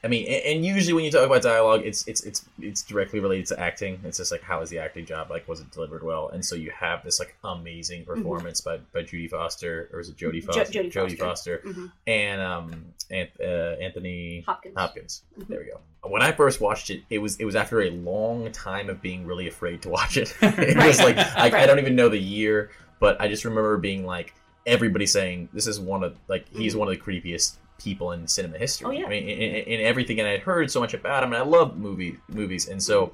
I 0.05 0.09
mean, 0.09 0.27
and, 0.27 0.43
and 0.57 0.67
usually 0.67 0.93
when 0.93 1.05
you 1.05 1.11
talk 1.11 1.25
about 1.27 1.43
dialogue, 1.43 1.83
it's 1.85 2.07
it's 2.07 2.23
it's 2.25 2.45
it's 2.61 2.83
directly 2.83 3.19
related 3.19 3.47
to 3.47 3.59
acting. 3.61 3.99
It's 4.05 4.19
just 4.19 4.31
like 4.31 4.43
how 4.43 4.61
is 4.61 4.71
the 4.71 4.79
acting 4.79 5.05
job? 5.07 5.31
Like, 5.31 5.49
was 5.49 5.61
it 5.61 5.71
delivered 5.73 6.03
well? 6.03 6.29
And 6.29 6.45
so 6.45 6.55
you 6.55 6.71
have 6.71 7.03
this 7.03 7.19
like 7.19 7.35
amazing 7.43 8.05
performance 8.05 8.61
by 8.61 8.79
by 8.93 9.03
Judy 9.03 9.27
Foster, 9.27 9.89
or 9.93 10.01
is 10.01 10.09
it 10.09 10.17
Jodie 10.17 10.43
Jo- 10.45 10.53
Foster? 10.53 10.83
Jodie 10.85 11.19
Foster. 11.19 11.59
Foster 11.59 11.63
Mhm. 11.65 11.93
and 12.07 12.41
um 12.41 12.85
An- 13.11 13.29
uh, 13.41 13.45
Anthony 13.83 14.43
Hopkins. 14.47 14.75
Hopkins. 14.77 15.23
There 15.49 15.61
we 15.61 15.67
go. 15.67 15.81
When 16.09 16.23
I 16.23 16.31
first 16.33 16.61
watched 16.61 16.91
it, 16.91 17.03
it 17.11 17.19
was 17.19 17.37
it 17.39 17.45
was 17.45 17.57
after 17.57 17.83
a 17.83 17.91
long 17.91 18.53
time 18.53 18.89
of 18.91 19.01
being 19.03 19.27
really 19.27 19.49
afraid 19.49 19.83
to 19.83 19.89
watch 19.89 20.17
it. 20.17 20.33
it 20.43 20.77
was 20.77 20.99
like 21.01 21.17
I, 21.17 21.63
I 21.63 21.67
don't 21.67 21.79
even 21.79 21.97
know 21.97 22.09
the 22.09 22.19
year, 22.19 22.71
but 23.01 23.21
I 23.21 23.29
just 23.29 23.45
remember 23.45 23.77
being 23.79 24.05
like 24.05 24.35
everybody 24.67 25.07
saying 25.07 25.49
this 25.53 25.67
is 25.67 25.81
one 25.81 26.05
of 26.05 26.17
like 26.29 26.47
he's 26.53 26.77
one 26.77 26.87
of 26.89 26.95
the 26.95 27.01
creepiest 27.01 27.55
people 27.79 28.13
in 28.13 28.27
cinema 28.27 28.59
history. 28.59 28.87
Oh, 28.89 28.91
yeah. 28.91 29.07
I 29.07 29.09
mean, 29.09 29.29
in, 29.29 29.39
in, 29.41 29.55
in 29.81 29.81
everything, 29.87 30.19
and 30.21 30.29
I'd 30.29 30.41
heard 30.41 30.71
so 30.71 30.81
much 30.81 30.95
about 30.95 31.23
him, 31.23 31.33
and 31.33 31.43
I 31.43 31.45
love 31.47 31.77
movie 31.77 32.19
movies, 32.29 32.69
and 32.69 32.83
so. 32.83 33.13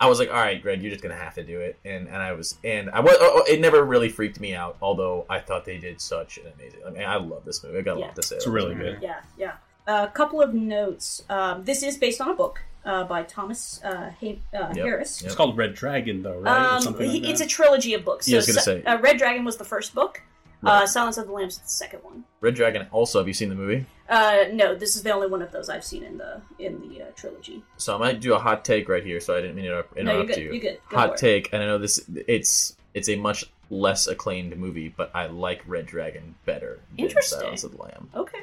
I 0.00 0.06
was 0.08 0.18
like, 0.18 0.30
"All 0.30 0.34
right, 0.34 0.60
Greg, 0.60 0.82
you're 0.82 0.90
just 0.90 1.00
gonna 1.00 1.14
have 1.14 1.34
to 1.36 1.44
do 1.44 1.60
it," 1.60 1.78
and 1.84 2.08
and 2.08 2.16
I 2.16 2.32
was, 2.32 2.58
and 2.64 2.90
I 2.90 2.98
was. 2.98 3.14
oh, 3.20 3.44
It 3.48 3.60
never 3.60 3.84
really 3.84 4.08
freaked 4.08 4.40
me 4.40 4.52
out, 4.52 4.76
although 4.82 5.24
I 5.30 5.38
thought 5.38 5.64
they 5.64 5.78
did 5.78 6.00
such 6.00 6.38
an 6.38 6.46
amazing. 6.58 6.80
I 6.84 6.90
mean, 6.90 7.04
I 7.04 7.14
love 7.18 7.44
this 7.44 7.62
movie. 7.62 7.78
I 7.78 7.82
got 7.82 7.98
a 7.98 8.00
Yeah. 8.00 8.06
lot 8.06 8.16
to 8.16 8.22
say. 8.24 8.34
It's 8.34 8.48
really 8.48 8.74
good. 8.74 8.98
Yeah, 9.00 9.20
yeah. 9.38 9.52
A 9.86 10.08
couple 10.08 10.42
of 10.42 10.54
notes. 10.54 11.22
Um, 11.28 11.62
this 11.64 11.84
is 11.84 11.98
based 11.98 12.20
on 12.20 12.30
a 12.30 12.34
book 12.34 12.60
uh, 12.84 13.04
by 13.04 13.22
Thomas 13.22 13.80
uh, 13.84 14.10
Hay- 14.18 14.40
uh, 14.52 14.74
Harris. 14.74 15.22
It's 15.22 15.36
called 15.36 15.56
Red 15.56 15.74
Dragon, 15.76 16.20
though, 16.24 16.38
right? 16.38 16.50
or 16.52 16.74
Um, 16.78 16.82
something 16.82 17.08
like 17.08 17.22
it's 17.22 17.38
that? 17.38 17.46
a 17.46 17.48
trilogy 17.48 17.94
of 17.94 18.04
books. 18.04 18.26
Yeah, 18.26 18.36
I 18.36 18.38
was 18.38 18.46
So, 18.46 18.52
gonna 18.54 18.82
say. 18.82 18.82
uh, 18.84 18.98
Red 18.98 19.18
Dragon 19.18 19.44
was 19.44 19.56
the 19.58 19.64
first 19.64 19.94
book. 19.94 20.20
Uh, 20.64 20.86
Silence 20.86 21.18
of 21.18 21.26
the 21.26 21.32
Lambs 21.32 21.54
is 21.54 21.58
the 21.60 21.68
second 21.68 22.00
one. 22.04 22.24
Red 22.40 22.54
Dragon. 22.54 22.86
Also, 22.92 23.18
have 23.18 23.26
you 23.28 23.34
seen 23.34 23.48
the 23.48 23.54
movie? 23.54 23.84
Uh, 24.08 24.44
no, 24.52 24.74
this 24.74 24.94
is 24.96 25.02
the 25.02 25.10
only 25.12 25.26
one 25.26 25.42
of 25.42 25.50
those 25.52 25.68
I've 25.68 25.84
seen 25.84 26.02
in 26.04 26.18
the 26.18 26.40
in 26.58 26.88
the 26.88 27.02
uh, 27.02 27.06
trilogy. 27.16 27.62
So 27.78 27.94
I 27.94 27.98
might 27.98 28.20
do 28.20 28.34
a 28.34 28.38
hot 28.38 28.64
take 28.64 28.88
right 28.88 29.04
here. 29.04 29.20
So 29.20 29.36
I 29.36 29.40
didn't 29.40 29.56
mean 29.56 29.64
to 29.64 29.70
interrupt, 29.70 29.96
No, 29.96 30.16
you're 30.18 30.26
good. 30.26 30.36
you. 30.36 30.52
You're 30.52 30.60
good. 30.60 30.78
Go 30.90 30.96
hot 30.96 31.10
it. 31.14 31.16
take, 31.18 31.52
and 31.52 31.62
I 31.62 31.66
know 31.66 31.78
this. 31.78 32.08
It's 32.26 32.76
it's 32.94 33.08
a 33.08 33.16
much 33.16 33.44
less 33.70 34.06
acclaimed 34.06 34.56
movie, 34.56 34.92
but 34.96 35.10
I 35.14 35.26
like 35.26 35.62
Red 35.66 35.86
Dragon 35.86 36.34
better 36.44 36.78
than 36.96 37.06
Interesting. 37.06 37.40
Silence 37.40 37.64
of 37.64 37.72
the 37.72 37.82
Lamb. 37.82 38.10
Okay, 38.14 38.42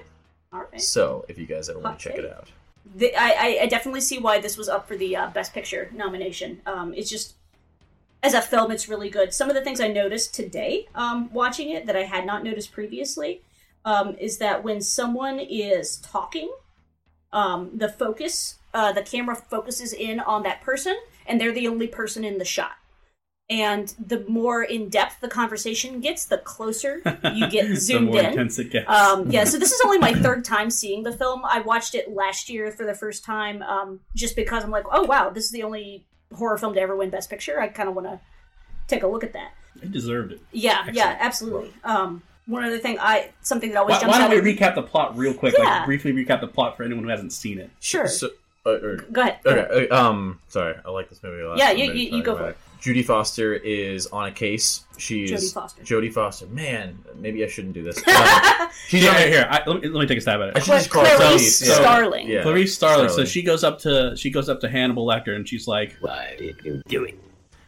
all 0.52 0.66
right. 0.72 0.82
So 0.82 1.24
if 1.30 1.38
you 1.38 1.46
guys 1.46 1.70
ever 1.70 1.80
want 1.80 2.00
to 2.00 2.10
check 2.10 2.18
it 2.18 2.26
out, 2.26 2.48
The, 2.96 3.16
I, 3.16 3.30
I- 3.30 3.60
I 3.62 3.66
definitely 3.68 4.02
see 4.02 4.18
why 4.18 4.40
this 4.42 4.58
was 4.58 4.68
up 4.68 4.88
for 4.88 4.98
the 4.98 5.16
uh, 5.16 5.28
Best 5.30 5.54
Picture 5.54 5.92
nomination. 5.94 6.62
Um, 6.66 6.94
it's 6.96 7.10
just, 7.12 7.36
as 8.22 8.34
a 8.34 8.42
film, 8.42 8.72
it's 8.72 8.90
really 8.90 9.10
good. 9.10 9.34
Some 9.34 9.50
of 9.50 9.56
the 9.56 9.62
things 9.62 9.80
I 9.80 9.88
noticed 9.88 10.34
today 10.34 10.88
um, 10.96 11.32
watching 11.32 11.70
it 11.70 11.86
that 11.86 11.96
I 11.96 12.04
had 12.04 12.26
not 12.26 12.44
noticed 12.44 12.72
previously 12.72 13.42
um, 13.86 14.16
is 14.20 14.38
that 14.40 14.64
when 14.64 14.82
someone 14.82 15.40
is 15.40 15.98
talking, 15.98 16.52
um, 17.32 17.72
the 17.74 17.90
focus, 17.90 18.60
uh, 18.74 18.92
the 18.92 19.04
camera 19.04 19.36
focuses 19.36 19.94
in 19.94 20.20
on 20.20 20.44
that 20.44 20.62
person, 20.62 20.98
and 21.26 21.40
they're 21.40 21.54
the 21.54 21.68
only 21.68 21.88
person 21.88 22.24
in 22.26 22.38
the 22.38 22.46
shot. 22.46 22.74
And 23.52 23.96
the 23.98 24.24
more 24.28 24.62
in 24.62 24.90
depth 24.90 25.22
the 25.22 25.28
conversation 25.28 26.02
gets, 26.02 26.26
the 26.26 26.38
closer 26.38 27.02
you 27.34 27.50
get 27.50 27.68
the 27.70 27.76
zoomed 27.76 28.10
more 28.10 28.20
in. 28.20 28.26
intense 28.28 28.60
it 28.60 28.70
gets. 28.70 28.88
Um, 28.88 29.32
yeah, 29.32 29.44
so 29.46 29.58
this 29.58 29.72
is 29.72 29.82
only 29.84 29.98
my 29.98 30.14
third 30.14 30.46
time 30.46 30.70
seeing 30.70 31.02
the 31.02 31.12
film. 31.12 31.42
I 31.44 31.62
watched 31.62 31.96
it 31.96 32.14
last 32.14 32.50
year 32.50 32.72
for 32.72 32.86
the 32.86 32.94
first 32.94 33.24
time, 33.24 33.64
um, 33.64 34.02
just 34.16 34.36
because 34.36 34.64
I'm 34.64 34.70
like, 34.70 34.86
oh 34.92 35.04
wow, 35.04 35.32
this 35.32 35.46
is 35.46 35.52
the 35.52 35.64
only 35.64 36.06
horror 36.36 36.58
film 36.58 36.74
to 36.74 36.80
ever 36.82 36.96
win 36.96 37.10
Best 37.10 37.30
Picture. 37.30 37.60
I 37.60 37.68
kind 37.68 37.90
of 37.90 37.96
want 37.96 38.08
to 38.08 38.20
take 38.88 39.04
a 39.04 39.08
look 39.08 39.24
at 39.24 39.34
that. 39.34 39.52
It 39.82 39.92
deserved 39.92 40.32
it. 40.34 40.42
Yeah, 40.52 40.86
yeah, 40.92 41.18
absolutely. 41.20 41.72
Um, 41.84 42.22
one 42.48 42.64
other 42.64 42.80
thing, 42.80 42.98
I 43.00 43.30
something 43.42 43.70
that 43.72 43.78
always 43.78 43.96
Why, 43.96 44.02
jumps 44.02 44.18
why 44.18 44.24
out. 44.24 44.28
don't 44.30 44.38
at 44.38 44.44
we 44.44 44.52
me- 44.54 44.58
recap 44.58 44.76
the 44.76 44.82
plot 44.84 45.18
real 45.18 45.34
quick? 45.34 45.56
Yeah. 45.58 45.64
Like 45.66 45.86
briefly 45.86 46.12
recap 46.14 46.42
the 46.42 46.48
plot 46.48 46.76
for 46.78 46.84
anyone 46.84 47.04
who 47.04 47.10
hasn't 47.10 47.32
seen 47.32 47.60
it. 47.60 47.70
Sure. 47.80 48.08
So, 48.08 48.30
uh, 48.66 48.72
or- 48.72 48.98
Go 49.12 49.22
ahead. 49.22 49.38
Okay. 49.46 49.88
uh, 49.90 49.96
Um. 50.10 50.40
Sorry, 50.48 50.76
I 50.86 50.90
like 50.90 51.10
this 51.10 51.22
movie 51.24 51.42
a 51.44 51.50
lot. 51.50 51.58
Yeah, 51.58 51.72
you- 51.72 51.92
you- 51.94 52.18
you 52.18 52.24
go 52.24 52.32
about 52.34 52.44
for 52.44 52.50
it. 52.52 52.58
Judy 52.80 53.04
Foster 53.04 53.56
is 53.56 54.08
on 54.08 54.28
a 54.28 54.32
case. 54.32 54.86
She's 54.98 55.32
Jodie 55.32 55.54
Foster. 55.54 55.84
Jodie 55.84 56.14
Foster. 56.14 56.48
Man, 56.48 56.98
maybe 57.16 57.44
I 57.44 57.48
shouldn't 57.48 57.74
do 57.74 57.84
this. 57.84 58.02
Uh, 58.08 58.70
she's 58.88 59.02
here, 59.02 59.12
on 59.12 59.18
here, 59.18 59.28
here. 59.28 59.48
I, 59.50 59.64
let, 59.66 59.82
me, 59.82 59.90
let 59.90 60.02
me 60.02 60.08
take 60.08 60.18
a 60.18 60.22
stab 60.22 60.42
at 60.42 60.50
it. 60.50 60.58
I 60.58 60.60
should 60.60 60.68
just 60.68 60.90
call 60.90 61.04
Clarice 61.04 61.20
Clarice, 61.20 61.68
yeah. 61.68 61.76
Starling. 61.76 62.28
Yeah. 62.28 62.44
Clarice 62.44 62.74
Starling. 62.74 63.10
So 63.10 63.26
she 63.26 63.42
goes 63.42 63.64
up 63.64 63.80
to 63.80 64.16
she 64.16 64.30
goes 64.30 64.48
up 64.48 64.62
to 64.62 64.70
Hannibal 64.70 65.06
Lecter 65.06 65.36
and 65.36 65.48
she's 65.48 65.68
like, 65.68 65.98
Why 66.00 66.36
did 66.38 66.58
you 66.64 66.82
do 66.88 67.04
it? 67.04 67.20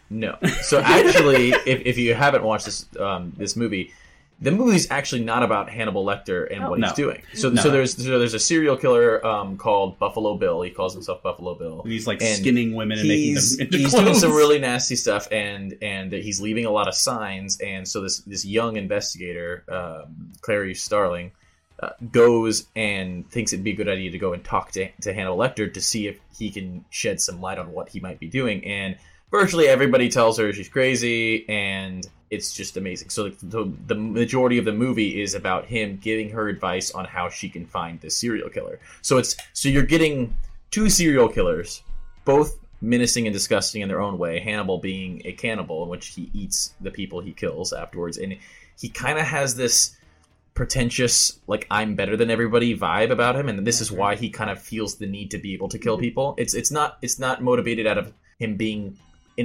No. 0.10 0.38
So 0.62 0.80
actually, 0.80 1.52
if, 1.52 1.82
if 1.86 1.98
you 1.98 2.14
haven't 2.14 2.44
watched 2.44 2.66
this 2.66 2.86
um, 3.00 3.34
this 3.38 3.56
movie, 3.56 3.94
the 4.42 4.52
movie's 4.52 4.90
actually 4.90 5.24
not 5.24 5.44
about 5.44 5.70
Hannibal 5.70 6.04
Lecter 6.04 6.52
and 6.52 6.64
Oh. 6.64 6.70
what 6.72 6.80
No. 6.80 6.88
he's 6.88 6.96
doing. 6.96 7.22
So 7.36 7.50
No. 7.50 7.62
so 7.62 7.70
there's 7.70 7.96
so 7.96 8.18
there's 8.20 8.34
a 8.34 8.40
serial 8.40 8.76
killer 8.76 9.24
um, 9.26 9.56
called 9.58 10.00
Buffalo 10.00 10.36
Bill. 10.36 10.62
He 10.64 10.72
calls 10.72 10.94
himself 10.94 11.22
Buffalo 11.22 11.54
Bill. 11.56 11.82
And 11.84 11.92
he's 11.92 12.08
like 12.08 12.22
And 12.22 12.38
skinning 12.40 12.74
women 12.74 12.98
and 13.00 13.08
making 13.08 13.36
them 13.36 13.44
into 13.60 13.78
he's 13.78 13.90
clothes. 13.92 14.04
doing 14.06 14.16
some 14.16 14.32
really 14.34 14.58
nasty 14.60 14.96
stuff, 14.96 15.28
and 15.32 15.78
and 15.82 16.12
he's 16.12 16.42
leaving 16.42 16.66
a 16.66 16.72
lot 16.72 16.88
of 16.88 16.96
signs. 16.96 17.60
And 17.60 17.88
so 17.88 18.02
this 18.02 18.20
this 18.22 18.44
young 18.44 18.78
investigator, 18.78 19.64
um, 19.70 20.34
Clarice 20.42 20.82
Starling, 20.82 21.32
uh, 21.80 21.90
goes 22.12 22.66
and 22.76 23.30
thinks 23.30 23.54
it'd 23.54 23.64
be 23.64 23.72
a 23.72 23.76
good 23.76 23.90
idea 23.90 24.12
to 24.12 24.18
go 24.18 24.34
and 24.34 24.44
talk 24.44 24.72
to, 24.72 24.90
to 25.02 25.14
Hannibal 25.14 25.38
Lecter 25.38 25.72
to 25.74 25.82
see 25.82 26.08
if 26.08 26.20
he 26.38 26.50
can 26.50 26.84
shed 26.90 27.22
some 27.22 27.42
light 27.42 27.58
on 27.60 27.72
what 27.72 27.90
he 27.90 28.00
might 28.00 28.20
be 28.20 28.28
doing. 28.28 28.66
And 28.66 28.98
virtually 29.32 29.68
everybody 29.68 30.10
tells 30.10 30.38
her 30.40 30.52
she's 30.54 30.68
crazy, 30.70 31.48
and 31.48 32.08
it's 32.32 32.54
just 32.54 32.78
amazing. 32.78 33.10
So 33.10 33.30
the, 33.44 33.72
the 33.88 33.96
majority 33.96 34.58
of 34.58 34.64
the 34.64 34.72
movie 34.72 35.22
is 35.22 35.36
about 35.36 35.66
him 35.66 36.00
giving 36.02 36.30
her 36.30 36.48
advice 36.48 36.92
on 36.92 37.04
how 37.04 37.30
she 37.30 37.50
can 37.50 37.66
find 37.66 38.00
this 38.00 38.16
serial 38.16 38.50
killer. 38.50 38.80
So 39.02 39.18
it's 39.18 39.36
so 39.52 39.68
you're 39.68 39.84
getting 39.84 40.36
two 40.72 40.90
serial 40.90 41.28
killers, 41.28 41.84
both 42.24 42.58
menacing 42.82 43.28
and 43.28 43.34
disgusting 43.34 43.82
in 43.82 43.90
their 43.90 44.00
own 44.00 44.18
way. 44.18 44.40
Hannibal 44.40 44.80
being 44.80 45.22
a 45.26 45.34
cannibal, 45.34 45.84
in 45.84 45.90
which 45.90 46.08
he 46.08 46.32
eats 46.34 46.74
the 46.80 46.90
people 46.90 47.20
he 47.20 47.34
kills 47.34 47.74
afterwards, 47.74 48.18
and 48.18 48.38
he 48.80 48.88
kind 48.88 49.20
of 49.20 49.26
has 49.26 49.56
this 49.56 49.98
pretentious 50.54 51.40
like 51.48 51.66
i'm 51.72 51.96
better 51.96 52.18
than 52.18 52.30
everybody 52.30 52.78
vibe 52.78 53.10
about 53.10 53.38
him 53.38 53.48
and 53.48 53.66
this 53.66 53.80
is 53.80 53.90
why 53.90 54.16
he 54.16 54.30
kind 54.30 54.50
of 54.50 54.62
feels 54.62 54.96
the 54.96 55.08
need 55.08 55.32
to 55.32 55.38
be 55.38 55.54
able 55.54 55.70
to 55.70 55.80
kill 55.80 55.96
mm-hmm. 55.96 56.02
people 56.02 56.36
it's 56.38 56.54
it's 56.54 56.72
not 56.72 56.98
it's 57.02 57.18
not 57.18 57.42
motivated 57.42 57.88
out 57.88 57.98
of 57.98 58.14
him 58.38 58.58
being 58.58 58.98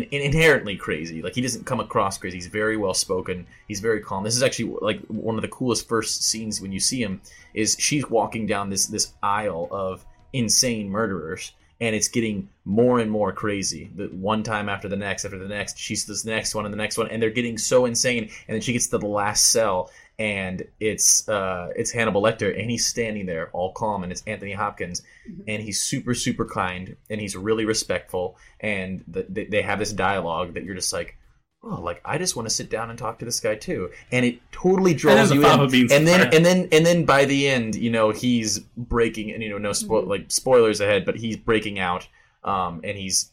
in, 0.02 0.08
in- 0.10 0.22
inherently 0.22 0.76
crazy 0.76 1.22
like 1.22 1.34
he 1.34 1.40
doesn't 1.40 1.64
come 1.66 1.80
across 1.80 2.18
crazy 2.18 2.36
he's 2.36 2.46
very 2.46 2.76
well 2.76 2.94
spoken 2.94 3.46
he's 3.68 3.80
very 3.80 4.00
calm 4.00 4.24
this 4.24 4.36
is 4.36 4.42
actually 4.42 4.76
like 4.80 5.00
one 5.06 5.36
of 5.36 5.42
the 5.42 5.48
coolest 5.48 5.88
first 5.88 6.22
scenes 6.22 6.60
when 6.60 6.72
you 6.72 6.80
see 6.80 7.02
him 7.02 7.20
is 7.54 7.76
she's 7.78 8.08
walking 8.08 8.46
down 8.46 8.70
this 8.70 8.86
this 8.86 9.12
aisle 9.22 9.68
of 9.70 10.04
insane 10.32 10.88
murderers 10.88 11.52
and 11.80 11.94
it's 11.94 12.08
getting 12.08 12.48
more 12.64 13.00
and 13.00 13.10
more 13.10 13.32
crazy. 13.32 13.90
The 13.94 14.06
one 14.06 14.42
time 14.42 14.68
after 14.68 14.88
the 14.88 14.96
next, 14.96 15.24
after 15.24 15.38
the 15.38 15.48
next, 15.48 15.78
she's 15.78 16.06
this 16.06 16.24
next 16.24 16.54
one 16.54 16.64
and 16.64 16.72
the 16.72 16.78
next 16.78 16.96
one, 16.96 17.08
and 17.08 17.22
they're 17.22 17.30
getting 17.30 17.58
so 17.58 17.84
insane. 17.84 18.24
And 18.48 18.54
then 18.54 18.60
she 18.60 18.72
gets 18.72 18.86
to 18.88 18.98
the 18.98 19.06
last 19.06 19.50
cell, 19.50 19.90
and 20.18 20.64
it's 20.80 21.28
uh, 21.28 21.68
it's 21.76 21.90
Hannibal 21.92 22.22
Lecter, 22.22 22.58
and 22.58 22.70
he's 22.70 22.86
standing 22.86 23.26
there 23.26 23.50
all 23.52 23.72
calm, 23.72 24.02
and 24.02 24.10
it's 24.12 24.22
Anthony 24.26 24.52
Hopkins, 24.52 25.02
and 25.46 25.62
he's 25.62 25.82
super 25.82 26.14
super 26.14 26.44
kind, 26.46 26.96
and 27.10 27.20
he's 27.20 27.36
really 27.36 27.64
respectful, 27.64 28.36
and 28.60 29.04
the, 29.08 29.26
they, 29.28 29.44
they 29.44 29.62
have 29.62 29.78
this 29.78 29.92
dialogue 29.92 30.54
that 30.54 30.64
you're 30.64 30.74
just 30.76 30.92
like. 30.92 31.16
Oh, 31.68 31.80
like 31.80 32.00
I 32.04 32.16
just 32.16 32.36
want 32.36 32.46
to 32.48 32.54
sit 32.54 32.70
down 32.70 32.90
and 32.90 32.98
talk 32.98 33.18
to 33.18 33.24
this 33.24 33.40
guy 33.40 33.56
too, 33.56 33.90
and 34.12 34.24
it 34.24 34.38
totally 34.52 34.94
draws 34.94 35.32
you 35.32 35.44
in. 35.44 35.70
beans 35.70 35.90
And 35.90 36.06
then, 36.06 36.32
and 36.32 36.44
then, 36.44 36.68
and 36.70 36.86
then 36.86 37.04
by 37.06 37.24
the 37.24 37.48
end, 37.48 37.74
you 37.74 37.90
know, 37.90 38.10
he's 38.10 38.60
breaking, 38.76 39.32
and 39.32 39.42
you 39.42 39.48
know, 39.48 39.58
no 39.58 39.72
spoil 39.72 40.02
Mm-hmm. 40.02 40.10
like 40.10 40.30
spoilers 40.30 40.80
ahead, 40.80 41.04
but 41.04 41.16
he's 41.16 41.36
breaking 41.36 41.80
out, 41.80 42.06
um, 42.44 42.82
and 42.84 42.96
he's 42.96 43.32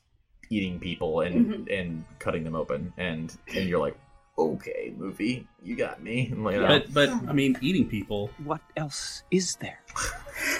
eating 0.50 0.80
people 0.80 1.22
and 1.22 1.46
Mm-hmm. 1.46 1.64
and 1.70 2.06
cutting 2.18 2.44
them 2.44 2.56
open, 2.56 2.92
and 2.98 3.36
and 3.54 3.70
you're 3.70 3.80
like, 3.80 3.98
okay, 4.38 4.94
movie, 4.98 5.48
you 5.64 5.76
got 5.76 6.02
me. 6.04 6.34
Like, 6.38 6.56
you 6.56 6.62
know, 6.62 6.68
But 6.68 6.94
but 6.94 7.10
I 7.28 7.34
mean, 7.34 7.58
eating 7.62 7.88
people. 7.88 8.30
What 8.44 8.62
else 8.78 9.24
is 9.32 9.56
there? 9.58 9.80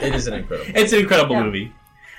it 0.00 0.14
is 0.14 0.26
an 0.26 0.34
incredible. 0.34 0.72
It's 0.74 0.92
an 0.92 1.00
incredible 1.00 1.36
Yeah. 1.36 1.42
movie, 1.44 1.72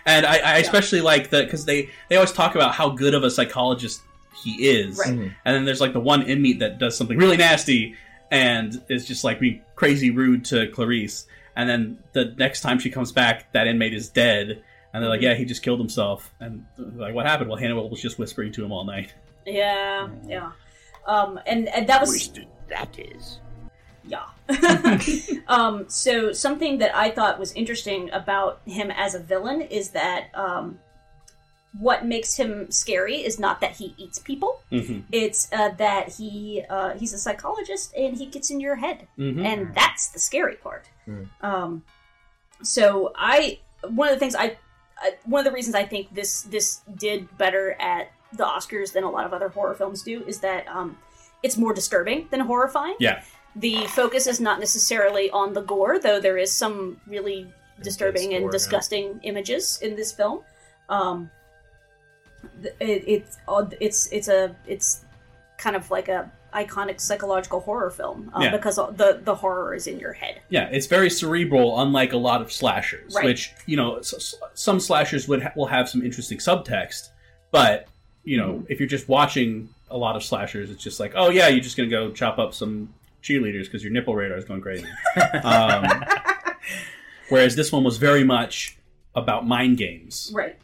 and 0.05 0.25
I, 0.25 0.37
I 0.37 0.57
especially 0.57 1.01
like 1.01 1.29
that 1.31 1.45
because 1.45 1.65
they 1.65 1.89
they 2.09 2.15
always 2.17 2.31
talk 2.31 2.55
about 2.55 2.73
how 2.73 2.89
good 2.89 3.13
of 3.13 3.23
a 3.23 3.31
psychologist 3.31 4.01
he 4.43 4.67
is, 4.67 4.97
Right. 4.99 5.13
Mhm. 5.15 5.33
and 5.45 5.55
then 5.55 5.65
there's 5.65 5.81
like 5.81 5.93
the 5.93 5.99
one 5.99 6.23
inmate 6.23 6.59
that 6.59 6.77
does 6.77 6.97
something 6.97 7.17
really 7.17 7.37
nasty 7.37 7.95
and 8.31 8.81
is 8.89 9.05
just 9.07 9.23
like 9.23 9.39
being 9.39 9.61
crazy 9.75 10.09
rude 10.11 10.45
to 10.45 10.67
Clarice, 10.69 11.27
and 11.55 11.69
then 11.69 11.99
the 12.13 12.33
next 12.37 12.61
time 12.61 12.79
she 12.79 12.89
comes 12.89 13.11
back, 13.11 13.51
that 13.53 13.67
inmate 13.67 13.93
is 13.93 14.09
dead. 14.09 14.61
And 14.93 15.03
they're 15.03 15.09
like, 15.09 15.19
Mm-hmm. 15.19 15.25
"Yeah, 15.25 15.33
he 15.35 15.43
just 15.43 15.61
killed 15.61 15.79
himself." 15.79 16.33
And 16.39 16.65
like, 16.77 17.13
"What 17.13 17.25
happened?" 17.25 17.49
Well, 17.49 17.59
Hannibal 17.59 17.89
was 17.89 18.01
just 18.01 18.17
whispering 18.17 18.53
to 18.53 18.63
him 18.63 18.71
all 18.71 18.85
night. 18.85 19.13
Yeah, 19.45 20.09
yeah. 20.27 20.51
Um, 21.05 21.39
and, 21.45 21.67
and 21.69 21.87
that 21.87 22.01
was 22.01 22.11
Wasted 22.11 22.47
that 22.69 22.97
is. 22.97 23.39
yeah. 24.07 24.25
um, 25.47 25.85
so 25.87 26.31
something 26.33 26.79
that 26.79 26.95
I 26.95 27.11
thought 27.11 27.39
was 27.39 27.51
interesting 27.53 28.09
about 28.11 28.61
him 28.65 28.91
as 28.91 29.13
a 29.15 29.19
villain 29.19 29.61
is 29.61 29.89
that 29.91 30.29
um, 30.33 30.79
what 31.79 32.05
makes 32.05 32.35
him 32.37 32.71
scary 32.71 33.17
is 33.17 33.37
not 33.39 33.61
that 33.61 33.71
he 33.73 33.93
eats 33.97 34.17
people. 34.19 34.61
Mhm. 34.71 35.03
It's 35.11 35.51
uh, 35.51 35.69
that 35.77 36.09
he 36.13 36.63
uh, 36.69 36.91
he's 36.97 37.13
a 37.13 37.17
psychologist 37.17 37.93
and 37.95 38.17
he 38.17 38.25
gets 38.27 38.49
in 38.49 38.59
your 38.59 38.75
head, 38.77 39.07
Mhm. 39.17 39.45
and 39.45 39.75
that's 39.75 40.07
the 40.07 40.19
scary 40.19 40.55
part. 40.55 40.85
Mm. 41.07 41.27
Um, 41.41 41.83
so 42.63 43.11
I 43.15 43.59
one 43.89 44.07
of 44.09 44.15
the 44.15 44.19
things 44.19 44.35
I 44.35 44.57
uh, 45.05 45.09
one 45.25 45.39
of 45.39 45.45
the 45.45 45.51
reasons 45.51 45.75
I 45.75 45.83
think 45.85 46.13
this 46.15 46.43
this 46.43 46.81
did 46.95 47.35
better 47.37 47.73
at 47.79 48.11
the 48.33 48.43
Oscars 48.43 48.91
than 48.93 49.03
a 49.03 49.09
lot 49.09 49.25
of 49.25 49.33
other 49.33 49.49
horror 49.49 49.75
films 49.75 50.01
do 50.03 50.23
is 50.27 50.39
that 50.39 50.67
um, 50.67 50.97
it's 51.43 51.57
more 51.57 51.73
disturbing 51.73 52.27
than 52.31 52.39
horrifying. 52.41 52.95
Yeah, 52.99 53.21
The 53.55 53.85
focus 53.87 54.27
is 54.27 54.39
not 54.39 54.59
necessarily 54.59 55.29
on 55.31 55.53
the 55.53 55.61
gore, 55.61 55.99
though 55.99 56.19
there 56.19 56.37
is 56.37 56.51
some 56.51 56.99
really 57.07 57.47
disturbing 57.81 58.29
gore, 58.29 58.37
and 58.37 58.45
yeah. 58.45 58.51
disgusting 58.51 59.19
images 59.23 59.79
in 59.81 59.95
this 59.95 60.11
film. 60.11 60.41
Um, 60.89 61.29
it, 62.79 63.03
it's 63.07 63.37
it's 63.79 64.07
it's 64.11 64.27
a 64.27 64.55
it's 64.67 65.03
kind 65.57 65.75
of 65.75 65.89
like 65.89 66.07
a 66.09 66.31
iconic 66.53 67.01
psychological 67.01 67.59
horror 67.59 67.89
film 67.89 68.31
uh, 68.33 68.39
Yeah. 68.41 68.51
because 68.51 68.75
the 68.75 69.19
the 69.23 69.35
horror 69.35 69.73
is 69.73 69.87
in 69.87 69.99
your 69.99 70.13
head. 70.13 70.41
Yeah, 70.49 70.69
it's 70.71 70.85
very 70.87 71.09
cerebral, 71.09 71.79
unlike 71.81 72.13
a 72.13 72.17
lot 72.17 72.41
of 72.41 72.51
slashers. 72.51 73.13
Right. 73.15 73.25
Which 73.25 73.53
you 73.65 73.75
know, 73.77 73.97
s- 73.97 74.13
s- 74.13 74.35
some 74.53 74.79
slashers 74.79 75.27
would 75.27 75.41
ha- 75.43 75.51
will 75.55 75.65
have 75.67 75.89
some 75.89 76.01
interesting 76.03 76.37
subtext, 76.37 77.09
but 77.51 77.87
you 78.25 78.37
know, 78.37 78.65
if 78.69 78.79
you're 78.79 78.89
just 78.89 79.07
watching 79.07 79.69
a 79.89 79.97
lot 79.97 80.15
of 80.17 80.23
slashers, 80.23 80.69
it's 80.69 80.83
just 80.83 80.99
like, 80.99 81.13
oh 81.15 81.29
yeah, 81.29 81.47
you're 81.47 81.63
just 81.63 81.77
gonna 81.77 81.89
go 81.89 82.11
chop 82.11 82.37
up 82.39 82.53
some 82.53 82.93
cheerleaders 83.23 83.63
because 83.65 83.83
your 83.83 83.91
nipple 83.93 84.13
radar 84.15 84.37
is 84.37 84.45
going 84.45 84.61
crazy. 84.61 84.85
um, 85.43 85.85
whereas 87.29 87.55
this 87.55 87.71
one 87.71 87.83
was 87.83 87.97
very 87.97 88.23
much 88.23 88.77
about 89.15 89.47
mind 89.47 89.77
games 89.77 90.31
Right. 90.33 90.57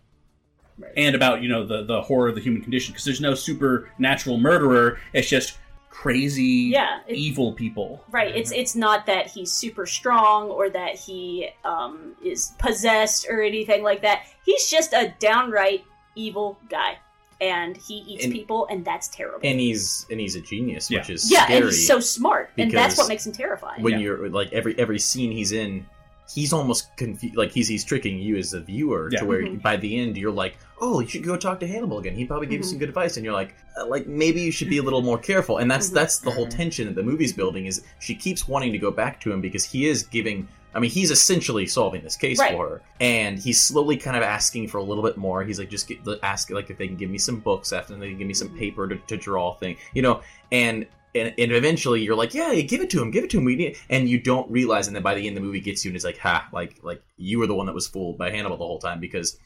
and 0.97 1.15
about 1.15 1.41
you 1.41 1.49
know 1.49 1.65
the 1.65 1.83
the 1.83 2.01
horror 2.01 2.27
of 2.29 2.35
the 2.35 2.41
human 2.41 2.61
condition 2.61 2.91
because 2.93 3.05
there's 3.05 3.21
no 3.21 3.33
supernatural 3.33 4.37
murderer. 4.37 4.99
It's 5.13 5.29
just 5.29 5.57
crazy, 5.89 6.71
Yeah, 6.73 6.99
it- 7.07 7.15
evil 7.15 7.53
people. 7.53 8.03
Right. 8.11 8.35
It's 8.35 8.51
it's 8.51 8.75
not 8.75 9.05
that 9.05 9.27
he's 9.27 9.51
super 9.51 9.85
strong 9.85 10.49
or 10.49 10.69
that 10.69 10.95
he 10.95 11.49
um, 11.63 12.15
is 12.23 12.53
possessed 12.59 13.27
or 13.29 13.41
anything 13.41 13.83
like 13.83 14.01
that. 14.01 14.23
He's 14.45 14.69
just 14.69 14.93
a 14.93 15.13
downright 15.19 15.83
evil 16.15 16.57
guy, 16.69 16.97
and 17.41 17.75
he 17.75 17.95
eats 18.07 18.23
And- 18.23 18.31
people, 18.33 18.67
and 18.69 18.85
that's 18.85 19.07
terrible. 19.09 19.39
and 19.43 19.59
he's 19.59 20.05
and 20.11 20.19
he's 20.19 20.35
a 20.35 20.41
genius, 20.41 20.89
which 20.89 21.09
is 21.09 21.29
yeah, 21.31 21.45
scary. 21.45 21.57
and 21.57 21.65
he's 21.65 21.87
so 21.87 21.99
smart, 21.99 22.51
and 22.57 22.71
that's 22.71 22.97
what 22.97 23.09
makes 23.09 23.25
him 23.25 23.33
terrifying. 23.33 23.81
when 23.81 23.93
Yeah. 23.93 23.99
you're 23.99 24.29
like 24.29 24.53
every 24.53 24.77
every 24.79 24.99
scene 24.99 25.31
he's 25.31 25.51
in 25.51 25.85
he's 26.33 26.53
almost 26.53 26.95
confused 26.95 27.35
like 27.35 27.51
he's 27.51 27.67
he's 27.67 27.83
tricking 27.83 28.17
you 28.17 28.37
as 28.37 28.51
the 28.51 28.61
viewer 28.61 29.09
Yeah. 29.11 29.19
to 29.19 29.25
where 29.25 29.41
Mm-hmm. 29.41 29.57
by 29.57 29.75
the 29.75 29.99
end 29.99 30.15
you're 30.15 30.31
like 30.31 30.55
oh 30.79 31.01
you 31.01 31.07
should 31.07 31.23
go 31.25 31.35
talk 31.35 31.59
to 31.59 31.67
hannibal 31.67 31.97
again 31.99 32.15
he 32.15 32.23
probably 32.23 32.47
gave 32.47 32.59
you 32.59 32.63
some 32.63 32.77
good 32.77 32.87
advice 32.87 33.17
and 33.17 33.25
you're 33.25 33.33
like 33.33 33.53
uh, 33.77 33.85
like 33.87 34.07
maybe 34.07 34.39
you 34.39 34.49
should 34.51 34.69
be 34.69 34.77
a 34.77 34.83
little 34.83 35.01
more 35.01 35.17
careful 35.17 35.57
and 35.57 35.63
Mm-hmm. 35.69 35.71
that's 35.77 35.89
that's 35.89 36.19
the 36.19 36.31
whole 36.31 36.47
tension 36.47 36.85
that 36.87 36.95
the 36.95 37.03
movie's 37.03 37.33
building 37.33 37.65
is 37.65 37.83
she 37.99 38.15
keeps 38.15 38.47
wanting 38.47 38.71
to 38.71 38.77
go 38.77 38.91
back 38.91 39.19
to 39.21 39.31
him 39.33 39.41
because 39.41 39.65
he 39.65 39.87
is 39.89 40.03
giving 40.03 40.47
I 40.73 40.79
mean, 40.79 40.91
he's 40.91 41.11
essentially 41.11 41.67
solving 41.67 42.01
this 42.01 42.15
case 42.15 42.39
Right. 42.39 42.53
for 42.53 42.69
her, 42.69 42.81
and 42.99 43.37
he's 43.37 43.61
slowly 43.61 43.97
kind 43.97 44.15
of 44.15 44.23
asking 44.23 44.69
for 44.69 44.77
a 44.77 44.83
little 44.83 45.03
bit 45.03 45.17
more. 45.17 45.43
He's 45.43 45.59
like, 45.59 45.69
just 45.69 45.87
get, 45.87 45.99
ask 46.23 46.49
like 46.49 46.69
if 46.69 46.77
they 46.77 46.87
can 46.87 46.95
give 46.95 47.09
me 47.09 47.17
some 47.17 47.39
books 47.39 47.73
after, 47.73 47.93
and 47.93 48.01
they 48.01 48.09
can 48.09 48.17
give 48.17 48.27
me 48.27 48.33
some 48.33 48.49
mm-hmm. 48.49 48.59
paper 48.59 48.87
to, 48.87 48.95
to 48.95 49.17
draw 49.17 49.53
thing, 49.53 49.77
you 49.93 50.01
know. 50.01 50.21
And 50.51 50.87
and 51.13 51.33
and 51.37 51.51
eventually 51.51 52.01
you're 52.01 52.15
like, 52.15 52.33
yeah, 52.33 52.53
give 52.61 52.81
it 52.81 52.89
to 52.91 53.01
him, 53.01 53.11
give 53.11 53.23
it 53.23 53.29
to 53.31 53.37
him. 53.37 53.43
We 53.43 53.55
need, 53.55 53.77
and 53.89 54.07
you 54.07 54.19
don't 54.19 54.49
realize, 54.49 54.87
and 54.87 54.95
then 54.95 55.03
by 55.03 55.15
the 55.15 55.27
end 55.27 55.35
the 55.35 55.41
movie 55.41 55.59
gets 55.59 55.83
you, 55.83 55.89
and 55.89 55.95
it's 55.95 56.05
like, 56.05 56.17
ha, 56.17 56.47
like 56.53 56.77
like 56.83 57.03
you 57.17 57.39
were 57.39 57.47
the 57.47 57.55
one 57.55 57.65
that 57.65 57.75
was 57.75 57.87
fooled 57.87 58.17
by 58.17 58.29
Hannibal 58.29 58.57
the 58.57 58.65
whole 58.65 58.79
time 58.79 58.99
because, 58.99 59.37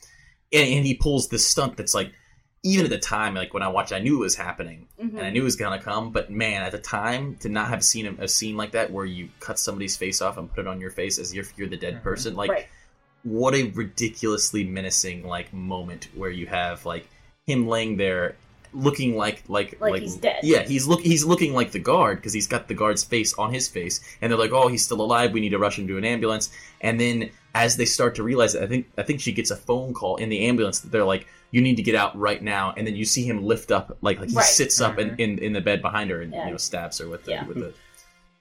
and, 0.53 0.67
and 0.67 0.85
he 0.85 0.93
pulls 0.93 1.29
this 1.29 1.45
stunt 1.47 1.77
that's 1.77 1.93
like, 1.95 2.11
even 2.65 2.83
at 2.83 2.89
the 2.91 2.97
time, 2.97 3.33
like 3.35 3.53
when 3.53 3.63
I 3.63 3.67
watched, 3.69 3.93
I 3.93 3.99
knew 3.99 4.17
it 4.17 4.19
was 4.21 4.35
happening, 4.35 4.87
Mhm. 5.01 5.11
and 5.17 5.21
I 5.21 5.29
knew 5.29 5.41
it 5.41 5.45
was 5.45 5.55
gonna 5.55 5.79
come. 5.81 6.11
But 6.11 6.29
man, 6.31 6.63
at 6.63 6.71
the 6.71 6.79
time, 6.79 7.35
to 7.41 7.47
not 7.49 7.69
have 7.69 7.83
seen 7.83 8.05
a, 8.07 8.23
a 8.23 8.27
scene 8.27 8.57
like 8.57 8.71
that 8.71 8.91
where 8.91 9.05
you 9.05 9.29
cut 9.39 9.57
somebody's 9.59 9.95
face 9.95 10.21
off 10.21 10.37
and 10.37 10.49
put 10.51 10.61
it 10.61 10.67
on 10.67 10.81
your 10.81 10.91
face 10.91 11.17
as 11.19 11.33
if 11.33 11.53
you're 11.57 11.67
the 11.69 11.77
dead 11.77 12.01
person, 12.03 12.35
like 12.35 12.49
Right. 12.49 12.67
what 13.23 13.53
a 13.55 13.63
ridiculously 13.71 14.63
menacing 14.63 15.25
like 15.25 15.53
moment 15.53 16.07
where 16.15 16.29
you 16.29 16.47
have 16.47 16.85
like 16.85 17.07
him 17.47 17.67
laying 17.67 17.97
there 17.97 18.35
looking 18.73 19.15
like 19.15 19.43
like 19.47 19.79
Like 19.79 20.01
he's 20.01 20.17
dead. 20.17 20.39
yeah 20.43 20.63
he's 20.63 20.85
look 20.85 20.99
he's 21.01 21.23
looking 21.23 21.53
like 21.53 21.71
the 21.71 21.79
guard 21.79 22.17
because 22.17 22.33
he's 22.33 22.45
got 22.47 22.67
the 22.67 22.73
guard's 22.73 23.03
face 23.05 23.33
on 23.35 23.53
his 23.53 23.69
face 23.69 24.01
and 24.21 24.29
they're 24.29 24.37
like 24.37 24.51
oh 24.51 24.67
he's 24.67 24.83
still 24.83 25.01
alive 25.01 25.31
we 25.31 25.39
need 25.39 25.51
to 25.51 25.57
rush 25.59 25.79
him 25.79 25.87
to 25.87 25.97
an 25.97 26.03
ambulance 26.03 26.49
and 26.81 26.99
then 26.99 27.29
as 27.53 27.77
they 27.77 27.85
start 27.85 28.15
to 28.15 28.23
realize 28.23 28.53
it 28.53 28.61
i 28.61 28.67
think 28.67 28.85
i 28.97 29.01
think 29.03 29.21
she 29.21 29.31
gets 29.31 29.49
a 29.49 29.55
phone 29.55 29.93
call 29.93 30.17
in 30.17 30.27
the 30.27 30.41
ambulance 30.45 30.81
that 30.81 30.91
they're 30.91 31.05
like 31.05 31.25
you 31.55 31.61
need 31.61 31.77
to 31.77 31.83
get 31.83 31.95
out 31.95 32.17
right 32.19 32.43
now 32.43 32.73
and 32.75 32.85
then 32.85 32.95
you 32.97 33.05
see 33.05 33.23
him 33.23 33.41
lift 33.41 33.71
up 33.71 33.97
like, 34.01 34.19
like 34.19 34.29
he 34.29 34.35
Right. 34.35 34.43
sits 34.45 34.81
up 34.81 34.99
in, 34.99 35.15
in 35.17 35.39
in 35.39 35.53
the 35.53 35.61
bed 35.61 35.81
behind 35.81 36.09
her 36.09 36.21
and 36.21 36.33
Yeah. 36.33 36.45
you 36.45 36.51
know 36.51 36.57
stabs 36.57 36.97
her 36.99 37.07
with 37.07 37.23
the 37.23 37.31
Yeah. 37.31 37.45
with 37.47 37.57
the 37.59 37.73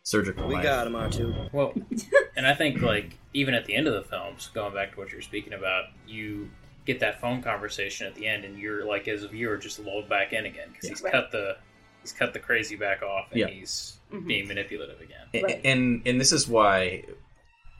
surgical 0.02 0.48
We 0.48 0.54
knife. 0.56 0.64
got 0.64 0.86
him, 0.88 0.94
R2. 0.94 1.52
Well, 1.52 1.72
and 2.36 2.44
I 2.46 2.54
think 2.54 2.82
like 2.82 3.16
even 3.32 3.54
at 3.54 3.66
the 3.66 3.74
end 3.76 3.86
of 3.86 3.94
the 3.94 4.02
films, 4.02 4.50
going 4.52 4.74
back 4.74 4.92
to 4.94 4.98
what 4.98 5.12
you're 5.12 5.22
speaking 5.22 5.52
about, 5.52 5.84
you 6.08 6.50
get 6.86 6.98
that 7.00 7.20
phone 7.20 7.40
conversation 7.40 8.06
at 8.06 8.14
the 8.16 8.26
end, 8.26 8.44
and 8.44 8.58
you're 8.58 8.84
like 8.84 9.06
as 9.08 9.22
a 9.22 9.28
viewer 9.28 9.56
just 9.56 9.78
lulled 9.78 10.08
back 10.08 10.32
in 10.32 10.44
again 10.44 10.68
because 10.72 10.88
he's 10.88 11.02
Right. 11.02 11.12
cut 11.12 11.30
the 11.30 11.56
he's 12.02 12.12
cut 12.12 12.32
the 12.32 12.40
crazy 12.40 12.74
back 12.76 13.02
off, 13.02 13.28
and 13.30 13.40
Yeah. 13.40 13.46
he's 13.48 13.98
Mm-hmm. 14.12 14.26
being 14.26 14.48
manipulative 14.48 15.00
again. 15.00 15.26
A- 15.32 15.66
and 15.66 16.02
and 16.04 16.20
this 16.20 16.32
is 16.32 16.46
why 16.48 17.04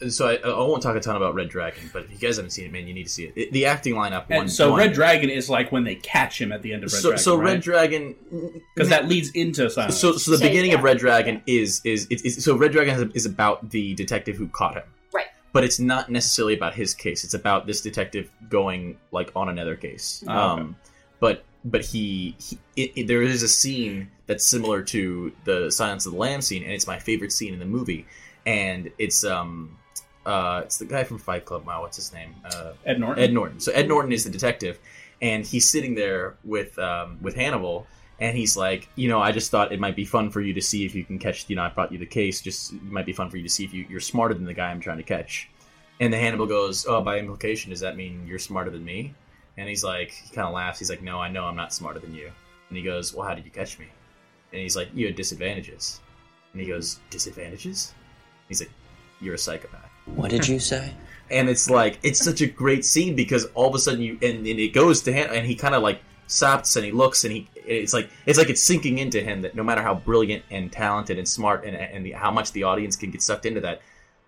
so 0.08 0.28
I, 0.28 0.34
I 0.36 0.48
won't 0.58 0.82
talk 0.82 0.96
a 0.96 1.00
ton 1.00 1.14
about 1.16 1.34
red 1.34 1.48
dragon 1.48 1.88
but 1.92 2.04
if 2.04 2.10
you 2.12 2.18
guys 2.18 2.36
haven't 2.36 2.50
seen 2.50 2.66
it 2.66 2.72
man 2.72 2.86
you 2.86 2.92
need 2.94 3.04
to 3.04 3.08
see 3.08 3.24
it, 3.26 3.32
It- 3.36 3.52
the 3.52 3.66
acting 3.66 3.94
lineup 3.94 4.28
one 4.28 4.48
so 4.48 4.70
one- 4.70 4.78
Red 4.80 4.92
Dragon 4.92 5.30
is 5.30 5.48
like 5.48 5.70
when 5.72 5.84
they 5.84 5.94
catch 5.94 6.40
him 6.40 6.50
at 6.52 6.62
the 6.62 6.72
end 6.72 6.82
of 6.84 6.92
Red 6.92 7.00
so, 7.00 7.08
Dragon. 7.10 7.22
so 7.24 7.36
right? 7.36 7.44
red 7.44 7.60
dragon 7.60 8.14
because 8.74 8.88
that 8.90 9.08
leads 9.08 9.30
into 9.30 9.70
Silence. 9.70 9.96
so 9.98 10.12
so 10.16 10.32
the 10.36 10.38
beginning 10.46 10.74
of 10.74 10.82
red 10.82 10.98
dragon 10.98 11.42
is 11.46 11.80
is 11.84 12.06
it's, 12.10 12.22
it's, 12.24 12.44
so 12.44 12.56
red 12.56 12.72
dragon 12.72 12.94
is, 13.10 13.12
is 13.14 13.26
about 13.26 13.70
the 13.70 13.94
detective 13.94 14.36
who 14.36 14.48
caught 14.48 14.74
him 14.74 14.82
Right. 15.12 15.26
but 15.52 15.62
it's 15.64 15.78
not 15.78 16.10
necessarily 16.10 16.54
about 16.54 16.74
his 16.74 16.92
case 16.94 17.22
it's 17.24 17.34
about 17.34 17.66
this 17.66 17.80
detective 17.80 18.28
going 18.48 18.98
like 19.12 19.30
on 19.36 19.48
another 19.48 19.76
case 19.76 20.24
Oh, 20.26 20.32
okay. 20.32 20.60
um 20.62 20.76
but 21.20 21.44
but 21.64 21.82
he, 21.82 22.36
he 22.38 22.58
it, 22.76 22.92
it- 22.96 23.06
there 23.06 23.22
is 23.22 23.42
a 23.42 23.48
scene 23.48 24.10
that's 24.26 24.44
similar 24.46 24.82
to 24.82 25.32
the 25.44 25.70
silence 25.70 26.04
of 26.04 26.12
the 26.12 26.18
lamb 26.18 26.40
scene 26.42 26.62
and 26.64 26.72
it's 26.72 26.86
my 26.86 26.98
favorite 26.98 27.30
scene 27.32 27.52
in 27.54 27.60
the 27.60 27.64
movie 27.64 28.06
and 28.44 28.90
it's 28.98 29.24
um 29.24 29.78
uh 30.26 30.62
it's 30.64 30.78
the 30.78 30.84
guy 30.84 31.04
from 31.04 31.18
fight 31.18 31.44
club 31.44 31.66
wow 31.66 31.82
what's 31.82 31.96
his 31.96 32.12
name 32.12 32.34
uh 32.44 32.72
Ed 32.86 32.98
Norton? 33.00 33.22
ed 33.22 33.32
norton 33.32 33.60
so 33.60 33.72
ed 33.72 33.88
norton 33.88 34.12
is 34.12 34.24
the 34.24 34.30
detective 34.30 34.78
and 35.20 35.44
he's 35.44 35.68
sitting 35.68 35.94
there 35.94 36.36
with 36.44 36.78
um 36.78 37.18
with 37.20 37.34
hannibal 37.34 37.86
and 38.20 38.36
he's 38.36 38.56
like, 38.56 38.88
you 38.94 39.08
know, 39.08 39.20
I 39.20 39.32
just 39.32 39.50
thought 39.50 39.72
it 39.72 39.80
might 39.80 39.96
be 39.96 40.04
fun 40.04 40.30
for 40.30 40.40
you 40.40 40.54
to 40.54 40.62
see 40.62 40.84
if 40.86 40.94
you 40.94 41.04
can 41.04 41.18
catch. 41.18 41.48
You 41.48 41.56
know, 41.56 41.62
I 41.62 41.68
brought 41.68 41.90
you 41.90 41.98
the 41.98 42.06
case. 42.06 42.40
Just 42.40 42.72
it 42.72 42.82
might 42.82 43.06
be 43.06 43.12
fun 43.12 43.28
for 43.28 43.36
you 43.36 43.42
to 43.42 43.48
see 43.48 43.64
if 43.64 43.74
you, 43.74 43.86
you're 43.88 44.00
smarter 44.00 44.34
than 44.34 44.44
the 44.44 44.54
guy 44.54 44.70
I'm 44.70 44.80
trying 44.80 44.98
to 44.98 45.02
catch. 45.02 45.50
And 46.00 46.12
the 46.12 46.18
Hannibal 46.18 46.46
goes, 46.46 46.86
"Oh, 46.86 47.00
by 47.00 47.18
implication, 47.18 47.70
does 47.70 47.80
that 47.80 47.96
mean 47.96 48.24
you're 48.26 48.38
smarter 48.38 48.70
than 48.70 48.84
me?" 48.84 49.14
And 49.56 49.68
he's 49.68 49.84
like, 49.84 50.12
he 50.12 50.34
kind 50.34 50.46
of 50.46 50.54
laughs. 50.54 50.78
He's 50.78 50.90
like, 50.90 51.02
"No, 51.02 51.20
I 51.20 51.28
know 51.28 51.44
I'm 51.44 51.56
not 51.56 51.72
smarter 51.72 51.98
than 51.98 52.14
you." 52.14 52.30
And 52.68 52.76
he 52.78 52.82
goes, 52.84 53.12
"Well, 53.12 53.26
how 53.26 53.34
did 53.34 53.44
you 53.44 53.50
catch 53.50 53.78
me?" 53.78 53.86
And 54.52 54.62
he's 54.62 54.76
like, 54.76 54.88
"You 54.94 55.06
had 55.06 55.16
disadvantages." 55.16 56.00
And 56.52 56.62
he 56.62 56.68
goes, 56.68 57.00
"Disadvantages?" 57.10 57.92
He's 58.48 58.60
like, 58.60 58.70
"You're 59.20 59.34
a 59.34 59.38
psychopath." 59.38 59.83
What 60.06 60.30
did 60.30 60.46
you 60.46 60.58
say? 60.58 60.92
and 61.30 61.48
it's 61.48 61.70
like 61.70 61.98
it's 62.02 62.22
such 62.22 62.40
a 62.40 62.46
great 62.46 62.84
scene 62.84 63.16
because 63.16 63.46
all 63.54 63.68
of 63.68 63.74
a 63.74 63.78
sudden 63.78 64.00
you 64.00 64.18
and, 64.22 64.46
and 64.46 64.60
it 64.60 64.72
goes 64.72 65.02
to 65.02 65.12
him 65.12 65.28
and 65.32 65.46
he 65.46 65.54
kind 65.54 65.74
of 65.74 65.82
like 65.82 66.00
stops 66.26 66.76
and 66.76 66.84
he 66.84 66.92
looks 66.92 67.24
and 67.24 67.32
he 67.32 67.48
it's 67.54 67.92
like 67.92 68.10
it's 68.26 68.38
like 68.38 68.50
it's 68.50 68.62
sinking 68.62 68.98
into 68.98 69.20
him 69.20 69.42
that 69.42 69.54
no 69.54 69.62
matter 69.62 69.82
how 69.82 69.94
brilliant 69.94 70.44
and 70.50 70.70
talented 70.70 71.18
and 71.18 71.26
smart 71.26 71.64
and 71.64 71.76
and 71.76 72.04
the, 72.04 72.12
how 72.12 72.30
much 72.30 72.52
the 72.52 72.62
audience 72.62 72.96
can 72.96 73.10
get 73.10 73.22
sucked 73.22 73.46
into 73.46 73.60
that 73.60 73.80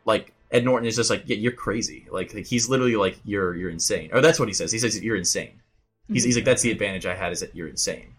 like 0.05 0.33
Ed 0.51 0.65
Norton 0.65 0.87
is 0.87 0.97
just 0.97 1.11
like 1.11 1.25
yeah 1.27 1.37
you're 1.37 1.53
crazy. 1.53 2.07
Like, 2.11 2.33
like 2.35 2.47
he's 2.47 2.69
literally 2.69 2.97
like 2.97 3.19
you're 3.25 3.55
you're 3.55 3.71
insane. 3.71 4.11
Or 4.13 4.21
that's 4.21 4.39
what 4.39 4.49
he 4.49 4.55
says. 4.55 4.73
He 4.73 4.79
says 4.79 5.03
you're 5.03 5.17
insane. 5.17 5.61
He's, 6.09 6.23
he's 6.23 6.37
like 6.37 6.43
mm-hmm. 6.43 6.51
that's 6.51 6.63
the 6.63 6.71
advantage 6.71 7.05
I 7.05 7.15
had 7.15 7.33
is 7.33 7.41
that 7.41 7.55
you're 7.55 7.69
insane. 7.69 8.15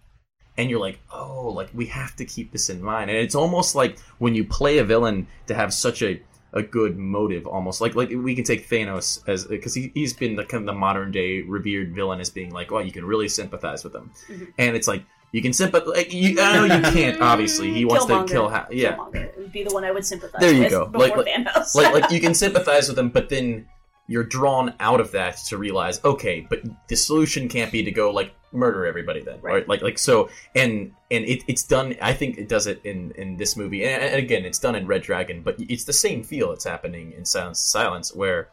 And 0.58 0.70
you're 0.70 0.80
like 0.80 1.00
oh 1.12 1.50
like 1.50 1.70
we 1.74 1.86
have 1.88 2.16
to 2.18 2.26
keep 2.26 2.52
this 2.52 2.70
in 2.70 2.82
mind. 2.82 3.10
And 3.10 3.18
it's 3.18 3.36
almost 3.36 3.76
like 3.76 3.98
when 4.20 4.36
you 4.36 4.44
play 4.44 4.78
a 4.80 4.84
villain 4.84 5.28
to 5.48 5.56
have 5.56 5.74
such 5.74 6.02
a 6.04 6.22
a 6.58 6.64
good 6.64 6.98
motive 6.98 7.46
almost. 7.48 7.80
Like 7.82 7.94
like 7.96 8.10
we 8.10 8.34
can 8.36 8.44
take 8.44 8.68
Thanos 8.70 9.22
as 9.28 9.46
because 9.46 9.74
he, 9.74 9.92
he's 9.94 10.14
been 10.14 10.36
the 10.36 10.44
kind 10.44 10.62
of 10.64 10.66
the 10.74 10.78
modern 10.80 11.12
day 11.12 11.42
revered 11.42 11.94
villain 11.94 12.20
as 12.20 12.30
being 12.30 12.52
like 12.52 12.72
oh 12.72 12.80
you 12.80 12.92
can 12.92 13.06
really 13.06 13.30
sympathize 13.30 13.84
with 13.84 13.94
him. 13.96 14.12
Mhm. 14.30 14.48
and 14.58 14.76
it's 14.76 14.88
like 14.88 15.04
you 15.34 15.42
can 15.42 15.52
sympathize 15.54 15.88
like, 15.90 16.14
you, 16.14 16.40
I 16.42 16.56
know 16.56 16.76
you 16.76 16.82
can't 16.94 17.22
obviously. 17.22 17.74
He 17.74 17.84
wants 17.86 18.06
to 18.06 18.26
kill 18.26 18.50
ha- 18.50 18.68
yeah. 18.72 18.96
Killmonger 18.96 19.38
would 19.38 19.52
be 19.52 19.64
the 19.64 19.74
one 19.74 19.84
I 19.84 19.92
would 19.92 20.06
sympathize 20.06 20.40
there 20.42 20.54
you 20.54 20.62
with 20.64 20.72
go. 20.72 20.90
like 20.94 21.16
like, 21.16 21.76
like 21.76 21.94
like 22.02 22.12
you 22.12 22.20
can 22.26 22.34
sympathize 22.34 22.90
with 22.90 22.98
him 22.98 23.10
but 23.10 23.30
then 23.30 23.68
you're 24.08 24.24
drawn 24.24 24.74
out 24.80 25.02
of 25.02 25.12
that 25.12 25.36
to 25.50 25.58
realize 25.58 26.02
okay 26.06 26.46
but 26.50 26.62
the 26.88 26.96
solution 26.96 27.50
can't 27.50 27.72
be 27.74 27.84
to 27.84 27.92
go 27.92 28.10
like 28.12 28.34
murder 28.52 28.86
everybody 28.86 29.22
then 29.22 29.40
right, 29.42 29.68
like 29.68 29.82
like 29.82 30.00
so 30.00 30.30
and 30.56 30.92
and 31.12 31.26
it, 31.26 31.44
it's 31.48 31.64
done 31.64 31.96
i 32.02 32.14
think 32.14 32.38
it 32.38 32.48
does 32.48 32.68
it 32.68 32.80
in 32.84 33.12
in 33.12 33.38
this 33.38 33.58
movie 33.58 33.84
and, 33.84 34.02
and 34.02 34.16
again 34.16 34.46
it's 34.46 34.60
done 34.60 34.76
in 34.76 34.88
red 34.88 35.02
dragon 35.02 35.42
but 35.42 35.56
it's 35.60 35.84
the 35.84 35.94
same 35.94 36.24
feel 36.24 36.50
that's 36.50 36.64
happening 36.64 37.12
in 37.14 37.26
silence 37.26 37.60
silence 37.60 38.16
where 38.16 38.50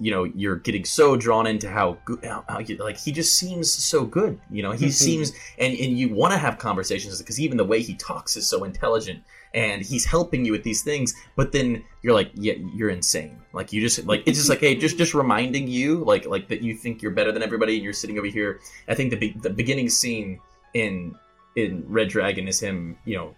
you 0.00 0.10
know 0.10 0.24
you're 0.24 0.56
getting 0.56 0.84
so 0.84 1.16
drawn 1.16 1.46
into 1.46 1.68
how 1.68 1.98
good 2.04 2.24
how, 2.24 2.44
how 2.48 2.58
you, 2.60 2.76
like 2.76 2.96
he 2.96 3.10
just 3.10 3.36
seems 3.36 3.70
so 3.70 4.04
good 4.04 4.38
you 4.50 4.62
know? 4.62 4.72
He 4.72 4.86
mm-hmm. 4.86 4.90
seems 4.92 5.32
and 5.58 5.72
and 5.74 5.98
you 5.98 6.14
want 6.14 6.32
to 6.32 6.38
have 6.38 6.58
conversations 6.58 7.18
because 7.18 7.40
even 7.40 7.56
the 7.56 7.64
way 7.64 7.82
he 7.82 7.94
talks 7.94 8.36
is 8.36 8.48
so 8.48 8.64
intelligent 8.64 9.22
and 9.54 9.82
he's 9.82 10.04
helping 10.04 10.44
you 10.44 10.52
with 10.52 10.62
these 10.62 10.82
things 10.82 11.14
but 11.36 11.52
then 11.52 11.82
you're 12.02 12.14
like 12.14 12.30
yeah 12.34 12.54
you're 12.74 12.90
insane. 12.90 13.38
Like 13.52 13.72
you 13.72 13.80
just 13.80 14.04
like 14.04 14.22
it's 14.26 14.38
just 14.38 14.48
like 14.48 14.60
hey 14.60 14.74
just 14.74 14.98
just 14.98 15.14
reminding 15.14 15.68
you 15.68 16.04
like 16.04 16.26
like 16.26 16.48
that 16.48 16.62
you 16.62 16.74
think 16.74 17.02
you're 17.02 17.12
better 17.12 17.32
than 17.32 17.42
everybody 17.42 17.74
and 17.74 17.84
you're 17.84 17.92
sitting 17.92 18.18
over 18.18 18.26
here. 18.26 18.60
I 18.88 18.94
think 18.94 19.10
the 19.10 19.16
be- 19.16 19.36
the 19.40 19.50
beginning 19.50 19.88
scene 19.88 20.40
in 20.74 21.14
in 21.56 21.84
red 21.88 22.08
dragon 22.08 22.46
is 22.46 22.60
him 22.60 22.96
you 23.04 23.16
know 23.16 23.34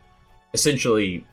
essentially 0.52 1.24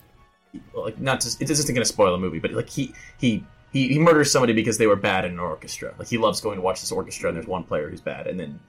like 0.74 1.00
not 1.00 1.22
to 1.22 1.44
it 1.44 1.50
isn't 1.50 1.68
going 1.68 1.82
to 1.82 1.86
spoil 1.86 2.12
the 2.12 2.18
movie 2.18 2.40
but 2.40 2.52
like 2.52 2.70
he 2.70 2.94
he 3.18 3.44
he, 3.74 3.90
he 3.90 4.00
murders 4.00 4.32
somebody 4.32 4.54
because 4.54 4.78
they 4.78 4.88
were 4.88 4.96
bad 4.96 5.26
in 5.26 5.34
an 5.34 5.40
orchestra. 5.40 5.94
Like 6.00 6.08
he 6.08 6.18
loves 6.18 6.40
going 6.40 6.56
to 6.56 6.62
watch 6.62 6.80
this 6.80 6.92
orchestra 6.92 7.30
and 7.30 7.36
there's 7.36 7.48
one 7.48 7.64
player 7.64 7.90
who's 7.90 8.02
bad 8.02 8.28
and 8.28 8.40
then 8.40 8.60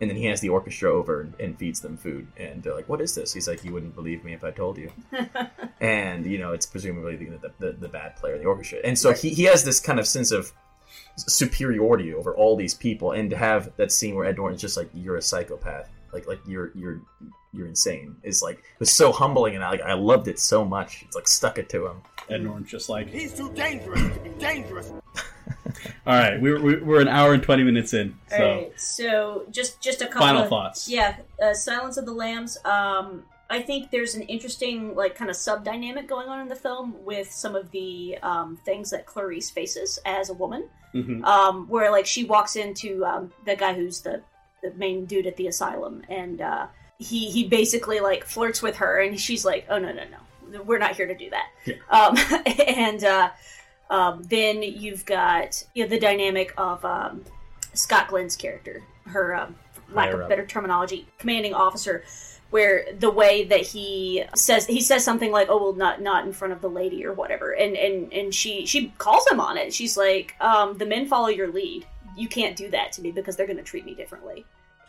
and 0.00 0.10
then 0.10 0.16
he 0.16 0.26
has 0.26 0.40
the 0.40 0.48
orchestra 0.48 0.92
over 0.92 1.22
and, 1.22 1.34
and 1.40 1.58
feeds 1.58 1.80
them 1.80 1.96
food. 1.96 2.26
And 2.36 2.62
they're 2.62 2.74
like 2.74 2.88
what 2.88 3.00
is 3.00 3.14
this? 3.14 3.32
He's 3.32 3.48
like 3.48 3.64
you 3.64 3.72
wouldn't 3.72 3.94
believe 3.94 4.24
me 4.24 4.32
if 4.32 4.44
i 4.44 4.50
told 4.50 4.78
you. 4.78 4.90
And 5.78 6.24
you 6.24 6.38
know 6.38 6.52
it's 6.52 6.64
presumably 6.64 7.16
the, 7.16 7.26
the, 7.36 7.52
the, 7.58 7.72
the 7.72 7.88
bad 7.88 8.16
player 8.16 8.36
in 8.36 8.42
the 8.42 8.48
orchestra. 8.48 8.78
And 8.82 8.98
so 8.98 9.12
he, 9.12 9.30
he 9.30 9.44
has 9.44 9.62
this 9.62 9.78
kind 9.78 9.98
of 9.98 10.06
sense 10.06 10.30
of 10.30 10.52
superiority 11.16 12.14
over 12.14 12.34
all 12.34 12.56
these 12.56 12.74
people. 12.74 13.12
And 13.12 13.28
to 13.30 13.36
have 13.36 13.72
that 13.76 13.92
scene 13.92 14.14
where 14.14 14.26
ed 14.26 14.36
norton's 14.36 14.60
just 14.60 14.76
like 14.76 14.88
you're 14.94 15.16
a 15.16 15.22
psychopath. 15.22 15.90
Like 16.12 16.26
like 16.26 16.40
you're 16.46 16.72
you're 16.74 17.02
you're 17.52 17.66
insane 17.66 18.16
is 18.22 18.42
like 18.42 18.58
it 18.58 18.80
was 18.80 18.90
so 18.90 19.12
humbling. 19.12 19.54
And 19.54 19.64
i 19.64 19.70
like 19.70 19.82
i 19.82 19.94
loved 19.94 20.28
it 20.28 20.38
so 20.38 20.64
much. 20.64 21.02
It's 21.06 21.16
like 21.16 21.28
stuck 21.28 21.58
it 21.58 21.68
to 21.70 21.86
him. 21.86 22.02
Ed 22.30 22.42
Norton's 22.42 22.70
just 22.70 22.88
like 22.88 23.08
He's 23.08 23.34
too 23.34 23.52
dangerous 23.52 24.02
to 24.14 24.20
be 24.20 24.30
dangerous. 24.30 24.92
all 26.06 26.14
right 26.14 26.40
we're, 26.40 26.60
we're 26.60 26.84
we're 26.84 27.00
an 27.00 27.08
hour 27.08 27.32
and 27.32 27.42
20 27.42 27.62
minutes 27.62 27.94
in 27.94 28.14
so 28.28 28.36
All 28.36 28.42
right, 28.42 28.80
so 28.80 29.46
just 29.50 29.80
just 29.80 30.02
a 30.02 30.06
couple 30.06 30.22
Final 30.22 30.42
of, 30.42 30.48
thoughts. 30.48 30.88
Yeah, 30.88 31.16
uh, 31.42 31.54
Silence 31.54 31.96
of 31.96 32.06
the 32.06 32.12
Lambs. 32.12 32.58
Um, 32.64 33.24
I 33.48 33.62
think 33.62 33.90
there's 33.90 34.14
an 34.16 34.22
interesting 34.22 34.94
like 34.96 35.14
kind 35.14 35.30
of 35.30 35.36
sub 35.36 35.64
dynamic 35.64 36.08
going 36.08 36.28
on 36.28 36.40
in 36.40 36.48
the 36.48 36.56
film 36.56 36.96
with 37.04 37.30
some 37.30 37.54
of 37.54 37.70
the 37.70 38.18
um, 38.22 38.58
things 38.64 38.90
that 38.90 39.06
Clarice 39.06 39.50
faces 39.50 39.98
as 40.04 40.30
a 40.30 40.34
woman. 40.34 40.68
Mhm. 40.94 41.22
Um, 41.24 41.68
where 41.68 41.90
like 41.90 42.06
she 42.06 42.24
walks 42.24 42.56
into 42.56 43.04
um, 43.04 43.32
the 43.44 43.54
guy 43.54 43.74
who's 43.74 44.00
the, 44.00 44.22
the 44.62 44.72
main 44.74 45.04
dude 45.04 45.26
at 45.26 45.36
the 45.36 45.46
asylum, 45.46 46.02
and 46.08 46.40
uh, 46.40 46.66
he 46.98 47.30
he 47.30 47.46
basically 47.46 48.00
like 48.00 48.24
flirts 48.24 48.62
with 48.62 48.76
her, 48.76 49.00
and 49.00 49.20
she's 49.20 49.44
like, 49.44 49.66
"Oh 49.68 49.78
no 49.78 49.92
no 49.92 50.02
no, 50.50 50.62
we're 50.62 50.78
not 50.78 50.96
here 50.96 51.06
to 51.06 51.14
do 51.14 51.30
that." 51.30 51.46
Um, 51.90 52.16
and 52.66 53.04
uh, 53.04 53.30
um, 53.90 54.22
then 54.24 54.62
you've 54.62 55.04
got 55.06 55.64
you 55.74 55.84
know, 55.84 55.88
the 55.88 55.98
dynamic 55.98 56.52
of 56.56 56.84
um, 56.84 57.24
Scott 57.74 58.08
Glenn's 58.08 58.36
character, 58.36 58.82
her 59.06 59.34
um, 59.34 59.56
lack 59.92 60.08
Higher 60.08 60.16
of 60.16 60.22
up. 60.22 60.28
better 60.28 60.46
terminology, 60.46 61.06
commanding 61.18 61.54
officer, 61.54 62.04
where 62.50 62.86
the 62.98 63.10
way 63.10 63.44
that 63.44 63.60
he 63.60 64.24
says 64.34 64.66
he 64.66 64.80
says 64.80 65.04
something 65.04 65.30
like, 65.30 65.48
"Oh 65.48 65.62
well, 65.62 65.72
not 65.72 66.00
not 66.00 66.26
in 66.26 66.32
front 66.32 66.52
of 66.52 66.60
the 66.60 66.70
lady" 66.70 67.04
or 67.04 67.12
whatever, 67.12 67.52
and 67.52 67.76
and 67.76 68.12
and 68.12 68.34
she 68.34 68.66
she 68.66 68.92
calls 68.98 69.26
him 69.30 69.40
on 69.40 69.56
it. 69.56 69.72
She's 69.72 69.96
like, 69.96 70.34
um, 70.40 70.78
"The 70.78 70.86
men 70.86 71.06
follow 71.06 71.28
your 71.28 71.48
lead. 71.48 71.86
You 72.16 72.28
can't 72.28 72.56
do 72.56 72.70
that 72.70 72.92
to 72.92 73.02
me 73.02 73.12
because 73.12 73.36
they're 73.36 73.46
going 73.46 73.58
to 73.58 73.62
treat 73.62 73.84
me 73.84 73.94
differently." 73.94 74.44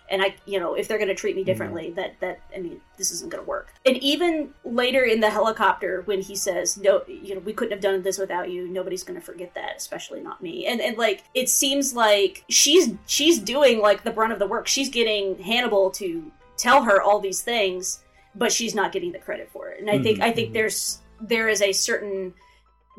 And 0.09 0.21
I, 0.21 0.35
you 0.45 0.59
know, 0.59 0.73
if 0.73 0.87
they're 0.87 0.97
going 0.97 1.09
to 1.09 1.15
treat 1.15 1.35
me 1.35 1.43
differently, 1.43 1.91
that 1.91 2.19
that 2.21 2.39
I 2.55 2.59
mean, 2.59 2.81
this 2.97 3.11
isn't 3.11 3.29
going 3.31 3.43
to 3.43 3.47
work. 3.49 3.73
And 3.85 3.97
even 3.97 4.53
later 4.63 5.03
in 5.03 5.19
the 5.19 5.29
helicopter, 5.29 6.01
when 6.05 6.21
he 6.21 6.35
says, 6.35 6.77
"No, 6.77 7.03
you 7.07 7.35
know, 7.35 7.41
we 7.41 7.53
couldn't 7.53 7.71
have 7.73 7.81
done 7.81 8.01
this 8.03 8.17
without 8.17 8.49
you. 8.49 8.67
Nobody's 8.67 9.03
going 9.03 9.19
to 9.19 9.25
forget 9.25 9.53
that, 9.55 9.75
especially 9.77 10.21
not 10.21 10.41
me." 10.41 10.65
And 10.65 10.79
and 10.81 10.97
like 10.97 11.23
it 11.33 11.49
seems 11.49 11.93
like 11.93 12.43
she's 12.49 12.93
she's 13.05 13.39
doing 13.39 13.79
like 13.79 14.03
the 14.03 14.11
brunt 14.11 14.33
of 14.33 14.39
the 14.39 14.47
work. 14.47 14.67
She's 14.67 14.89
getting 14.89 15.37
Hannibal 15.39 15.91
to 15.91 16.31
tell 16.57 16.83
her 16.83 17.01
all 17.01 17.19
these 17.19 17.41
things, 17.41 17.99
but 18.33 18.51
she's 18.51 18.73
not 18.73 18.91
getting 18.91 19.11
the 19.11 19.19
credit 19.19 19.49
for 19.51 19.69
it. 19.69 19.79
And 19.79 19.89
I 19.89 19.99
think 19.99 20.19
Mhm, 20.19 20.23
I 20.23 20.31
think 20.31 20.53
there's 20.53 20.99
there 21.19 21.49
is 21.49 21.61
a 21.61 21.71
certain 21.73 22.33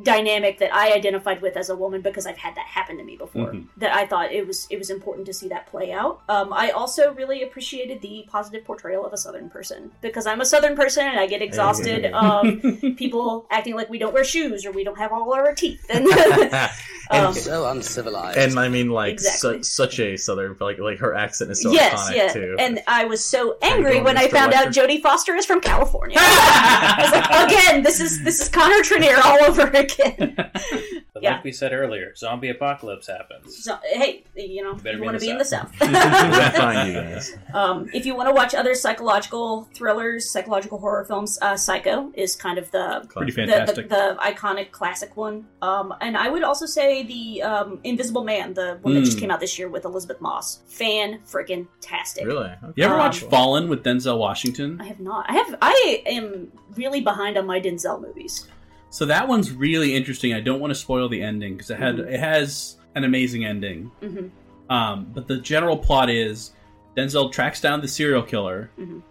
dynamic 0.02 0.58
that 0.58 0.72
I 0.74 0.92
identified 0.92 1.42
with 1.42 1.56
as 1.56 1.68
a 1.70 1.76
woman 1.76 2.00
because 2.02 2.26
I've 2.26 2.36
had 2.38 2.54
that 2.54 2.66
happen 2.66 2.98
to 2.98 3.04
me 3.04 3.16
before. 3.16 3.52
Mhm. 3.52 3.66
That 3.78 3.94
I 3.94 4.06
thought 4.06 4.32
it 4.32 4.46
was 4.46 4.66
it 4.70 4.78
was 4.78 4.90
important 4.90 5.26
to 5.26 5.32
see 5.34 5.48
that 5.48 5.66
play 5.66 5.92
out. 5.92 6.20
Um, 6.28 6.52
I 6.52 6.70
also 6.70 7.12
really 7.14 7.42
appreciated 7.42 8.00
the 8.00 8.24
positive 8.30 8.64
portrayal 8.64 9.04
of 9.04 9.12
a 9.12 9.16
Southern 9.16 9.50
person 9.50 9.90
because 10.00 10.26
I'm 10.26 10.40
a 10.40 10.46
Southern 10.46 10.76
person 10.76 11.06
and 11.06 11.18
I 11.18 11.26
get 11.26 11.42
exhausted 11.42 12.06
of 12.12 12.46
people 12.96 13.46
acting 13.50 13.74
like 13.74 13.88
we 13.90 13.98
don't 13.98 14.14
wear 14.14 14.24
shoes 14.24 14.64
or 14.64 14.70
we 14.72 14.84
don't 14.84 14.98
have 14.98 15.12
all 15.12 15.32
our 15.32 15.54
teeth. 15.54 15.84
And, 17.10 17.24
um, 17.28 17.32
so 17.32 17.66
uncivilized. 17.68 18.36
And 18.36 18.58
I 18.58 18.68
mean, 18.68 18.90
like 18.90 19.14
Exactly. 19.14 19.58
su- 19.58 19.62
such 19.62 19.98
a 19.98 20.16
southern, 20.18 20.56
like 20.60 20.78
like 20.78 20.98
her 20.98 21.14
accent 21.14 21.50
is 21.50 21.62
so 21.62 21.72
yes, 21.72 22.10
iconic 22.10 22.16
yeah. 22.16 22.28
too. 22.32 22.56
And 22.58 22.82
I 22.86 23.06
was 23.06 23.24
so 23.24 23.56
angry 23.62 23.92
going, 23.94 24.04
when 24.04 24.18
I 24.18 24.26
Mr. 24.26 24.30
found 24.32 24.52
out 24.52 24.68
Jodie 24.68 25.00
Foster 25.00 25.34
is 25.34 25.46
from 25.46 25.62
California. 25.62 26.18
I 26.20 26.96
was 27.02 27.12
like, 27.12 27.50
again, 27.50 27.82
this 27.82 28.00
is 28.00 28.22
this 28.24 28.40
is 28.40 28.48
Connor 28.50 28.80
Trinier 28.82 29.18
all 29.24 29.42
over 29.44 29.62
again. 29.68 29.87
But 31.14 31.22
Yeah. 31.24 31.32
like 31.36 31.44
we 31.44 31.50
said 31.52 31.72
earlier, 31.72 32.14
zombie 32.14 32.48
apocalypse 32.50 33.08
happens. 33.08 33.64
So, 33.64 33.76
hey, 33.90 34.22
you 34.36 34.62
know, 34.62 34.74
better 34.74 34.98
you 34.98 35.02
want 35.04 35.18
to 35.18 35.20
be 35.20 35.30
in 35.30 35.38
the 35.38 35.44
South. 35.44 35.74
South. 35.76 35.90
We'll 35.90 36.50
find 36.52 36.88
you 36.88 36.94
guys. 36.94 37.36
Um, 37.52 37.88
if 37.92 38.06
you 38.06 38.14
want 38.14 38.28
to 38.28 38.32
watch 38.34 38.54
other 38.54 38.72
psychological 38.76 39.68
thrillers, 39.74 40.30
psychological 40.30 40.78
horror 40.78 41.04
films, 41.04 41.36
uh, 41.42 41.56
Psycho 41.56 42.12
is 42.14 42.36
kind 42.36 42.56
of 42.56 42.70
the 42.70 43.04
Pretty 43.08 43.32
the- 43.32 43.46
fantastic. 43.48 43.88
the, 43.88 43.96
the 43.96 44.16
iconic 44.22 44.70
classic 44.70 45.16
one. 45.16 45.46
Um, 45.60 45.92
and 46.00 46.16
I 46.16 46.28
would 46.28 46.44
also 46.44 46.66
say 46.66 47.02
the 47.02 47.42
um, 47.42 47.80
Invisible 47.82 48.22
Man, 48.22 48.54
the 48.54 48.78
one 48.82 48.94
that 48.94 49.00
just 49.04 49.16
Mm. 49.16 49.20
came 49.20 49.30
out 49.32 49.40
this 49.40 49.58
year 49.58 49.68
with 49.68 49.84
Elisabeth 49.86 50.20
Moss, 50.20 50.60
fan 50.68 51.18
freaking 51.26 51.66
tastic. 51.80 52.26
Really? 52.26 52.50
You 52.76 52.84
ever 52.84 52.94
Um, 52.94 53.00
watch 53.00 53.20
Fallen 53.22 53.68
with 53.68 53.82
Denzel 53.82 54.18
Washington? 54.18 54.80
I 54.80 54.84
have 54.84 55.00
not. 55.00 55.26
I 55.28 55.32
have. 55.32 55.56
I 55.60 56.02
am 56.06 56.52
really 56.76 57.00
behind 57.00 57.36
on 57.36 57.46
my 57.46 57.60
Denzel 57.60 58.00
movies. 58.00 58.46
So 58.90 59.04
that 59.06 59.28
one's 59.28 59.52
really 59.52 59.94
interesting. 59.94 60.32
I 60.34 60.40
don't 60.40 60.60
want 60.60 60.70
to 60.70 60.74
spoil 60.74 61.08
the 61.08 61.22
ending 61.22 61.54
because 61.54 61.70
it 61.70 61.78
had 61.78 61.96
Mhm. 61.96 62.10
it 62.12 62.20
has 62.20 62.76
an 62.94 63.04
amazing 63.04 63.44
ending. 63.44 63.90
Mhm. 64.02 64.30
Um, 64.70 65.06
but 65.14 65.26
the 65.26 65.38
general 65.38 65.76
plot 65.76 66.10
is 66.10 66.52
Denzel 66.96 67.30
tracks 67.30 67.60
down 67.60 67.80
the 67.80 67.88
serial 67.88 68.22
killer, 68.22 68.70
Mhm. 68.78 69.02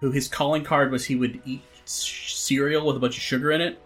who 0.00 0.10
his 0.10 0.28
calling 0.28 0.62
card 0.64 0.90
was 0.90 1.04
he 1.04 1.14
would 1.16 1.40
eat 1.44 1.62
cereal 1.84 2.86
with 2.86 2.96
a 2.96 2.98
bunch 3.00 3.16
of 3.16 3.22
sugar 3.22 3.50
in 3.52 3.60
it. 3.60 3.78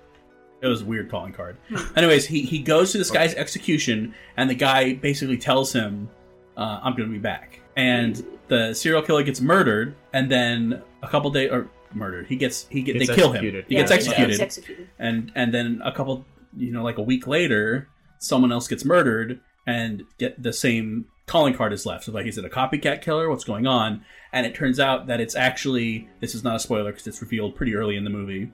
It 0.61 0.67
was 0.67 0.83
a 0.83 0.85
weird 0.85 1.09
calling 1.11 1.33
card. 1.33 1.57
Anyways, 1.97 2.27
he, 2.27 2.43
he 2.43 2.59
goes 2.61 2.93
to 2.93 2.99
this 2.99 3.11
guy's 3.11 3.35
execution, 3.35 4.15
and 4.37 4.49
the 4.51 4.55
guy 4.55 4.95
basically 4.95 5.39
tells 5.39 5.73
him, 5.73 6.09
uh, 6.57 6.81
"I'm 6.83 6.95
going 6.95 7.09
to 7.09 7.13
be 7.13 7.19
back." 7.19 7.61
And 7.77 8.21
the 8.49 8.75
serial 8.75 9.03
killer 9.03 9.23
gets 9.23 9.41
murdered, 9.41 9.95
and 10.13 10.31
then 10.31 10.83
a 11.03 11.09
couple 11.09 11.31
days 11.31 11.51
or 11.53 11.69
murdered. 11.95 12.27
He 12.27 12.37
gets 12.37 12.67
he 12.69 12.83
get 12.83 12.95
Gets 12.99 13.09
they 13.09 13.15
kill 13.15 13.33
him. 13.33 13.45
He 13.45 13.51
Yeah, 13.75 13.81
gets 13.81 13.91
executed. 13.91 14.39
gets 14.39 14.41
executed. 14.41 14.89
And 14.99 15.33
and 15.35 15.53
then 15.53 15.81
a 15.85 15.93
couple, 15.93 16.25
you 16.57 16.73
know, 16.73 16.83
like 16.83 16.99
a 16.99 17.03
week 17.03 17.27
later, 17.27 17.89
someone 18.19 18.53
else 18.53 18.69
gets 18.69 18.85
murdered, 18.85 19.41
and 19.67 20.05
get 20.19 20.43
the 20.43 20.53
same 20.53 21.07
calling 21.27 21.55
card 21.55 21.73
is 21.73 21.85
left. 21.85 22.05
So 22.05 22.13
like, 22.13 22.27
is 22.27 22.39
it 22.39 22.45
a 22.45 22.49
copycat 22.49 23.03
killer? 23.03 23.29
What's 23.29 23.45
going 23.45 23.67
on? 23.67 24.05
And 24.33 24.47
it 24.47 24.55
turns 24.55 24.81
out 24.81 25.07
that 25.09 25.21
it's 25.21 25.37
actually 25.37 26.09
this 26.21 26.35
is 26.35 26.43
not 26.45 26.57
a 26.57 26.59
spoiler 26.59 26.91
because 26.93 27.07
it's 27.07 27.21
revealed 27.21 27.55
pretty 27.55 27.75
early 27.75 27.97
in 27.97 28.05
the 28.05 28.11
movie. 28.11 28.51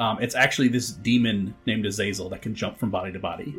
Um, 0.00 0.18
it's 0.20 0.34
actually 0.36 0.68
this 0.68 0.90
demon 0.92 1.54
named 1.66 1.84
Azazel 1.84 2.28
that 2.28 2.40
can 2.42 2.54
jump 2.54 2.78
from 2.78 2.90
body 2.90 3.10
to 3.12 3.18
body. 3.18 3.54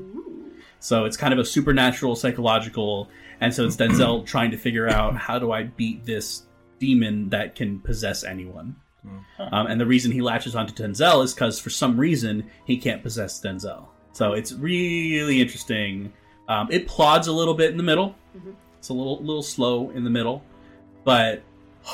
So 0.79 1.03
it's 1.03 1.17
kind 1.17 1.33
of 1.33 1.39
a 1.39 1.43
supernatural, 1.43 2.15
psychological, 2.15 3.09
and 3.41 3.53
so 3.53 3.65
it's 3.65 3.75
Denzel 3.75 4.25
trying 4.25 4.51
to 4.51 4.57
figure 4.57 4.87
out 4.87 5.17
how 5.17 5.37
do 5.37 5.51
I 5.51 5.63
beat 5.63 6.05
this 6.05 6.43
demon 6.79 7.27
that 7.29 7.55
can 7.55 7.79
possess 7.79 8.23
anyone. 8.23 8.77
Um, 9.05 9.67
and 9.67 9.79
the 9.79 9.85
reason 9.85 10.11
he 10.11 10.21
latches 10.21 10.55
onto 10.55 10.73
Denzel 10.73 11.23
is 11.23 11.33
because 11.33 11.59
for 11.59 11.69
some 11.69 11.97
reason 11.99 12.49
he 12.65 12.77
can't 12.77 13.01
possess 13.01 13.39
Denzel. 13.41 13.85
So 14.11 14.33
it's 14.33 14.51
really 14.53 15.41
interesting. 15.41 16.11
Um, 16.47 16.67
it 16.71 16.87
plods 16.87 17.27
a 17.27 17.31
little 17.31 17.53
bit 17.53 17.71
in 17.71 17.77
the 17.77 17.83
middle. 17.83 18.15
Mhm. 18.37 18.55
It's 18.77 18.89
a 18.89 18.93
little 18.93 19.17
little 19.23 19.43
slow 19.43 19.89
in 19.91 20.03
the 20.03 20.09
middle, 20.09 20.43
but 21.03 21.41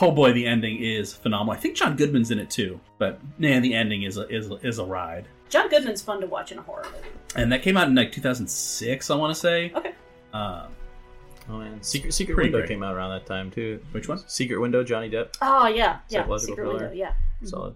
oh 0.02 0.12
boy, 0.12 0.34
the 0.34 0.46
ending 0.46 0.78
is 0.82 1.14
phenomenal. 1.14 1.54
I 1.54 1.58
think 1.58 1.76
John 1.76 1.96
Goodman's 1.96 2.32
in 2.32 2.40
it 2.40 2.50
too, 2.50 2.80
but 2.98 3.20
man, 3.38 3.62
the 3.62 3.74
ending 3.74 4.04
is 4.04 4.18
a, 4.18 4.28
is 4.28 4.50
a, 4.50 4.56
is 4.66 4.80
a 4.80 4.86
ride. 4.86 5.28
John 5.50 5.70
Goodman's 5.70 6.02
fun 6.02 6.22
to 6.22 6.28
watch 6.28 6.52
in 6.52 6.58
a 6.58 6.62
horror 6.62 6.86
movie. 6.86 7.08
And 7.36 7.52
that 7.52 7.62
came 7.62 7.78
out 7.78 7.88
in 7.88 7.96
like 7.96 8.12
2006, 8.12 9.10
I 9.10 9.16
want 9.16 9.34
to 9.34 9.40
say. 9.40 9.72
Okay. 9.76 9.94
Uh, 10.34 10.68
Oh 11.50 11.58
man, 11.60 11.82
Secret 11.84 12.14
Secret 12.14 12.36
Pretty 12.36 12.48
Window 12.50 12.60
great. 12.60 12.70
came 12.70 12.84
out 12.84 12.96
around 12.96 13.12
that 13.12 13.26
time 13.26 13.52
too. 13.52 13.80
Which 13.92 14.08
one? 14.08 14.20
Secret 14.28 14.60
Window, 14.60 14.84
Johnny 14.84 15.10
Depp. 15.10 15.36
Oh 15.42 15.68
yeah, 15.68 16.00
yeah. 16.10 16.22
Psychological 16.22 16.56
Secret 16.56 16.64
thriller. 16.64 16.80
Window, 16.90 16.96
yeah. 16.96 17.14
Solid. 17.44 17.76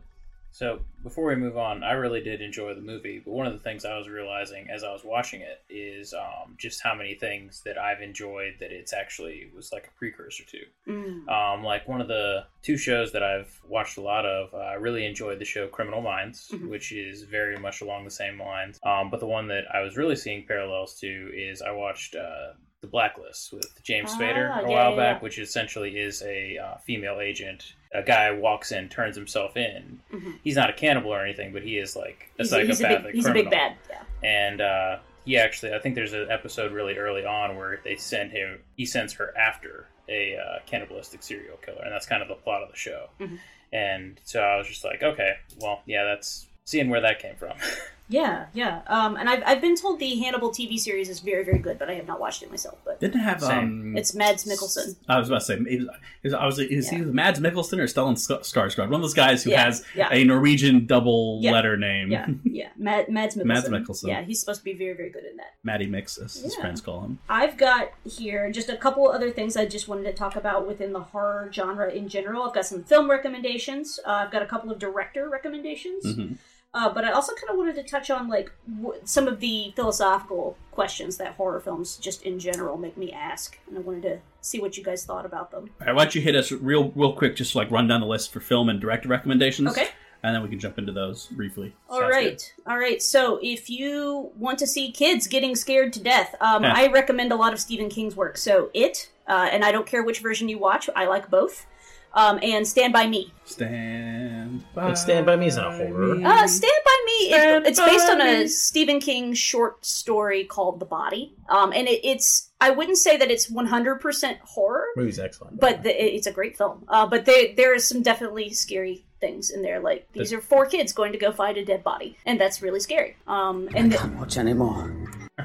So 0.52 0.80
before 1.04 1.28
we 1.28 1.36
move 1.36 1.58
on, 1.58 1.84
I 1.84 1.92
really 1.92 2.22
did 2.22 2.42
enjoy 2.42 2.74
the 2.74 2.82
movie, 2.82 3.22
but 3.24 3.32
one 3.32 3.46
of 3.46 3.54
the 3.54 3.60
things 3.60 3.86
I 3.86 3.96
was 3.98 4.10
realizing 4.10 4.68
as 4.70 4.84
I 4.84 4.92
was 4.92 5.04
watching 5.06 5.42
it 5.42 5.62
is 5.70 6.14
um, 6.14 6.56
just 6.58 6.82
how 6.82 6.96
many 6.96 7.14
things 7.14 7.62
that 7.66 7.78
I've 7.78 8.02
enjoyed 8.02 8.56
that 8.60 8.72
it's 8.72 8.92
actually 8.92 9.52
was 9.56 9.72
like 9.72 9.86
a 9.88 9.98
precursor 9.98 10.44
to. 10.46 10.58
Mm. 10.92 11.30
Um, 11.30 11.64
like 11.64 11.88
one 11.88 12.02
of 12.02 12.08
the 12.08 12.46
two 12.64 12.78
shows 12.78 13.12
that 13.14 13.22
I've 13.24 13.58
watched 13.70 13.98
a 13.98 14.02
lot 14.02 14.26
of, 14.26 14.52
uh, 14.54 14.58
I 14.58 14.74
really 14.74 15.06
enjoyed 15.06 15.38
the 15.40 15.46
show 15.46 15.68
Criminal 15.68 16.02
Minds, 16.02 16.50
Mhm. 16.52 16.68
which 16.70 16.92
is 16.92 17.22
very 17.24 17.56
much 17.58 17.82
along 17.82 18.04
the 18.04 18.12
same 18.12 18.42
lines. 18.42 18.80
Um, 18.84 19.12
but 19.12 19.20
the 19.20 19.28
one 19.28 19.48
that 19.50 19.64
I 19.74 19.82
was 19.82 19.96
really 19.98 20.16
seeing 20.16 20.46
parallels 20.48 21.00
to 21.00 21.32
is 21.34 21.62
I 21.62 21.72
watched 21.72 22.16
uh, 22.16 22.54
The 22.82 22.88
Blacklist 22.88 23.52
with 23.52 23.84
James 23.84 24.10
Ah, 24.14 24.20
Spader 24.20 24.58
a 24.58 24.62
yeah, 24.62 24.68
while 24.68 24.96
back, 24.96 25.18
yeah. 25.18 25.24
which 25.24 25.38
essentially 25.38 25.98
is 25.98 26.22
a 26.22 26.58
uh, 26.58 26.78
female 26.78 27.20
agent. 27.20 27.74
A 27.94 28.02
guy 28.02 28.32
walks 28.32 28.72
in, 28.72 28.88
turns 28.88 29.18
himself 29.18 29.58
in. 29.58 30.00
Mhm. 30.14 30.40
He's 30.44 30.56
not 30.56 30.70
a 30.70 30.74
cannibal 30.74 31.12
or 31.14 31.22
anything, 31.24 31.52
but 31.52 31.62
he 31.64 31.78
is 31.78 31.96
like 31.98 32.30
a 32.40 32.44
He's, 32.44 32.54
a, 32.54 32.60
he's, 32.62 32.70
a 32.70 32.76
psychopathic 32.76 33.06
big, 33.08 33.16
he's 33.16 33.26
a 33.28 33.34
big 33.34 33.50
bad. 33.50 33.76
Yeah. 33.90 34.04
and 34.24 34.62
uh, 34.62 35.00
he 35.26 35.38
actually 35.38 35.74
i 35.74 35.80
think 35.80 35.96
there's 35.96 36.14
an 36.14 36.28
episode 36.32 36.72
really 36.72 36.96
early 36.98 37.26
on 37.26 37.56
where 37.58 37.80
they 37.84 37.96
send 37.98 38.32
him 38.32 38.60
he 38.78 38.86
sends 38.86 39.14
her 39.14 39.38
after 39.38 39.88
a 40.08 40.36
uh, 40.38 40.60
cannibalistic 40.66 41.22
serial 41.22 41.58
killer 41.58 41.82
and 41.84 41.92
that's 41.92 42.06
kind 42.06 42.22
of 42.22 42.28
the 42.30 42.36
plot 42.36 42.64
of 42.64 42.70
the 42.72 42.76
show 42.78 43.10
Mhm. 43.20 43.38
and 43.74 44.20
so 44.24 44.40
i 44.42 44.56
was 44.58 44.68
just 44.68 44.84
like 44.86 45.04
okay 45.04 45.34
well 45.60 45.82
yeah 45.86 46.04
that's 46.06 46.48
seeing 46.66 46.90
where 46.90 47.02
that 47.02 47.20
came 47.20 47.36
from 47.36 47.54
Yeah, 48.12 48.48
yeah. 48.54 48.82
Um, 48.88 49.16
and 49.18 49.30
I've, 49.30 49.44
I've 49.46 49.62
been 49.62 49.76
told 49.76 50.00
the 50.00 50.16
Hannibal 50.16 50.50
TV 50.50 50.80
series 50.80 51.10
is 51.10 51.20
very, 51.20 51.44
very 51.46 51.60
good, 51.60 51.78
but 51.78 51.90
I 51.92 51.94
have 51.94 52.08
not 52.08 52.20
watched 52.20 52.42
it 52.42 52.50
myself. 52.50 52.80
But 52.84 53.00
didn't 53.00 53.22
it 53.22 53.24
have 53.24 53.44
um. 53.44 53.96
it's 53.96 54.16
Mads 54.16 54.46
Mikkelsen. 54.46 54.96
I 55.08 55.20
was 55.20 55.30
about 55.30 55.42
to 55.42 55.46
say, 55.46 55.54
it 55.54 55.60
was, 55.60 55.70
it 55.88 55.88
was- 56.24 56.34
I 56.34 56.46
was 56.48 56.58
is 56.60 56.92
Yeah. 56.92 56.98
he 57.00 57.06
Mads 57.06 57.40
Mikkelsen 57.40 57.78
or 57.78 57.84
Stellan 57.86 58.16
Skarsgård? 58.18 58.78
One 58.90 58.96
of 58.96 59.02
those 59.02 59.14
guys 59.14 59.44
who 59.44 59.52
Yeah, 59.52 59.66
has 59.66 59.86
yeah. 59.96 60.10
a 60.12 60.24
Norwegian 60.24 60.88
double 60.88 61.40
Yeah, 61.42 61.52
letter 61.52 61.78
name. 61.78 62.12
Yeah, 62.12 62.28
yeah. 62.44 62.70
Mad, 62.78 63.10
Mads 63.10 63.36
Mikkelsen. 63.36 63.46
Mads 63.46 63.70
Mikkelsen. 63.70 64.08
Yeah, 64.08 64.22
he's 64.24 64.40
supposed 64.40 64.62
to 64.62 64.66
be 64.66 64.74
very, 64.74 64.94
very 64.94 65.12
good 65.12 65.26
in 65.26 65.38
that. 65.38 65.54
Matty 65.64 65.86
Mix, 65.86 66.18
as 66.18 66.36
his 66.36 66.56
friends 66.56 66.82
call 66.82 67.02
him. 67.02 67.20
I've 67.30 67.58
got 67.58 67.92
here 68.06 68.52
just 68.52 68.70
a 68.70 68.78
couple 68.78 69.08
other 69.12 69.30
things 69.30 69.56
I 69.56 69.66
just 69.68 69.88
wanted 69.88 70.04
to 70.06 70.14
talk 70.14 70.36
about 70.36 70.68
within 70.68 70.94
the 70.94 71.02
horror 71.02 71.52
genre 71.54 71.92
in 71.92 72.10
general. 72.10 72.42
I've 72.44 72.56
got 72.56 72.66
some 72.66 72.84
film 72.84 73.08
recommendations. 73.08 74.00
Uh, 74.04 74.12
I've 74.26 74.32
got 74.32 74.42
a 74.42 74.48
couple 74.48 74.72
of 74.72 74.80
director 74.80 75.30
recommendations. 75.30 76.06
Mhm. 76.06 76.38
Uh, 76.74 76.88
but 76.94 77.04
I 77.04 77.12
also 77.12 77.34
kind 77.34 77.50
of 77.50 77.58
wanted 77.58 77.76
to 77.78 77.84
touch 77.84 78.12
on 78.12 78.28
like 78.28 78.52
w- 78.82 79.00
some 79.04 79.28
of 79.28 79.40
the 79.40 79.74
philosophical 79.76 80.56
questions 80.72 81.18
that 81.18 81.34
horror 81.34 81.60
films 81.60 81.98
just 81.98 82.22
in 82.22 82.38
general 82.38 82.78
make 82.78 82.96
me 82.96 83.12
ask, 83.12 83.58
and 83.68 83.78
I 83.78 83.82
wanted 83.82 84.04
to 84.04 84.20
see 84.42 84.60
what 84.60 84.78
you 84.78 84.84
guys 84.84 85.04
thought 85.04 85.26
about 85.26 85.50
them. 85.50 85.70
All 85.82 85.88
right, 85.88 85.96
why 85.96 86.04
don't 86.04 86.14
you 86.16 86.22
hit 86.22 86.36
us 86.36 86.52
real 86.52 86.92
real 86.92 87.14
quick, 87.14 87.36
just 87.36 87.56
like 87.56 87.72
run 87.72 87.88
down 87.88 88.02
the 88.02 88.08
list 88.08 88.32
for 88.32 88.40
film 88.40 88.70
and 88.70 88.80
director 88.80 89.10
recommendations? 89.10 89.70
Okay. 89.72 89.88
And 90.22 90.36
then 90.36 90.44
we 90.44 90.50
can 90.50 90.60
jump 90.60 90.78
into 90.78 90.92
those 90.92 91.28
briefly. 91.28 91.74
All 91.90 92.02
right, 92.02 92.54
all 92.68 92.78
right. 92.78 93.02
So 93.02 93.40
if 93.42 93.70
you 93.70 94.32
want 94.38 94.60
to 94.60 94.68
see 94.68 94.92
kids 94.92 95.28
getting 95.28 95.56
scared 95.56 95.94
to 95.94 96.02
death, 96.04 96.36
um, 96.42 96.64
Yeah. 96.64 96.74
I 96.76 96.88
recommend 96.92 97.32
a 97.32 97.36
lot 97.38 97.54
of 97.54 97.60
Stephen 97.60 97.90
King's 97.90 98.18
work. 98.18 98.38
So 98.38 98.70
it, 98.74 99.10
uh, 99.28 99.48
and 99.52 99.64
I 99.64 99.72
don't 99.72 99.88
care 99.88 100.04
which 100.04 100.20
version 100.20 100.50
you 100.50 100.60
watch, 100.60 100.90
I 100.96 101.06
like 101.06 101.30
both. 101.32 101.66
Um, 102.14 102.40
and 102.42 102.68
Stand 102.68 102.92
by 102.94 103.08
Me. 103.08 103.32
Stand 103.46 104.64
But 104.74 104.96
Stand 104.96 105.26
by 105.26 105.36
Me 105.36 105.48
is 105.48 105.58
not 105.58 105.74
a 105.74 105.78
horror. 105.78 106.16
Uh, 106.26 106.48
Stand 106.48 106.72
by 106.86 107.04
Me. 107.06 107.12
it- 107.12 107.34
Stand 107.40 107.66
it's 107.68 107.80
based 107.80 108.08
by 108.08 108.14
on 108.14 108.22
a 108.22 108.48
Stephen 108.48 109.00
King 109.00 109.34
short 109.34 109.86
story 109.86 110.44
called 110.44 110.80
The 110.80 110.86
Body. 110.86 111.34
Um, 111.50 111.72
and 111.74 111.88
it, 111.88 112.00
it's 112.04 112.50
I 112.62 112.72
wouldn't 112.72 112.98
say 112.98 113.16
that 113.18 113.32
it's 113.32 113.50
100% 113.50 114.38
horror, 114.40 114.86
Movie's 114.98 115.20
excellent. 115.20 115.60
but 115.60 115.84
the, 115.84 116.16
it's 116.16 116.28
a 116.28 116.32
great 116.32 116.58
film. 116.58 116.84
Uh, 116.88 117.06
but 117.08 117.26
there 117.26 117.54
there 117.56 117.74
is 117.76 117.88
some 117.88 118.02
definitely 118.02 118.50
scary 118.52 119.06
things 119.22 119.50
in 119.50 119.62
there. 119.62 119.80
Like 119.80 120.08
these 120.14 120.34
are 120.34 120.42
four 120.42 120.66
kids 120.66 120.92
going 120.94 121.12
to 121.14 121.18
go 121.18 121.32
find 121.32 121.58
a 121.58 121.64
dead 121.66 121.84
body, 121.84 122.18
and 122.26 122.40
that's 122.40 122.62
really 122.62 122.80
scary. 122.80 123.16
Um, 123.28 123.70
and 123.76 123.92
the- 123.92 123.98
Can't 123.98 124.16
watch 124.18 124.38
anymore. 124.38 124.94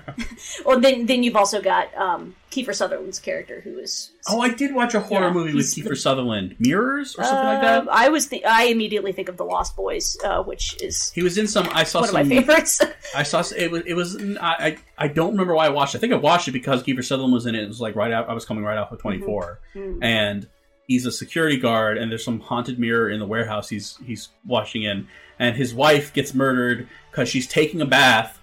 well, 0.64 0.80
then 0.80 1.06
then 1.06 1.22
you've 1.22 1.36
also 1.36 1.60
got 1.60 1.94
um, 1.96 2.34
Kiefer 2.50 2.74
Sutherland's 2.74 3.18
character, 3.18 3.60
who 3.62 3.78
is 3.78 4.10
Oh, 4.28 4.40
I 4.40 4.48
did 4.54 4.74
watch 4.74 4.94
a 4.94 5.00
horror 5.00 5.26
Yeah, 5.28 5.32
movie 5.32 5.54
with 5.54 5.66
Kiefer 5.66 5.96
Sutherland, 5.96 6.56
Mirrors 6.58 7.14
or 7.16 7.24
something 7.24 7.44
like 7.44 7.60
that. 7.62 7.88
Uh, 7.88 7.90
I 7.92 8.08
was 8.08 8.26
th- 8.28 8.42
I 8.44 8.64
immediately 8.64 9.12
think 9.12 9.28
of 9.28 9.36
the 9.36 9.44
Lost 9.44 9.76
Boys, 9.76 10.16
uh, 10.24 10.42
which 10.42 10.80
is 10.82 11.10
He 11.12 11.22
was 11.22 11.36
in 11.38 11.46
some. 11.46 11.68
I 11.72 11.84
saw 11.84 12.00
one 12.00 12.08
some. 12.10 12.20
of 12.20 12.26
my 12.28 12.34
favorites. 12.34 12.80
I 13.16 13.22
saw 13.22 13.42
it 13.56 13.70
was. 13.70 13.82
It 13.86 13.94
was. 13.94 14.16
I, 14.40 14.76
I. 14.98 15.04
I 15.04 15.08
don't 15.08 15.32
remember 15.32 15.54
why 15.54 15.66
I 15.66 15.70
watched. 15.70 15.94
it. 15.94 15.98
I 15.98 16.00
think 16.00 16.12
I 16.12 16.16
watched 16.16 16.48
it 16.48 16.52
because 16.52 16.82
Kiefer 16.82 17.04
Sutherland 17.04 17.32
was 17.34 17.46
in 17.46 17.54
it. 17.54 17.62
It 17.64 17.68
was 17.68 17.80
like 17.80 17.96
right 17.96 18.12
out. 18.12 18.28
I 18.28 18.34
was 18.34 18.44
coming 18.44 18.64
right 18.64 18.78
off 18.78 18.92
of 18.92 19.00
Twenty 19.00 19.20
Four, 19.20 19.60
Mhm. 19.74 19.98
and 20.02 20.48
he's 20.86 21.06
a 21.06 21.12
security 21.12 21.56
guard. 21.58 21.98
And 21.98 22.10
there's 22.10 22.24
some 22.24 22.40
haunted 22.40 22.78
mirror 22.78 23.08
in 23.10 23.18
the 23.20 23.26
warehouse. 23.26 23.68
He's 23.68 23.98
he's 24.04 24.28
washing 24.46 24.82
in, 24.84 25.08
and 25.38 25.56
his 25.56 25.74
wife 25.74 26.12
gets 26.12 26.32
murdered 26.34 26.88
because 27.10 27.28
she's 27.28 27.46
taking 27.46 27.80
a 27.80 27.86
bath, 27.86 28.40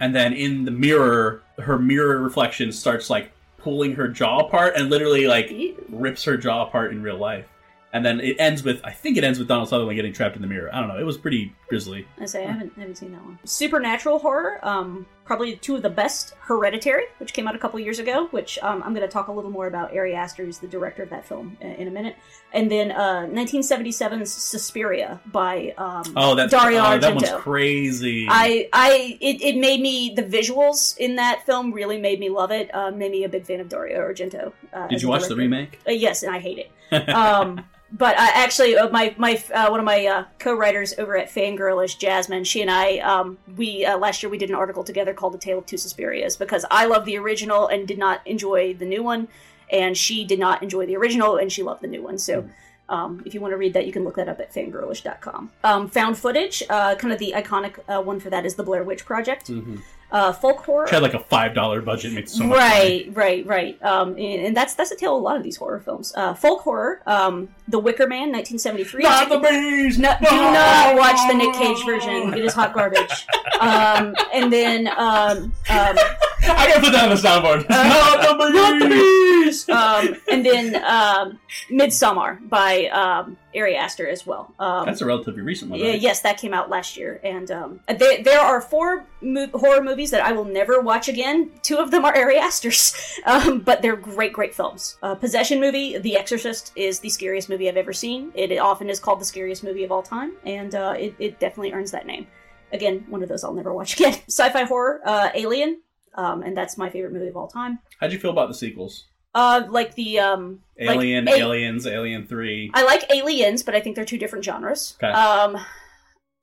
and 0.00 0.14
then 0.14 0.32
in 0.32 0.64
the 0.64 0.70
mirror, 0.70 1.42
her 1.58 1.78
mirror 1.78 2.18
reflection 2.18 2.72
starts 2.72 3.10
like 3.10 3.32
pulling 3.58 3.94
her 3.94 4.08
jaw 4.08 4.40
apart 4.40 4.74
and 4.76 4.90
literally 4.90 5.26
like 5.26 5.52
rips 5.88 6.24
her 6.24 6.36
jaw 6.36 6.66
apart 6.66 6.92
in 6.92 7.02
real 7.02 7.16
life. 7.16 7.46
And 7.94 8.04
then 8.04 8.18
it 8.18 8.36
ends 8.40 8.64
with 8.64 8.80
I 8.84 8.90
think 8.90 9.16
it 9.16 9.22
ends 9.22 9.38
with 9.38 9.46
Donald 9.46 9.68
Sutherland 9.68 9.94
getting 9.96 10.12
trapped 10.12 10.34
in 10.34 10.42
the 10.42 10.48
mirror. 10.48 10.68
I 10.74 10.80
don't 10.80 10.88
know. 10.88 10.98
It 10.98 11.06
was 11.06 11.16
pretty 11.16 11.54
grisly. 11.68 12.06
I 12.18 12.26
say 12.26 12.44
I 12.44 12.50
haven't 12.50 12.76
haven't 12.76 12.96
seen 12.96 13.12
that 13.12 13.24
one. 13.24 13.38
Supernatural 13.44 14.18
horror, 14.18 14.58
um, 14.66 15.06
probably 15.24 15.54
two 15.56 15.76
of 15.76 15.82
the 15.82 15.90
best. 15.90 16.34
Hereditary, 16.40 17.04
which 17.18 17.32
came 17.32 17.46
out 17.46 17.54
a 17.54 17.58
couple 17.58 17.78
years 17.78 18.00
ago, 18.00 18.26
which 18.32 18.58
um, 18.62 18.82
I'm 18.82 18.94
going 18.94 19.06
to 19.06 19.12
talk 19.12 19.28
a 19.28 19.32
little 19.32 19.50
more 19.50 19.68
about. 19.68 19.96
Ari 19.96 20.14
Aster, 20.14 20.44
who's 20.44 20.58
the 20.58 20.66
director 20.66 21.04
of 21.04 21.10
that 21.10 21.24
film, 21.24 21.56
in, 21.60 21.70
in 21.72 21.88
a 21.88 21.90
minute, 21.90 22.16
and 22.52 22.70
then 22.70 22.90
uh, 22.90 23.26
1977's 23.30 24.32
Suspiria 24.32 25.20
by 25.26 25.72
um, 25.78 26.02
Oh, 26.16 26.34
that's 26.34 26.50
Dario 26.50 26.80
oh, 26.80 26.84
Argento. 26.84 27.00
that 27.00 27.14
one's 27.14 27.30
crazy. 27.30 28.26
I, 28.28 28.68
I, 28.72 29.18
it, 29.20 29.40
it 29.40 29.56
made 29.56 29.80
me 29.80 30.12
the 30.14 30.24
visuals 30.24 30.98
in 30.98 31.16
that 31.16 31.46
film 31.46 31.72
really 31.72 31.98
made 31.98 32.18
me 32.18 32.28
love 32.28 32.50
it. 32.50 32.74
Uh, 32.74 32.90
made 32.90 33.12
me 33.12 33.22
a 33.24 33.28
big 33.28 33.46
fan 33.46 33.60
of 33.60 33.68
Dario 33.68 34.00
Argento. 34.00 34.52
Uh, 34.72 34.88
Did 34.88 35.00
you 35.00 35.08
watch 35.08 35.28
the 35.28 35.36
remake? 35.36 35.78
Uh, 35.86 35.92
yes, 35.92 36.24
and 36.24 36.34
I 36.34 36.40
hate 36.40 36.58
it. 36.58 36.70
But 37.96 38.16
uh, 38.16 38.26
actually, 38.34 38.76
uh, 38.76 38.90
my 38.90 39.14
my 39.16 39.40
uh, 39.54 39.68
one 39.68 39.78
of 39.78 39.86
my 39.86 40.04
uh, 40.06 40.24
co-writers 40.40 40.94
over 40.98 41.16
at 41.16 41.30
Fangirl 41.30 41.84
is 41.84 41.94
Jasmine. 41.94 42.42
She 42.42 42.60
and 42.60 42.70
I, 42.70 42.98
um, 42.98 43.38
we 43.56 43.86
uh, 43.86 43.96
last 43.96 44.20
year 44.22 44.30
we 44.30 44.36
did 44.36 44.48
an 44.48 44.56
article 44.56 44.82
together 44.82 45.14
called 45.14 45.34
"The 45.34 45.38
Tale 45.38 45.58
of 45.58 45.66
Two 45.66 45.76
Suspirias" 45.76 46.36
because 46.36 46.66
I 46.72 46.86
love 46.86 47.04
the 47.04 47.16
original 47.16 47.68
and 47.68 47.86
did 47.86 47.98
not 47.98 48.26
enjoy 48.26 48.74
the 48.74 48.84
new 48.84 49.04
one, 49.04 49.28
and 49.70 49.96
she 49.96 50.24
did 50.24 50.40
not 50.40 50.60
enjoy 50.60 50.86
the 50.86 50.96
original 50.96 51.36
and 51.36 51.52
she 51.52 51.62
loved 51.62 51.82
the 51.82 51.88
new 51.88 52.02
one. 52.02 52.18
So. 52.18 52.48
Um, 52.86 53.22
if 53.24 53.32
you 53.32 53.40
want 53.40 53.52
to 53.52 53.56
read 53.56 53.72
that, 53.72 53.86
you 53.86 53.92
can 53.92 54.04
look 54.04 54.16
that 54.16 54.28
up 54.28 54.40
at 54.40 54.52
fangirlish.com. 54.52 55.50
Um, 55.64 55.88
found 55.88 56.18
footage, 56.18 56.62
uh, 56.68 56.94
kind 56.96 57.14
of 57.14 57.18
the 57.18 57.32
iconic 57.34 57.78
uh, 57.88 58.02
one 58.02 58.20
for 58.20 58.28
that 58.28 58.44
is 58.44 58.56
the 58.56 58.62
Blair 58.62 58.84
Witch 58.84 59.06
Project. 59.06 59.46
Mm-hmm. 59.46 59.76
Uh, 60.14 60.32
folk 60.32 60.58
horror. 60.64 60.84
Which 60.84 60.92
had 60.92 61.02
like 61.02 61.14
a 61.14 61.18
five 61.18 61.54
dollar 61.54 61.82
budget, 61.82 62.12
made 62.12 62.28
so 62.28 62.44
much 62.44 62.56
money. 62.56 63.10
right, 63.10 63.16
right, 63.16 63.46
right. 63.46 63.82
Um, 63.82 64.10
and, 64.10 64.46
and 64.46 64.56
that's 64.56 64.74
that's 64.74 64.90
the 64.90 64.96
tale 64.96 65.16
of 65.16 65.20
a 65.20 65.24
lot 65.24 65.36
of 65.36 65.42
these 65.42 65.56
horror 65.56 65.80
films. 65.80 66.12
Uh, 66.16 66.34
folk 66.34 66.60
horror, 66.60 67.02
um, 67.04 67.48
The 67.66 67.80
Wicker 67.80 68.06
Man, 68.06 68.30
1973. 68.30 69.02
Not 69.02 69.28
the 69.28 69.40
bees! 69.40 69.98
No, 69.98 70.14
do 70.20 70.36
not 70.36 70.96
watch 70.96 71.18
the 71.28 71.34
Nick 71.34 71.52
Cage 71.54 71.84
version. 71.84 72.32
It 72.32 72.44
is 72.44 72.54
hot 72.54 72.72
garbage. 72.72 73.26
Um, 73.58 74.14
and 74.32 74.52
then 74.52 74.86
um, 74.86 74.96
um, 74.96 75.52
I 75.68 76.68
gotta 76.68 76.80
put 76.80 76.92
that 76.92 77.04
on 77.04 77.10
the 77.10 77.16
soundboard. 77.16 77.68
not 77.68 78.78
the 78.78 78.88
bees. 78.88 79.68
Um, 79.68 80.16
and 80.30 80.46
then 80.46 80.76
um, 80.84 81.40
Midsommar 81.70 82.48
by 82.48 82.86
um, 82.86 83.36
Ari 83.56 83.76
Aster 83.76 84.08
as 84.08 84.26
well. 84.26 84.52
Um, 84.58 84.86
That's 84.86 85.00
a 85.00 85.06
relatively 85.06 85.42
recent 85.42 85.70
one. 85.70 85.80
yeah, 85.80 85.90
right? 85.90 86.00
yes, 86.00 86.20
that 86.22 86.38
came 86.38 86.52
out 86.54 86.70
last 86.70 86.96
year, 86.96 87.20
and 87.22 87.50
um, 87.50 87.80
there, 87.88 88.22
there 88.22 88.40
are 88.40 88.60
four 88.60 89.06
mo- 89.20 89.48
horror 89.54 89.82
movies 89.82 90.10
that 90.10 90.22
I 90.24 90.32
will 90.32 90.44
never 90.44 90.80
watch 90.80 91.08
again. 91.08 91.50
Two 91.62 91.78
of 91.78 91.90
them 91.90 92.04
are 92.04 92.16
Ari 92.16 92.38
Aster's, 92.38 92.94
um, 93.26 93.60
but 93.60 93.82
they're 93.82 93.96
great, 93.96 94.32
great 94.32 94.54
films. 94.54 94.96
Uh, 95.02 95.14
Possession 95.14 95.60
movie, 95.60 95.98
The 95.98 96.16
Exorcist, 96.16 96.72
is 96.76 97.00
the 97.00 97.08
scariest 97.08 97.48
movie 97.48 97.68
I've 97.68 97.76
ever 97.76 97.92
seen. 97.92 98.32
It 98.34 98.56
often 98.58 98.90
is 98.90 98.98
called 99.00 99.20
the 99.20 99.24
scariest 99.24 99.62
movie 99.64 99.84
of 99.84 99.92
all 99.92 100.02
time, 100.02 100.32
and 100.44 100.74
uh, 100.74 100.94
it, 100.96 101.14
it 101.18 101.38
definitely 101.40 101.72
earns 101.72 101.90
that 101.92 102.06
name. 102.06 102.26
Again, 102.72 103.04
one 103.08 103.22
of 103.22 103.28
those 103.28 103.44
I'll 103.44 103.54
never 103.54 103.72
watch 103.72 103.94
again. 104.00 104.14
Sci-fi 104.28 104.64
horror, 104.64 105.00
uh, 105.04 105.30
Alien, 105.34 105.80
um, 106.14 106.42
and 106.42 106.56
that's 106.56 106.76
my 106.76 106.90
favorite 106.90 107.12
movie 107.12 107.28
of 107.28 107.36
all 107.36 107.48
time. 107.48 107.78
How'd 108.00 108.12
you 108.12 108.18
feel 108.18 108.30
about 108.30 108.48
the 108.48 108.54
sequels? 108.54 109.06
Uh, 109.34 109.64
like 109.68 109.94
the 109.94 110.20
um, 110.20 110.60
like 110.78 110.96
Alien, 110.96 111.28
A- 111.28 111.32
Aliens, 111.32 111.86
Alien 111.86 112.26
Three. 112.26 112.70
I 112.72 112.84
like 112.84 113.04
Aliens, 113.10 113.62
but 113.62 113.74
I 113.74 113.80
think 113.80 113.96
they're 113.96 114.04
two 114.04 114.18
different 114.18 114.44
genres. 114.44 114.96
Okay. 115.02 115.12
Um, 115.12 115.58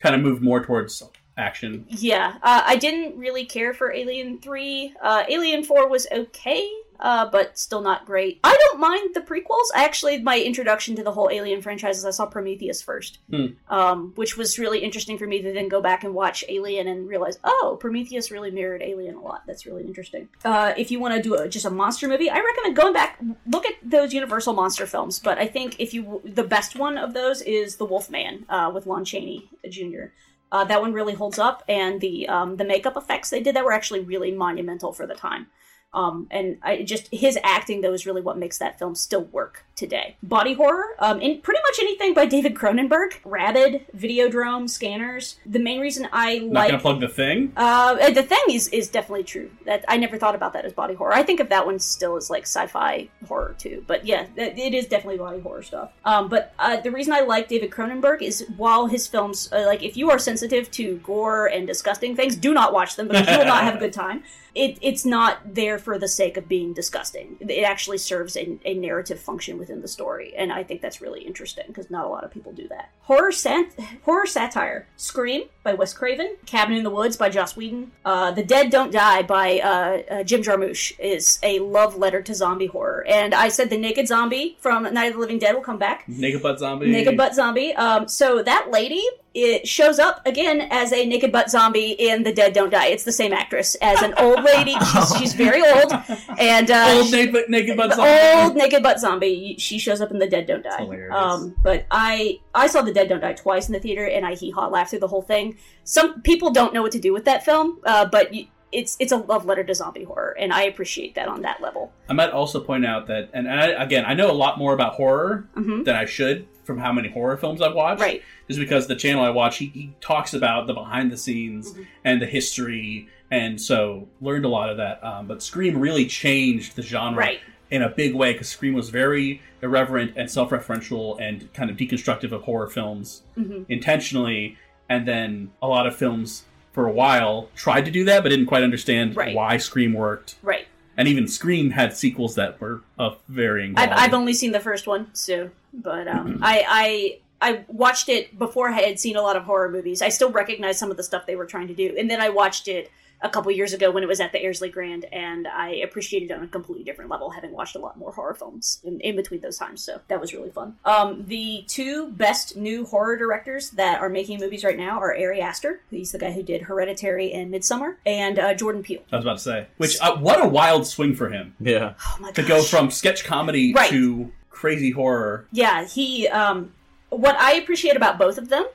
Kind 0.01 0.15
of 0.15 0.21
move 0.21 0.41
more 0.41 0.63
towards 0.63 1.03
action. 1.37 1.85
Yeah, 1.87 2.35
uh, 2.41 2.63
I 2.65 2.75
didn't 2.75 3.17
really 3.17 3.45
care 3.45 3.73
for 3.73 3.91
Alien 3.91 4.39
3. 4.39 4.93
Uh, 5.01 5.23
Alien 5.29 5.63
4 5.63 5.87
was 5.87 6.07
okay, 6.11 6.67
uh, 7.01 7.29
but 7.29 7.57
still 7.57 7.81
not 7.81 8.05
great. 8.05 8.39
I 8.43 8.55
don't 8.69 8.79
mind 8.79 9.15
the 9.15 9.21
prequels. 9.21 9.67
Actually, 9.73 10.21
my 10.21 10.39
introduction 10.39 10.95
to 10.95 11.03
the 11.03 11.11
whole 11.11 11.29
Alien 11.31 11.61
franchise 11.61 11.97
is 11.97 12.05
I 12.05 12.11
saw 12.11 12.25
Prometheus 12.25 12.81
first, 12.81 13.19
Hmm. 13.29 13.45
um, 13.69 14.13
which 14.15 14.37
was 14.37 14.59
really 14.59 14.79
interesting 14.79 15.17
for 15.17 15.25
me 15.27 15.41
to 15.41 15.51
then 15.51 15.67
go 15.67 15.81
back 15.81 16.03
and 16.03 16.13
watch 16.13 16.43
Alien 16.47 16.87
and 16.87 17.07
realize, 17.07 17.39
oh, 17.43 17.77
Prometheus 17.79 18.31
really 18.31 18.51
mirrored 18.51 18.81
Alien 18.83 19.15
a 19.15 19.21
lot. 19.21 19.43
That's 19.47 19.65
really 19.65 19.83
interesting. 19.83 20.29
Uh, 20.45 20.73
if 20.77 20.91
you 20.91 20.99
want 20.99 21.15
to 21.15 21.21
do 21.21 21.35
a, 21.35 21.49
just 21.49 21.65
a 21.65 21.69
monster 21.71 22.07
movie, 22.07 22.29
I 22.29 22.39
recommend 22.39 22.75
going 22.75 22.93
back, 22.93 23.19
look 23.47 23.65
at 23.65 23.73
those 23.83 24.13
Universal 24.13 24.53
monster 24.53 24.85
films. 24.85 25.19
But 25.19 25.37
I 25.37 25.47
think 25.47 25.79
if 25.79 25.93
you, 25.93 26.21
the 26.23 26.43
best 26.43 26.75
one 26.75 26.97
of 26.97 27.13
those 27.13 27.41
is 27.41 27.77
The 27.77 27.85
Wolfman 27.85 28.45
uh, 28.49 28.71
with 28.73 28.85
Lon 28.85 29.05
Chaney 29.05 29.49
Jr. 29.69 30.05
Uh, 30.51 30.65
that 30.65 30.81
one 30.81 30.91
really 30.91 31.13
holds 31.13 31.39
up, 31.39 31.63
and 31.69 32.01
the 32.01 32.27
um, 32.27 32.57
the 32.57 32.65
makeup 32.65 32.97
effects 32.97 33.29
they 33.29 33.39
did 33.41 33.55
that 33.55 33.63
were 33.63 33.71
actually 33.71 34.01
really 34.01 34.31
monumental 34.33 34.91
for 34.91 35.07
the 35.07 35.15
time. 35.15 35.47
Um, 35.93 36.27
and 36.31 36.57
I 36.61 36.83
just 36.83 37.09
his 37.11 37.37
acting 37.43 37.81
though 37.81 37.93
is 37.93 38.05
really 38.05 38.21
what 38.21 38.37
makes 38.37 38.57
that 38.59 38.79
film 38.79 38.95
still 38.95 39.25
work 39.25 39.65
today. 39.81 40.15
Body 40.23 40.53
horror, 40.53 40.85
um, 40.99 41.19
in 41.19 41.41
pretty 41.41 41.59
much 41.67 41.79
anything 41.79 42.13
by 42.13 42.25
David 42.25 42.53
Cronenberg, 42.55 43.15
Rabid, 43.25 43.87
Videodrome, 43.97 44.69
Scanners. 44.69 45.37
The 45.45 45.59
main 45.59 45.81
reason 45.81 46.07
I 46.13 46.37
Not 46.37 46.53
like 46.53 46.69
gonna 46.71 46.81
plug 46.81 46.99
the 47.01 47.09
thing. 47.09 47.51
uh, 47.57 48.11
the 48.11 48.23
thing 48.23 48.39
is 48.49 48.67
is 48.69 48.87
definitely 48.87 49.23
true. 49.23 49.49
That 49.65 49.83
I 49.87 49.97
never 49.97 50.17
thought 50.17 50.35
about 50.35 50.53
that 50.53 50.63
as 50.65 50.71
body 50.73 50.93
horror. 50.93 51.13
I 51.13 51.23
think 51.23 51.39
of 51.39 51.49
that 51.49 51.65
one 51.65 51.79
still 51.79 52.15
as 52.15 52.29
like 52.29 52.43
sci-fi 52.43 53.09
horror 53.27 53.55
too. 53.57 53.83
But 53.87 54.05
yeah, 54.05 54.27
it 54.37 54.57
it 54.57 54.73
is 54.73 54.85
definitely 54.85 55.17
body 55.17 55.39
horror 55.39 55.63
stuff. 55.63 55.91
Um, 56.05 56.29
but 56.29 56.53
uh, 56.59 56.77
the 56.79 56.91
reason 56.91 57.11
I 57.13 57.21
like 57.21 57.47
David 57.49 57.71
Cronenberg 57.71 58.21
is 58.21 58.45
while 58.55 58.85
his 58.85 59.07
films, 59.07 59.51
uh, 59.51 59.65
like 59.65 59.81
if 59.83 59.97
you 59.97 60.11
are 60.11 60.19
sensitive 60.19 60.69
to 60.71 60.97
gore 60.97 61.47
and 61.47 61.65
disgusting 61.65 62.15
things, 62.15 62.35
do 62.35 62.53
not 62.53 62.71
watch 62.71 62.95
them 62.95 63.07
because 63.07 63.27
you 63.27 63.37
will 63.39 63.45
not 63.45 63.63
have 63.63 63.75
a 63.75 63.79
good 63.79 63.93
time. 63.93 64.23
It, 64.53 64.79
it's 64.81 65.05
not 65.05 65.55
there 65.55 65.79
for 65.79 65.97
the 65.97 66.09
sake 66.09 66.35
of 66.35 66.49
being 66.49 66.73
disgusting. 66.73 67.37
It 67.39 67.63
actually 67.63 67.99
serves 67.99 68.35
a, 68.35 68.59
a 68.65 68.73
narrative 68.73 69.17
function 69.17 69.57
within 69.57 69.70
the 69.79 69.87
story, 69.87 70.33
and 70.35 70.51
I 70.51 70.63
think 70.63 70.81
that's 70.81 70.99
really 70.99 71.21
interesting 71.21 71.63
because 71.67 71.89
not 71.89 72.03
a 72.05 72.09
lot 72.09 72.25
of 72.25 72.31
people 72.31 72.51
do 72.51 72.67
that. 72.67 72.89
Horror 73.03 73.31
sat- 73.31 73.71
horror 74.03 74.25
satire: 74.25 74.87
Scream 74.97 75.43
by 75.63 75.73
Wes 75.75 75.93
Craven, 75.93 76.35
Cabin 76.45 76.75
in 76.75 76.83
the 76.83 76.89
Woods 76.89 77.15
by 77.15 77.29
Joss 77.29 77.55
Whedon, 77.55 77.91
uh, 78.03 78.31
The 78.31 78.43
Dead 78.43 78.69
Don't 78.69 78.91
Die 78.91 79.21
by 79.21 79.59
uh, 79.59 80.13
uh, 80.13 80.23
Jim 80.23 80.41
Jarmusch 80.41 80.99
is 80.99 81.39
a 81.43 81.59
love 81.59 81.95
letter 81.97 82.21
to 82.23 82.33
zombie 82.35 82.65
horror. 82.65 83.05
And 83.07 83.33
I 83.33 83.47
said 83.49 83.69
the 83.69 83.77
Naked 83.77 84.07
Zombie 84.07 84.57
from 84.59 84.91
Night 84.93 85.07
of 85.07 85.13
the 85.13 85.19
Living 85.19 85.39
Dead 85.39 85.53
will 85.53 85.61
come 85.61 85.77
back. 85.77 86.07
Naked 86.09 86.41
butt 86.41 86.59
zombie. 86.59 86.91
Naked 86.91 87.15
butt 87.15 87.35
zombie. 87.35 87.73
Um, 87.75 88.07
so 88.07 88.41
that 88.43 88.71
lady 88.71 89.03
it 89.33 89.65
shows 89.67 89.97
up 89.97 90.21
again 90.25 90.67
as 90.71 90.91
a 90.91 91.05
naked 91.05 91.31
butt 91.31 91.49
zombie 91.49 91.91
in 91.91 92.23
The 92.23 92.33
Dead 92.33 92.51
Don't 92.53 92.69
Die. 92.69 92.87
It's 92.87 93.03
the 93.05 93.11
same 93.13 93.31
actress 93.31 93.75
as 93.81 94.01
an 94.01 94.13
old 94.15 94.43
lady. 94.43 94.75
She's, 94.93 95.17
she's 95.17 95.33
very 95.33 95.61
old, 95.61 95.93
and 96.37 96.69
uh, 96.69 96.93
Old 96.97 97.05
she- 97.07 97.25
naked, 97.25 97.49
naked 97.49 97.77
butt 97.77 97.93
zombie. 97.93 98.41
old 98.43 98.55
naked 98.55 98.83
butt 98.83 98.99
zombie. 98.99 99.55
She 99.57 99.79
shows 99.79 100.01
up 100.01 100.11
in 100.11 100.19
The 100.19 100.27
Dead 100.27 100.47
Don't 100.47 100.63
Die. 100.63 100.77
hilarious. 100.77 101.15
Um, 101.15 101.55
but 101.63 101.85
I 101.89 102.39
I 102.53 102.67
saw 102.67 102.81
The 102.81 102.93
Dead 102.93 103.07
Don't 103.09 103.21
Die 103.21 103.33
twice 103.33 103.67
in 103.67 103.73
the 103.73 103.79
theater, 103.79 104.05
and 104.05 104.25
I 104.25 104.33
hee 104.35 104.51
haw 104.51 104.67
laughed 104.67 104.89
through 104.89 104.99
the 104.99 105.07
whole 105.07 105.21
thing. 105.21 105.57
Some 105.85 106.21
people 106.21 106.51
don't 106.51 106.73
know 106.73 106.81
what 106.81 106.91
to 106.91 106.99
do 106.99 107.13
with 107.13 107.25
that 107.25 107.45
film, 107.45 107.79
uh, 107.85 108.05
but 108.05 108.33
you, 108.33 108.47
it's 108.73 108.95
it's 108.99 109.11
a 109.11 109.17
love 109.17 109.45
letter 109.45 109.63
to 109.63 109.73
zombie 109.75 110.03
horror, 110.03 110.35
and 110.39 110.51
I 110.53 110.63
appreciate 110.63 111.15
that 111.15 111.27
on 111.27 111.41
that 111.43 111.61
level. 111.61 111.91
I 112.09 112.13
might 112.13 112.31
also 112.31 112.59
point 112.61 112.85
out 112.85 113.07
that, 113.07 113.29
and 113.33 113.49
I, 113.49 113.67
again, 113.67 114.05
I 114.05 114.13
know 114.13 114.29
a 114.29 114.33
lot 114.33 114.57
more 114.57 114.73
about 114.73 114.93
horror 114.93 115.47
Mhm. 115.55 115.83
than 115.85 115.95
I 115.95 116.05
should 116.05 116.47
from 116.63 116.77
how 116.77 116.91
many 116.91 117.09
horror 117.09 117.37
films 117.37 117.61
I've 117.61 117.73
watched. 117.75 118.01
Right. 118.01 118.21
Just 118.47 118.59
because 118.59 118.87
the 118.87 118.95
channel 118.95 119.23
I 119.23 119.29
watch, 119.29 119.57
he, 119.57 119.67
he 119.67 119.93
talks 120.01 120.33
about 120.33 120.67
the 120.67 120.73
behind 120.73 121.11
the 121.11 121.17
scenes 121.17 121.71
Mm-hmm. 121.71 121.83
and 122.05 122.21
the 122.21 122.25
history, 122.25 123.07
and 123.29 123.59
so 123.59 124.07
learned 124.21 124.45
a 124.45 124.49
lot 124.49 124.69
of 124.69 124.77
that. 124.77 125.03
Um, 125.03 125.27
but 125.27 125.41
Scream 125.41 125.79
really 125.79 126.05
changed 126.05 126.75
the 126.75 126.81
genre 126.81 127.17
Right. 127.17 127.39
in 127.69 127.81
a 127.81 127.89
big 127.89 128.13
way 128.13 128.33
because 128.33 128.49
Scream 128.49 128.73
was 128.73 128.89
very 128.89 129.41
irreverent 129.61 130.13
and 130.17 130.29
self-referential 130.29 131.19
and 131.21 131.51
kind 131.53 131.69
of 131.69 131.77
deconstructive 131.77 132.31
of 132.31 132.41
horror 132.43 132.67
films 132.67 133.23
Mhm. 133.37 133.65
intentionally. 133.69 134.57
And 134.89 135.07
then 135.07 135.51
a 135.61 135.67
lot 135.67 135.87
of 135.87 135.95
films 135.95 136.43
for 136.73 136.85
a 136.87 136.91
while 136.91 137.49
tried 137.55 137.85
to 137.85 137.91
do 137.91 138.03
that, 138.05 138.23
but 138.23 138.29
didn't 138.29 138.45
quite 138.47 138.63
understand 138.63 139.15
Right. 139.15 139.35
why 139.35 139.57
Scream 139.57 139.93
worked. 139.93 140.35
Right. 140.41 140.67
And 140.97 141.07
even 141.07 141.27
Scream 141.27 141.71
had 141.71 141.95
sequels 141.95 142.35
that 142.35 142.59
were 142.59 142.81
of 142.99 143.17
varying 143.27 143.73
I've. 143.77 143.91
I've 143.91 144.13
only 144.13 144.33
seen 144.33 144.51
the 144.51 144.59
first 144.59 144.87
one, 144.87 145.07
so 145.13 145.49
but 145.73 146.07
um, 146.07 146.39
I 146.41 147.19
I 147.41 147.51
I 147.53 147.65
watched 147.67 148.09
it 148.09 148.37
before 148.37 148.69
I 148.69 148.81
had 148.81 148.99
seen 148.99 149.15
a 149.15 149.21
lot 149.21 149.35
of 149.35 149.43
horror 149.43 149.69
movies. 149.69 150.01
I 150.01 150.09
still 150.09 150.31
recognize 150.31 150.77
some 150.77 150.91
of 150.91 150.97
the 150.97 151.03
stuff 151.03 151.25
they 151.25 151.35
were 151.35 151.45
trying 151.45 151.67
to 151.69 151.73
do, 151.73 151.95
and 151.97 152.09
then 152.09 152.21
I 152.21 152.29
watched 152.29 152.67
it 152.67 152.91
a 153.23 153.29
couple 153.29 153.51
years 153.51 153.73
ago 153.73 153.91
when 153.91 154.03
it 154.03 154.07
was 154.07 154.19
at 154.19 154.31
the 154.31 154.39
Airsley 154.39 154.71
Grand, 154.71 155.05
and 155.05 155.47
I 155.47 155.69
appreciated 155.75 156.31
it 156.31 156.37
on 156.37 156.43
a 156.43 156.47
completely 156.47 156.83
different 156.83 157.09
level, 157.11 157.29
having 157.29 157.51
watched 157.51 157.75
a 157.75 157.79
lot 157.79 157.97
more 157.97 158.11
horror 158.11 158.33
films 158.33 158.79
in, 158.83 158.99
in 159.01 159.15
between 159.15 159.41
those 159.41 159.57
times. 159.57 159.81
So 159.83 160.01
that 160.07 160.19
was 160.19 160.33
really 160.33 160.49
fun. 160.49 160.75
Um, 160.85 161.25
the 161.27 161.63
two 161.67 162.09
best 162.09 162.55
new 162.57 162.85
horror 162.85 163.17
directors 163.17 163.69
that 163.71 163.99
are 164.01 164.09
making 164.09 164.39
movies 164.39 164.63
right 164.63 164.77
now 164.77 164.99
are 164.99 165.15
Ari 165.15 165.39
Aster, 165.41 165.81
he's 165.91 166.11
the 166.11 166.17
guy 166.19 166.31
who 166.31 166.41
did 166.43 166.63
Hereditary 166.63 167.31
and 167.31 167.53
Midsommar, 167.53 167.97
and 168.05 168.39
uh, 168.39 168.53
Jordan 168.53 168.81
Peele. 168.83 169.03
I 169.11 169.17
was 169.17 169.25
about 169.25 169.37
to 169.37 169.43
say, 169.43 169.67
which 169.77 169.99
uh, 170.01 170.15
what 170.17 170.43
a 170.43 170.47
wild 170.47 170.87
swing 170.87 171.15
for 171.15 171.29
him. 171.29 171.55
Yeah, 171.59 171.93
to 172.33 172.43
go 172.43 172.61
from 172.63 172.89
sketch 172.91 173.23
comedy 173.23 173.73
Right. 173.73 173.89
to 173.91 174.31
crazy 174.49 174.91
horror. 174.91 175.45
Yeah, 175.51 175.85
he. 175.85 176.27
Um, 176.27 176.71
what 177.09 177.35
I 177.35 177.53
appreciate 177.53 177.95
about 177.95 178.17
both 178.17 178.37
of 178.37 178.49
them 178.49 178.65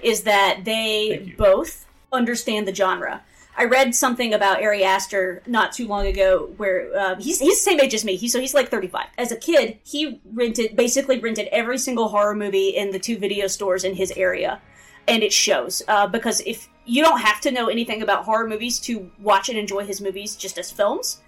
is 0.00 0.22
that 0.24 0.60
they 0.64 1.34
both 1.38 1.86
understand 2.12 2.68
the 2.68 2.74
genre. 2.74 3.22
I 3.56 3.64
read 3.64 3.94
something 3.94 4.34
about 4.34 4.62
Ari 4.62 4.84
Aster 4.84 5.42
not 5.46 5.72
too 5.72 5.88
long 5.88 6.06
ago, 6.06 6.52
where 6.58 6.94
uh, 6.94 7.16
he's 7.16 7.40
he's 7.40 7.56
the 7.64 7.70
same 7.70 7.80
age 7.80 7.94
as 7.94 8.04
me. 8.04 8.16
He's 8.16 8.32
so 8.32 8.40
he's 8.40 8.54
like 8.54 8.68
thirty 8.68 8.88
five. 8.88 9.06
As 9.16 9.32
a 9.32 9.36
kid, 9.36 9.78
he 9.82 10.20
rented 10.32 10.76
basically 10.76 11.18
rented 11.18 11.48
every 11.50 11.78
single 11.78 12.08
horror 12.08 12.34
movie 12.34 12.70
in 12.70 12.90
the 12.90 12.98
two 12.98 13.16
video 13.16 13.46
stores 13.46 13.82
in 13.82 13.94
his 13.94 14.12
area, 14.12 14.60
and 15.08 15.22
it 15.22 15.32
shows 15.32 15.82
uh, 15.88 16.06
because 16.06 16.40
if 16.40 16.68
you 16.84 17.02
don't 17.02 17.20
have 17.20 17.40
to 17.40 17.50
know 17.50 17.68
anything 17.68 18.02
about 18.02 18.24
horror 18.24 18.48
movies 18.48 18.78
to 18.80 19.10
watch 19.20 19.48
and 19.48 19.58
enjoy 19.58 19.84
his 19.84 20.00
movies 20.00 20.36
just 20.36 20.58
as 20.58 20.70
films. 20.70 21.20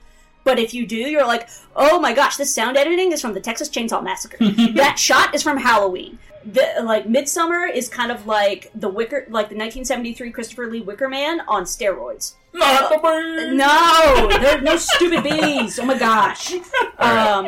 But 0.45 0.59
if 0.59 0.73
you 0.73 0.87
do, 0.87 0.97
you're 0.97 1.27
like, 1.27 1.49
oh 1.77 2.01
my 2.01 2.15
gosh, 2.15 2.37
this 2.37 2.55
sound 2.55 2.77
editing 2.77 3.13
is 3.13 3.21
from 3.21 3.35
the 3.35 3.41
Texas 3.41 3.69
Chainsaw 3.69 4.03
Massacre. 4.03 4.39
that 4.77 4.99
shot 4.99 5.35
is 5.35 5.43
from 5.43 5.59
Halloween. 5.59 6.19
The 6.53 6.83
like 6.83 7.07
Midsommar 7.07 7.71
is 7.73 7.89
kind 7.89 8.11
of 8.11 8.27
like 8.27 8.71
the 8.75 8.89
Wicker, 8.89 9.27
like 9.29 9.49
the 9.51 9.57
1973 9.57 10.31
Christopher 10.31 10.71
Lee 10.71 10.81
Wicker 10.81 11.09
Man 11.09 11.41
on 11.49 11.65
steroids. 11.65 12.35
Not 12.55 12.89
the 12.91 12.97
bees. 12.97 13.55
No, 13.55 14.29
there 14.41 14.57
are 14.59 14.61
no 14.63 14.77
stupid 14.77 15.25
bees. 15.25 15.79
Oh 15.79 15.85
my 15.85 15.99
gosh. 15.99 16.55
Um, 17.01 17.47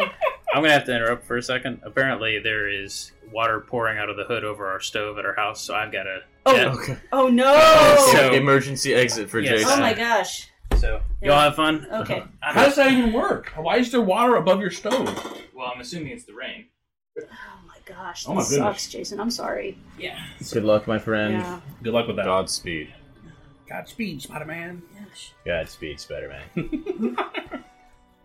I'm 0.55 0.63
gonna 0.63 0.71
have 0.71 0.85
to 0.85 0.95
interrupt 0.95 1.25
for 1.27 1.37
a 1.37 1.43
second. 1.43 1.81
Apparently, 1.83 2.39
there 2.39 2.69
is 2.69 3.11
water 3.33 3.59
pouring 3.61 3.99
out 3.99 4.09
of 4.09 4.17
the 4.17 4.23
hood 4.23 4.45
over 4.45 4.69
our 4.69 4.79
stove 4.79 5.19
at 5.19 5.25
our 5.27 5.35
house, 5.35 5.61
so 5.61 5.75
I've 5.75 5.91
got 5.91 6.05
to. 6.05 6.21
Oh, 6.47 6.97
oh 7.13 7.29
no! 7.29 7.97
So- 8.13 8.33
emergency 8.33 8.95
exit 8.95 9.29
for 9.29 9.41
Yes. 9.41 9.61
Jason. 9.63 9.71
oh 9.73 9.81
my 9.81 9.93
gosh. 9.93 10.49
So 10.79 11.01
y'all 11.21 11.41
have 11.41 11.57
fun. 11.57 11.85
Okay. 11.93 12.23
How 12.41 12.65
does 12.65 12.77
that 12.77 12.93
even 12.93 13.13
work? 13.13 13.49
Why 13.57 13.79
is 13.79 13.91
there 13.91 14.01
water 14.01 14.37
above 14.37 14.61
your 14.61 14.71
stove? 14.71 15.07
Well, 15.53 15.73
I'm 15.75 15.81
assuming 15.81 16.13
it's 16.13 16.25
the 16.27 16.35
rain. 16.35 16.67
My 17.91 17.97
gosh, 17.97 18.25
Oh 18.29 18.35
my 18.35 18.41
this 18.41 18.51
goodness. 18.51 18.67
sucks, 18.83 18.89
Jason. 18.89 19.21
I'm 19.21 19.31
sorry. 19.31 19.77
Yeah. 19.99 20.19
Good 20.53 20.65
luck, 20.65 20.87
my 20.87 20.99
friend. 20.99 21.35
Yeah. 21.35 21.61
Good 21.83 21.93
luck 21.93 22.07
with 22.07 22.17
that. 22.17 22.25
Godspeed. 22.27 22.93
Godspeed, 23.69 24.23
Spider 24.23 24.45
Man. 24.45 24.83
Godspeed, 25.45 26.01
Spider 26.01 26.29
Man. 26.55 27.17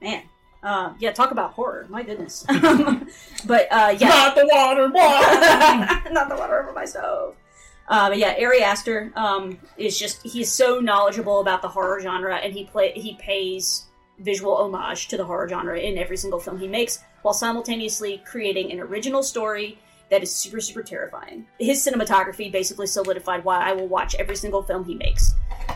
Man. 0.02 0.24
Uh, 0.64 0.94
yeah, 1.00 1.12
talk 1.12 1.32
about 1.32 1.52
horror. 1.54 1.86
My 1.90 2.02
goodness. 2.04 2.44
but 2.50 3.68
uh, 3.72 3.96
yeah, 4.00 4.08
Not 4.10 4.36
the 4.36 4.50
water, 4.52 4.88
boy. 4.90 6.12
not 6.12 6.30
the 6.30 6.36
water 6.36 6.62
over 6.64 6.74
my 6.74 6.86
stove. 6.86 7.36
Uh, 7.88 8.10
but 8.10 8.18
yeah, 8.18 8.36
Ari 8.42 8.64
Aster 8.64 9.12
um, 9.16 9.60
is 9.78 9.98
just 10.00 10.24
he's 10.24 10.52
so 10.52 10.80
knowledgeable 10.80 11.40
about 11.40 11.62
the 11.62 11.68
horror 11.68 12.00
genre, 12.02 12.36
and 12.36 12.52
he 12.52 12.64
play 12.66 12.92
he 12.94 13.14
pays 13.16 13.86
visual 14.18 14.56
homage 14.58 15.08
to 15.10 15.18
the 15.18 15.24
horror 15.26 15.48
genre 15.48 15.78
in 15.78 15.98
every 16.00 16.18
single 16.18 16.40
film 16.40 16.58
he 16.58 16.68
makes, 16.68 16.98
while 17.26 17.34
simultaneously 17.34 18.22
creating 18.24 18.72
an 18.72 18.80
original 18.80 19.24
story 19.24 19.80
that 20.12 20.22
is 20.22 20.34
super 20.34 20.62
super 20.62 20.84
terrifying. 20.84 21.44
His 21.60 21.84
cinematography 21.84 22.52
basically 22.52 22.86
solidified 22.86 23.44
why 23.44 23.68
I 23.68 23.74
will 23.74 23.88
watch 23.88 24.14
every 24.20 24.36
single 24.36 24.62
film 24.62 24.86
he 24.86 24.94
makes, 24.94 25.34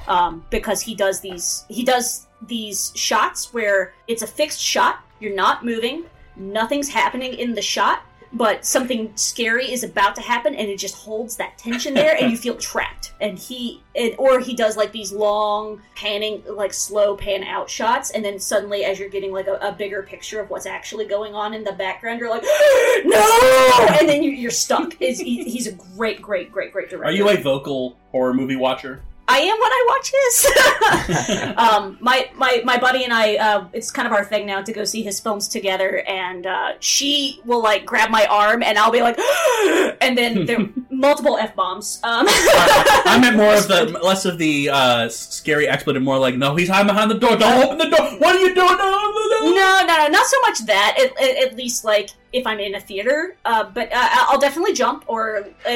um, 0.08 0.46
because 0.52 0.80
he 0.80 0.94
does 0.94 1.22
these 1.22 1.66
he 1.68 1.84
does 1.84 2.28
these 2.44 2.92
shots 2.96 3.52
where 3.52 3.94
it's 4.08 4.22
a 4.22 4.28
fixed 4.28 4.62
shot, 4.62 5.00
you're 5.20 5.34
not 5.34 5.66
moving, 5.66 6.04
nothing's 6.36 6.88
happening 6.88 7.34
in 7.34 7.56
the 7.56 7.64
shot, 7.64 8.04
but 8.32 8.66
something 8.66 9.12
scary 9.16 9.72
is 9.72 9.84
about 9.84 10.16
to 10.16 10.22
happen 10.22 10.54
and 10.54 10.70
it 10.70 10.78
just 10.78 10.96
holds 10.96 11.38
that 11.38 11.58
tension 11.58 11.94
there 11.94 12.16
and 12.16 12.32
you 12.32 12.38
feel 12.46 12.56
trapped. 12.56 13.14
And 13.20 13.38
he 13.38 13.84
and, 13.96 14.14
or 14.18 14.40
he 14.40 14.56
does 14.56 14.78
like 14.78 14.92
these 14.92 15.12
long 15.12 15.82
panning 15.96 16.44
like 16.48 16.74
slow 16.74 17.16
pan 17.16 17.44
out 17.44 17.70
shots 17.70 18.12
and 18.12 18.24
then 18.24 18.40
suddenly 18.40 18.86
as 18.86 19.00
you're 19.00 19.10
getting 19.10 19.32
like 19.32 19.48
a, 19.48 19.56
a 19.62 19.72
bigger 19.72 20.04
picture 20.04 20.40
of 20.40 20.50
what's 20.50 20.66
actually 20.66 21.06
going 21.06 21.34
on 21.34 21.54
in 21.54 21.64
the 21.64 21.74
background 21.74 22.20
you're 22.20 22.30
like 22.30 22.44
no! 23.06 23.88
And 24.00 24.08
then 24.08 24.24
you, 24.24 24.32
you're 24.32 24.52
stuck. 24.52 25.02
Is 25.02 25.20
he, 25.20 25.44
he's 25.44 25.68
a 25.68 25.74
great 25.74 26.22
great 26.22 26.52
great 26.52 26.72
great 26.72 26.90
director. 26.90 27.06
Are 27.06 27.12
you 27.12 27.30
a 27.30 27.38
vocal 27.38 27.98
horror 28.12 28.34
movie 28.34 28.56
watcher? 28.56 29.02
I 29.32 29.40
am 29.42 29.60
when 29.60 29.72
I 29.72 29.86
watch 29.88 30.12
his. 30.18 31.56
um, 31.58 31.98
my 32.02 32.30
my 32.36 32.62
my 32.66 32.80
buddy 32.80 33.04
and 33.04 33.14
I, 33.14 33.36
uh, 33.36 33.68
it's 33.74 33.92
kind 33.92 34.08
of 34.08 34.12
our 34.12 34.26
thing 34.26 34.48
now 34.48 34.64
to 34.64 34.74
go 34.74 34.84
see 34.84 35.04
his 35.04 35.20
films 35.20 35.48
together, 35.48 36.04
and 36.08 36.48
uh, 36.48 36.74
she 36.80 37.40
will 37.46 37.62
like 37.62 37.86
grab 37.86 38.10
my 38.10 38.26
arm, 38.26 38.64
and 38.64 38.80
I'll 38.80 38.92
be 38.92 39.02
like, 39.02 39.20
and 40.02 40.18
then 40.18 40.48
there 40.48 40.60
are 40.62 40.70
multiple 40.90 41.38
f 41.38 41.56
bombs. 41.56 42.00
Um, 42.04 42.26
I 42.28 43.20
meant 43.22 43.38
more 43.38 43.54
of 43.54 43.68
the 43.68 44.00
less 44.04 44.26
of 44.26 44.40
the 44.40 44.70
uh, 44.70 45.10
scary 45.10 45.68
expletive, 45.68 46.02
more 46.02 46.18
like 46.18 46.36
no, 46.36 46.56
he's 46.56 46.70
hiding 46.70 46.88
behind 46.88 47.12
the 47.12 47.20
door. 47.20 47.38
Don't 47.38 47.64
open 47.64 47.78
the 47.78 47.96
door. 47.96 48.10
What 48.18 48.36
are 48.36 48.40
you 48.40 48.56
doing? 48.56 48.68
no, 48.68 49.84
no, 49.86 49.98
no, 49.98 50.08
not 50.08 50.26
so 50.26 50.42
much 50.42 50.66
that. 50.66 50.98
At, 51.00 51.22
at, 51.22 51.50
at 51.50 51.56
least 51.56 51.86
like 51.86 52.10
if 52.34 52.48
I'm 52.48 52.60
in 52.60 52.74
a 52.74 52.82
theater, 52.82 53.38
uh, 53.46 53.66
but 53.66 53.94
uh, 53.94 54.10
I'll 54.28 54.40
definitely 54.40 54.74
jump 54.74 55.04
or 55.06 55.50
uh, 55.68 55.72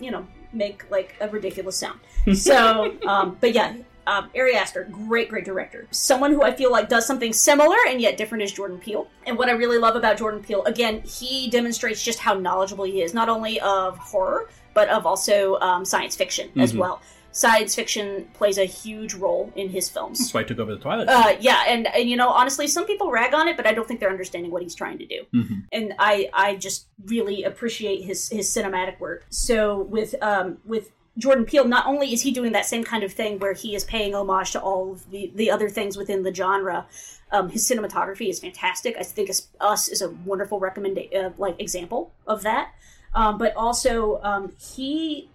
you 0.00 0.10
know 0.10 0.26
make 0.52 0.90
like 0.90 1.14
a 1.20 1.28
ridiculous 1.28 1.76
sound. 1.76 2.00
So, 2.34 2.96
um, 3.06 3.36
but 3.40 3.52
yeah. 3.54 3.76
Um, 4.06 4.30
Ari 4.34 4.54
Aster, 4.54 4.88
great, 4.90 5.28
great 5.28 5.44
director. 5.44 5.86
Someone 5.90 6.32
who 6.32 6.42
I 6.42 6.54
feel 6.54 6.72
like 6.72 6.88
does 6.88 7.06
something 7.06 7.30
similar 7.30 7.76
and 7.90 8.00
yet 8.00 8.16
different 8.16 8.42
is 8.42 8.50
Jordan 8.50 8.78
Peele. 8.78 9.06
And 9.26 9.36
what 9.36 9.50
I 9.50 9.52
really 9.52 9.76
love 9.76 9.96
about 9.96 10.16
Jordan 10.16 10.42
Peele, 10.42 10.64
again, 10.64 11.02
he 11.02 11.50
demonstrates 11.50 12.02
just 12.02 12.18
how 12.18 12.32
knowledgeable 12.32 12.84
he 12.84 13.02
is, 13.02 13.12
not 13.12 13.28
only 13.28 13.60
of 13.60 13.98
horror, 13.98 14.48
but 14.72 14.88
of 14.88 15.04
also 15.04 15.58
um, 15.60 15.84
science 15.84 16.16
fiction 16.16 16.48
as 16.58 16.72
Mhm. 16.72 16.78
well. 16.78 17.02
Science 17.30 17.74
fiction 17.74 18.26
plays 18.34 18.58
a 18.58 18.64
huge 18.64 19.14
role 19.14 19.52
in 19.54 19.68
his 19.68 19.88
films. 19.88 20.18
That's 20.18 20.34
why 20.34 20.40
I 20.40 20.44
took 20.44 20.58
over 20.58 20.74
the 20.74 20.80
Twilight. 20.80 21.08
Uh, 21.08 21.36
yeah, 21.40 21.64
and, 21.68 21.86
and 21.94 22.08
you 22.08 22.16
know, 22.16 22.30
honestly, 22.30 22.66
some 22.66 22.84
people 22.86 23.10
rag 23.10 23.32
on 23.34 23.46
it, 23.48 23.56
but 23.56 23.66
I 23.66 23.72
don't 23.74 23.86
think 23.86 24.00
they're 24.00 24.10
understanding 24.10 24.50
what 24.50 24.62
he's 24.62 24.74
trying 24.74 24.98
to 24.98 25.06
do. 25.06 25.24
Mhm. 25.34 25.64
And 25.70 25.94
I, 25.98 26.30
I 26.32 26.56
just 26.56 26.86
really 27.06 27.44
appreciate 27.44 28.02
his 28.02 28.28
his 28.28 28.48
cinematic 28.48 28.98
work. 28.98 29.24
So 29.30 29.82
with 29.82 30.14
um 30.22 30.58
with 30.64 30.90
Jordan 31.18 31.44
Peele, 31.44 31.66
not 31.66 31.86
only 31.86 32.12
is 32.12 32.22
he 32.22 32.30
doing 32.30 32.52
that 32.52 32.64
same 32.64 32.84
kind 32.84 33.02
of 33.02 33.12
thing 33.12 33.38
where 33.40 33.52
he 33.52 33.74
is 33.74 33.84
paying 33.84 34.14
homage 34.14 34.52
to 34.52 34.60
all 34.60 34.92
of 34.92 35.10
the 35.10 35.30
the 35.34 35.50
other 35.50 35.68
things 35.68 35.96
within 35.96 36.22
the 36.22 36.34
genre. 36.34 36.86
Um, 37.30 37.50
his 37.50 37.68
cinematography 37.68 38.28
is 38.30 38.40
fantastic. 38.40 38.96
I 38.98 39.02
think 39.02 39.28
Us- 39.28 39.48
Us 39.60 39.88
is 39.88 40.00
a 40.00 40.08
wonderful 40.24 40.58
recommend 40.60 40.98
uh, 41.14 41.30
like 41.36 41.60
example 41.60 42.12
of 42.26 42.42
that. 42.42 42.72
Um, 43.14 43.36
but 43.38 43.54
also, 43.56 44.20
um, 44.22 44.52
he 44.58 45.28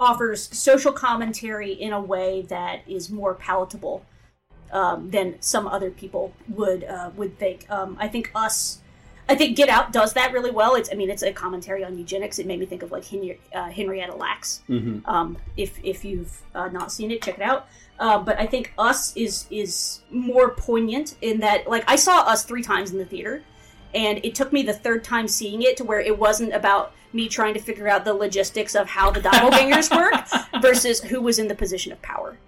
offers 0.00 0.48
social 0.56 0.92
commentary 0.92 1.72
in 1.72 1.92
a 1.92 2.00
way 2.00 2.42
that 2.42 2.82
is 2.86 3.10
more 3.10 3.34
palatable 3.34 4.04
um, 4.72 5.10
than 5.10 5.40
some 5.40 5.66
other 5.66 5.90
people 5.90 6.32
would 6.48 6.84
uh, 6.84 7.10
would 7.16 7.38
think. 7.38 7.68
Um, 7.70 7.96
I 7.98 8.08
think 8.08 8.30
us, 8.34 8.78
I 9.28 9.34
think 9.34 9.56
Get 9.56 9.68
Out 9.68 9.92
does 9.92 10.12
that 10.12 10.32
really 10.32 10.50
well. 10.50 10.74
It's 10.74 10.90
I 10.92 10.94
mean 10.94 11.10
it's 11.10 11.22
a 11.22 11.32
commentary 11.32 11.84
on 11.84 11.98
eugenics. 11.98 12.38
It 12.38 12.46
made 12.46 12.60
me 12.60 12.66
think 12.66 12.82
of 12.82 12.92
like 12.92 13.04
Henry, 13.06 13.40
uh, 13.54 13.70
Henrietta 13.70 14.14
Lacks. 14.14 14.62
Mhm. 14.68 15.06
Um, 15.08 15.38
if 15.56 15.78
if 15.82 16.04
you've 16.04 16.42
uh, 16.54 16.68
not 16.68 16.92
seen 16.92 17.10
it, 17.10 17.22
check 17.22 17.38
it 17.38 17.42
out. 17.42 17.68
Uh, 17.98 18.18
but 18.18 18.38
I 18.38 18.46
think 18.46 18.72
Us 18.78 19.16
is 19.16 19.46
is 19.50 20.00
more 20.10 20.50
poignant 20.50 21.16
in 21.20 21.40
that 21.40 21.68
like 21.68 21.84
I 21.88 21.96
saw 21.96 22.20
Us 22.20 22.44
three 22.44 22.62
times 22.62 22.92
in 22.92 22.98
the 22.98 23.04
theater, 23.04 23.42
and 23.94 24.20
it 24.24 24.34
took 24.34 24.52
me 24.52 24.62
the 24.62 24.74
third 24.74 25.02
time 25.02 25.26
seeing 25.26 25.62
it 25.62 25.76
to 25.78 25.84
where 25.84 26.00
it 26.00 26.18
wasn't 26.18 26.52
about 26.52 26.92
me 27.12 27.28
trying 27.28 27.54
to 27.54 27.60
figure 27.60 27.88
out 27.88 28.04
the 28.04 28.14
logistics 28.14 28.74
of 28.74 28.88
how 28.88 29.10
the 29.10 29.20
doppelgangers 29.20 29.94
work 29.94 30.62
versus 30.62 31.00
who 31.00 31.20
was 31.20 31.38
in 31.38 31.48
the 31.48 31.54
position 31.54 31.92
of 31.92 32.00
power 32.02 32.38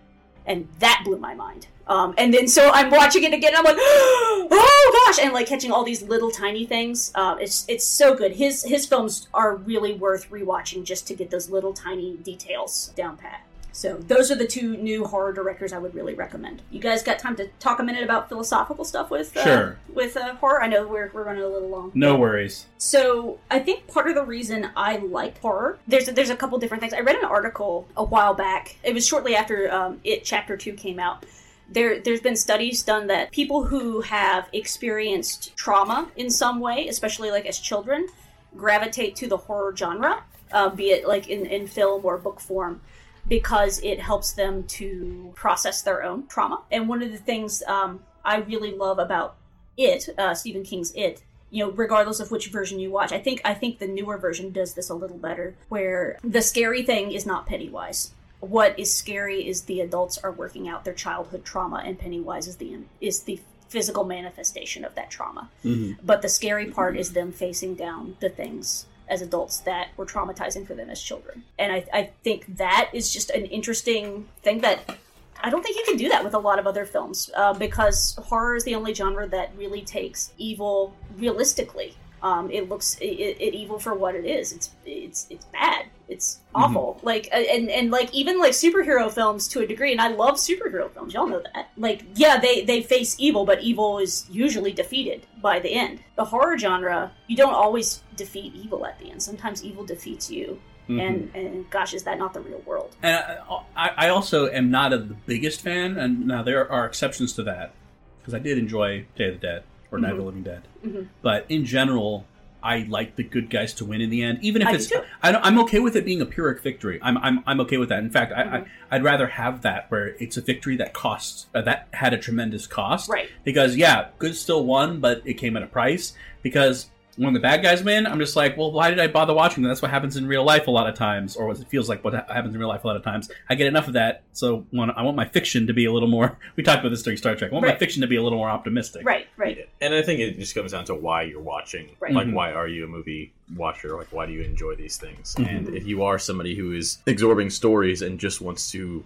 and 0.50 0.66
that 0.80 1.02
blew 1.04 1.16
my 1.16 1.34
mind. 1.34 1.68
Um, 1.86 2.14
and 2.18 2.32
then 2.32 2.48
so 2.48 2.70
I'm 2.72 2.90
watching 2.90 3.22
it 3.24 3.32
again. 3.32 3.54
And 3.54 3.58
I'm 3.58 3.64
like, 3.64 3.76
oh 3.80 5.04
gosh, 5.06 5.24
and 5.24 5.32
like 5.32 5.46
catching 5.46 5.70
all 5.70 5.84
these 5.84 6.02
little 6.02 6.30
tiny 6.30 6.66
things. 6.66 7.12
Uh, 7.14 7.36
it's 7.40 7.64
it's 7.68 7.84
so 7.84 8.14
good. 8.14 8.32
His 8.32 8.64
his 8.64 8.86
films 8.86 9.28
are 9.32 9.56
really 9.56 9.94
worth 9.94 10.30
rewatching 10.30 10.84
just 10.84 11.06
to 11.08 11.14
get 11.14 11.30
those 11.30 11.50
little 11.50 11.72
tiny 11.72 12.16
details 12.16 12.92
down 12.96 13.16
pat. 13.16 13.42
So 13.72 13.96
those 13.96 14.30
are 14.30 14.34
the 14.34 14.46
two 14.46 14.76
new 14.76 15.04
horror 15.04 15.32
directors 15.32 15.72
I 15.72 15.78
would 15.78 15.94
really 15.94 16.14
recommend. 16.14 16.62
You 16.70 16.80
guys 16.80 17.02
got 17.02 17.18
time 17.18 17.36
to 17.36 17.48
talk 17.60 17.78
a 17.78 17.82
minute 17.82 18.02
about 18.02 18.28
philosophical 18.28 18.84
stuff 18.84 19.10
with 19.10 19.36
uh, 19.36 19.42
Sure. 19.44 19.78
with 19.92 20.16
uh, 20.16 20.34
horror? 20.36 20.62
I 20.62 20.66
know 20.66 20.86
we're 20.86 21.10
we're 21.14 21.24
running 21.24 21.42
a 21.42 21.48
little 21.48 21.68
long. 21.68 21.92
No 21.94 22.16
worries. 22.16 22.66
So 22.78 23.38
I 23.50 23.58
think 23.60 23.86
part 23.86 24.08
of 24.08 24.14
the 24.14 24.24
reason 24.24 24.70
I 24.76 24.96
like 24.96 25.40
horror, 25.40 25.78
there's 25.86 26.08
a, 26.08 26.12
there's 26.12 26.30
a 26.30 26.36
couple 26.36 26.58
different 26.58 26.80
things. 26.80 26.92
I 26.92 27.00
read 27.00 27.16
an 27.16 27.24
article 27.24 27.86
a 27.96 28.04
while 28.04 28.34
back. 28.34 28.76
It 28.82 28.94
was 28.94 29.06
shortly 29.06 29.34
after 29.36 29.70
um, 29.72 30.00
it 30.04 30.24
chapter 30.24 30.56
two 30.56 30.72
came 30.72 30.98
out. 30.98 31.24
There 31.72 32.00
there's 32.00 32.20
been 32.20 32.36
studies 32.36 32.82
done 32.82 33.06
that 33.06 33.30
people 33.30 33.64
who 33.66 34.00
have 34.00 34.48
experienced 34.52 35.54
trauma 35.56 36.08
in 36.16 36.28
some 36.30 36.58
way, 36.60 36.88
especially 36.88 37.30
like 37.30 37.46
as 37.46 37.58
children, 37.58 38.08
gravitate 38.56 39.14
to 39.16 39.28
the 39.28 39.36
horror 39.36 39.74
genre, 39.76 40.24
uh, 40.52 40.68
be 40.70 40.90
it 40.90 41.06
like 41.06 41.28
in, 41.28 41.46
in 41.46 41.68
film 41.68 42.04
or 42.04 42.18
book 42.18 42.40
form. 42.40 42.80
Because 43.28 43.78
it 43.80 44.00
helps 44.00 44.32
them 44.32 44.64
to 44.64 45.32
process 45.34 45.82
their 45.82 46.02
own 46.02 46.26
trauma. 46.26 46.62
And 46.70 46.88
one 46.88 47.02
of 47.02 47.12
the 47.12 47.18
things 47.18 47.62
um, 47.66 48.00
I 48.24 48.38
really 48.38 48.72
love 48.72 48.98
about 48.98 49.36
it, 49.76 50.08
uh, 50.18 50.34
Stephen 50.34 50.62
King's 50.62 50.92
It, 50.94 51.22
you 51.50 51.64
know, 51.64 51.70
regardless 51.72 52.20
of 52.20 52.30
which 52.30 52.48
version 52.48 52.78
you 52.78 52.90
watch, 52.90 53.12
I 53.12 53.18
think 53.18 53.40
I 53.44 53.54
think 53.54 53.78
the 53.78 53.88
newer 53.88 54.18
version 54.18 54.52
does 54.52 54.74
this 54.74 54.88
a 54.88 54.94
little 54.94 55.18
better, 55.18 55.54
where 55.68 56.18
the 56.22 56.42
scary 56.42 56.82
thing 56.82 57.12
is 57.12 57.26
not 57.26 57.46
Pennywise. 57.46 58.12
What 58.40 58.78
is 58.78 58.94
scary 58.94 59.46
is 59.46 59.62
the 59.62 59.80
adults 59.80 60.16
are 60.18 60.32
working 60.32 60.68
out 60.68 60.84
their 60.84 60.94
childhood 60.94 61.44
trauma, 61.44 61.82
and 61.84 61.98
Pennywise 61.98 62.46
is 62.46 62.56
the 62.56 62.78
is 63.00 63.24
the 63.24 63.40
physical 63.68 64.04
manifestation 64.04 64.84
of 64.84 64.94
that 64.94 65.10
trauma. 65.10 65.48
Mm-hmm. 65.64 66.04
But 66.04 66.22
the 66.22 66.28
scary 66.28 66.66
part 66.66 66.96
is 66.96 67.12
them 67.12 67.32
facing 67.32 67.74
down 67.74 68.16
the 68.20 68.28
things 68.28 68.86
as 69.10 69.20
adults 69.20 69.58
that 69.60 69.88
were 69.96 70.06
traumatizing 70.06 70.66
for 70.66 70.74
them 70.74 70.88
as 70.88 71.02
children. 71.02 71.44
And 71.58 71.72
I, 71.72 71.84
I 71.92 72.10
think 72.24 72.56
that 72.56 72.90
is 72.92 73.12
just 73.12 73.30
an 73.30 73.44
interesting 73.46 74.28
thing 74.42 74.60
that 74.60 74.96
I 75.42 75.50
don't 75.50 75.62
think 75.62 75.76
you 75.76 75.84
can 75.84 75.96
do 75.96 76.08
that 76.10 76.22
with 76.24 76.34
a 76.34 76.38
lot 76.38 76.58
of 76.58 76.66
other 76.66 76.84
films 76.84 77.30
uh, 77.36 77.52
because 77.54 78.14
horror 78.26 78.56
is 78.56 78.64
the 78.64 78.74
only 78.74 78.94
genre 78.94 79.26
that 79.28 79.52
really 79.56 79.82
takes 79.82 80.32
evil 80.38 80.94
realistically. 81.16 81.94
Um, 82.22 82.50
it 82.50 82.68
looks 82.68 82.96
it, 83.00 83.06
it 83.40 83.54
evil 83.54 83.78
for 83.78 83.94
what 83.94 84.14
it 84.14 84.24
is. 84.24 84.52
It's 84.52 84.70
it's 84.84 85.26
it's 85.30 85.44
bad. 85.46 85.86
It's 86.08 86.40
awful. 86.54 86.96
Mm-hmm. 86.98 87.06
Like 87.06 87.28
and 87.32 87.70
and 87.70 87.90
like 87.90 88.12
even 88.12 88.38
like 88.38 88.52
superhero 88.52 89.10
films 89.10 89.48
to 89.48 89.60
a 89.60 89.66
degree, 89.66 89.92
and 89.92 90.00
I 90.00 90.08
love 90.08 90.34
superhero 90.34 90.90
films. 90.92 91.14
Y'all 91.14 91.26
know 91.26 91.42
that. 91.54 91.70
Like 91.76 92.02
yeah, 92.14 92.38
they 92.38 92.62
they 92.64 92.82
face 92.82 93.16
evil, 93.18 93.44
but 93.44 93.62
evil 93.62 93.98
is 93.98 94.26
usually 94.30 94.72
defeated 94.72 95.26
by 95.40 95.60
the 95.60 95.72
end. 95.72 96.00
The 96.16 96.24
horror 96.24 96.58
genre, 96.58 97.12
you 97.26 97.36
don't 97.36 97.54
always 97.54 98.02
defeat 98.16 98.54
evil 98.54 98.84
at 98.84 98.98
the 98.98 99.10
end. 99.10 99.22
Sometimes 99.22 99.64
evil 99.64 99.84
defeats 99.84 100.30
you. 100.30 100.60
Mhm. 100.88 101.00
And 101.00 101.30
and 101.34 101.70
gosh, 101.70 101.94
is 101.94 102.02
that 102.02 102.18
not 102.18 102.34
the 102.34 102.40
real 102.40 102.60
world? 102.66 102.96
And 103.02 103.16
I, 103.16 103.62
I 103.76 103.90
I 103.96 104.08
also 104.08 104.50
am 104.50 104.70
not 104.70 104.92
a, 104.92 104.98
the 104.98 105.14
biggest 105.26 105.62
fan, 105.62 105.96
and 105.96 106.26
now 106.26 106.42
there 106.42 106.70
are 106.70 106.84
exceptions 106.84 107.32
to 107.34 107.44
that 107.44 107.72
because 108.20 108.34
I 108.34 108.40
did 108.40 108.58
enjoy 108.58 109.06
Day 109.16 109.28
of 109.28 109.40
the 109.40 109.46
Dead 109.46 109.62
or 109.90 109.98
Night 109.98 110.12
of 110.12 110.16
the 110.18 110.22
Mhm. 110.22 110.26
Living 110.26 110.42
Dead. 110.42 110.62
Mhm. 110.86 111.06
But 111.22 111.46
in 111.48 111.64
general, 111.64 112.26
I 112.62 112.84
like 112.88 113.16
the 113.16 113.22
good 113.22 113.48
guys 113.48 113.72
to 113.74 113.86
win 113.86 114.02
in 114.02 114.10
the 114.10 114.22
end, 114.22 114.38
even 114.42 114.60
if 114.60 114.68
I 114.68 114.72
it's. 114.74 114.92
I 115.22 115.32
don't, 115.32 115.42
I'm 115.44 115.58
okay 115.60 115.78
with 115.78 115.96
it 115.96 116.04
being 116.04 116.20
a 116.20 116.26
pyrrhic 116.26 116.60
victory. 116.62 116.98
I'm 117.02 117.16
I'm, 117.18 117.42
I'm 117.46 117.58
okay 117.62 117.78
with 117.78 117.88
that. 117.88 118.00
In 118.00 118.10
fact, 118.10 118.32
I, 118.36 118.42
Mm-hmm. 118.44 118.54
I 118.90 118.96
I'd 118.96 119.02
rather 119.02 119.26
have 119.28 119.62
that 119.62 119.86
where 119.90 120.08
it's 120.18 120.36
a 120.36 120.42
victory 120.42 120.76
that 120.76 120.92
costs 120.92 121.46
uh, 121.54 121.62
that 121.62 121.88
had 121.92 122.12
a 122.12 122.18
tremendous 122.18 122.66
cost. 122.66 123.08
Right. 123.08 123.30
Because 123.44 123.76
yeah, 123.76 124.08
good 124.18 124.36
still 124.36 124.64
won, 124.66 125.00
but 125.00 125.22
it 125.24 125.34
came 125.34 125.56
at 125.56 125.62
a 125.62 125.66
price. 125.66 126.12
Because 126.42 126.90
when 127.16 127.34
the 127.34 127.40
bad 127.40 127.62
guys 127.62 127.82
win, 127.82 128.06
I'm 128.06 128.18
just 128.18 128.36
like, 128.36 128.56
well, 128.56 128.72
why 128.72 128.90
did 128.90 128.98
I 128.98 129.06
bother 129.08 129.34
watching? 129.34 129.62
That's 129.62 129.82
what 129.82 129.90
happens 129.90 130.16
in 130.16 130.26
real 130.26 130.44
life 130.44 130.66
a 130.66 130.70
lot 130.70 130.88
of 130.88 130.94
times, 130.94 131.36
or 131.36 131.46
what 131.46 131.58
it 131.60 131.68
feels 131.68 131.88
like 131.88 132.02
what 132.04 132.14
happens 132.14 132.54
in 132.54 132.58
real 132.60 132.68
life 132.68 132.84
a 132.84 132.86
lot 132.86 132.96
of 132.96 133.02
times. 133.04 133.30
I 133.48 133.54
get 133.54 133.66
enough 133.66 133.86
of 133.88 133.94
that, 133.94 134.22
so 134.32 134.64
when 134.70 134.90
I 134.90 135.02
want 135.02 135.16
my 135.16 135.26
fiction 135.26 135.66
to 135.66 135.72
be 135.74 135.84
a 135.86 135.92
little 135.92 136.08
more. 136.08 136.38
We 136.56 136.62
talked 136.62 136.80
about 136.80 136.90
this 136.90 137.02
during 137.02 137.16
Star 137.16 137.34
Trek. 137.36 137.50
I 137.52 137.54
want 137.54 137.66
my 137.66 137.76
fiction 137.76 138.00
to 138.02 138.06
be 138.08 138.16
a 138.16 138.22
little 138.22 138.38
more 138.38 138.50
optimistic. 138.50 139.04
Right, 139.06 139.26
right. 139.36 139.68
And 139.80 139.94
I 139.94 140.02
think 140.02 140.20
it 140.20 140.38
just 140.38 140.54
comes 140.54 140.72
down 140.72 140.84
to 140.86 140.94
why 140.94 141.22
you're 141.22 141.40
watching. 141.40 141.88
Right. 142.00 142.12
Like, 142.12 142.26
Mhm. 142.26 142.32
why 142.34 142.52
are 142.52 142.68
you 142.68 142.84
a 142.84 142.88
movie 142.88 143.32
watcher? 143.56 143.96
Like, 143.96 144.08
why 144.12 144.26
do 144.26 144.32
you 144.32 144.42
enjoy 144.42 144.74
these 144.74 144.96
things? 144.98 145.34
Mhm. 145.38 145.48
And 145.48 145.68
if 145.74 145.86
you 145.86 146.02
are 146.02 146.18
somebody 146.18 146.54
who 146.54 146.72
is 146.72 146.98
absorbing 147.06 147.48
stories 147.50 148.02
and 148.02 148.18
just 148.20 148.40
wants 148.40 148.70
to 148.72 149.02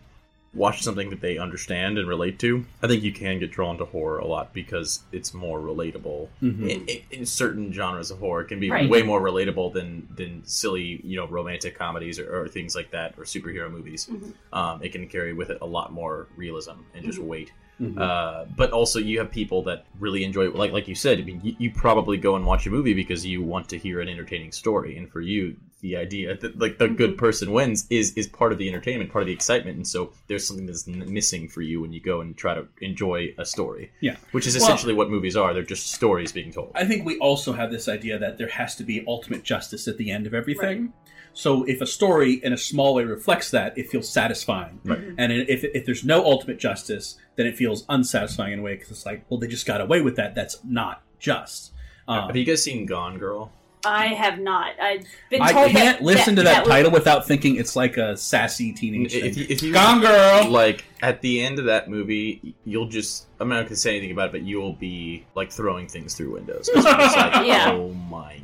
watch 0.54 0.82
something 0.82 1.10
that 1.10 1.20
they 1.20 1.36
understand 1.38 1.98
and 1.98 2.08
relate 2.08 2.38
to, 2.38 2.64
I 2.82 2.86
think 2.86 3.02
you 3.02 3.12
can 3.12 3.38
get 3.40 3.50
drawn 3.50 3.76
to 3.78 3.84
horror 3.84 4.18
a 4.18 4.26
lot 4.26 4.52
because 4.52 5.02
it's 5.12 5.34
more 5.34 5.58
relatable. 5.58 6.28
Mhm. 6.42 6.60
In, 6.70 6.86
in, 6.86 7.00
in 7.10 7.26
certain 7.26 7.72
genres 7.72 8.10
of 8.10 8.18
horror, 8.18 8.42
it 8.42 8.48
can 8.48 8.60
be 8.60 8.70
Right. 8.70 8.88
way 8.88 9.02
more 9.02 9.20
relatable 9.20 9.72
than 9.72 10.08
than 10.16 10.42
silly, 10.44 11.00
you 11.04 11.16
know, 11.16 11.26
romantic 11.26 11.76
comedies 11.78 12.18
or, 12.18 12.42
or 12.42 12.48
things 12.48 12.74
like 12.74 12.90
that, 12.92 13.14
or 13.18 13.24
superhero 13.24 13.70
movies. 13.70 14.08
Mhm. 14.10 14.32
Um, 14.52 14.82
it 14.82 14.92
can 14.92 15.08
carry 15.08 15.32
with 15.32 15.50
it 15.50 15.58
a 15.60 15.66
lot 15.66 15.92
more 15.92 16.28
realism 16.36 16.76
and 16.94 17.04
just 17.04 17.18
Mhm. 17.18 17.26
weight. 17.26 17.52
Mhm. 17.80 17.98
Uh, 17.98 18.44
but 18.56 18.70
also, 18.70 19.00
you 19.00 19.18
have 19.18 19.32
people 19.32 19.62
that 19.64 19.84
really 19.98 20.22
enjoy 20.22 20.46
it. 20.46 20.54
Like 20.54 20.70
like 20.72 20.86
you 20.86 20.94
said, 20.94 21.18
I 21.18 21.22
mean, 21.22 21.40
you, 21.42 21.56
you 21.58 21.70
probably 21.72 22.16
go 22.16 22.36
and 22.36 22.46
watch 22.46 22.66
a 22.66 22.70
movie 22.70 22.94
because 22.94 23.26
you 23.26 23.42
want 23.42 23.68
to 23.70 23.78
hear 23.78 24.00
an 24.00 24.08
entertaining 24.08 24.52
story, 24.52 24.96
and 24.96 25.10
for 25.10 25.20
you, 25.20 25.56
the 25.84 25.98
idea 25.98 26.34
that 26.34 26.58
like 26.58 26.78
the 26.78 26.88
good 26.88 27.18
person 27.18 27.52
wins 27.52 27.86
is 27.90 28.14
is 28.14 28.26
part 28.26 28.52
of 28.52 28.58
the 28.58 28.66
entertainment, 28.70 29.12
part 29.12 29.20
of 29.22 29.26
the 29.26 29.34
excitement, 29.34 29.76
and 29.76 29.86
so 29.86 30.12
there's 30.28 30.46
something 30.46 30.64
that's 30.64 30.86
missing 30.86 31.46
for 31.46 31.60
you 31.60 31.82
when 31.82 31.92
you 31.92 32.00
go 32.00 32.22
and 32.22 32.34
try 32.38 32.54
to 32.54 32.66
enjoy 32.80 33.34
a 33.36 33.44
story. 33.44 33.92
Yeah. 34.00 34.16
which 34.32 34.46
is 34.46 34.54
Well- 34.56 34.64
essentially 34.64 34.94
what 34.94 35.10
movies 35.10 35.36
are. 35.36 35.52
They're 35.52 35.62
just 35.62 35.92
stories 35.92 36.32
being 36.32 36.50
told. 36.52 36.72
I 36.74 36.86
think 36.86 37.04
we 37.04 37.18
also 37.18 37.52
have 37.52 37.70
this 37.70 37.86
idea 37.86 38.18
that 38.18 38.38
there 38.38 38.48
has 38.48 38.74
to 38.76 38.82
be 38.82 39.04
ultimate 39.06 39.42
justice 39.44 39.86
at 39.86 39.98
the 39.98 40.10
end 40.10 40.26
of 40.26 40.32
everything. 40.32 40.94
So 41.34 41.64
if 41.64 41.82
a 41.82 41.86
story 41.86 42.34
in 42.42 42.52
a 42.54 42.56
small 42.56 42.94
way 42.94 43.04
reflects 43.04 43.50
that, 43.50 43.76
it 43.76 43.90
feels 43.90 44.08
satisfying. 44.08 44.80
Right. 44.84 45.00
And 45.18 45.32
if, 45.32 45.64
if 45.64 45.84
there's 45.84 46.04
no 46.04 46.24
ultimate 46.24 46.58
justice, 46.58 47.16
then 47.36 47.46
it 47.46 47.56
feels 47.56 47.84
unsatisfying 47.90 48.52
in 48.54 48.60
a 48.60 48.62
way 48.62 48.74
because 48.76 48.90
it's 48.90 49.04
like, 49.04 49.26
well, 49.28 49.38
they 49.38 49.48
just 49.48 49.66
got 49.66 49.80
away 49.82 50.00
with 50.00 50.16
that. 50.16 50.34
That's 50.34 50.56
not 50.64 51.02
just. 51.18 51.72
Um, 52.06 52.28
have 52.28 52.36
you 52.36 52.44
guys 52.44 52.62
seen 52.62 52.86
Gone 52.86 53.18
Girl? 53.18 53.52
I 53.86 54.06
have 54.08 54.38
not. 54.38 54.78
I've 54.80 55.04
been 55.30 55.40
told 55.40 55.50
I 55.52 55.72
can't 55.72 55.98
that, 55.98 56.02
listen 56.02 56.36
to 56.36 56.42
that, 56.42 56.64
was- 56.64 56.68
title 56.70 56.90
without 56.90 57.26
thinking 57.26 57.56
it's 57.56 57.76
like 57.76 57.96
a 57.96 58.16
sassy 58.16 58.72
teenage 58.72 59.14
If 59.14 59.22
thing. 59.22 59.34
you, 59.42 59.46
if 59.48 59.62
you 59.62 59.72
Gone 59.72 60.00
Girl! 60.00 60.48
like 60.50 60.84
at 61.02 61.20
the 61.20 61.40
end 61.42 61.58
of 61.58 61.66
that 61.66 61.88
movie, 61.88 62.54
you'll 62.64 62.88
just 62.88 63.26
I'm 63.40 63.48
not 63.48 63.64
gonna 63.64 63.76
say 63.76 63.90
anything 63.96 64.12
about 64.12 64.26
it, 64.30 64.32
but 64.32 64.42
you'll 64.42 64.72
be 64.74 65.24
like 65.34 65.50
throwing 65.52 65.86
things 65.88 66.14
through 66.14 66.32
windows. 66.32 66.68
like, 66.74 66.84
Yeah. 67.46 67.72
Oh 67.72 67.92
my 67.92 68.40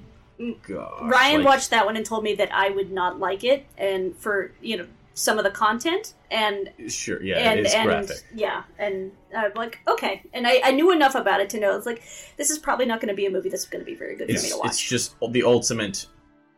god! 0.67 1.11
Ryan 1.11 1.39
Like, 1.41 1.47
watched 1.47 1.71
that 1.71 1.85
one 1.87 1.97
and 1.97 2.05
told 2.07 2.25
me 2.25 2.35
that 2.35 2.53
I 2.53 2.71
would 2.71 2.91
not 2.93 3.19
like 3.19 3.45
it, 3.45 3.67
and 3.77 4.17
for 4.17 4.53
you 4.63 4.77
know 4.79 4.87
some 5.21 5.37
of 5.39 5.45
the 5.45 5.51
content 5.51 6.15
and 6.31 6.71
Sure, 6.89 7.23
yeah, 7.23 7.37
and, 7.39 7.61
it 7.61 7.67
is 7.67 7.75
and 7.75 7.85
graphic. 7.87 8.17
yeah, 8.35 8.63
and 8.79 9.13
I'm 9.37 9.53
like 9.55 9.79
okay, 9.89 10.23
and 10.33 10.47
I, 10.47 10.61
I 10.65 10.71
knew 10.73 10.91
enough 10.93 11.15
about 11.15 11.41
it 11.41 11.51
to 11.51 11.61
know 11.61 11.77
it's 11.77 11.87
like 11.87 12.03
this 12.39 12.51
is 12.51 12.59
probably 12.59 12.87
not 12.87 13.01
going 13.01 13.09
to 13.09 13.15
be 13.15 13.27
a 13.27 13.31
movie 13.31 13.49
that's 13.51 13.67
going 13.67 13.85
to 13.85 13.91
be 13.93 13.95
very 13.97 14.17
good 14.17 14.27
for 14.29 14.33
me 14.33 14.39
It's, 14.39 14.51
to 14.53 14.59
watch. 14.59 14.67
it's 14.69 14.83
just 14.83 15.15
the 15.31 15.43
ultimate 15.43 16.07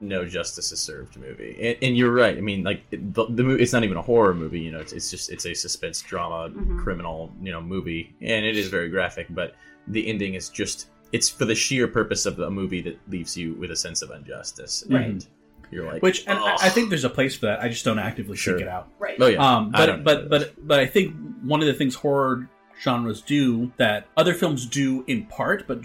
no 0.01 0.25
justice 0.27 0.73
is 0.73 0.81
served 0.81 1.17
movie, 1.17 1.57
and, 1.61 1.77
and 1.81 1.97
you're 1.97 2.13
right. 2.13 2.37
I 2.37 2.41
mean, 2.41 2.65
like 2.65 2.89
the, 2.91 3.25
the 3.31 3.45
movie, 3.45 3.63
it's 3.63 3.73
not 3.73 3.85
even 3.85 3.97
a 3.97 4.03
horror 4.03 4.35
movie. 4.35 4.59
You 4.59 4.73
know, 4.73 4.81
it's, 4.81 4.93
it's 4.93 5.11
just 5.13 5.31
it's 5.31 5.47
a 5.47 5.55
suspense 5.55 6.03
drama, 6.03 6.51
Mhm. 6.51 6.83
criminal, 6.83 7.33
you 7.41 7.53
know, 7.53 7.61
movie, 7.61 8.13
and 8.21 8.45
it 8.45 8.57
is 8.57 8.67
very 8.69 8.89
graphic. 8.89 9.27
But 9.31 9.55
the 9.87 10.09
ending 10.09 10.35
is 10.35 10.49
just 10.49 10.89
it's 11.13 11.29
for 11.29 11.45
the 11.45 11.55
sheer 11.55 11.87
purpose 11.87 12.27
of 12.27 12.39
a 12.41 12.51
movie 12.51 12.81
that 12.83 12.99
leaves 13.09 13.37
you 13.37 13.55
with 13.55 13.71
a 13.71 13.77
sense 13.77 14.03
of 14.03 14.11
injustice. 14.11 14.83
Right. 14.91 15.05
And 15.05 15.27
you're 15.73 15.87
like, 15.91 16.03
Which, 16.03 16.25
and 16.29 16.39
I, 16.39 16.55
I 16.61 16.69
think 16.69 16.91
there's 16.91 17.05
a 17.05 17.11
place 17.11 17.35
for 17.37 17.47
that. 17.47 17.61
I 17.61 17.69
just 17.69 17.85
don't 17.85 17.99
actively 17.99 18.37
Sure. 18.37 18.57
seek 18.59 18.63
it 18.67 18.69
out. 18.69 18.89
Right. 18.99 19.17
Oh, 19.21 19.27
yeah. 19.27 19.39
Um, 19.57 19.71
but 19.73 20.05
but 20.05 20.29
but 20.29 20.55
but 20.67 20.79
I 20.79 20.87
think 20.87 21.17
one 21.43 21.61
of 21.61 21.67
the 21.67 21.75
things 21.75 21.95
horror 21.97 22.49
genres 22.81 23.21
do 23.23 23.73
that 23.79 24.07
other 24.17 24.35
films 24.35 24.67
do 24.67 25.05
in 25.07 25.25
part, 25.27 25.67
but 25.67 25.79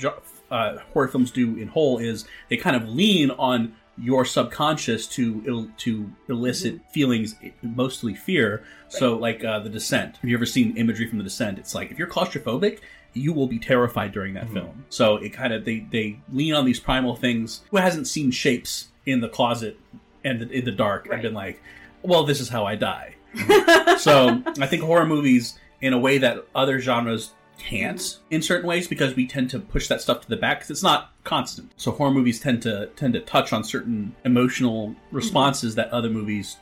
uh, 0.52 0.78
horror 0.94 1.08
films 1.08 1.32
do 1.32 1.58
in 1.58 1.68
whole 1.68 1.98
is 2.00 2.26
they 2.50 2.58
kind 2.58 2.76
of 2.76 2.88
lean 2.90 3.32
on 3.32 3.76
your 4.00 4.26
subconscious 4.26 5.08
to 5.08 5.44
il- 5.48 5.70
to 5.78 6.12
elicit 6.30 6.76
Mm-hmm. 6.76 6.90
feelings, 6.92 7.36
mostly 7.64 8.14
fear. 8.14 8.64
So, 8.90 9.16
like 9.16 9.44
uh, 9.44 9.60
the 9.60 9.70
Descent. 9.70 10.18
Have 10.18 10.30
you 10.30 10.36
ever 10.38 10.46
seen 10.46 10.78
imagery 10.78 11.08
from 11.08 11.18
the 11.18 11.24
Descent? 11.24 11.58
It's 11.60 11.74
like 11.76 11.92
if 11.92 11.98
you're 11.98 12.08
claustrophobic, 12.08 12.80
you 13.14 13.34
will 13.34 13.48
be 13.48 13.58
terrified 13.60 14.12
during 14.12 14.34
that 14.36 14.46
Mm-hmm. 14.46 14.54
film. 14.54 14.86
So 14.90 15.16
it 15.18 15.30
kind 15.30 15.52
of 15.54 15.66
they 15.66 15.80
they 15.92 16.20
lean 16.32 16.54
on 16.54 16.66
these 16.66 16.80
primal 16.80 17.16
things. 17.16 17.62
Who 17.72 17.78
hasn't 17.78 18.08
seen 18.08 18.30
shapes 18.32 18.90
in 19.08 19.22
the 19.22 19.30
closet 19.30 19.80
and 20.24 20.44
in 20.52 20.66
the 20.66 20.72
dark 20.72 21.08
and 21.12 21.22
been 21.24 21.34
like, 21.34 21.62
well, 22.04 22.24
this 22.26 22.40
is 22.40 22.50
how 22.50 22.66
I 22.66 22.76
die. 22.76 23.16
so 23.98 24.44
I 24.60 24.68
think 24.68 24.84
horror 24.84 25.06
movies, 25.06 25.58
in 25.82 25.94
a 25.94 25.98
way 25.98 26.18
that 26.20 26.46
other 26.54 26.80
genres 26.80 27.32
can't, 27.60 28.20
in 28.30 28.42
certain 28.42 28.68
ways, 28.68 28.88
because 28.88 29.16
we 29.16 29.26
tend 29.28 29.50
to 29.52 29.60
push 29.60 29.88
that 29.88 30.02
stuff 30.02 30.22
to 30.22 30.30
the 30.30 30.36
back 30.38 30.60
because 30.60 30.70
it's 30.72 30.84
not 30.84 31.12
constant. 31.24 31.72
So 31.78 31.92
horror 31.92 32.12
movies 32.12 32.40
tend 32.40 32.62
to 32.64 32.88
tend 32.96 33.14
to 33.14 33.20
touch 33.22 33.54
on 33.54 33.64
certain 33.64 34.16
emotional 34.26 34.96
responses 35.12 35.76
that 35.76 35.90
other 35.92 36.10
movies 36.10 36.58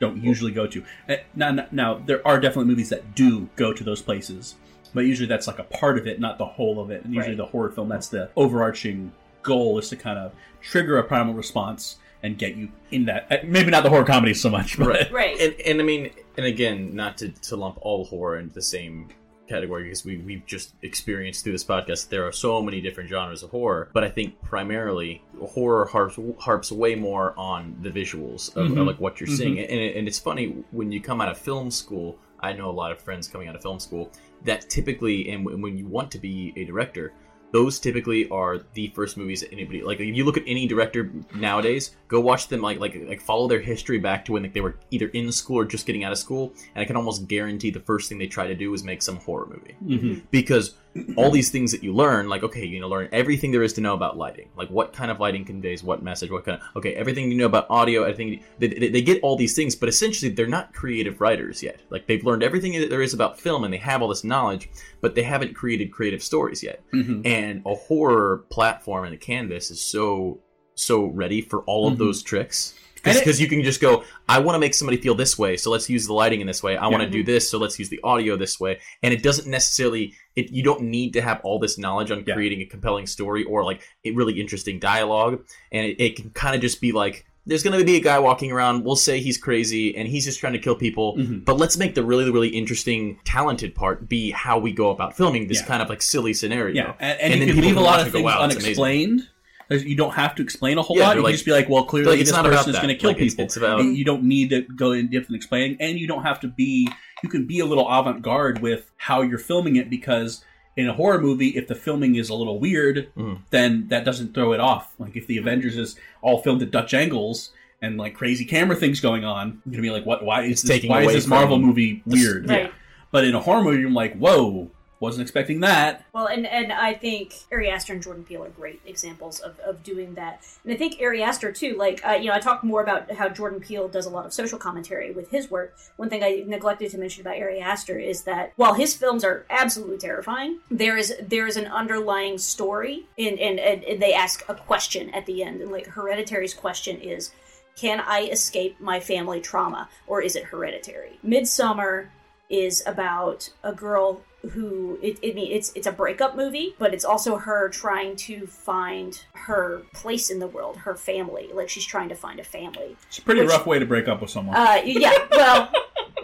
don't 0.00 0.22
usually 0.22 0.52
go 0.52 0.66
to. 0.66 0.82
Eh, 1.08 1.18
Now, 1.34 1.50
now, 1.52 1.66
now, 1.70 1.94
there 2.06 2.26
are 2.26 2.40
definitely 2.40 2.66
movies 2.70 2.88
that 2.90 3.14
do 3.14 3.48
go 3.56 3.72
to 3.72 3.84
those 3.84 4.02
places, 4.02 4.56
but 4.92 5.02
usually 5.06 5.28
that's 5.28 5.46
like 5.46 5.58
a 5.60 5.64
part 5.64 5.98
of 5.98 6.06
it, 6.06 6.18
not 6.20 6.38
the 6.38 6.44
whole 6.46 6.80
of 6.80 6.90
it. 6.90 7.04
And 7.04 7.14
usually 7.14 7.32
Right. 7.36 7.38
the 7.38 7.46
horror 7.46 7.70
film, 7.70 7.88
that's 7.88 8.08
the 8.08 8.28
overarching 8.36 9.12
goal, 9.44 9.78
is 9.78 9.88
to 9.90 9.96
kind 9.96 10.18
of 10.18 10.32
trigger 10.60 10.98
a 10.98 11.04
primal 11.04 11.34
response 11.34 11.98
and 12.22 12.38
get 12.38 12.56
you 12.56 12.70
in 12.90 13.04
that. 13.04 13.26
eh, 13.30 13.42
Maybe 13.44 13.70
not 13.70 13.82
the 13.82 13.90
horror 13.90 14.04
comedy 14.04 14.34
so 14.34 14.48
much, 14.50 14.78
but 14.78 14.86
right 14.88 15.12
Right. 15.12 15.40
and, 15.40 15.54
and 15.66 15.80
i 15.80 15.84
mean 15.84 16.10
and 16.38 16.46
again 16.46 16.94
not 16.96 17.18
to, 17.18 17.28
to 17.28 17.54
lump 17.56 17.78
all 17.82 18.04
horror 18.06 18.38
into 18.38 18.54
the 18.54 18.62
same 18.62 19.08
category 19.46 19.82
because 19.84 20.06
we, 20.06 20.16
we've 20.16 20.46
just 20.46 20.72
experienced 20.80 21.44
through 21.44 21.52
this 21.52 21.62
podcast 21.64 22.08
there 22.08 22.26
are 22.26 22.32
so 22.32 22.62
many 22.62 22.80
different 22.80 23.10
genres 23.10 23.42
of 23.42 23.50
horror 23.50 23.90
but 23.92 24.02
i 24.02 24.08
think 24.08 24.40
primarily 24.40 25.22
horror 25.38 25.84
harps, 25.84 26.18
harps 26.38 26.72
way 26.72 26.94
more 26.94 27.34
on 27.38 27.76
the 27.82 27.90
visuals 27.90 28.48
of, 28.56 28.64
of, 28.66 28.72
Mhm. 28.72 28.86
like 28.86 28.98
what 28.98 29.20
you're 29.20 29.28
Mhm. 29.28 29.36
seeing 29.36 29.58
and, 29.60 29.68
it- 29.80 29.94
and 29.96 30.08
it's 30.08 30.18
funny 30.18 30.46
when 30.70 30.90
you 30.90 30.98
come 31.02 31.20
out 31.20 31.28
of 31.28 31.36
film 31.36 31.70
school 31.70 32.16
i 32.40 32.54
know 32.54 32.70
a 32.70 32.72
lot 32.82 32.90
of 32.90 32.98
friends 33.02 33.28
coming 33.28 33.48
out 33.48 33.54
of 33.54 33.60
film 33.60 33.78
school 33.78 34.10
that 34.44 34.62
typically 34.70 35.28
and 35.30 35.44
when 35.44 35.60
when 35.60 35.76
you 35.76 35.86
want 35.86 36.10
to 36.12 36.18
be 36.18 36.54
a 36.56 36.64
director 36.64 37.12
those 37.54 37.78
typically 37.78 38.28
are 38.30 38.58
the 38.74 38.88
first 38.96 39.16
movies 39.16 39.40
that 39.42 39.52
anybody 39.52 39.80
like. 39.80 40.00
If 40.00 40.16
you 40.16 40.24
look 40.24 40.36
at 40.36 40.42
any 40.44 40.66
director 40.66 41.12
nowadays, 41.36 41.92
go 42.08 42.18
watch 42.18 42.48
them 42.48 42.60
like 42.60 42.80
like 42.80 43.00
like 43.06 43.20
follow 43.20 43.46
their 43.46 43.60
history 43.60 43.98
back 43.98 44.24
to 44.24 44.32
when 44.32 44.42
like, 44.42 44.52
they 44.52 44.60
were 44.60 44.74
either 44.90 45.06
in 45.08 45.30
school 45.30 45.58
or 45.60 45.64
just 45.64 45.86
getting 45.86 46.02
out 46.02 46.10
of 46.10 46.18
school, 46.18 46.52
and 46.74 46.82
I 46.82 46.84
can 46.84 46.96
almost 46.96 47.28
guarantee 47.28 47.70
the 47.70 47.78
first 47.78 48.08
thing 48.08 48.18
they 48.18 48.26
try 48.26 48.48
to 48.48 48.56
do 48.56 48.74
is 48.74 48.82
make 48.82 49.02
some 49.02 49.18
horror 49.18 49.46
movie 49.46 49.76
Mhm. 49.86 50.22
because 50.32 50.74
all 51.16 51.30
these 51.30 51.50
things 51.50 51.72
that 51.72 51.82
you 51.82 51.92
learn, 51.92 52.28
like 52.28 52.42
okay, 52.44 52.64
you 52.64 52.80
know, 52.80 52.88
learn 52.88 53.08
everything 53.12 53.50
there 53.50 53.62
is 53.62 53.72
to 53.74 53.80
know 53.80 53.94
about 53.94 54.16
lighting, 54.16 54.48
like 54.56 54.68
what 54.70 54.92
kind 54.92 55.10
of 55.10 55.18
lighting 55.18 55.44
conveys 55.44 55.82
what 55.82 56.02
message, 56.02 56.30
what 56.30 56.44
kind 56.44 56.60
of 56.60 56.76
okay, 56.76 56.94
everything 56.94 57.30
you 57.30 57.36
know 57.36 57.46
about 57.46 57.66
audio, 57.68 58.02
everything 58.04 58.42
they, 58.58 58.68
they, 58.68 58.88
they 58.88 59.02
get 59.02 59.20
all 59.22 59.36
these 59.36 59.56
things, 59.56 59.74
but 59.74 59.88
essentially 59.88 60.30
they're 60.30 60.46
not 60.46 60.72
creative 60.72 61.20
writers 61.20 61.62
yet. 61.62 61.80
Like 61.90 62.06
they've 62.06 62.24
learned 62.24 62.42
everything 62.42 62.78
that 62.80 62.90
there 62.90 63.02
is 63.02 63.12
about 63.14 63.40
film 63.40 63.64
and 63.64 63.72
they 63.74 63.78
have 63.78 64.02
all 64.02 64.08
this 64.08 64.24
knowledge, 64.24 64.70
but 65.00 65.14
they 65.14 65.22
haven't 65.24 65.54
created 65.54 65.90
creative 65.92 66.22
stories 66.22 66.62
yet. 66.62 66.82
Mhm. 66.92 67.26
And 67.26 67.62
a 67.66 67.74
horror 67.74 68.44
platform 68.50 69.04
and 69.04 69.14
a 69.14 69.18
canvas 69.18 69.70
is 69.70 69.80
so 69.80 70.40
so 70.76 71.04
ready 71.06 71.40
for 71.40 71.60
all 71.62 71.86
of 71.86 71.94
Mhm. 71.94 71.98
those 71.98 72.22
tricks. 72.22 72.74
And 73.04 73.18
Because 73.18 73.40
you 73.40 73.48
can 73.48 73.62
just 73.62 73.80
go, 73.80 74.04
I 74.28 74.38
want 74.38 74.54
to 74.54 74.58
make 74.58 74.74
somebody 74.74 74.96
feel 74.96 75.14
this 75.14 75.38
way, 75.38 75.56
so 75.56 75.70
let's 75.70 75.90
use 75.90 76.06
the 76.06 76.14
lighting 76.14 76.40
in 76.40 76.46
this 76.46 76.62
way. 76.62 76.76
I 76.76 76.86
want 76.86 77.02
to 77.02 77.10
do 77.10 77.22
this, 77.22 77.48
so 77.48 77.58
let's 77.58 77.78
use 77.78 77.88
the 77.88 78.00
audio 78.02 78.36
this 78.36 78.58
way. 78.58 78.80
And 79.02 79.12
it 79.12 79.22
doesn't 79.22 79.48
necessarily, 79.48 80.14
it, 80.36 80.50
you 80.50 80.62
don't 80.62 80.82
need 80.82 81.12
to 81.14 81.20
have 81.20 81.40
all 81.44 81.58
this 81.58 81.76
knowledge 81.76 82.10
on 82.10 82.24
creating 82.24 82.60
a 82.60 82.66
compelling 82.66 83.06
story 83.06 83.44
or 83.44 83.64
like 83.64 83.82
a 84.04 84.12
really 84.12 84.40
interesting 84.40 84.78
dialogue. 84.78 85.44
And 85.70 85.86
it, 85.86 86.00
it 86.02 86.16
can 86.16 86.30
kind 86.30 86.54
of 86.54 86.62
just 86.62 86.80
be 86.80 86.92
like, 86.92 87.26
there's 87.46 87.62
going 87.62 87.78
to 87.78 87.84
be 87.84 87.96
a 87.96 88.00
guy 88.00 88.18
walking 88.18 88.50
around. 88.50 88.84
We'll 88.84 88.96
say 88.96 89.20
he's 89.20 89.36
crazy 89.36 89.94
and 89.96 90.08
he's 90.08 90.24
just 90.24 90.40
trying 90.40 90.54
to 90.54 90.58
kill 90.58 90.74
people. 90.74 91.16
Mm-hmm. 91.16 91.40
But 91.40 91.58
let's 91.58 91.76
make 91.76 91.94
the 91.94 92.02
really, 92.02 92.30
really 92.30 92.48
interesting, 92.48 93.18
talented 93.24 93.74
part 93.74 94.08
be 94.08 94.30
how 94.30 94.58
we 94.58 94.72
go 94.72 94.90
about 94.90 95.16
filming 95.16 95.46
this 95.46 95.60
Yeah. 95.60 95.66
kind 95.66 95.82
of 95.82 95.90
like 95.90 96.00
silly 96.00 96.32
scenario. 96.32 96.74
Yeah, 96.74 96.94
and, 96.98 97.20
and, 97.20 97.40
then 97.40 97.48
you 97.48 97.54
can 97.54 97.64
leave 97.64 97.76
a 97.76 97.80
lot 97.80 98.00
of 98.00 98.10
things 98.10 98.30
unexplained. 98.30 99.28
There's- 99.68 99.84
You 99.84 99.96
don't 99.96 100.14
have 100.14 100.34
to 100.36 100.42
explain 100.42 100.78
a 100.78 100.82
whole 100.82 100.96
Yeah, 100.96 101.04
lot. 101.04 101.08
they're 101.10 101.16
You 101.18 101.22
like- 101.24 101.30
can 101.32 101.34
just 101.36 101.44
be 101.46 101.52
like, 101.52 101.68
well, 101.68 101.84
clearly 101.84 102.10
like, 102.12 102.20
it's 102.20 102.30
this 102.30 102.36
not 102.36 102.46
about 102.46 102.58
person 102.58 102.70
is 102.74 102.76
going 102.76 102.88
to 102.88 102.94
kill 102.96 103.10
Like, 103.10 103.18
people. 103.18 103.44
it's 103.44 103.56
about- 103.56 103.84
you 103.84 104.04
don't 104.04 104.24
need 104.24 104.50
to 104.50 104.62
go 104.62 104.92
in 104.92 105.08
depth 105.10 105.26
and 105.28 105.36
explain, 105.36 105.76
and 105.80 105.98
you 105.98 106.06
don't 106.06 106.22
have 106.22 106.40
to 106.40 106.48
be. 106.48 106.88
You 107.22 107.28
can 107.30 107.46
be 107.46 107.60
a 107.60 107.64
little 107.66 107.88
avant-garde 107.88 108.60
with 108.60 108.90
how 108.98 109.22
you're 109.22 109.38
filming 109.38 109.76
it 109.76 109.88
because 109.88 110.44
in 110.76 110.88
a 110.88 110.92
horror 110.92 111.20
movie, 111.20 111.48
if 111.50 111.68
the 111.68 111.74
filming 111.74 112.16
is 112.16 112.28
a 112.28 112.34
little 112.34 112.58
weird, 112.58 113.08
Mm. 113.16 113.38
then 113.50 113.86
that 113.88 114.04
doesn't 114.04 114.34
throw 114.34 114.52
it 114.52 114.60
off. 114.60 114.92
Like 114.98 115.16
if 115.16 115.26
the 115.26 115.38
Avengers 115.38 115.76
is 115.78 115.96
all 116.20 116.42
filmed 116.42 116.60
at 116.62 116.70
Dutch 116.70 116.92
angles 116.92 117.50
and 117.80 117.96
like 117.96 118.14
crazy 118.14 118.44
camera 118.44 118.76
things 118.76 119.00
going 119.00 119.24
on, 119.24 119.62
you're 119.64 119.72
gonna 119.72 119.82
be 119.82 119.90
like, 119.90 120.04
what? 120.04 120.24
Why 120.24 120.42
is 120.42 120.62
this? 120.62 120.84
Why 120.84 121.02
is 121.04 121.12
this 121.12 121.26
Marvel 121.26 121.56
from 121.56 121.66
movie 121.66 122.02
the- 122.06 122.16
weird? 122.16 122.48
Right. 122.50 122.72
But 123.12 123.24
in 123.24 123.34
a 123.34 123.40
horror 123.40 123.62
movie, 123.62 123.84
I'm 123.84 123.94
like, 123.94 124.16
whoa, 124.18 124.70
wasn't 125.04 125.22
expecting 125.22 125.60
that. 125.60 126.04
Well, 126.12 126.26
and, 126.26 126.46
and 126.46 126.72
I 126.72 126.94
think 126.94 127.34
Ari 127.52 127.70
Aster 127.70 127.92
and 127.92 128.02
Jordan 128.02 128.24
Peele 128.24 128.44
are 128.44 128.48
great 128.48 128.80
examples 128.84 129.38
of, 129.38 129.58
of 129.60 129.82
doing 129.82 130.14
that. 130.14 130.42
And 130.64 130.72
I 130.72 130.76
think 130.76 130.96
Ari 131.00 131.22
Aster, 131.22 131.52
too, 131.52 131.76
like, 131.76 132.04
uh, 132.04 132.12
you 132.12 132.28
know, 132.28 132.34
I 132.34 132.40
talked 132.40 132.64
more 132.64 132.82
about 132.82 133.12
how 133.12 133.28
Jordan 133.28 133.60
Peele 133.60 133.88
does 133.88 134.06
a 134.06 134.10
lot 134.10 134.26
of 134.26 134.32
social 134.32 134.58
commentary 134.58 135.12
with 135.12 135.30
his 135.30 135.50
work. 135.50 135.76
One 135.96 136.10
thing 136.10 136.24
I 136.24 136.42
neglected 136.46 136.90
to 136.90 136.98
mention 136.98 137.20
about 137.20 137.36
Ari 137.36 137.60
Aster 137.60 137.98
is 137.98 138.22
that 138.22 138.52
while 138.56 138.74
his 138.74 138.94
films 138.94 139.22
are 139.22 139.46
absolutely 139.50 139.98
terrifying, 139.98 140.58
there 140.70 140.96
is 140.96 141.14
there 141.20 141.46
is 141.46 141.56
an 141.56 141.66
underlying 141.66 142.38
story, 142.38 143.06
and, 143.18 143.38
and, 143.38 143.60
and, 143.60 143.84
and 143.84 144.02
they 144.02 144.14
ask 144.14 144.42
a 144.48 144.54
question 144.54 145.10
at 145.10 145.26
the 145.26 145.42
end. 145.44 145.60
And, 145.60 145.70
like, 145.70 145.86
Hereditary's 145.86 146.54
question 146.54 147.00
is, 147.00 147.30
can 147.76 148.00
I 148.00 148.28
escape 148.30 148.80
my 148.80 149.00
family 149.00 149.40
trauma, 149.40 149.88
or 150.06 150.22
is 150.22 150.36
it 150.36 150.44
hereditary? 150.44 151.18
Midsommar 151.24 152.08
is 152.48 152.82
about 152.86 153.50
a 153.62 153.72
girl 153.72 154.20
who 154.50 154.98
it, 155.02 155.18
it 155.22 155.34
mean 155.34 155.50
it's 155.52 155.72
it's 155.74 155.86
a 155.86 155.92
breakup 155.92 156.36
movie, 156.36 156.74
but 156.78 156.92
it's 156.94 157.04
also 157.04 157.36
her 157.36 157.68
trying 157.68 158.16
to 158.16 158.46
find 158.46 159.22
her 159.32 159.82
place 159.92 160.30
in 160.30 160.38
the 160.38 160.46
world, 160.46 160.76
her 160.78 160.94
family. 160.94 161.48
Like 161.52 161.68
she's 161.68 161.84
trying 161.86 162.08
to 162.10 162.14
find 162.14 162.38
a 162.40 162.44
family. 162.44 162.96
It's 163.08 163.18
a 163.18 163.22
pretty 163.22 163.40
Which- 163.42 163.50
rough 163.50 163.66
way 163.66 163.78
to 163.78 163.86
break 163.86 164.08
up 164.08 164.20
with 164.20 164.30
someone. 164.30 164.56
Uh, 164.56 164.80
yeah, 164.84 165.12
well, 165.30 165.72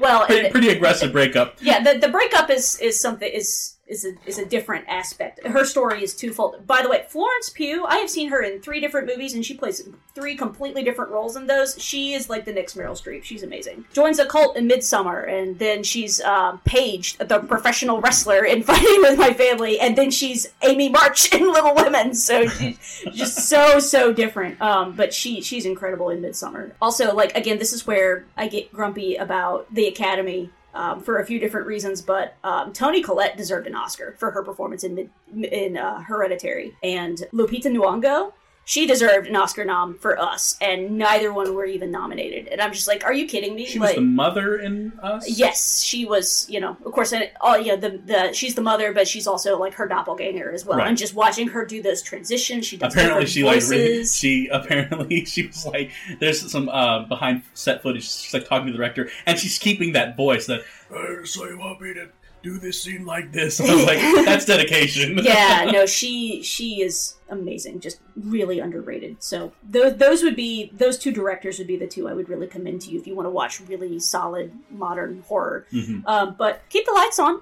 well, 0.00 0.26
pretty, 0.26 0.46
and- 0.46 0.52
pretty 0.52 0.68
aggressive 0.70 1.12
breakup. 1.12 1.56
yeah, 1.60 1.82
the, 1.82 1.98
the 1.98 2.08
breakup 2.08 2.50
is 2.50 2.78
is 2.80 3.00
something 3.00 3.30
is 3.30 3.76
is 3.90 4.04
a, 4.04 4.12
is 4.24 4.38
a 4.38 4.46
different 4.46 4.86
aspect. 4.88 5.44
Her 5.46 5.64
story 5.64 6.02
is 6.02 6.14
twofold. 6.14 6.66
By 6.66 6.82
the 6.82 6.88
way, 6.88 7.04
Florence 7.08 7.50
Pugh, 7.50 7.84
I 7.84 7.96
have 7.96 8.08
seen 8.08 8.30
her 8.30 8.40
in 8.40 8.60
three 8.60 8.80
different 8.80 9.08
movies, 9.08 9.34
and 9.34 9.44
she 9.44 9.54
plays 9.54 9.86
three 10.14 10.36
completely 10.36 10.82
different 10.84 11.10
roles 11.10 11.36
in 11.36 11.46
those. 11.46 11.80
She 11.82 12.12
is 12.14 12.30
like 12.30 12.44
the 12.44 12.52
next 12.52 12.76
Meryl 12.76 13.00
Streep. 13.00 13.24
She's 13.24 13.42
amazing. 13.42 13.84
Joins 13.92 14.18
a 14.18 14.26
cult 14.26 14.56
in 14.56 14.68
Midsommar, 14.68 15.28
and 15.28 15.58
then 15.58 15.82
she's 15.82 16.20
um, 16.20 16.60
Paige, 16.64 17.18
the 17.18 17.40
professional 17.40 18.00
wrestler 18.00 18.44
in 18.44 18.62
Fighting 18.70 19.02
with 19.02 19.18
My 19.18 19.32
Family, 19.32 19.80
and 19.80 19.98
then 19.98 20.10
she's 20.10 20.46
Amy 20.62 20.88
March 20.88 21.34
in 21.34 21.52
Little 21.52 21.74
Women. 21.74 22.14
So 22.14 22.46
she's 22.46 23.04
just 23.12 23.48
so 23.48 23.80
so 23.80 24.12
different. 24.12 24.60
Um, 24.62 24.94
but 24.94 25.12
she 25.12 25.40
she's 25.40 25.66
incredible 25.66 26.10
in 26.10 26.22
Midsommar. 26.22 26.72
Also, 26.80 27.12
like 27.12 27.36
again, 27.36 27.58
this 27.58 27.72
is 27.72 27.86
where 27.86 28.24
I 28.36 28.46
get 28.46 28.72
grumpy 28.72 29.16
about 29.16 29.72
the 29.74 29.86
Academy 29.86 30.50
um, 30.74 31.00
for 31.00 31.18
a 31.18 31.26
few 31.26 31.38
different 31.38 31.66
reasons, 31.66 32.00
but 32.02 32.36
um, 32.44 32.72
Toni 32.72 33.02
Collette 33.02 33.36
deserved 33.36 33.66
an 33.66 33.74
Oscar 33.74 34.14
for 34.18 34.30
her 34.30 34.42
performance 34.42 34.84
in 34.84 35.10
in 35.34 35.76
uh, 35.76 36.00
Hereditary, 36.02 36.74
and 36.82 37.18
Lupita 37.32 37.66
Nyong'o. 37.66 38.32
She 38.70 38.86
deserved 38.86 39.26
an 39.26 39.34
Oscar 39.34 39.64
nom 39.64 39.98
for 39.98 40.16
Us, 40.16 40.56
and 40.60 40.96
neither 40.96 41.32
one 41.32 41.56
were 41.56 41.64
even 41.64 41.90
nominated. 41.90 42.46
And 42.46 42.60
I'm 42.60 42.72
just 42.72 42.86
like, 42.86 43.04
are 43.04 43.12
you 43.12 43.26
kidding 43.26 43.56
me? 43.56 43.66
She 43.66 43.80
was 43.80 43.96
the 43.96 44.00
mother 44.00 44.58
in 44.60 44.92
Us. 45.02 45.28
Yes, 45.28 45.82
she 45.82 46.04
was. 46.04 46.46
You 46.48 46.60
know, 46.60 46.76
of 46.86 46.92
course, 46.92 47.12
and 47.12 47.28
all 47.40 47.58
yeah, 47.58 47.74
the 47.74 48.00
the 48.06 48.32
she's 48.32 48.54
the 48.54 48.62
mother, 48.62 48.92
but 48.92 49.08
she's 49.08 49.26
also 49.26 49.58
like 49.58 49.74
her 49.74 49.88
doppelganger 49.88 50.52
as 50.52 50.64
well. 50.64 50.78
Right. 50.78 50.86
And 50.86 50.96
just 50.96 51.14
watching 51.14 51.48
her 51.48 51.64
do 51.64 51.82
those 51.82 52.00
transitions, 52.00 52.64
she 52.64 52.76
does 52.76 52.94
apparently 52.94 53.26
she 53.26 53.42
like 53.42 53.60
really, 53.68 54.04
she 54.04 54.46
apparently 54.52 55.24
she 55.24 55.48
was 55.48 55.66
like 55.66 55.90
there's 56.20 56.48
some 56.48 56.68
uh 56.68 57.00
behind 57.06 57.42
set 57.54 57.82
footage 57.82 58.04
she's 58.04 58.32
like 58.32 58.48
talking 58.48 58.66
to 58.66 58.72
the 58.72 58.78
director 58.78 59.10
and 59.26 59.36
she's 59.36 59.58
keeping 59.58 59.94
that 59.94 60.16
voice 60.16 60.46
that 60.46 60.60
"Uh, 60.94 61.24
so 61.24 61.44
you 61.48 61.58
want 61.58 61.80
me 61.80 61.92
to 61.94 62.08
do 62.42 62.58
this 62.58 62.82
scene 62.82 63.04
like 63.04 63.32
this 63.32 63.60
I 63.68 63.74
was 63.74 63.84
like 63.84 63.98
that's 64.24 64.44
dedication 64.44 65.18
yeah, 65.18 65.68
no, 65.72 65.86
she 65.86 66.42
she 66.42 66.82
is 66.82 67.16
amazing, 67.30 67.80
just 67.80 68.00
really 68.16 68.58
underrated. 68.60 69.16
So 69.22 69.52
those 69.68 69.96
those 69.96 70.22
would 70.22 70.36
be 70.36 70.70
those 70.74 70.98
two 70.98 71.12
directors 71.12 71.58
would 71.58 71.66
be 71.66 71.76
the 71.76 71.86
two 71.86 72.08
I 72.08 72.12
would 72.12 72.28
really 72.28 72.46
commend 72.46 72.82
to 72.82 72.90
you 72.90 72.98
if 73.00 73.06
you 73.06 73.14
want 73.14 73.26
to 73.26 73.30
watch 73.30 73.60
really 73.60 73.98
solid 74.00 74.52
modern 74.70 75.22
horror. 75.28 75.66
Mhm. 75.72 76.02
Um, 76.06 76.34
but 76.38 76.62
keep 76.68 76.84
the 76.86 76.92
lights 76.92 77.18
on. 77.18 77.40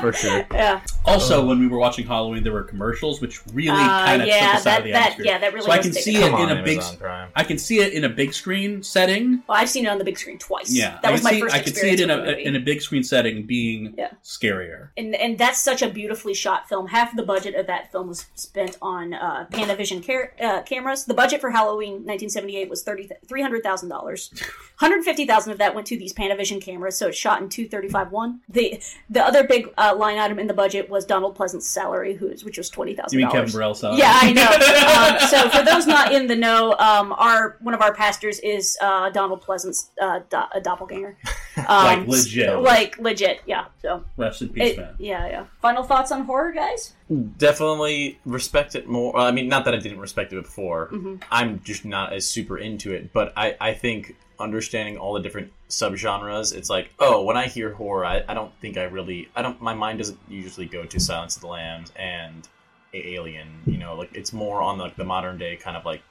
for 0.00 0.12
sure. 0.12 0.46
Yeah. 0.52 0.80
also 1.06 1.44
when 1.44 1.58
we 1.58 1.66
were 1.68 1.78
watching 1.78 2.06
Halloween 2.06 2.42
there 2.42 2.52
were 2.52 2.62
commercials 2.62 3.20
which 3.20 3.40
really 3.52 3.70
Uh, 3.78 4.04
kind 4.04 4.22
of 4.22 4.28
yeah, 4.28 4.46
took 4.46 4.54
us 4.56 4.60
out 4.60 4.64
that- 4.64 4.78
of 4.78 4.84
the 4.84 4.92
that- 4.92 5.02
atmosphere 5.12 5.26
yeah, 5.26 5.38
that 5.38 5.52
really 5.54 5.66
so 5.66 5.72
I 5.72 5.78
can 5.78 5.92
see 5.92 6.16
it 6.16 6.22
it 6.22 6.32
out. 6.32 6.40
in 6.40 6.56
a 6.56 6.58
on, 6.60 6.64
big 6.64 6.80
Prime. 6.98 7.28
I 7.36 7.44
can 7.44 7.58
see 7.58 7.80
it 7.80 7.92
in 7.92 8.04
a 8.04 8.08
big 8.08 8.34
screen 8.34 8.82
setting 8.82 9.42
Well, 9.48 9.58
I've 9.58 9.68
seen 9.70 9.86
it 9.86 9.88
on 9.88 9.98
the 9.98 10.04
big 10.04 10.18
screen 10.18 10.38
twice. 10.38 10.70
yeah 10.72 10.98
that 11.02 11.08
I 11.08 11.12
was 11.12 11.22
my 11.22 11.30
see, 11.32 11.40
first 11.40 11.54
I 11.54 11.60
could 11.60 11.76
see 11.76 11.90
it 11.90 12.00
in 12.00 12.08
with 12.08 12.28
a 12.28 12.38
in 12.38 12.56
a 12.56 12.60
big 12.60 12.82
screen 12.82 13.02
setting 13.02 13.44
being 13.46 13.94
Yeah. 13.96 14.10
scarier 14.24 14.88
and 14.96 15.14
and 15.14 15.38
that's 15.38 15.60
such 15.60 15.82
a 15.82 15.88
beautifully 15.88 16.34
shot 16.34 16.68
film. 16.68 16.88
Half 16.88 17.16
the 17.16 17.22
budget 17.22 17.54
of 17.54 17.66
that 17.66 17.90
film 17.92 18.08
was 18.08 18.26
spent 18.34 18.69
on 18.82 19.14
uh, 19.14 19.46
Panavision 19.50 20.04
car- 20.06 20.32
uh, 20.40 20.62
cameras. 20.62 21.04
The 21.04 21.14
budget 21.14 21.40
for 21.40 21.50
Halloween 21.50 22.04
1978 22.06 22.68
was 22.68 22.84
$300,000. 22.84 23.90
One 23.90 24.90
hundred 24.90 25.04
fifty 25.04 25.26
thousand 25.26 25.52
of 25.52 25.58
that 25.58 25.74
went 25.74 25.86
to 25.88 25.98
these 25.98 26.14
Panavision 26.14 26.60
cameras, 26.60 26.96
so 26.96 27.08
it's 27.08 27.18
shot 27.18 27.42
in 27.42 27.50
two 27.50 27.68
thirty 27.68 27.88
five 27.88 28.10
one. 28.12 28.40
The 28.48 28.80
the 29.10 29.22
other 29.22 29.44
big 29.44 29.68
uh, 29.76 29.94
line 29.94 30.16
item 30.16 30.38
in 30.38 30.46
the 30.46 30.54
budget 30.54 30.88
was 30.88 31.04
Donald 31.04 31.34
Pleasence's 31.34 31.68
salary, 31.68 32.14
who's 32.14 32.44
which 32.44 32.56
was 32.56 32.70
twenty 32.70 32.96
you 33.12 33.18
mean. 33.18 33.30
Kevin 33.30 33.50
Burrell's 33.52 33.80
salary 33.80 33.98
Yeah, 33.98 34.12
I 34.14 34.32
know. 34.32 35.18
um, 35.20 35.28
so 35.28 35.50
for 35.50 35.62
those 35.64 35.86
not 35.86 36.14
in 36.14 36.28
the 36.28 36.36
know, 36.36 36.72
um, 36.78 37.12
our 37.12 37.58
one 37.60 37.74
of 37.74 37.82
our 37.82 37.92
pastors 37.92 38.38
is 38.40 38.78
uh, 38.80 39.10
Donald 39.10 39.42
Pleasence's 39.42 39.90
uh, 40.00 40.20
do- 40.30 40.38
a 40.54 40.60
doppelganger. 40.60 41.16
Um, 41.68 42.06
Like 42.06 42.06
legit. 42.08 42.58
Like 42.60 42.98
legit, 42.98 43.40
yeah. 43.44 43.66
So 43.82 44.02
rest 44.16 44.40
in 44.40 44.48
peace 44.48 44.70
it- 44.72 44.78
man 44.78 44.94
yeah, 44.98 45.26
yeah. 45.28 45.44
Final 45.60 45.82
thoughts 45.82 46.10
on 46.10 46.22
horror, 46.24 46.52
guys? 46.52 46.94
Definitely 47.38 48.18
respect 48.24 48.74
it 48.76 48.86
more. 48.86 49.16
I 49.16 49.32
mean, 49.32 49.48
not 49.48 49.64
that 49.64 49.74
I 49.74 49.78
didn't 49.78 49.98
respect 49.98 50.32
it 50.32 50.42
before. 50.42 50.88
Mhm. 50.92 51.20
I'm 51.30 51.60
just 51.64 51.84
not 51.84 52.12
as 52.12 52.26
super 52.26 52.56
into 52.56 52.92
it. 52.92 53.12
But 53.12 53.32
I, 53.36 53.56
I 53.60 53.72
think 53.74 54.14
understanding 54.38 54.96
all 54.96 55.14
the 55.14 55.20
different 55.20 55.52
subgenres, 55.68 56.54
it's 56.54 56.70
like, 56.70 56.94
oh, 57.00 57.24
when 57.24 57.36
I 57.36 57.46
hear 57.48 57.72
horror, 57.74 58.04
I, 58.04 58.22
I 58.28 58.34
don't 58.34 58.52
think 58.60 58.76
I 58.78 58.84
really, 58.84 59.28
I 59.34 59.42
don't, 59.42 59.60
my 59.60 59.74
mind 59.74 59.98
doesn't 59.98 60.18
usually 60.28 60.66
go 60.66 60.84
to 60.84 61.00
Silence 61.00 61.34
of 61.34 61.42
the 61.42 61.48
Lambs 61.48 61.92
and 61.96 62.48
Alien. 62.94 63.48
You 63.66 63.78
know, 63.78 63.94
like 63.96 64.10
it's 64.14 64.32
more 64.32 64.62
on 64.62 64.78
like 64.78 64.96
the 64.96 65.04
modern 65.04 65.36
day 65.36 65.56
kind 65.56 65.76
of 65.76 65.84
like 65.84 66.02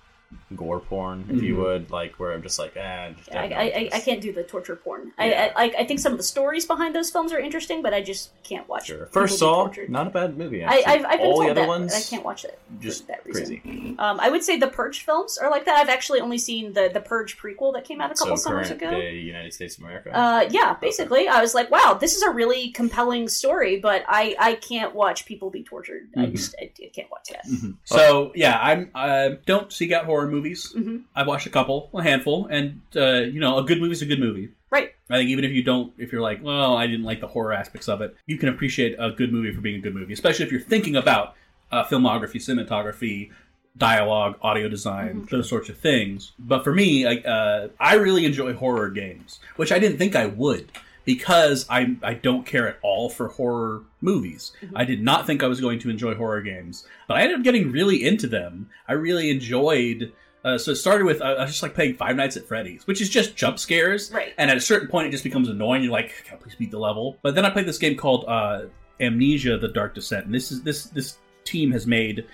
gore 0.56 0.80
porn, 0.80 1.26
if 1.30 1.42
you 1.44 1.56
Mhm. 1.56 1.64
would, 1.64 1.92
like 1.92 2.20
where 2.20 2.34
I'm 2.34 2.42
just 2.42 2.60
like, 2.60 2.74
ah, 2.80 3.10
just 3.16 3.34
I. 3.34 3.46
I, 3.50 3.62
I, 3.62 3.90
I 3.94 4.00
can't 4.00 4.22
do 4.22 4.32
the 4.32 4.44
torture 4.44 4.76
porn. 4.76 5.12
Yeah. 5.20 5.52
I, 5.56 5.66
I 5.66 5.74
I 5.80 5.86
think 5.86 6.00
some 6.00 6.12
of 6.12 6.18
the 6.18 6.24
stories 6.24 6.66
behind 6.66 6.96
those 6.96 7.10
films 7.10 7.32
are 7.32 7.40
interesting, 7.40 7.82
but 7.82 7.94
I 7.94 8.02
just 8.02 8.32
can't 8.44 8.68
watch. 8.68 8.88
Sure. 8.88 9.06
First 9.08 9.36
be 9.36 9.38
Saw, 9.40 9.70
not 9.90 10.08
a 10.08 10.10
bad 10.10 10.38
movie. 10.38 10.64
I, 10.64 10.68
Actually. 10.78 10.86
I've, 10.94 11.06
I've 11.06 11.18
been 11.20 11.28
All 11.28 11.34
told 11.34 11.46
the 11.46 11.52
other 11.52 11.62
that, 11.62 11.68
ones, 11.68 11.94
but 11.94 11.98
I 11.98 12.10
can't 12.10 12.26
watch 12.26 12.46
it. 12.46 12.60
just 12.80 13.08
that 13.08 13.26
reason. 13.26 13.60
crazy. 13.62 13.96
Um, 14.00 14.20
I 14.20 14.30
would 14.30 14.44
say 14.44 14.58
the 14.58 14.68
Purge 14.68 15.04
films 15.04 15.38
are 15.38 15.50
like 15.50 15.66
that. 15.66 15.76
I've 15.78 15.90
actually 15.90 16.20
only 16.20 16.38
seen 16.38 16.74
the 16.74 16.90
the 16.94 17.02
Purge 17.02 17.38
prequel 17.38 17.74
that 17.74 17.86
came 17.86 18.02
out 18.02 18.12
a 18.12 18.16
couple 18.16 18.38
so 18.38 18.44
summers 18.50 18.70
ago. 18.72 18.92
day 18.92 19.16
United 19.16 19.54
States 19.54 19.78
of 19.78 19.84
America. 19.84 20.12
Uh, 20.16 20.48
yeah, 20.52 20.74
basically, 20.76 21.28
I 21.28 21.42
was 21.42 21.54
like, 21.54 21.70
"Wow, 21.72 21.98
this 22.00 22.16
is 22.16 22.22
a 22.24 22.30
really 22.32 22.70
compelling 22.72 23.28
story," 23.30 23.78
but 23.80 24.04
I, 24.08 24.36
I 24.40 24.56
can't 24.56 24.94
watch 24.96 25.26
people 25.26 25.50
be 25.50 25.64
tortured. 25.64 26.10
I 26.18 26.22
Mhm. 26.22 26.32
just 26.36 26.56
I, 26.62 26.72
I 26.84 26.90
can't 26.94 27.10
watch 27.12 27.30
that. 27.30 27.46
So 27.86 28.32
yeah, 28.36 28.60
I'm 28.62 28.90
I 28.96 29.38
don't 29.46 29.72
seek 29.72 29.92
out 29.92 30.06
horror 30.06 30.19
movies. 30.28 30.74
Mhm. 30.76 31.04
I've 31.16 31.28
watched 31.28 31.48
a 31.48 31.50
couple, 31.50 31.90
a 31.94 32.02
handful, 32.04 32.48
and 32.48 32.82
uh, 32.96 33.22
you 33.22 33.40
know, 33.40 33.58
a 33.58 33.64
good 33.64 33.80
movie's 33.80 34.02
a 34.02 34.06
good 34.06 34.20
movie. 34.20 34.50
Right. 34.72 34.94
I 35.10 35.18
think 35.18 35.30
even 35.30 35.44
if 35.46 35.52
you 35.52 35.64
don't, 35.64 35.94
if 35.98 36.12
you're 36.12 36.22
like, 36.22 36.44
well, 36.44 36.78
I 36.78 36.86
didn't 36.86 37.06
like 37.06 37.22
the 37.22 37.28
horror 37.28 37.54
aspects 37.54 37.90
of 37.90 38.02
it, 38.02 38.16
you 38.28 38.38
can 38.38 38.50
appreciate 38.50 38.96
a 39.00 39.12
good 39.12 39.32
movie 39.34 39.52
for 39.52 39.62
being 39.62 39.78
a 39.78 39.82
good 39.82 39.96
movie, 39.96 40.14
especially 40.14 40.46
if 40.46 40.52
you're 40.52 40.62
thinking 40.62 40.96
about 40.96 41.36
uh, 41.72 41.84
filmography, 41.86 42.36
cinematography, 42.36 43.32
dialogue, 43.78 44.38
audio 44.42 44.68
design, 44.70 45.28
those 45.32 45.48
sorts 45.50 45.70
of 45.70 45.78
things. 45.78 46.34
But 46.38 46.64
for 46.64 46.74
me, 46.74 47.06
I, 47.06 47.16
uh, 47.28 47.68
I 47.80 47.96
really 47.96 48.26
enjoy 48.26 48.54
horror 48.54 48.90
games, 48.90 49.40
which 49.56 49.72
I 49.72 49.80
didn't 49.80 49.98
think 49.98 50.16
I 50.16 50.26
would 50.28 50.72
because 51.10 51.66
I 51.72 51.96
I 52.04 52.14
don't 52.14 52.46
care 52.46 52.68
at 52.68 52.78
all 52.84 53.10
for 53.10 53.30
horror 53.30 53.82
movies. 54.00 54.52
I 54.76 54.86
did 54.86 55.02
not 55.02 55.26
think 55.26 55.42
I 55.42 55.48
was 55.48 55.60
going 55.60 55.80
to 55.80 55.90
enjoy 55.90 56.14
horror 56.14 56.44
games, 56.44 56.86
but 57.08 57.18
I 57.18 57.22
ended 57.22 57.40
up 57.40 57.44
getting 57.44 57.72
really 57.72 58.06
into 58.06 58.28
them. 58.28 58.70
I 58.88 58.94
really 58.94 59.32
enjoyed. 59.32 60.14
Uh, 60.46 60.60
so 60.60 60.70
it 60.70 60.76
started 60.76 61.06
with 61.06 61.20
uh, 61.20 61.38
I 61.40 61.48
just 61.48 61.64
like 61.64 61.74
playing 61.74 61.96
Five 61.96 62.16
Nights 62.16 62.38
at 62.38 62.48
Freddy's, 62.48 62.86
which 62.86 63.02
is 63.02 63.10
just 63.10 63.36
jump 63.36 63.58
scares, 63.58 64.12
Right. 64.14 64.36
And 64.38 64.52
at 64.52 64.58
a 64.58 64.62
certain 64.62 64.88
point, 64.88 65.08
it 65.08 65.12
just 65.12 65.24
becomes 65.24 65.50
annoying. 65.50 65.82
You're 65.82 65.94
like, 65.94 66.14
"God, 66.30 66.42
please 66.42 66.54
beat 66.54 66.70
the 66.70 66.78
level. 66.78 67.18
But 67.24 67.34
then 67.34 67.44
I 67.44 67.50
played 67.50 67.66
this 67.66 67.80
game 67.80 67.98
called 67.98 68.26
uh, 68.28 68.66
Amnesia: 69.00 69.58
The 69.58 69.70
Dark 69.70 69.96
Descent, 69.96 70.28
and 70.28 70.36
this 70.36 70.52
is 70.52 70.62
this 70.62 70.84
this 70.86 71.18
team 71.44 71.72
has 71.72 71.88
made 71.88 72.28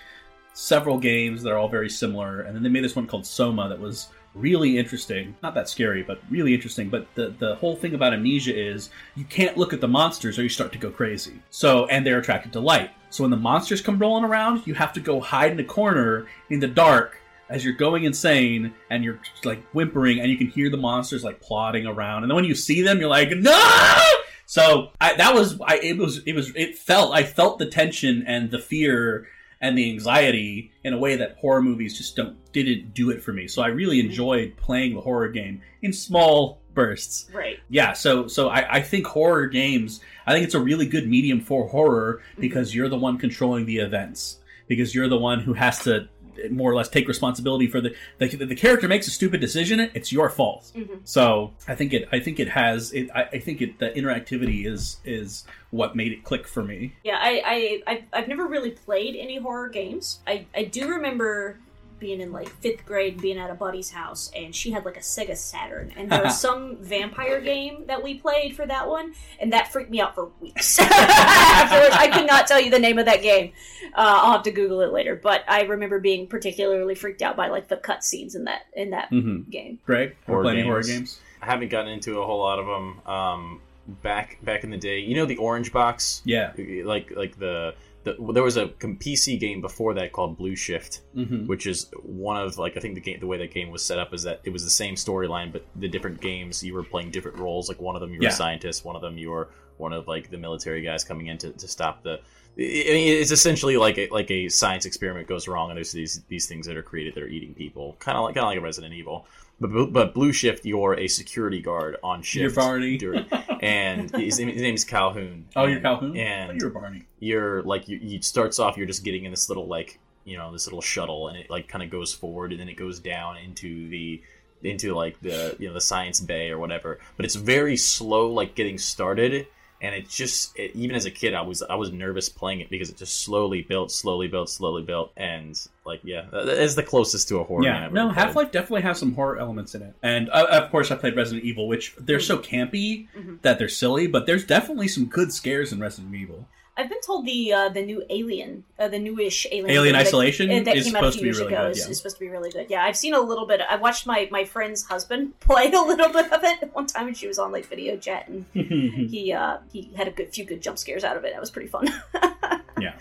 several 0.52 0.98
games 0.98 1.42
that 1.42 1.50
are 1.50 1.56
all 1.56 1.70
very 1.70 1.88
similar, 1.88 2.42
and 2.42 2.54
then 2.54 2.62
they 2.62 2.68
made 2.68 2.84
this 2.84 2.94
one 2.94 3.06
called 3.06 3.24
Soma 3.24 3.70
that 3.70 3.80
was 3.80 4.08
really 4.36 4.78
interesting. 4.78 5.34
Not 5.42 5.54
that 5.54 5.68
scary, 5.68 6.02
but 6.02 6.20
really 6.30 6.54
interesting. 6.54 6.88
But 6.88 7.06
the 7.14 7.34
the 7.38 7.56
whole 7.56 7.76
thing 7.76 7.94
about 7.94 8.12
amnesia 8.12 8.56
is 8.56 8.90
you 9.14 9.24
can't 9.24 9.56
look 9.56 9.72
at 9.72 9.80
the 9.80 9.88
monsters 9.88 10.38
or 10.38 10.42
you 10.42 10.48
start 10.48 10.72
to 10.72 10.78
go 10.78 10.90
crazy. 10.90 11.34
So 11.50 11.86
and 11.86 12.06
they're 12.06 12.18
attracted 12.18 12.52
to 12.54 12.60
light. 12.60 12.90
So 13.10 13.24
when 13.24 13.30
the 13.30 13.36
monsters 13.36 13.80
come 13.80 13.98
rolling 13.98 14.24
around, 14.24 14.66
you 14.66 14.74
have 14.74 14.92
to 14.94 15.00
go 15.00 15.20
hide 15.20 15.52
in 15.52 15.60
a 15.60 15.64
corner 15.64 16.26
in 16.50 16.60
the 16.60 16.68
dark 16.68 17.18
as 17.48 17.64
you're 17.64 17.74
going 17.74 18.04
insane 18.04 18.74
and 18.90 19.04
you're 19.04 19.20
like 19.44 19.62
whimpering 19.68 20.20
and 20.20 20.30
you 20.30 20.36
can 20.36 20.48
hear 20.48 20.68
the 20.68 20.76
monsters 20.76 21.22
like 21.24 21.40
plodding 21.40 21.86
around. 21.86 22.24
And 22.24 22.30
then 22.30 22.36
when 22.36 22.44
you 22.44 22.54
see 22.54 22.82
them, 22.82 22.98
you're 22.98 23.08
like, 23.08 23.30
no! 23.30 24.02
So 24.46 24.90
I, 25.00 25.14
that 25.14 25.34
was 25.34 25.60
I 25.60 25.78
it 25.78 25.98
was 25.98 26.22
it 26.24 26.34
was 26.34 26.54
it 26.54 26.78
felt 26.78 27.12
I 27.12 27.24
felt 27.24 27.58
the 27.58 27.66
tension 27.66 28.24
and 28.26 28.50
the 28.50 28.60
fear 28.60 29.26
and 29.60 29.76
the 29.76 29.90
anxiety 29.90 30.72
in 30.84 30.92
a 30.92 30.98
way 30.98 31.16
that 31.16 31.36
horror 31.38 31.62
movies 31.62 31.96
just 31.96 32.16
don't 32.16 32.36
didn't 32.52 32.94
do 32.94 33.10
it 33.10 33.22
for 33.22 33.32
me. 33.32 33.48
So 33.48 33.62
I 33.62 33.68
really 33.68 33.98
mm-hmm. 33.98 34.10
enjoyed 34.10 34.56
playing 34.56 34.94
the 34.94 35.00
horror 35.00 35.28
game 35.28 35.62
in 35.82 35.92
small 35.92 36.60
bursts. 36.74 37.30
Right. 37.32 37.58
Yeah, 37.68 37.92
so 37.92 38.26
so 38.26 38.48
I, 38.48 38.76
I 38.76 38.82
think 38.82 39.06
horror 39.06 39.46
games 39.46 40.00
I 40.26 40.32
think 40.32 40.44
it's 40.44 40.54
a 40.54 40.60
really 40.60 40.86
good 40.86 41.08
medium 41.08 41.40
for 41.40 41.68
horror 41.68 42.20
mm-hmm. 42.32 42.40
because 42.40 42.74
you're 42.74 42.88
the 42.88 42.98
one 42.98 43.18
controlling 43.18 43.66
the 43.66 43.78
events. 43.78 44.38
Because 44.68 44.92
you're 44.96 45.08
the 45.08 45.16
one 45.16 45.38
who 45.38 45.52
has 45.52 45.84
to 45.84 46.08
more 46.50 46.70
or 46.70 46.74
less 46.74 46.88
take 46.88 47.08
responsibility 47.08 47.66
for 47.66 47.80
the 47.80 47.94
the, 48.18 48.26
the 48.28 48.54
character 48.56 48.88
makes 48.88 49.06
a 49.06 49.10
stupid 49.10 49.40
decision, 49.40 49.90
it's 49.94 50.12
your 50.12 50.28
fault. 50.30 50.72
Mhm. 50.74 51.00
So 51.04 51.52
I 51.68 51.74
think 51.74 51.92
it 51.92 52.08
I 52.12 52.20
think 52.20 52.40
it 52.40 52.48
has 52.48 52.92
it 52.92 53.10
I, 53.14 53.22
I 53.32 53.38
think 53.38 53.60
it 53.62 53.78
the 53.78 53.90
interactivity 53.90 54.66
is 54.66 54.98
is 55.04 55.44
what 55.70 55.96
made 55.96 56.12
it 56.12 56.24
click 56.24 56.46
for 56.46 56.62
me. 56.62 56.94
Yeah, 57.04 57.18
I, 57.20 57.42
I 57.86 57.92
I've, 57.92 58.02
I've 58.12 58.28
never 58.28 58.46
really 58.46 58.70
played 58.70 59.16
any 59.16 59.38
horror 59.38 59.68
games. 59.68 60.20
I, 60.26 60.46
I 60.54 60.64
do 60.64 60.88
remember 60.88 61.58
being 61.98 62.20
in 62.20 62.32
like 62.32 62.48
fifth 62.48 62.84
grade, 62.84 63.20
being 63.20 63.38
at 63.38 63.50
a 63.50 63.54
buddy's 63.54 63.90
house, 63.90 64.30
and 64.36 64.54
she 64.54 64.70
had 64.70 64.84
like 64.84 64.96
a 64.96 65.00
Sega 65.00 65.36
Saturn, 65.36 65.92
and 65.96 66.10
there 66.10 66.22
was 66.24 66.38
some 66.40 66.76
vampire 66.76 67.40
game 67.40 67.84
that 67.86 68.02
we 68.02 68.14
played 68.14 68.54
for 68.54 68.66
that 68.66 68.88
one, 68.88 69.14
and 69.40 69.52
that 69.52 69.72
freaked 69.72 69.90
me 69.90 70.00
out 70.00 70.14
for 70.14 70.30
weeks. 70.40 70.78
Afterwards, 70.80 71.94
I 71.98 72.08
could 72.08 72.26
not 72.26 72.46
tell 72.46 72.60
you 72.60 72.70
the 72.70 72.78
name 72.78 72.98
of 72.98 73.06
that 73.06 73.22
game. 73.22 73.52
Uh, 73.94 74.20
I'll 74.22 74.32
have 74.32 74.42
to 74.44 74.50
Google 74.50 74.80
it 74.82 74.92
later, 74.92 75.16
but 75.16 75.42
I 75.48 75.62
remember 75.62 75.98
being 76.00 76.26
particularly 76.26 76.94
freaked 76.94 77.22
out 77.22 77.36
by 77.36 77.48
like 77.48 77.68
the 77.68 77.76
cutscenes 77.76 78.34
in 78.34 78.44
that 78.44 78.62
in 78.74 78.90
that 78.90 79.10
Mhm. 79.10 79.48
game. 79.50 79.78
Greg, 79.86 80.16
we're 80.26 80.42
playing 80.42 80.64
horror 80.64 80.82
games. 80.82 81.20
I 81.42 81.46
haven't 81.46 81.68
gotten 81.68 81.92
into 81.92 82.20
a 82.20 82.26
whole 82.26 82.40
lot 82.40 82.58
of 82.58 82.66
them. 82.66 83.00
Um, 83.06 83.60
back 84.02 84.38
back 84.42 84.64
in 84.64 84.70
the 84.70 84.76
day, 84.76 84.98
you 84.98 85.14
know 85.14 85.26
the 85.26 85.36
Orange 85.36 85.72
Box. 85.72 86.22
Yeah. 86.24 86.52
Like 86.84 87.12
like 87.16 87.38
the. 87.38 87.74
The, 88.06 88.32
there 88.32 88.42
was 88.44 88.56
a 88.56 88.66
PC 88.68 89.38
game 89.40 89.60
before 89.60 89.92
that 89.94 90.12
called 90.12 90.38
Blue 90.38 90.54
Shift, 90.54 91.02
Mhm. 91.16 91.46
which 91.48 91.66
is 91.66 91.90
one 92.02 92.36
of 92.40 92.56
like 92.56 92.76
I 92.76 92.80
think 92.80 92.94
the 92.94 93.00
game 93.00 93.18
the 93.20 93.26
way 93.26 93.36
that 93.38 93.52
game 93.52 93.70
was 93.70 93.84
set 93.84 93.98
up 93.98 94.14
is 94.14 94.22
that 94.22 94.40
it 94.44 94.50
was 94.50 94.62
the 94.64 94.70
same 94.70 94.94
storyline, 94.94 95.52
but 95.52 95.64
the 95.74 95.88
different 95.88 96.20
games 96.20 96.62
you 96.62 96.72
were 96.72 96.84
playing 96.84 97.10
different 97.10 97.38
roles. 97.38 97.68
Like 97.68 97.80
one 97.80 97.96
of 97.96 98.00
them 98.00 98.12
you 98.12 98.18
were 98.20 98.24
Yeah. 98.24 98.30
a 98.30 98.32
scientist, 98.32 98.84
one 98.84 98.94
of 98.96 99.02
them 99.02 99.18
you 99.18 99.30
were 99.30 99.50
one 99.78 99.92
of 99.92 100.06
like 100.08 100.30
the 100.30 100.38
military 100.38 100.82
guys 100.82 101.02
coming 101.04 101.26
in 101.26 101.36
to, 101.38 101.50
to 101.50 101.66
stop 101.68 102.02
the. 102.04 102.20
I 102.58 102.62
mean, 102.94 103.20
it's 103.20 103.32
essentially 103.32 103.76
like 103.76 103.98
a, 103.98 104.08
like 104.08 104.30
a 104.30 104.48
science 104.48 104.86
experiment 104.86 105.26
goes 105.28 105.46
wrong, 105.46 105.68
and 105.70 105.76
there's 105.76 105.92
these 105.92 106.22
these 106.28 106.46
things 106.46 106.66
that 106.66 106.76
are 106.76 106.82
created 106.82 107.14
that 107.14 107.22
are 107.22 107.28
eating 107.28 107.54
people, 107.54 107.96
kind 107.98 108.16
of 108.16 108.24
like 108.24 108.34
kind 108.34 108.44
of 108.44 108.48
like 108.50 108.58
a 108.58 108.62
Resident 108.62 108.94
Evil. 108.94 109.26
But, 109.58 109.92
but 109.92 110.12
Blue 110.12 110.32
Shift, 110.32 110.66
you're 110.66 110.94
a 110.94 111.08
security 111.08 111.62
guard 111.62 111.96
on 112.04 112.20
shift. 112.22 112.42
You're 112.42 112.50
Barney. 112.52 112.98
during- 112.98 113.24
and 113.60 114.10
his 114.16 114.38
name, 114.38 114.48
his 114.48 114.60
name 114.60 114.74
is 114.74 114.84
Calhoun. 114.84 115.46
Oh, 115.56 115.64
you're 115.64 115.80
Calhoun? 115.80 116.16
And 116.16 116.50
thought 116.50 116.60
you 116.60 116.66
were 116.66 116.78
Barney. 116.80 117.04
You're 117.20 117.62
like 117.62 117.88
you, 117.88 117.98
you 118.02 118.20
starts 118.20 118.58
off. 118.58 118.76
You're 118.76 118.86
just 118.86 119.04
getting 119.04 119.24
in 119.24 119.30
this 119.30 119.48
little 119.48 119.66
like 119.66 119.98
you 120.24 120.36
know 120.36 120.52
this 120.52 120.66
little 120.66 120.82
shuttle, 120.82 121.28
and 121.28 121.38
it 121.38 121.48
like 121.48 121.68
kind 121.68 121.82
of 121.82 121.88
goes 121.90 122.12
forward, 122.12 122.50
and 122.52 122.60
then 122.60 122.68
it 122.68 122.76
goes 122.76 122.98
down 123.00 123.38
into 123.38 123.88
the 123.88 124.20
into 124.62 124.94
like 124.94 125.18
the 125.20 125.56
you 125.58 125.68
know 125.68 125.74
the 125.74 125.80
science 125.80 126.20
bay 126.20 126.50
or 126.50 126.58
whatever. 126.58 126.98
But 127.16 127.24
it's 127.24 127.36
very 127.36 127.76
slow, 127.78 128.30
like 128.30 128.54
getting 128.56 128.76
started. 128.76 129.46
And 129.80 129.94
it 129.94 130.08
just 130.08 130.58
it, 130.58 130.74
even 130.74 130.96
as 130.96 131.04
a 131.04 131.10
kid, 131.10 131.34
I 131.34 131.42
was 131.42 131.62
I 131.62 131.74
was 131.74 131.92
nervous 131.92 132.30
playing 132.30 132.60
it 132.60 132.70
because 132.70 132.88
it 132.88 132.96
just 132.96 133.20
slowly 133.20 133.60
built, 133.60 133.92
slowly 133.92 134.26
built, 134.26 134.48
slowly 134.48 134.82
built, 134.82 135.12
and 135.18 135.54
like 135.84 136.00
yeah, 136.02 136.24
that 136.32 136.48
is 136.48 136.76
the 136.76 136.82
closest 136.82 137.28
to 137.28 137.40
a 137.40 137.44
horror. 137.44 137.62
Yeah, 137.64 137.88
no, 137.92 138.06
played. 138.06 138.14
Half 138.16 138.36
Life 138.36 138.52
definitely 138.52 138.82
has 138.82 138.98
some 138.98 139.14
horror 139.14 139.38
elements 139.38 139.74
in 139.74 139.82
it, 139.82 139.94
and 140.02 140.30
uh, 140.30 140.46
of 140.50 140.70
course 140.70 140.90
I 140.90 140.96
played 140.96 141.14
Resident 141.14 141.44
Evil, 141.44 141.68
which 141.68 141.94
they're 141.98 142.20
so 142.20 142.38
campy 142.38 143.08
Mhm. 143.14 143.42
that 143.42 143.58
they're 143.58 143.68
silly, 143.68 144.06
but 144.06 144.24
there's 144.24 144.44
definitely 144.46 144.88
some 144.88 145.04
good 145.06 145.30
scares 145.30 145.72
in 145.72 145.78
Resident 145.78 146.14
Evil. 146.14 146.48
I've 146.78 146.88
been 146.90 147.00
told 147.00 147.24
the 147.24 147.52
uh, 147.52 147.68
the 147.70 147.82
new 147.82 148.04
Alien, 148.10 148.64
uh, 148.78 148.88
the 148.88 148.98
newish 148.98 149.46
Alien, 149.50 149.70
Alien 149.70 149.92
that- 149.94 150.06
Isolation 150.06 150.50
uh, 150.50 150.62
that 150.64 150.76
is 150.76 150.84
came 150.84 150.96
out 150.96 151.04
a 151.04 151.12
few 151.12 151.22
years 151.22 151.38
really 151.38 151.54
ago, 151.54 151.62
good, 151.64 151.70
is, 151.72 151.84
yeah. 151.84 151.90
is 151.90 151.96
supposed 151.96 152.16
to 152.16 152.20
be 152.20 152.28
really 152.28 152.50
good. 152.50 152.66
Yeah, 152.68 152.84
I've 152.84 152.96
seen 152.96 153.14
a 153.14 153.20
little 153.20 153.46
bit. 153.46 153.60
I 153.68 153.76
watched 153.76 154.06
my 154.06 154.28
my 154.30 154.44
friend's 154.44 154.84
husband 154.84 155.38
play 155.40 155.72
a 155.72 155.80
little 155.80 156.10
bit 156.12 156.30
of 156.32 156.44
it 156.44 156.70
one 156.74 156.86
time, 156.86 157.08
and 157.08 157.16
she 157.16 157.26
was 157.26 157.38
on 157.38 157.50
like 157.52 157.66
video 157.66 157.96
chat, 157.96 158.28
and 158.28 158.44
he 158.52 159.32
uh, 159.32 159.58
he 159.72 159.90
had 159.96 160.06
a 160.08 160.10
good 160.10 160.32
few 160.34 160.44
good 160.44 160.60
jump 160.60 160.76
scares 160.78 161.02
out 161.04 161.16
of 161.16 161.24
it. 161.24 161.32
That 161.32 161.40
was 161.40 161.50
pretty 161.50 161.68
fun. 161.68 161.88
yeah. 162.80 162.94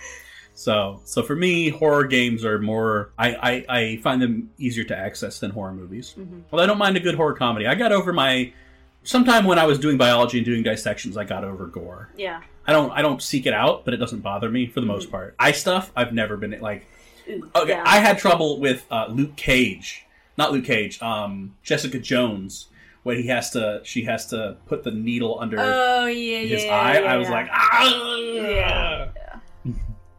So, 0.57 1.01
so 1.03 1.21
for 1.21 1.35
me, 1.35 1.67
horror 1.67 2.05
games 2.05 2.45
are 2.45 2.59
more. 2.59 3.11
I, 3.19 3.35
I, 3.35 3.65
I 3.77 3.97
find 3.97 4.21
them 4.21 4.51
easier 4.57 4.85
to 4.85 4.95
access 4.97 5.39
than 5.39 5.51
horror 5.51 5.73
movies. 5.73 6.15
Mhm. 6.17 6.43
Well, 6.49 6.61
I 6.61 6.65
don't 6.65 6.77
mind 6.77 6.95
a 6.95 7.01
good 7.01 7.15
horror 7.15 7.33
comedy. 7.33 7.67
I 7.67 7.75
got 7.75 7.91
over 7.91 8.13
my. 8.13 8.53
Sometime 9.03 9.43
when 9.43 9.59
I 9.59 9.65
was 9.65 9.77
doing 9.77 9.97
biology 9.97 10.37
and 10.37 10.45
doing 10.45 10.63
dissections, 10.63 11.17
I 11.17 11.25
got 11.25 11.43
over 11.43 11.65
gore. 11.67 12.09
yeah. 12.15 12.41
I 12.67 12.71
don't. 12.71 12.91
I 12.91 13.01
don't 13.01 13.21
seek 13.21 13.45
it 13.45 13.53
out, 13.53 13.85
but 13.85 13.93
it 13.93 13.97
doesn't 13.97 14.21
bother 14.21 14.49
me 14.49 14.67
for 14.67 14.79
the 14.79 14.85
most 14.87 15.11
part. 15.11 15.35
Eye 15.39 15.51
stuff, 15.51 15.91
I've 15.95 16.13
never 16.13 16.37
been 16.37 16.59
like. 16.61 16.85
Okay, 17.27 17.69
yeah. 17.69 17.83
I 17.85 17.99
had 17.99 18.17
trouble 18.19 18.59
with 18.59 18.85
uh, 18.91 19.07
Luke 19.09 19.35
Cage, 19.35 20.05
not 20.37 20.51
Luke 20.51 20.65
Cage. 20.65 21.01
Um, 21.01 21.55
Jessica 21.63 21.99
Jones, 21.99 22.67
when 23.03 23.17
he 23.17 23.27
has 23.27 23.51
to, 23.51 23.81
she 23.83 24.03
has 24.05 24.27
to 24.27 24.57
put 24.67 24.83
the 24.83 24.91
needle 24.91 25.37
under 25.39 25.57
Oh 25.59 26.05
yeah, 26.07 26.39
his 26.39 26.63
yeah, 26.65 26.75
eye. 26.75 26.97
I 26.97 27.17
was 27.17 27.29
like, 27.29 27.47
ah! 27.51 29.07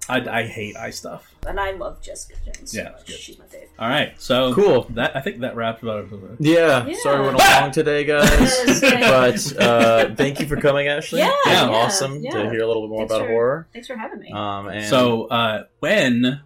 Yeah, 0.09 0.15
I, 0.33 0.41
I 0.41 0.43
hate 0.47 0.77
eye 0.77 0.91
stuff. 0.91 1.35
and 1.47 1.59
I 1.61 1.73
love 1.73 2.01
Jessica 2.03 2.35
Jones. 2.45 2.73
so 2.73 2.79
Yeah, 2.79 2.91
much. 2.91 3.07
good. 3.07 3.17
she's 3.17 3.39
my 3.39 3.45
favorite. 3.47 3.71
All 3.79 3.89
right, 3.89 4.15
so 4.21 4.55
Cool. 4.55 4.83
That 4.91 5.15
I 5.17 5.21
think 5.21 5.41
that 5.41 5.55
wraps 5.57 5.83
about 5.83 6.05
it. 6.13 6.37
Yeah, 6.41 6.87
Yeah. 6.87 6.97
sorry 7.03 7.21
we 7.21 7.27
went 7.29 7.39
long 7.61 7.71
today, 7.71 8.05
guys. 8.05 8.81
But 8.81 9.61
uh, 9.63 10.15
thank 10.15 10.41
you 10.41 10.47
for 10.47 10.57
coming, 10.57 10.89
Ashley. 10.89 11.21
Yeah, 11.21 11.31
yeah, 11.47 11.69
awesome 11.69 12.23
yeah. 12.23 12.31
to 12.33 12.51
hear 12.51 12.63
a 12.63 12.67
little 12.67 12.83
bit 12.83 12.91
more 12.91 12.99
Thanks 13.01 13.15
about 13.15 13.27
for- 13.27 13.33
horror. 13.33 13.69
Thanks 13.73 13.87
for 13.89 13.97
having 13.97 14.21
me. 14.21 14.33
Um, 14.33 14.69
and 14.69 14.85
So 14.87 15.25
uh, 15.27 15.65
when 15.81 16.41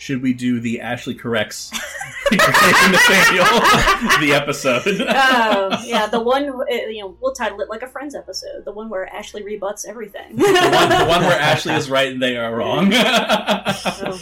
should 0.00 0.22
we 0.22 0.32
do 0.32 0.60
the 0.60 0.80
Ashley 0.80 1.14
corrects 1.14 1.70
Nathanael 2.32 3.44
the 4.18 4.32
episode? 4.32 4.82
oh 4.86 5.82
yeah, 5.84 6.06
the 6.06 6.18
one 6.18 6.48
uh, 6.48 6.64
you 6.88 7.02
know 7.02 7.16
we'll 7.20 7.34
title 7.34 7.60
it 7.60 7.68
like 7.68 7.82
a 7.82 7.86
Friends 7.86 8.14
episode, 8.14 8.64
the 8.64 8.72
one 8.72 8.88
where 8.88 9.06
Ashley 9.14 9.42
rebuts 9.42 9.84
everything. 9.84 10.36
the, 10.36 10.44
one, 10.44 10.88
the 10.88 11.04
one 11.04 11.22
where 11.24 11.38
Ashley 11.38 11.74
is 11.74 11.90
right 11.90 12.10
and 12.10 12.22
they 12.22 12.36
are 12.36 12.56
wrong. 12.56 12.92
So, 13.80 14.18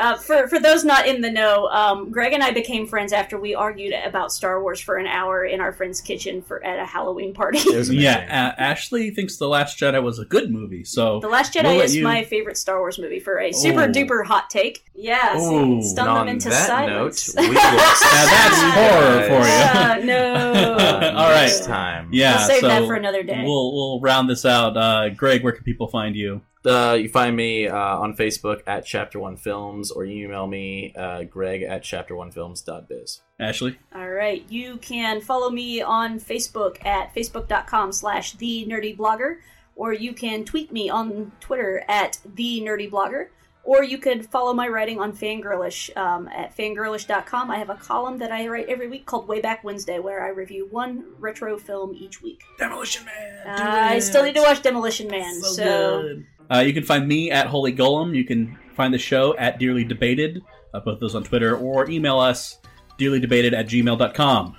Uh, 0.00 0.16
for 0.16 0.48
for 0.48 0.58
those 0.58 0.84
not 0.84 1.06
in 1.06 1.20
the 1.20 1.30
know, 1.30 1.66
um, 1.68 2.10
Greg 2.10 2.32
and 2.32 2.42
I 2.42 2.50
became 2.52 2.86
friends 2.86 3.12
after 3.12 3.38
we 3.38 3.54
argued 3.54 3.92
about 4.04 4.32
Star 4.32 4.62
Wars 4.62 4.80
for 4.80 4.96
an 4.96 5.06
hour 5.06 5.44
in 5.44 5.60
our 5.60 5.72
friend's 5.72 6.00
kitchen 6.00 6.40
for 6.42 6.64
at 6.64 6.78
a 6.78 6.86
Halloween 6.86 7.34
party. 7.34 7.58
yeah, 7.90 8.18
a- 8.24 8.60
Ashley 8.60 9.10
thinks 9.10 9.36
The 9.36 9.46
Last 9.48 9.78
Jedi 9.78 10.02
was 10.02 10.18
a 10.18 10.24
good 10.24 10.50
movie, 10.50 10.84
so 10.84 11.20
The 11.20 11.28
Last 11.28 11.52
Jedi 11.54 11.64
we'll 11.64 11.80
is 11.82 11.94
you- 11.96 12.04
my 12.04 12.24
favorite 12.24 12.56
Star 12.56 12.78
Wars 12.78 12.98
movie 12.98 13.20
for 13.20 13.38
a 13.38 13.52
super 13.52 13.82
Oh. 13.82 13.88
duper 13.88 14.24
hot 14.24 14.48
take. 14.50 14.84
Yes, 14.94 15.36
Ooh. 15.42 15.82
stun 15.82 16.08
And 16.08 16.16
them 16.16 16.22
on 16.22 16.28
into 16.28 16.48
that 16.48 16.66
silence. 16.66 17.34
note, 17.36 17.42
we 17.42 17.48
will 17.48 17.54
Now 17.60 17.70
that's 17.76 18.62
horror 18.74 19.22
for 19.28 19.46
you. 19.46 19.52
Yeah, 19.52 20.00
no. 20.04 21.12
All 21.16 21.30
right. 21.30 21.40
Next 21.46 21.64
time. 21.66 22.08
Yeah, 22.12 22.36
We'll 22.38 22.46
save 22.48 22.60
so 22.60 22.68
that 22.68 22.84
for 22.86 22.94
another 22.94 23.22
day. 23.22 23.42
We'll 23.44 23.72
we'll 23.72 24.00
round 24.00 24.28
this 24.30 24.44
out. 24.44 24.76
Uh, 24.76 25.08
Greg, 25.10 25.42
where 25.42 25.52
can 25.52 25.64
people 25.64 25.88
find 25.88 26.14
you? 26.16 26.40
Uh, 26.64 26.96
you 27.00 27.08
find 27.08 27.34
me 27.36 27.68
uh, 27.68 27.76
on 27.76 28.14
Facebook 28.14 28.60
at 28.66 28.84
Chapter 28.84 29.18
One 29.18 29.36
Films, 29.36 29.90
or 29.90 30.04
you 30.04 30.26
email 30.26 30.46
me 30.46 30.92
uh, 30.94 31.24
Greg 31.24 31.62
at 31.62 31.82
Chapter 31.82 32.14
One 32.14 32.30
Films.biz. 32.30 33.22
Ashley. 33.38 33.78
All 33.94 34.10
right, 34.10 34.44
you 34.50 34.76
can 34.76 35.22
follow 35.22 35.50
me 35.50 35.80
on 35.80 36.20
Facebook 36.20 36.84
at 36.84 37.14
facebook.com 37.14 37.92
slash 37.92 38.32
the 38.32 38.66
nerdy 38.68 38.94
blogger, 38.94 39.36
or 39.74 39.94
you 39.94 40.12
can 40.12 40.44
tweet 40.44 40.70
me 40.70 40.90
on 40.90 41.32
Twitter 41.40 41.82
at 41.88 42.18
the 42.34 42.60
nerdy 42.60 42.90
blogger, 42.90 43.28
or 43.64 43.82
you 43.82 43.96
could 43.96 44.26
follow 44.26 44.52
my 44.52 44.68
writing 44.68 45.00
on 45.00 45.12
Fangirlish 45.12 45.96
um, 45.96 46.28
at 46.28 46.54
fangirlish.com. 46.54 47.50
I 47.50 47.56
have 47.56 47.70
a 47.70 47.76
column 47.76 48.18
that 48.18 48.32
I 48.32 48.48
write 48.48 48.68
every 48.68 48.88
week 48.88 49.06
called 49.06 49.28
Way 49.28 49.40
Back 49.40 49.64
Wednesday, 49.64 49.98
where 49.98 50.22
I 50.22 50.28
review 50.28 50.68
one 50.70 51.04
retro 51.18 51.56
film 51.56 51.94
each 51.94 52.20
week. 52.20 52.42
Demolition 52.58 53.06
Man. 53.06 53.46
I 53.46 53.98
still 54.00 54.24
need 54.24 54.34
to 54.34 54.42
watch 54.42 54.60
Demolition 54.60 55.08
Man, 55.08 55.40
so, 55.40 56.22
Uh, 56.50 56.58
you 56.58 56.72
can 56.72 56.82
find 56.82 57.06
me 57.06 57.30
at 57.30 57.46
Holy 57.46 57.72
Golem. 57.72 58.14
You 58.14 58.24
can 58.24 58.58
find 58.74 58.92
the 58.92 58.98
show 58.98 59.36
at 59.36 59.58
Dearly 59.58 59.84
Debated, 59.84 60.42
uh, 60.74 60.80
both 60.80 60.98
those 61.00 61.14
on 61.14 61.22
Twitter, 61.22 61.56
or 61.56 61.88
email 61.88 62.18
us 62.18 62.58
dearlydebated 62.98 63.52
at 63.52 63.66
gmail.com. 63.66 64.56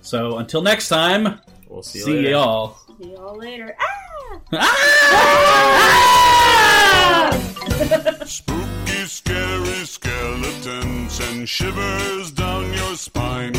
So 0.00 0.38
until 0.38 0.62
next 0.62 0.88
time, 0.88 1.40
we'll 1.68 1.82
see 1.82 1.98
you 2.00 2.04
see 2.04 2.14
later. 2.16 2.30
y'all. 2.30 2.76
see 2.98 3.12
y'all 3.12 3.38
later. 3.38 3.76
Ah! 4.52 4.74
Spooky, 8.26 9.04
scary 9.06 9.84
skeletons 9.86 11.12
send 11.12 11.48
shivers 11.48 12.30
down 12.32 12.72
your 12.72 12.96
spine. 12.96 13.54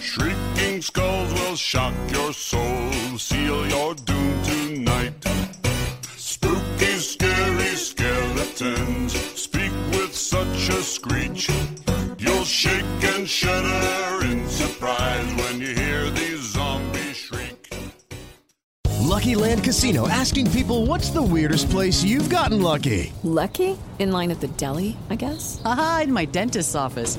Shrieking 0.00 0.80
skulls 0.82 1.32
will 1.32 1.56
shock 1.56 1.94
your 2.10 2.32
soul, 2.32 2.90
seal 3.18 3.66
your 3.68 3.94
doom 3.94 4.42
tonight. 4.42 5.21
Spooky, 7.02 7.26
scary 7.26 7.74
skeletons 7.74 9.12
speak 9.34 9.72
with 9.90 10.14
such 10.14 10.68
a 10.68 10.82
screech. 10.82 11.50
You'll 12.18 12.44
shake 12.44 12.84
and 13.02 13.28
shudder 13.28 14.24
in 14.24 14.48
surprise 14.48 15.34
when 15.34 15.60
you 15.60 15.74
hear 15.74 16.10
these 16.10 16.52
zombies 16.52 17.16
shriek. 17.16 17.74
Lucky 19.00 19.34
Land 19.34 19.64
Casino 19.64 20.06
asking 20.08 20.52
people 20.52 20.86
what's 20.86 21.10
the 21.10 21.22
weirdest 21.22 21.70
place 21.70 22.04
you've 22.04 22.30
gotten 22.30 22.62
lucky? 22.62 23.12
Lucky? 23.24 23.76
In 23.98 24.12
line 24.12 24.30
at 24.30 24.40
the 24.40 24.48
deli, 24.48 24.96
I 25.10 25.16
guess? 25.16 25.60
Aha, 25.64 26.02
in 26.04 26.12
my 26.12 26.24
dentist's 26.24 26.76
office. 26.76 27.18